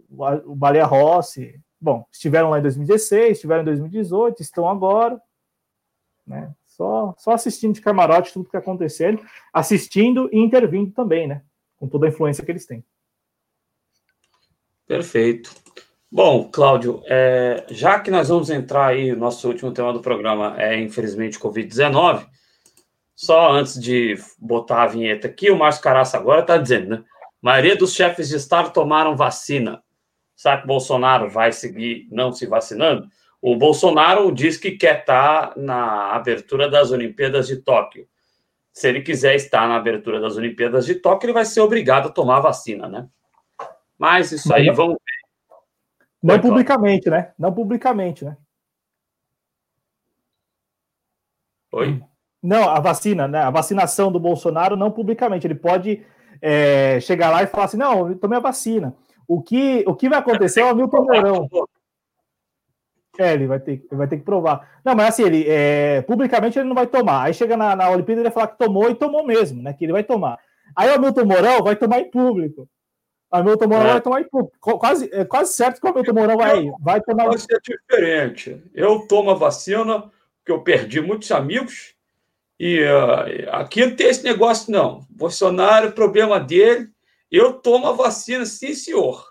Baleia 0.09 0.85
Rossi, 0.85 1.59
bom, 1.79 2.05
estiveram 2.11 2.49
lá 2.49 2.59
em 2.59 2.61
2016, 2.61 3.31
estiveram 3.31 3.61
em 3.61 3.65
2018, 3.65 4.41
estão 4.41 4.69
agora 4.69 5.21
né? 6.27 6.53
Só, 6.67 7.15
só 7.17 7.31
assistindo 7.31 7.73
de 7.73 7.81
camarote 7.81 8.33
tudo 8.33 8.43
que 8.43 8.49
está 8.49 8.59
acontecendo, 8.59 9.23
assistindo 9.53 10.29
e 10.31 10.37
intervindo 10.37 10.91
também, 10.91 11.27
né? 11.27 11.41
Com 11.77 11.87
toda 11.87 12.05
a 12.05 12.09
influência 12.09 12.43
que 12.43 12.51
eles 12.51 12.65
têm. 12.65 12.83
Perfeito. 14.85 15.55
Bom, 16.11 16.49
Cláudio, 16.49 17.01
é, 17.05 17.65
já 17.69 17.99
que 17.99 18.11
nós 18.11 18.29
vamos 18.29 18.49
entrar 18.49 18.87
aí, 18.87 19.15
nosso 19.15 19.47
último 19.47 19.71
tema 19.71 19.91
do 19.91 20.01
programa 20.01 20.55
é, 20.57 20.79
infelizmente, 20.79 21.39
Covid-19, 21.39 22.27
só 23.15 23.51
antes 23.51 23.79
de 23.81 24.15
botar 24.37 24.83
a 24.83 24.87
vinheta 24.87 25.27
aqui, 25.27 25.49
o 25.49 25.57
Márcio 25.57 25.81
Caraça 25.81 26.17
agora 26.17 26.41
está 26.41 26.57
dizendo, 26.57 26.89
né? 26.89 27.03
A 27.41 27.45
maioria 27.47 27.75
dos 27.75 27.93
chefes 27.93 28.29
de 28.29 28.35
Estado 28.35 28.71
tomaram 28.71 29.15
vacina. 29.15 29.83
Será 30.37 30.57
que 30.59 30.65
o 30.65 30.67
Bolsonaro 30.67 31.27
vai 31.27 31.51
seguir 31.51 32.07
não 32.11 32.31
se 32.31 32.45
vacinando? 32.45 33.09
O 33.41 33.55
Bolsonaro 33.55 34.31
diz 34.31 34.55
que 34.55 34.71
quer 34.71 34.99
estar 34.99 35.57
na 35.57 36.11
abertura 36.11 36.69
das 36.69 36.91
Olimpíadas 36.91 37.47
de 37.47 37.57
Tóquio. 37.57 38.07
Se 38.71 38.87
ele 38.87 39.01
quiser 39.01 39.33
estar 39.33 39.67
na 39.67 39.75
abertura 39.75 40.21
das 40.21 40.37
Olimpíadas 40.37 40.85
de 40.85 40.93
Tóquio, 40.93 41.25
ele 41.25 41.33
vai 41.33 41.43
ser 41.43 41.61
obrigado 41.61 42.07
a 42.09 42.11
tomar 42.11 42.37
a 42.37 42.41
vacina, 42.41 42.87
né? 42.87 43.09
Mas 43.97 44.31
isso 44.31 44.53
aí, 44.53 44.69
vamos 44.69 44.93
ver. 44.93 45.57
Não 46.21 46.39
publicamente, 46.39 47.09
né? 47.09 47.33
Não 47.37 47.51
publicamente, 47.51 48.23
né? 48.23 48.37
Oi? 51.71 51.99
Não, 52.43 52.69
a 52.69 52.79
vacina, 52.79 53.27
né? 53.27 53.39
A 53.39 53.49
vacinação 53.49 54.11
do 54.11 54.19
Bolsonaro 54.19 54.77
não 54.77 54.91
publicamente. 54.91 55.47
Ele 55.47 55.55
pode 55.55 56.05
é, 56.39 56.99
chegar 56.99 57.31
lá 57.31 57.41
e 57.41 57.47
falar 57.47 57.65
assim: 57.65 57.77
não, 57.77 58.09
eu 58.09 58.19
tomei 58.19 58.37
a 58.37 58.41
vacina. 58.41 58.95
O 59.27 59.41
que, 59.41 59.83
o 59.85 59.93
que 59.93 60.07
vai 60.07 60.19
acontecer 60.19 60.61
é 60.61 60.65
o 60.65 60.69
Hamilton 60.69 61.03
Mourão. 61.03 61.49
É, 63.19 63.33
ele 63.33 63.47
vai 63.47 63.59
ter, 63.59 63.71
ele 63.71 63.97
vai 63.97 64.07
ter 64.07 64.17
que 64.17 64.23
provar. 64.23 64.79
Não, 64.85 64.95
mas 64.95 65.07
assim, 65.09 65.23
ele 65.23 65.45
é, 65.47 66.01
publicamente 66.03 66.57
ele 66.57 66.67
não 66.67 66.75
vai 66.75 66.85
tomar. 66.85 67.23
Aí 67.23 67.33
chega 67.33 67.57
na, 67.57 67.75
na 67.75 67.89
Olimpíada 67.89 68.21
ele 68.21 68.29
vai 68.29 68.33
falar 68.33 68.47
que 68.47 68.57
tomou 68.59 68.89
e 68.89 68.95
tomou 68.95 69.25
mesmo, 69.25 69.61
né? 69.61 69.73
Que 69.73 69.85
ele 69.85 69.91
vai 69.91 70.03
tomar. 70.03 70.39
Aí 70.75 70.89
o 70.89 70.95
Hamilton 70.95 71.25
Mourão 71.25 71.63
vai 71.63 71.75
tomar 71.75 71.99
em 71.99 72.11
público. 72.11 72.69
O 73.31 73.35
Hamilton 73.35 73.67
Mourão 73.67 73.87
é. 73.87 73.91
vai 73.93 74.01
tomar 74.01 74.21
em 74.21 74.29
público. 74.29 74.55
Quase, 74.59 75.09
é 75.11 75.25
quase 75.25 75.53
certo 75.53 75.81
que 75.81 75.87
o 75.87 75.89
Hamilton 75.89 76.13
Mourão 76.13 76.37
vai, 76.37 76.71
vai 76.79 77.01
tomar. 77.01 77.25
Vai 77.25 77.37
ser 77.39 77.59
diferente. 77.61 78.63
Eu 78.73 79.07
tomo 79.07 79.31
a 79.31 79.33
vacina, 79.33 80.01
porque 80.37 80.51
eu 80.51 80.61
perdi 80.61 81.01
muitos 81.01 81.31
amigos. 81.31 81.95
E 82.59 82.81
uh, 82.83 83.49
aqui 83.51 83.85
não 83.85 83.95
tem 83.95 84.07
esse 84.07 84.23
negócio, 84.23 84.71
não. 84.71 85.05
Bolsonaro, 85.09 85.91
problema 85.91 86.39
dele. 86.39 86.89
Eu 87.31 87.53
tomo 87.53 87.87
a 87.87 87.93
vacina, 87.93 88.45
sim, 88.45 88.73
senhor. 88.73 89.25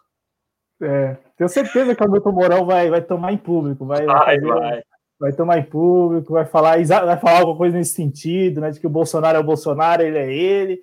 É, 0.81 1.17
tenho 1.37 1.49
certeza 1.49 1.95
que 1.95 2.03
o 2.03 2.07
Hamilton 2.07 2.33
Mourão 2.33 2.67
vai, 2.67 2.91
vai 2.91 3.01
tomar 3.01 3.33
em 3.33 3.39
público. 3.39 3.87
Vai, 3.87 4.05
vai, 4.05 4.41
fazer, 4.41 4.47
vai. 4.47 4.83
vai 5.19 5.33
tomar 5.33 5.59
em 5.59 5.65
público, 5.65 6.35
vai 6.35 6.45
falar, 6.45 6.85
vai 6.85 7.19
falar 7.19 7.39
alguma 7.39 7.57
coisa 7.57 7.77
nesse 7.77 7.95
sentido, 7.95 8.61
né? 8.61 8.71
De 8.71 8.79
que 8.79 8.87
o 8.87 8.91
Bolsonaro 8.91 9.39
é 9.39 9.41
o 9.41 9.45
Bolsonaro, 9.45 10.03
ele 10.03 10.19
é 10.19 10.33
ele. 10.33 10.83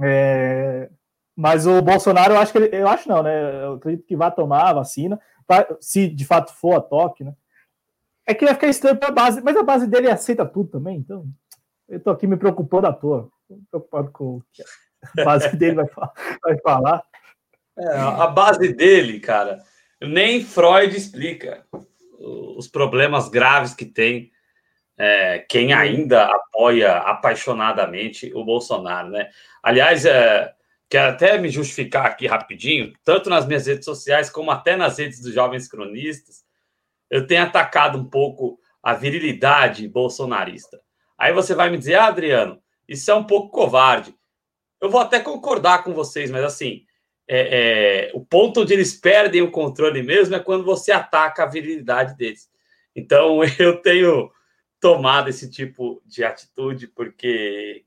É, 0.00 0.88
mas 1.36 1.66
o 1.66 1.80
Bolsonaro, 1.82 2.34
eu 2.34 2.38
acho 2.38 2.52
que 2.52 2.58
ele, 2.58 2.76
eu 2.76 2.88
acho 2.88 3.08
não, 3.08 3.22
né? 3.22 3.64
Eu 3.64 3.74
acredito 3.74 4.06
que 4.06 4.16
vai 4.16 4.30
tomar 4.30 4.68
a 4.68 4.74
vacina, 4.74 5.18
se 5.80 6.08
de 6.08 6.24
fato 6.24 6.52
for 6.54 6.74
a 6.74 6.80
toque, 6.80 7.24
né? 7.24 7.34
É 8.26 8.34
que 8.34 8.44
vai 8.44 8.54
ficar 8.54 8.68
estranho 8.68 8.96
para 8.96 9.08
a 9.08 9.12
base, 9.12 9.40
mas 9.42 9.56
a 9.56 9.62
base 9.62 9.86
dele 9.86 10.10
aceita 10.10 10.46
tudo 10.46 10.70
também, 10.70 10.98
então 10.98 11.24
eu 11.88 11.98
tô 11.98 12.10
aqui 12.10 12.26
me 12.26 12.36
preocupando 12.36 12.86
à 12.86 12.92
toa, 12.92 13.28
preocupado 13.70 14.10
com 14.12 14.36
o 14.36 14.42
que 14.52 14.62
a 15.18 15.24
base 15.24 15.56
dele 15.56 15.76
vai, 15.76 16.08
vai 16.42 16.58
falar. 16.60 17.02
É, 17.78 17.96
a 17.96 18.26
base 18.26 18.72
dele, 18.74 19.20
cara, 19.20 19.62
nem 20.00 20.44
Freud 20.44 20.96
explica 20.96 21.64
os 22.18 22.68
problemas 22.68 23.28
graves 23.28 23.74
que 23.74 23.86
tem 23.86 24.30
é, 24.98 25.38
quem 25.48 25.72
ainda 25.72 26.26
apoia 26.26 26.98
apaixonadamente 26.98 28.30
o 28.34 28.44
Bolsonaro, 28.44 29.08
né? 29.08 29.30
Aliás, 29.62 30.04
é, 30.04 30.52
quero 30.90 31.14
até 31.14 31.38
me 31.38 31.48
justificar 31.48 32.04
aqui 32.04 32.26
rapidinho, 32.26 32.92
tanto 33.02 33.30
nas 33.30 33.46
minhas 33.46 33.66
redes 33.66 33.86
sociais 33.86 34.28
como 34.28 34.50
até 34.50 34.76
nas 34.76 34.98
redes 34.98 35.22
dos 35.22 35.32
jovens 35.32 35.66
cronistas, 35.66 36.44
eu 37.08 37.26
tenho 37.26 37.42
atacado 37.42 37.98
um 37.98 38.04
pouco 38.04 38.60
a 38.82 38.92
virilidade 38.92 39.88
bolsonarista. 39.88 40.78
Aí 41.16 41.32
você 41.32 41.54
vai 41.54 41.70
me 41.70 41.78
dizer, 41.78 41.94
ah, 41.94 42.06
Adriano, 42.06 42.60
isso 42.86 43.10
é 43.10 43.14
um 43.14 43.24
pouco 43.24 43.50
covarde. 43.50 44.14
Eu 44.80 44.90
vou 44.90 45.00
até 45.00 45.20
concordar 45.20 45.84
com 45.84 45.92
vocês, 45.92 46.30
mas 46.30 46.42
assim, 46.44 46.84
é, 47.28 48.08
é, 48.08 48.10
o 48.14 48.24
ponto 48.24 48.62
onde 48.62 48.72
eles 48.72 48.94
perdem 48.94 49.42
o 49.42 49.50
controle 49.50 50.02
mesmo 50.02 50.34
é 50.34 50.40
quando 50.40 50.64
você 50.64 50.90
ataca 50.90 51.44
a 51.44 51.46
virilidade 51.46 52.16
deles. 52.16 52.50
Então 52.94 53.40
eu 53.58 53.80
tenho 53.80 54.30
tomado 54.80 55.28
esse 55.28 55.50
tipo 55.50 56.02
de 56.06 56.24
atitude 56.24 56.88
porque 56.88 57.84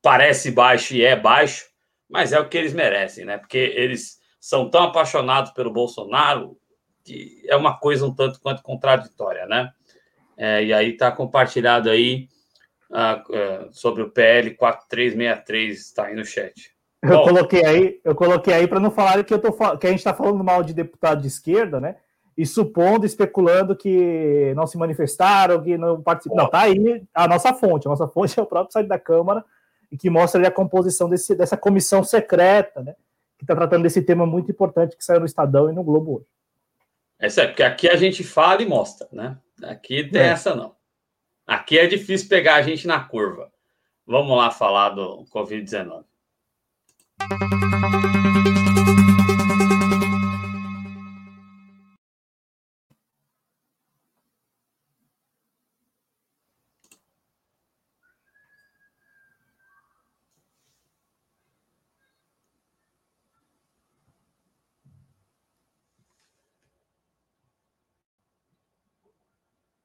parece 0.00 0.50
baixo 0.50 0.94
e 0.94 1.02
é 1.02 1.16
baixo, 1.16 1.66
mas 2.08 2.32
é 2.32 2.38
o 2.38 2.48
que 2.48 2.56
eles 2.56 2.72
merecem, 2.72 3.24
né? 3.24 3.36
Porque 3.36 3.58
eles 3.58 4.18
são 4.40 4.70
tão 4.70 4.84
apaixonados 4.84 5.50
pelo 5.52 5.72
Bolsonaro 5.72 6.58
que 7.04 7.42
é 7.46 7.54
uma 7.54 7.78
coisa 7.78 8.06
um 8.06 8.14
tanto 8.14 8.40
quanto 8.40 8.62
contraditória, 8.62 9.46
né? 9.46 9.70
É, 10.36 10.64
e 10.64 10.72
aí 10.72 10.92
está 10.92 11.12
compartilhado 11.12 11.90
aí 11.90 12.28
uh, 12.90 13.68
sobre 13.72 14.02
o 14.02 14.10
PL 14.10 14.54
4363, 14.54 15.78
está 15.78 16.06
aí 16.06 16.14
no 16.14 16.24
chat. 16.24 16.74
Eu 17.02 17.18
Bom, 17.18 17.24
coloquei 17.24 17.64
aí, 17.64 18.00
eu 18.02 18.14
coloquei 18.14 18.54
aí 18.54 18.66
para 18.66 18.80
não 18.80 18.90
falar 18.90 19.22
que 19.24 19.34
eu 19.34 19.38
tô 19.38 19.52
que 19.76 19.86
a 19.86 19.90
gente 19.90 19.98
está 19.98 20.14
falando 20.14 20.42
mal 20.42 20.62
de 20.62 20.72
deputado 20.72 21.20
de 21.20 21.28
esquerda, 21.28 21.78
né? 21.78 21.96
E 22.36 22.46
supondo, 22.46 23.04
especulando 23.04 23.76
que 23.76 24.52
não 24.56 24.66
se 24.66 24.78
manifestaram, 24.78 25.62
que 25.62 25.76
não 25.76 26.02
participaram. 26.02 26.44
Não, 26.44 26.50
tá 26.50 26.60
aí 26.60 27.04
a 27.12 27.28
nossa 27.28 27.52
fonte. 27.52 27.86
A 27.86 27.90
nossa 27.90 28.08
fonte 28.08 28.38
é 28.40 28.42
o 28.42 28.46
próprio 28.46 28.72
site 28.72 28.88
da 28.88 28.98
Câmara 28.98 29.44
e 29.92 29.98
que 29.98 30.08
mostra 30.08 30.40
ali 30.40 30.48
a 30.48 30.50
composição 30.50 31.08
desse, 31.08 31.34
dessa 31.34 31.56
comissão 31.56 32.02
secreta, 32.02 32.82
né? 32.82 32.96
Que 33.38 33.44
está 33.44 33.54
tratando 33.54 33.82
desse 33.82 34.02
tema 34.02 34.24
muito 34.24 34.50
importante 34.50 34.96
que 34.96 35.04
saiu 35.04 35.20
no 35.20 35.26
Estadão 35.26 35.70
e 35.70 35.74
no 35.74 35.84
Globo 35.84 36.16
hoje. 36.16 36.26
É 37.18 37.28
certo, 37.28 37.50
porque 37.50 37.62
aqui 37.62 37.88
a 37.88 37.96
gente 37.96 38.24
fala 38.24 38.62
e 38.62 38.66
mostra, 38.66 39.06
né? 39.12 39.36
Aqui 39.62 40.04
tem 40.04 40.22
é. 40.22 40.26
essa 40.28 40.54
não. 40.54 40.73
Aqui 41.46 41.78
é 41.78 41.86
difícil 41.86 42.28
pegar 42.28 42.56
a 42.56 42.62
gente 42.62 42.86
na 42.86 43.00
curva. 43.04 43.52
Vamos 44.06 44.36
lá 44.36 44.50
falar 44.50 44.90
do 44.90 45.24
Covid-19. 45.26 46.04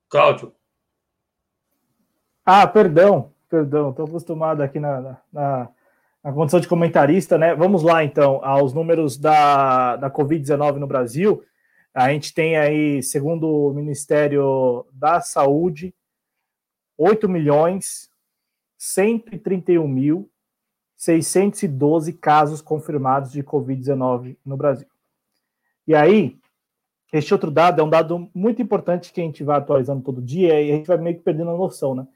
Cláudio. 0.10 0.59
Ah, 2.52 2.66
perdão, 2.66 3.32
perdão, 3.48 3.92
estou 3.92 4.06
acostumado 4.08 4.64
aqui 4.64 4.80
na, 4.80 5.20
na, 5.32 5.70
na 6.24 6.34
condição 6.34 6.60
de 6.60 6.68
comentarista, 6.68 7.38
né? 7.38 7.54
Vamos 7.54 7.84
lá, 7.84 8.04
então, 8.04 8.44
aos 8.44 8.74
números 8.74 9.20
da, 9.20 9.96
da 9.98 10.10
Covid-19 10.10 10.78
no 10.78 10.88
Brasil. 10.88 11.44
A 11.94 12.12
gente 12.12 12.34
tem 12.34 12.58
aí, 12.58 13.04
segundo 13.04 13.68
o 13.68 13.72
Ministério 13.72 14.84
da 14.92 15.22
Saúde, 15.22 15.94
8 16.98 17.30
milhões 17.30 18.10
131 18.80 19.88
mil 19.88 20.28
612 20.96 22.14
casos 22.14 22.64
confirmados 22.64 23.32
de 23.32 23.44
Covid-19 23.44 24.38
no 24.44 24.58
Brasil. 24.58 24.88
E 25.86 25.94
aí, 25.94 26.40
este 27.14 27.32
outro 27.32 27.52
dado 27.52 27.80
é 27.80 27.84
um 27.84 27.90
dado 27.92 28.28
muito 28.34 28.60
importante 28.60 29.14
que 29.14 29.22
a 29.22 29.24
gente 29.24 29.44
vai 29.44 29.60
atualizando 29.60 30.02
todo 30.02 30.20
dia 30.20 30.60
e 30.60 30.72
a 30.72 30.76
gente 30.78 30.88
vai 30.88 30.98
meio 30.98 31.16
que 31.16 31.22
perdendo 31.22 31.52
a 31.52 31.56
noção, 31.56 31.94
né? 31.94 32.08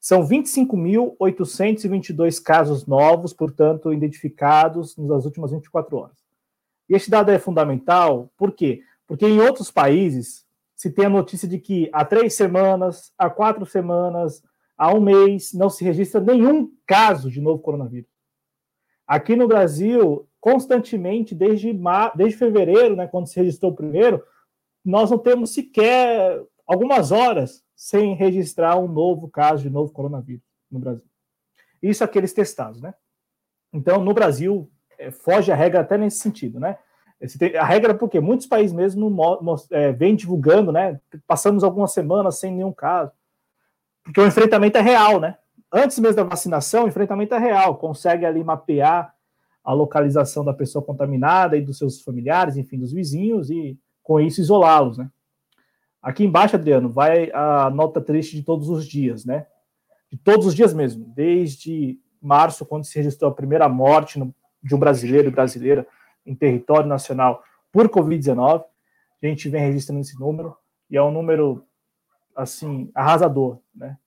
São 0.00 0.26
25.822 0.26 2.42
casos 2.42 2.86
novos, 2.86 3.34
portanto, 3.34 3.92
identificados 3.92 4.96
nas 4.96 5.26
últimas 5.26 5.50
24 5.50 5.94
horas. 5.96 6.16
E 6.88 6.94
este 6.94 7.10
dado 7.10 7.30
é 7.30 7.38
fundamental, 7.38 8.30
por 8.36 8.52
quê? 8.52 8.82
Porque 9.06 9.26
em 9.26 9.40
outros 9.40 9.70
países 9.70 10.46
se 10.74 10.90
tem 10.90 11.04
a 11.04 11.10
notícia 11.10 11.46
de 11.46 11.58
que 11.58 11.90
há 11.92 12.02
três 12.04 12.34
semanas, 12.34 13.12
há 13.18 13.28
quatro 13.28 13.66
semanas, 13.66 14.42
há 14.78 14.94
um 14.94 15.00
mês, 15.00 15.52
não 15.52 15.68
se 15.68 15.84
registra 15.84 16.22
nenhum 16.22 16.72
caso 16.86 17.30
de 17.30 17.38
novo 17.38 17.60
coronavírus. 17.60 18.08
Aqui 19.06 19.36
no 19.36 19.46
Brasil, 19.46 20.26
constantemente, 20.40 21.34
desde, 21.34 21.78
desde 22.14 22.38
fevereiro, 22.38 22.96
né, 22.96 23.06
quando 23.06 23.26
se 23.26 23.38
registrou 23.38 23.72
o 23.72 23.76
primeiro, 23.76 24.24
nós 24.82 25.10
não 25.10 25.18
temos 25.18 25.50
sequer 25.50 26.42
algumas 26.70 27.10
horas 27.10 27.64
sem 27.74 28.14
registrar 28.14 28.78
um 28.78 28.86
novo 28.86 29.28
caso 29.28 29.64
de 29.64 29.68
novo 29.68 29.92
coronavírus 29.92 30.44
no 30.70 30.78
Brasil. 30.78 31.04
Isso 31.82 32.04
aqueles 32.04 32.32
testados, 32.32 32.80
né? 32.80 32.94
Então, 33.72 34.04
no 34.04 34.14
Brasil, 34.14 34.70
é, 34.96 35.10
foge 35.10 35.50
a 35.50 35.56
regra 35.56 35.80
até 35.80 35.98
nesse 35.98 36.18
sentido, 36.18 36.60
né? 36.60 36.78
A 37.58 37.64
regra 37.64 37.90
é 37.90 37.94
porque 37.94 38.20
muitos 38.20 38.46
países 38.46 38.72
mesmo 38.72 39.12
é, 39.72 39.90
vêm 39.92 40.14
divulgando, 40.14 40.70
né? 40.70 41.00
Passamos 41.26 41.64
algumas 41.64 41.92
semanas 41.92 42.38
sem 42.38 42.52
nenhum 42.52 42.72
caso. 42.72 43.10
Porque 44.04 44.20
o 44.20 44.26
enfrentamento 44.26 44.78
é 44.78 44.80
real, 44.80 45.18
né? 45.18 45.36
Antes 45.72 45.98
mesmo 45.98 46.16
da 46.16 46.24
vacinação, 46.24 46.84
o 46.84 46.88
enfrentamento 46.88 47.34
é 47.34 47.38
real. 47.38 47.76
Consegue 47.76 48.24
ali 48.24 48.44
mapear 48.44 49.12
a 49.64 49.72
localização 49.72 50.44
da 50.44 50.54
pessoa 50.54 50.84
contaminada 50.84 51.56
e 51.56 51.62
dos 51.62 51.78
seus 51.78 52.00
familiares, 52.00 52.56
enfim, 52.56 52.78
dos 52.78 52.92
vizinhos, 52.92 53.50
e 53.50 53.76
com 54.02 54.20
isso 54.20 54.40
isolá-los, 54.40 54.98
né? 54.98 55.10
Aqui 56.02 56.24
embaixo, 56.24 56.56
Adriano, 56.56 56.90
vai 56.90 57.30
a 57.32 57.70
nota 57.70 58.00
triste 58.00 58.36
de 58.36 58.42
todos 58.42 58.70
os 58.70 58.86
dias, 58.86 59.24
né? 59.24 59.46
De 60.10 60.16
todos 60.16 60.46
os 60.46 60.54
dias 60.54 60.72
mesmo, 60.72 61.04
desde 61.14 62.00
março, 62.20 62.64
quando 62.64 62.84
se 62.84 62.96
registrou 62.96 63.30
a 63.30 63.34
primeira 63.34 63.68
morte 63.68 64.18
no, 64.18 64.34
de 64.62 64.74
um 64.74 64.78
brasileiro 64.78 65.28
e 65.28 65.30
brasileira 65.30 65.86
em 66.24 66.34
território 66.34 66.88
nacional 66.88 67.44
por 67.70 67.86
Covid-19. 67.88 68.64
A 69.22 69.26
gente 69.26 69.48
vem 69.48 69.62
registrando 69.62 70.00
esse 70.00 70.18
número 70.18 70.56
e 70.90 70.96
é 70.96 71.02
um 71.02 71.10
número 71.10 71.66
assim 72.34 72.90
arrasador, 72.94 73.58
né? 73.74 73.98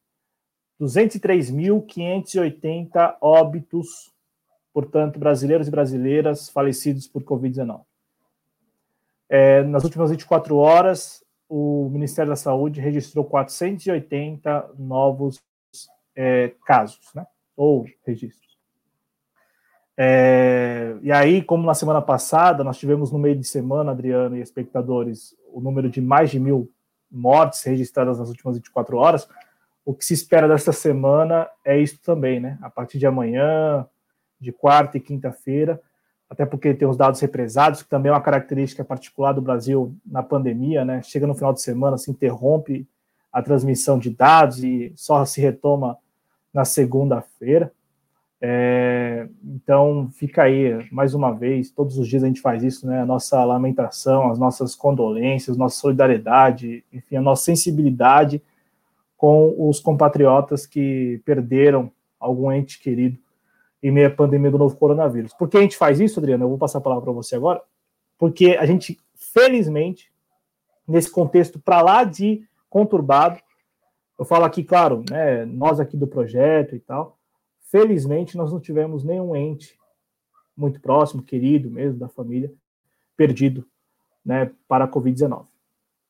203.580 0.82 3.18
óbitos, 3.22 4.12
portanto, 4.74 5.20
brasileiros 5.20 5.68
e 5.68 5.72
brasileiras 5.72 6.50
falecidos 6.50 7.08
por 7.08 7.22
Covid-19. 7.24 7.82
É, 9.30 9.62
nas 9.64 9.84
últimas 9.84 10.10
24 10.12 10.56
horas, 10.58 11.24
o 11.56 11.88
Ministério 11.88 12.32
da 12.32 12.36
Saúde 12.36 12.82
registrou 12.82 13.24
480 13.24 14.72
novos 14.76 15.40
é, 16.16 16.52
casos, 16.66 17.14
né? 17.14 17.28
Ou 17.56 17.86
registros. 18.04 18.58
É, 19.96 20.96
e 21.04 21.12
aí, 21.12 21.44
como 21.44 21.64
na 21.64 21.76
semana 21.76 22.02
passada, 22.02 22.64
nós 22.64 22.80
tivemos 22.80 23.12
no 23.12 23.20
meio 23.20 23.36
de 23.36 23.48
semana, 23.48 23.92
Adriano 23.92 24.36
e 24.36 24.42
espectadores, 24.42 25.36
o 25.48 25.62
número 25.62 25.92
de 25.92 26.02
mais 26.02 26.32
de 26.32 26.40
mil 26.40 26.72
mortes 27.12 27.62
registradas 27.62 28.18
nas 28.18 28.30
últimas 28.30 28.56
24 28.56 28.98
horas, 28.98 29.30
o 29.86 29.94
que 29.94 30.04
se 30.04 30.16
espera 30.16 30.48
desta 30.48 30.72
semana 30.72 31.48
é 31.64 31.78
isso 31.78 32.02
também, 32.02 32.40
né? 32.40 32.58
A 32.64 32.70
partir 32.72 32.98
de 32.98 33.06
amanhã, 33.06 33.88
de 34.40 34.52
quarta 34.52 34.98
e 34.98 35.00
quinta-feira, 35.00 35.80
até 36.34 36.48
porque 36.48 36.74
tem 36.74 36.88
os 36.88 36.98
dados 36.98 37.20
represados, 37.20 37.84
que 37.84 37.90
também 37.90 38.10
é 38.10 38.14
uma 38.14 38.20
característica 38.20 38.84
particular 38.84 39.34
do 39.34 39.42
Brasil 39.42 39.96
na 40.04 40.24
pandemia, 40.24 40.84
né? 40.84 41.00
Chega 41.04 41.28
no 41.28 41.36
final 41.36 41.54
de 41.54 41.62
semana, 41.62 41.96
se 41.96 42.10
interrompe 42.10 42.88
a 43.32 43.40
transmissão 43.42 44.00
de 44.00 44.10
dados 44.10 44.64
e 44.64 44.92
só 44.96 45.24
se 45.26 45.40
retoma 45.40 45.96
na 46.52 46.66
segunda-feira. 46.66 47.72
É, 48.42 49.28
então, 49.46 50.10
fica 50.12 50.44
aí, 50.44 50.84
mais 50.92 51.14
uma 51.14 51.32
vez, 51.32 51.70
todos 51.70 52.00
os 52.00 52.08
dias 52.08 52.24
a 52.24 52.28
gente 52.28 52.42
faz 52.42 52.64
isso, 52.64 52.88
né? 52.88 53.02
A 53.02 53.06
nossa 53.06 53.44
lamentação, 53.44 54.32
as 54.32 54.40
nossas 54.40 54.74
condolências, 54.74 55.56
nossa 55.56 55.80
solidariedade, 55.80 56.84
enfim, 56.92 57.16
a 57.16 57.22
nossa 57.22 57.44
sensibilidade 57.44 58.42
com 59.16 59.54
os 59.70 59.80
compatriotas 59.80 60.66
que 60.66 61.22
perderam 61.24 61.92
algum 62.20 62.52
ente 62.52 62.82
querido 62.82 63.20
em 63.84 63.92
meio 63.92 64.08
à 64.08 64.10
pandemia 64.10 64.50
do 64.50 64.58
novo 64.58 64.78
coronavírus. 64.78 65.34
Por 65.34 65.50
que 65.50 65.58
a 65.58 65.62
gente 65.62 65.76
faz 65.76 66.00
isso, 66.00 66.18
Adriano? 66.18 66.46
Eu 66.46 66.50
vou 66.50 66.58
passar 66.58 66.78
a 66.78 66.82
palavra 66.82 67.04
para 67.04 67.12
você 67.12 67.36
agora. 67.36 67.62
Porque 68.18 68.56
a 68.58 68.66
gente, 68.66 68.98
felizmente, 69.14 70.10
nesse 70.88 71.12
contexto 71.12 71.60
para 71.60 71.82
lá 71.82 72.06
de 72.06 72.48
conturbado, 72.70 73.38
eu 74.18 74.24
falo 74.24 74.46
aqui, 74.46 74.64
claro, 74.64 75.04
né, 75.10 75.44
nós 75.46 75.82
aqui 75.82 75.98
do 75.98 76.08
projeto 76.08 76.76
e 76.76 76.80
tal, 76.80 77.18
felizmente 77.70 78.38
nós 78.38 78.54
não 78.54 78.60
tivemos 78.60 79.04
nenhum 79.04 79.36
ente 79.36 79.78
muito 80.56 80.80
próximo, 80.80 81.22
querido 81.22 81.70
mesmo, 81.70 82.00
da 82.00 82.08
família, 82.08 82.54
perdido 83.18 83.68
né, 84.24 84.52
para 84.68 84.86
a 84.86 84.88
Covid-19. 84.88 85.46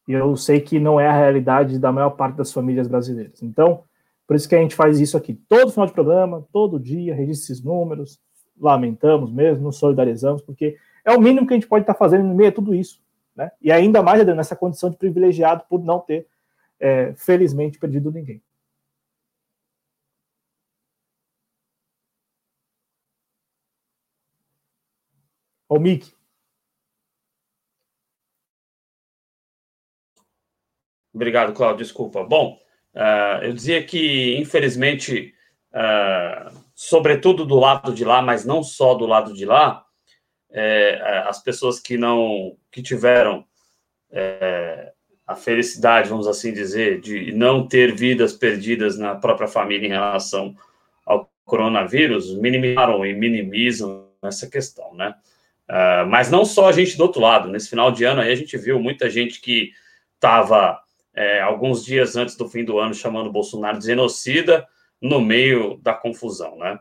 E 0.08 0.12
eu 0.12 0.36
sei 0.36 0.60
que 0.62 0.80
não 0.80 1.00
é 1.00 1.08
a 1.08 1.18
realidade 1.18 1.80
da 1.80 1.92
maior 1.92 2.12
parte 2.12 2.36
das 2.36 2.52
famílias 2.52 2.88
brasileiras. 2.88 3.42
Então, 3.42 3.84
por 4.28 4.36
isso 4.36 4.48
que 4.48 4.56
a 4.56 4.60
gente 4.60 4.76
faz 4.76 5.00
isso 5.00 5.18
aqui. 5.18 5.34
Todo 5.48 5.72
final 5.72 5.88
de 5.88 5.94
programa, 5.94 6.48
todo 6.52 6.80
dia, 6.80 7.14
registra 7.14 7.54
esses 7.54 7.64
números, 7.64 8.20
lamentamos 8.60 9.32
mesmo, 9.32 9.64
nos 9.64 9.78
solidarizamos, 9.78 10.42
porque 10.42 10.78
é 11.06 11.12
o 11.12 11.22
mínimo 11.22 11.46
que 11.48 11.54
a 11.54 11.58
gente 11.58 11.68
pode 11.68 11.84
estar 11.84 11.94
fazendo 11.94 12.24
no 12.24 12.36
meio 12.36 12.50
de 12.50 12.56
tudo 12.56 12.74
isso. 12.74 13.02
Né? 13.36 13.52
E 13.62 13.72
ainda 13.72 14.02
mais 14.02 14.26
nessa 14.26 14.56
condição 14.56 14.90
de 14.90 14.98
privilegiado 14.98 15.66
por 15.70 15.84
não 15.84 16.00
ter, 16.00 16.28
é, 16.80 17.14
felizmente, 17.16 17.80
perdido 17.80 18.12
ninguém. 18.12 18.42
O 25.70 25.80
Mick. 25.80 26.14
Obrigado, 31.14 31.54
Claudio. 31.54 31.78
Desculpa. 31.78 32.24
Bom, 32.24 32.60
Uh, 32.96 33.44
eu 33.44 33.54
dizia 33.54 33.84
que, 33.84 34.38
infelizmente, 34.38 35.34
uh, 35.74 36.54
sobretudo 36.76 37.46
do 37.46 37.56
lado 37.56 37.94
de 37.94 38.06
lá, 38.06 38.22
mas 38.22 38.46
não 38.46 38.64
só 38.64 38.94
do 38.94 39.06
lado 39.06 39.34
de 39.34 39.46
lá, 39.46 39.84
é, 40.54 41.24
as 41.26 41.42
pessoas 41.42 41.80
que 41.80 41.98
não 41.98 42.56
que 42.72 42.82
tiveram 42.82 43.44
é, 44.12 44.92
a 45.26 45.36
felicidade, 45.36 46.10
vamos 46.10 46.28
assim 46.28 46.54
dizer, 46.54 47.02
de 47.02 47.32
não 47.32 47.68
ter 47.68 47.94
vidas 47.96 48.34
perdidas 48.34 48.98
na 48.98 49.16
própria 49.16 49.48
família 49.48 49.88
em 49.88 49.92
relação 49.92 50.56
ao 51.06 51.32
coronavírus, 51.44 52.38
minimizaram 52.38 53.04
e 53.06 53.14
minimizam 53.14 54.08
essa 54.22 54.48
questão, 54.48 54.94
né? 54.94 55.16
Uh, 55.70 56.06
mas 56.08 56.30
não 56.30 56.46
só 56.46 56.68
a 56.68 56.72
gente 56.72 56.98
do 56.98 57.04
outro 57.04 57.22
lado. 57.22 57.50
Nesse 57.50 57.70
final 57.70 57.92
de 57.92 58.04
ano 58.04 58.22
aí 58.22 58.32
a 58.32 58.36
gente 58.36 58.58
viu 58.58 58.80
muita 58.80 59.10
gente 59.10 59.42
que 59.42 59.72
estava 60.16 60.83
é, 61.16 61.42
alguns 61.42 61.86
dias 61.86 62.16
antes 62.16 62.36
do 62.36 62.50
fim 62.50 62.64
do 62.64 62.80
ano, 62.80 62.94
chamando 62.94 63.32
Bolsonaro 63.32 63.80
de 63.80 63.86
genocida, 63.86 64.68
no 65.02 65.20
meio 65.20 65.80
da 65.84 65.94
confusão, 65.94 66.58
né? 66.58 66.80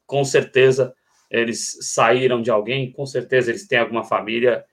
com 0.06 0.24
certeza 0.24 0.94
eles 1.30 1.78
saíram 1.82 2.42
de 2.42 2.50
alguém, 2.50 2.92
com 2.92 3.06
certeza 3.06 3.52
eles 3.52 3.68
têm 3.68 3.80
alguma 3.80 4.04
família 4.04 4.66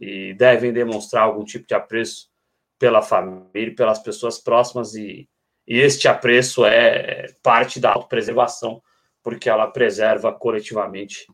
e 0.00 0.32
devem 0.34 0.72
demonstrar 0.72 1.24
algum 1.24 1.44
tipo 1.44 1.66
de 1.66 1.74
apreço 1.74 2.30
pela 2.78 3.02
família, 3.02 3.74
pelas 3.74 3.98
pessoas 3.98 4.38
próximas 4.38 4.94
e, 4.94 5.28
e 5.66 5.78
este 5.78 6.08
apreço 6.08 6.64
é 6.64 7.26
parte 7.42 7.78
da 7.78 7.92
autopreservação, 7.92 8.82
porque 9.22 9.50
ela 9.50 9.66
preserva 9.66 10.32
coletivamente 10.32 11.26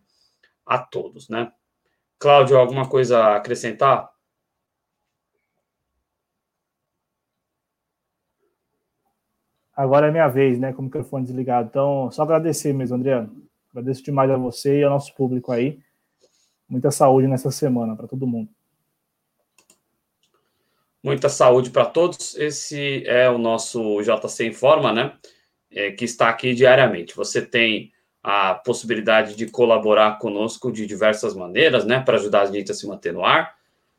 a 0.64 0.78
todos, 0.78 1.28
né? 1.28 1.52
Cláudio, 2.18 2.58
alguma 2.58 2.88
coisa 2.88 3.18
a 3.18 3.36
acrescentar? 3.36 4.10
Agora 9.76 10.08
é 10.08 10.10
minha 10.10 10.26
vez, 10.26 10.58
né, 10.58 10.72
com 10.72 10.80
o 10.80 10.84
microfone 10.86 11.26
desligado. 11.26 11.68
Então, 11.68 12.10
só 12.10 12.22
agradecer 12.22 12.72
mesmo, 12.72 12.96
Adriano. 12.96 13.30
Agradeço 13.70 14.02
demais 14.02 14.30
a 14.30 14.36
você 14.36 14.80
e 14.80 14.84
ao 14.84 14.90
nosso 14.90 15.14
público 15.14 15.52
aí. 15.52 15.78
Muita 16.66 16.90
saúde 16.90 17.28
nessa 17.28 17.50
semana 17.50 17.94
para 17.94 18.08
todo 18.08 18.26
mundo. 18.26 18.48
Muita 21.02 21.28
saúde 21.28 21.70
para 21.70 21.84
todos. 21.84 22.34
Esse 22.36 23.06
é 23.06 23.28
o 23.28 23.38
nosso 23.38 24.00
JC 24.02 24.46
Informa, 24.46 24.92
né? 24.92 25.12
É, 25.70 25.90
que 25.90 26.06
está 26.06 26.28
aqui 26.28 26.54
diariamente. 26.54 27.14
Você 27.14 27.42
tem 27.42 27.92
a 28.22 28.54
possibilidade 28.54 29.36
de 29.36 29.46
colaborar 29.46 30.18
conosco 30.18 30.72
de 30.72 30.86
diversas 30.86 31.34
maneiras, 31.34 31.84
né? 31.84 32.00
Para 32.00 32.16
ajudar 32.16 32.42
a 32.42 32.46
gente 32.46 32.72
a 32.72 32.74
se 32.74 32.86
manter 32.88 33.12
no 33.12 33.24
ar. 33.24 33.55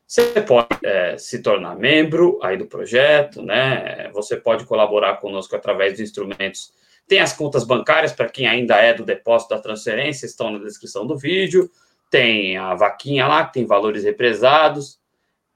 Você 0.08 0.40
pode 0.40 0.68
é, 0.82 1.18
se 1.18 1.42
tornar 1.42 1.76
membro 1.76 2.38
aí 2.42 2.56
do 2.56 2.64
projeto, 2.64 3.42
né? 3.42 4.10
Você 4.14 4.38
pode 4.38 4.64
colaborar 4.64 5.18
conosco 5.18 5.54
através 5.54 5.98
de 5.98 6.02
instrumentos. 6.02 6.72
Tem 7.06 7.20
as 7.20 7.34
contas 7.34 7.62
bancárias 7.62 8.10
para 8.10 8.26
quem 8.26 8.48
ainda 8.48 8.76
é 8.76 8.94
do 8.94 9.04
depósito 9.04 9.54
da 9.54 9.60
transferência, 9.60 10.24
estão 10.24 10.50
na 10.50 10.60
descrição 10.60 11.06
do 11.06 11.14
vídeo. 11.14 11.70
Tem 12.10 12.56
a 12.56 12.74
vaquinha 12.74 13.26
lá, 13.26 13.44
que 13.44 13.52
tem 13.52 13.66
valores 13.66 14.02
represados. 14.02 14.98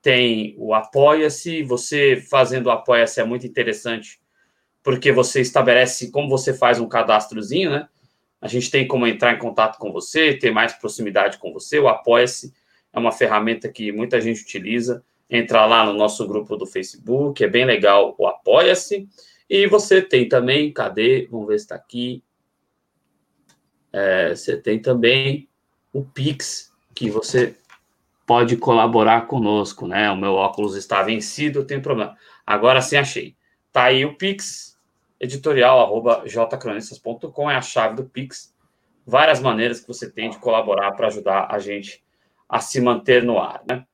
Tem 0.03 0.55
o 0.59 0.75
Apoia-se. 0.75 1.63
Você 1.63 2.17
fazendo 2.17 2.67
o 2.67 2.71
Apoia-se 2.71 3.23
é 3.23 3.25
muito 3.25 3.47
interessante, 3.47 4.21
porque 4.83 5.11
você 5.11 5.41
estabelece 5.41 6.11
como 6.11 6.29
você 6.29 6.53
faz 6.53 6.79
um 6.79 6.89
cadastrozinho, 6.89 7.71
né? 7.71 7.89
A 8.39 8.49
gente 8.49 8.71
tem 8.71 8.87
como 8.87 9.07
entrar 9.07 9.33
em 9.33 9.39
contato 9.39 9.79
com 9.79 9.91
você, 9.91 10.35
ter 10.35 10.51
mais 10.51 10.75
proximidade 10.75 11.39
com 11.39 11.55
você. 11.55 11.79
O 11.79 11.89
Apoia-se 11.89 12.53
é 12.93 12.99
uma 12.99 13.13
ferramenta 13.13 13.69
que 13.69 13.91
muita 13.91 14.21
gente 14.21 14.43
utiliza. 14.43 15.03
entrar 15.31 15.65
lá 15.65 15.87
no 15.87 15.95
nosso 15.95 16.29
grupo 16.29 16.59
do 16.59 16.67
Facebook, 16.67 17.43
é 17.43 17.49
bem 17.49 17.65
legal 17.65 18.15
o 18.19 18.27
Apoia-se. 18.27 19.09
E 19.49 19.67
você 19.67 20.03
tem 20.03 20.29
também, 20.29 20.71
cadê? 20.71 21.27
Vamos 21.31 21.47
ver 21.47 21.59
se 21.59 21.65
está 21.65 21.75
aqui. 21.75 22.23
É, 23.91 24.35
você 24.35 24.59
tem 24.59 24.79
também 24.79 25.49
o 25.91 26.03
Pix, 26.05 26.71
que 26.95 27.11
você 27.11 27.55
pode 28.27 28.57
colaborar 28.57 29.27
conosco, 29.27 29.87
né? 29.87 30.11
O 30.11 30.17
meu 30.17 30.35
óculos 30.35 30.77
está 30.77 31.03
vencido, 31.03 31.65
tem 31.65 31.81
problema. 31.81 32.17
Agora 32.47 32.81
sim 32.81 32.97
achei. 32.97 33.35
Tá 33.73 33.85
aí 33.85 34.05
o 34.05 34.15
Pix, 34.17 34.79
editorial 35.19 35.81
arroba 35.81 36.25
jcronistas.com 36.27 37.51
é 37.51 37.57
a 37.57 37.63
chave 37.63 37.97
do 37.97 38.05
Pix. 38.05 38.55
Várias 39.07 39.41
maneiras 39.41 39.81
que 39.81 39.89
você 39.89 40.11
tem 40.11 40.31
de 40.31 40.39
colaborar 40.39 40.93
para 40.93 41.09
ajudar 41.09 41.47
a 41.51 41.59
gente 41.59 42.03
a 42.53 42.61
se 42.61 42.83
manter 42.83 43.23
no 43.25 43.39
ar, 43.39 43.63
né? 43.67 43.87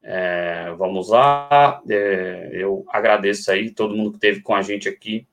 É, 0.00 0.72
vamos 0.78 1.08
lá, 1.08 1.82
é, 1.90 2.50
eu 2.52 2.86
agradeço 2.88 3.50
aí 3.50 3.72
todo 3.72 3.96
mundo 3.96 4.10
que 4.12 4.18
esteve 4.18 4.40
com 4.42 4.54
a 4.54 4.62
gente 4.62 4.88
aqui 4.88 5.26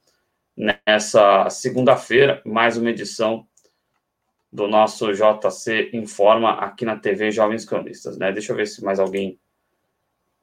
nessa 0.57 1.47
segunda-feira, 1.51 2.41
mais 2.43 2.75
uma 2.75 2.89
edição 2.89 3.47
do 4.51 4.67
nosso 4.67 5.13
JC 5.13 5.91
Informa 5.93 6.53
aqui 6.53 6.83
na 6.83 6.95
TV 6.95 7.29
Jovens 7.29 7.63
Cronistas, 7.63 8.17
né? 8.17 8.31
Deixa 8.31 8.51
eu 8.51 8.55
ver 8.55 8.65
se 8.65 8.83
mais 8.83 8.99
alguém 8.99 9.39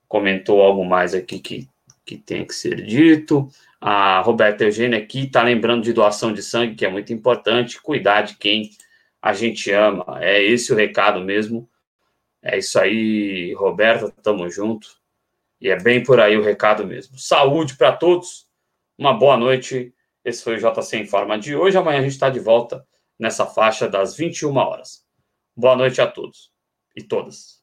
comentou 0.06 0.62
algo 0.62 0.84
mais 0.84 1.14
aqui 1.14 1.40
que, 1.40 1.68
que 2.04 2.16
tem 2.16 2.46
que 2.46 2.54
ser 2.54 2.80
dito. 2.86 3.48
A 3.80 4.20
Roberta 4.20 4.62
Eugênia 4.62 5.00
aqui 5.00 5.24
está 5.24 5.42
lembrando 5.42 5.82
de 5.82 5.92
doação 5.92 6.32
de 6.32 6.44
sangue, 6.44 6.76
que 6.76 6.86
é 6.86 6.90
muito 6.90 7.12
importante, 7.12 7.82
cuidar 7.82 8.22
de 8.22 8.36
quem 8.36 8.70
a 9.20 9.32
gente 9.32 9.72
ama. 9.72 10.04
É 10.20 10.40
esse 10.40 10.72
o 10.72 10.76
recado 10.76 11.20
mesmo. 11.20 11.68
É 12.42 12.58
isso 12.58 12.78
aí, 12.78 13.52
Roberta, 13.54 14.10
tamo 14.22 14.48
junto. 14.48 14.88
E 15.60 15.68
é 15.68 15.78
bem 15.78 16.02
por 16.02 16.18
aí 16.20 16.36
o 16.36 16.42
recado 16.42 16.86
mesmo. 16.86 17.18
Saúde 17.18 17.76
para 17.76 17.92
todos, 17.92 18.48
uma 18.98 19.12
boa 19.12 19.36
noite. 19.36 19.94
Esse 20.24 20.42
foi 20.42 20.56
o 20.56 20.58
JC 20.58 20.98
Informa 20.98 21.38
de 21.38 21.54
hoje. 21.54 21.76
Amanhã 21.76 21.98
a 21.98 22.02
gente 22.02 22.12
está 22.12 22.30
de 22.30 22.40
volta 22.40 22.86
nessa 23.18 23.46
faixa 23.46 23.88
das 23.88 24.16
21 24.16 24.56
horas. 24.56 25.04
Boa 25.54 25.76
noite 25.76 26.00
a 26.00 26.06
todos 26.06 26.50
e 26.96 27.02
todas. 27.02 27.59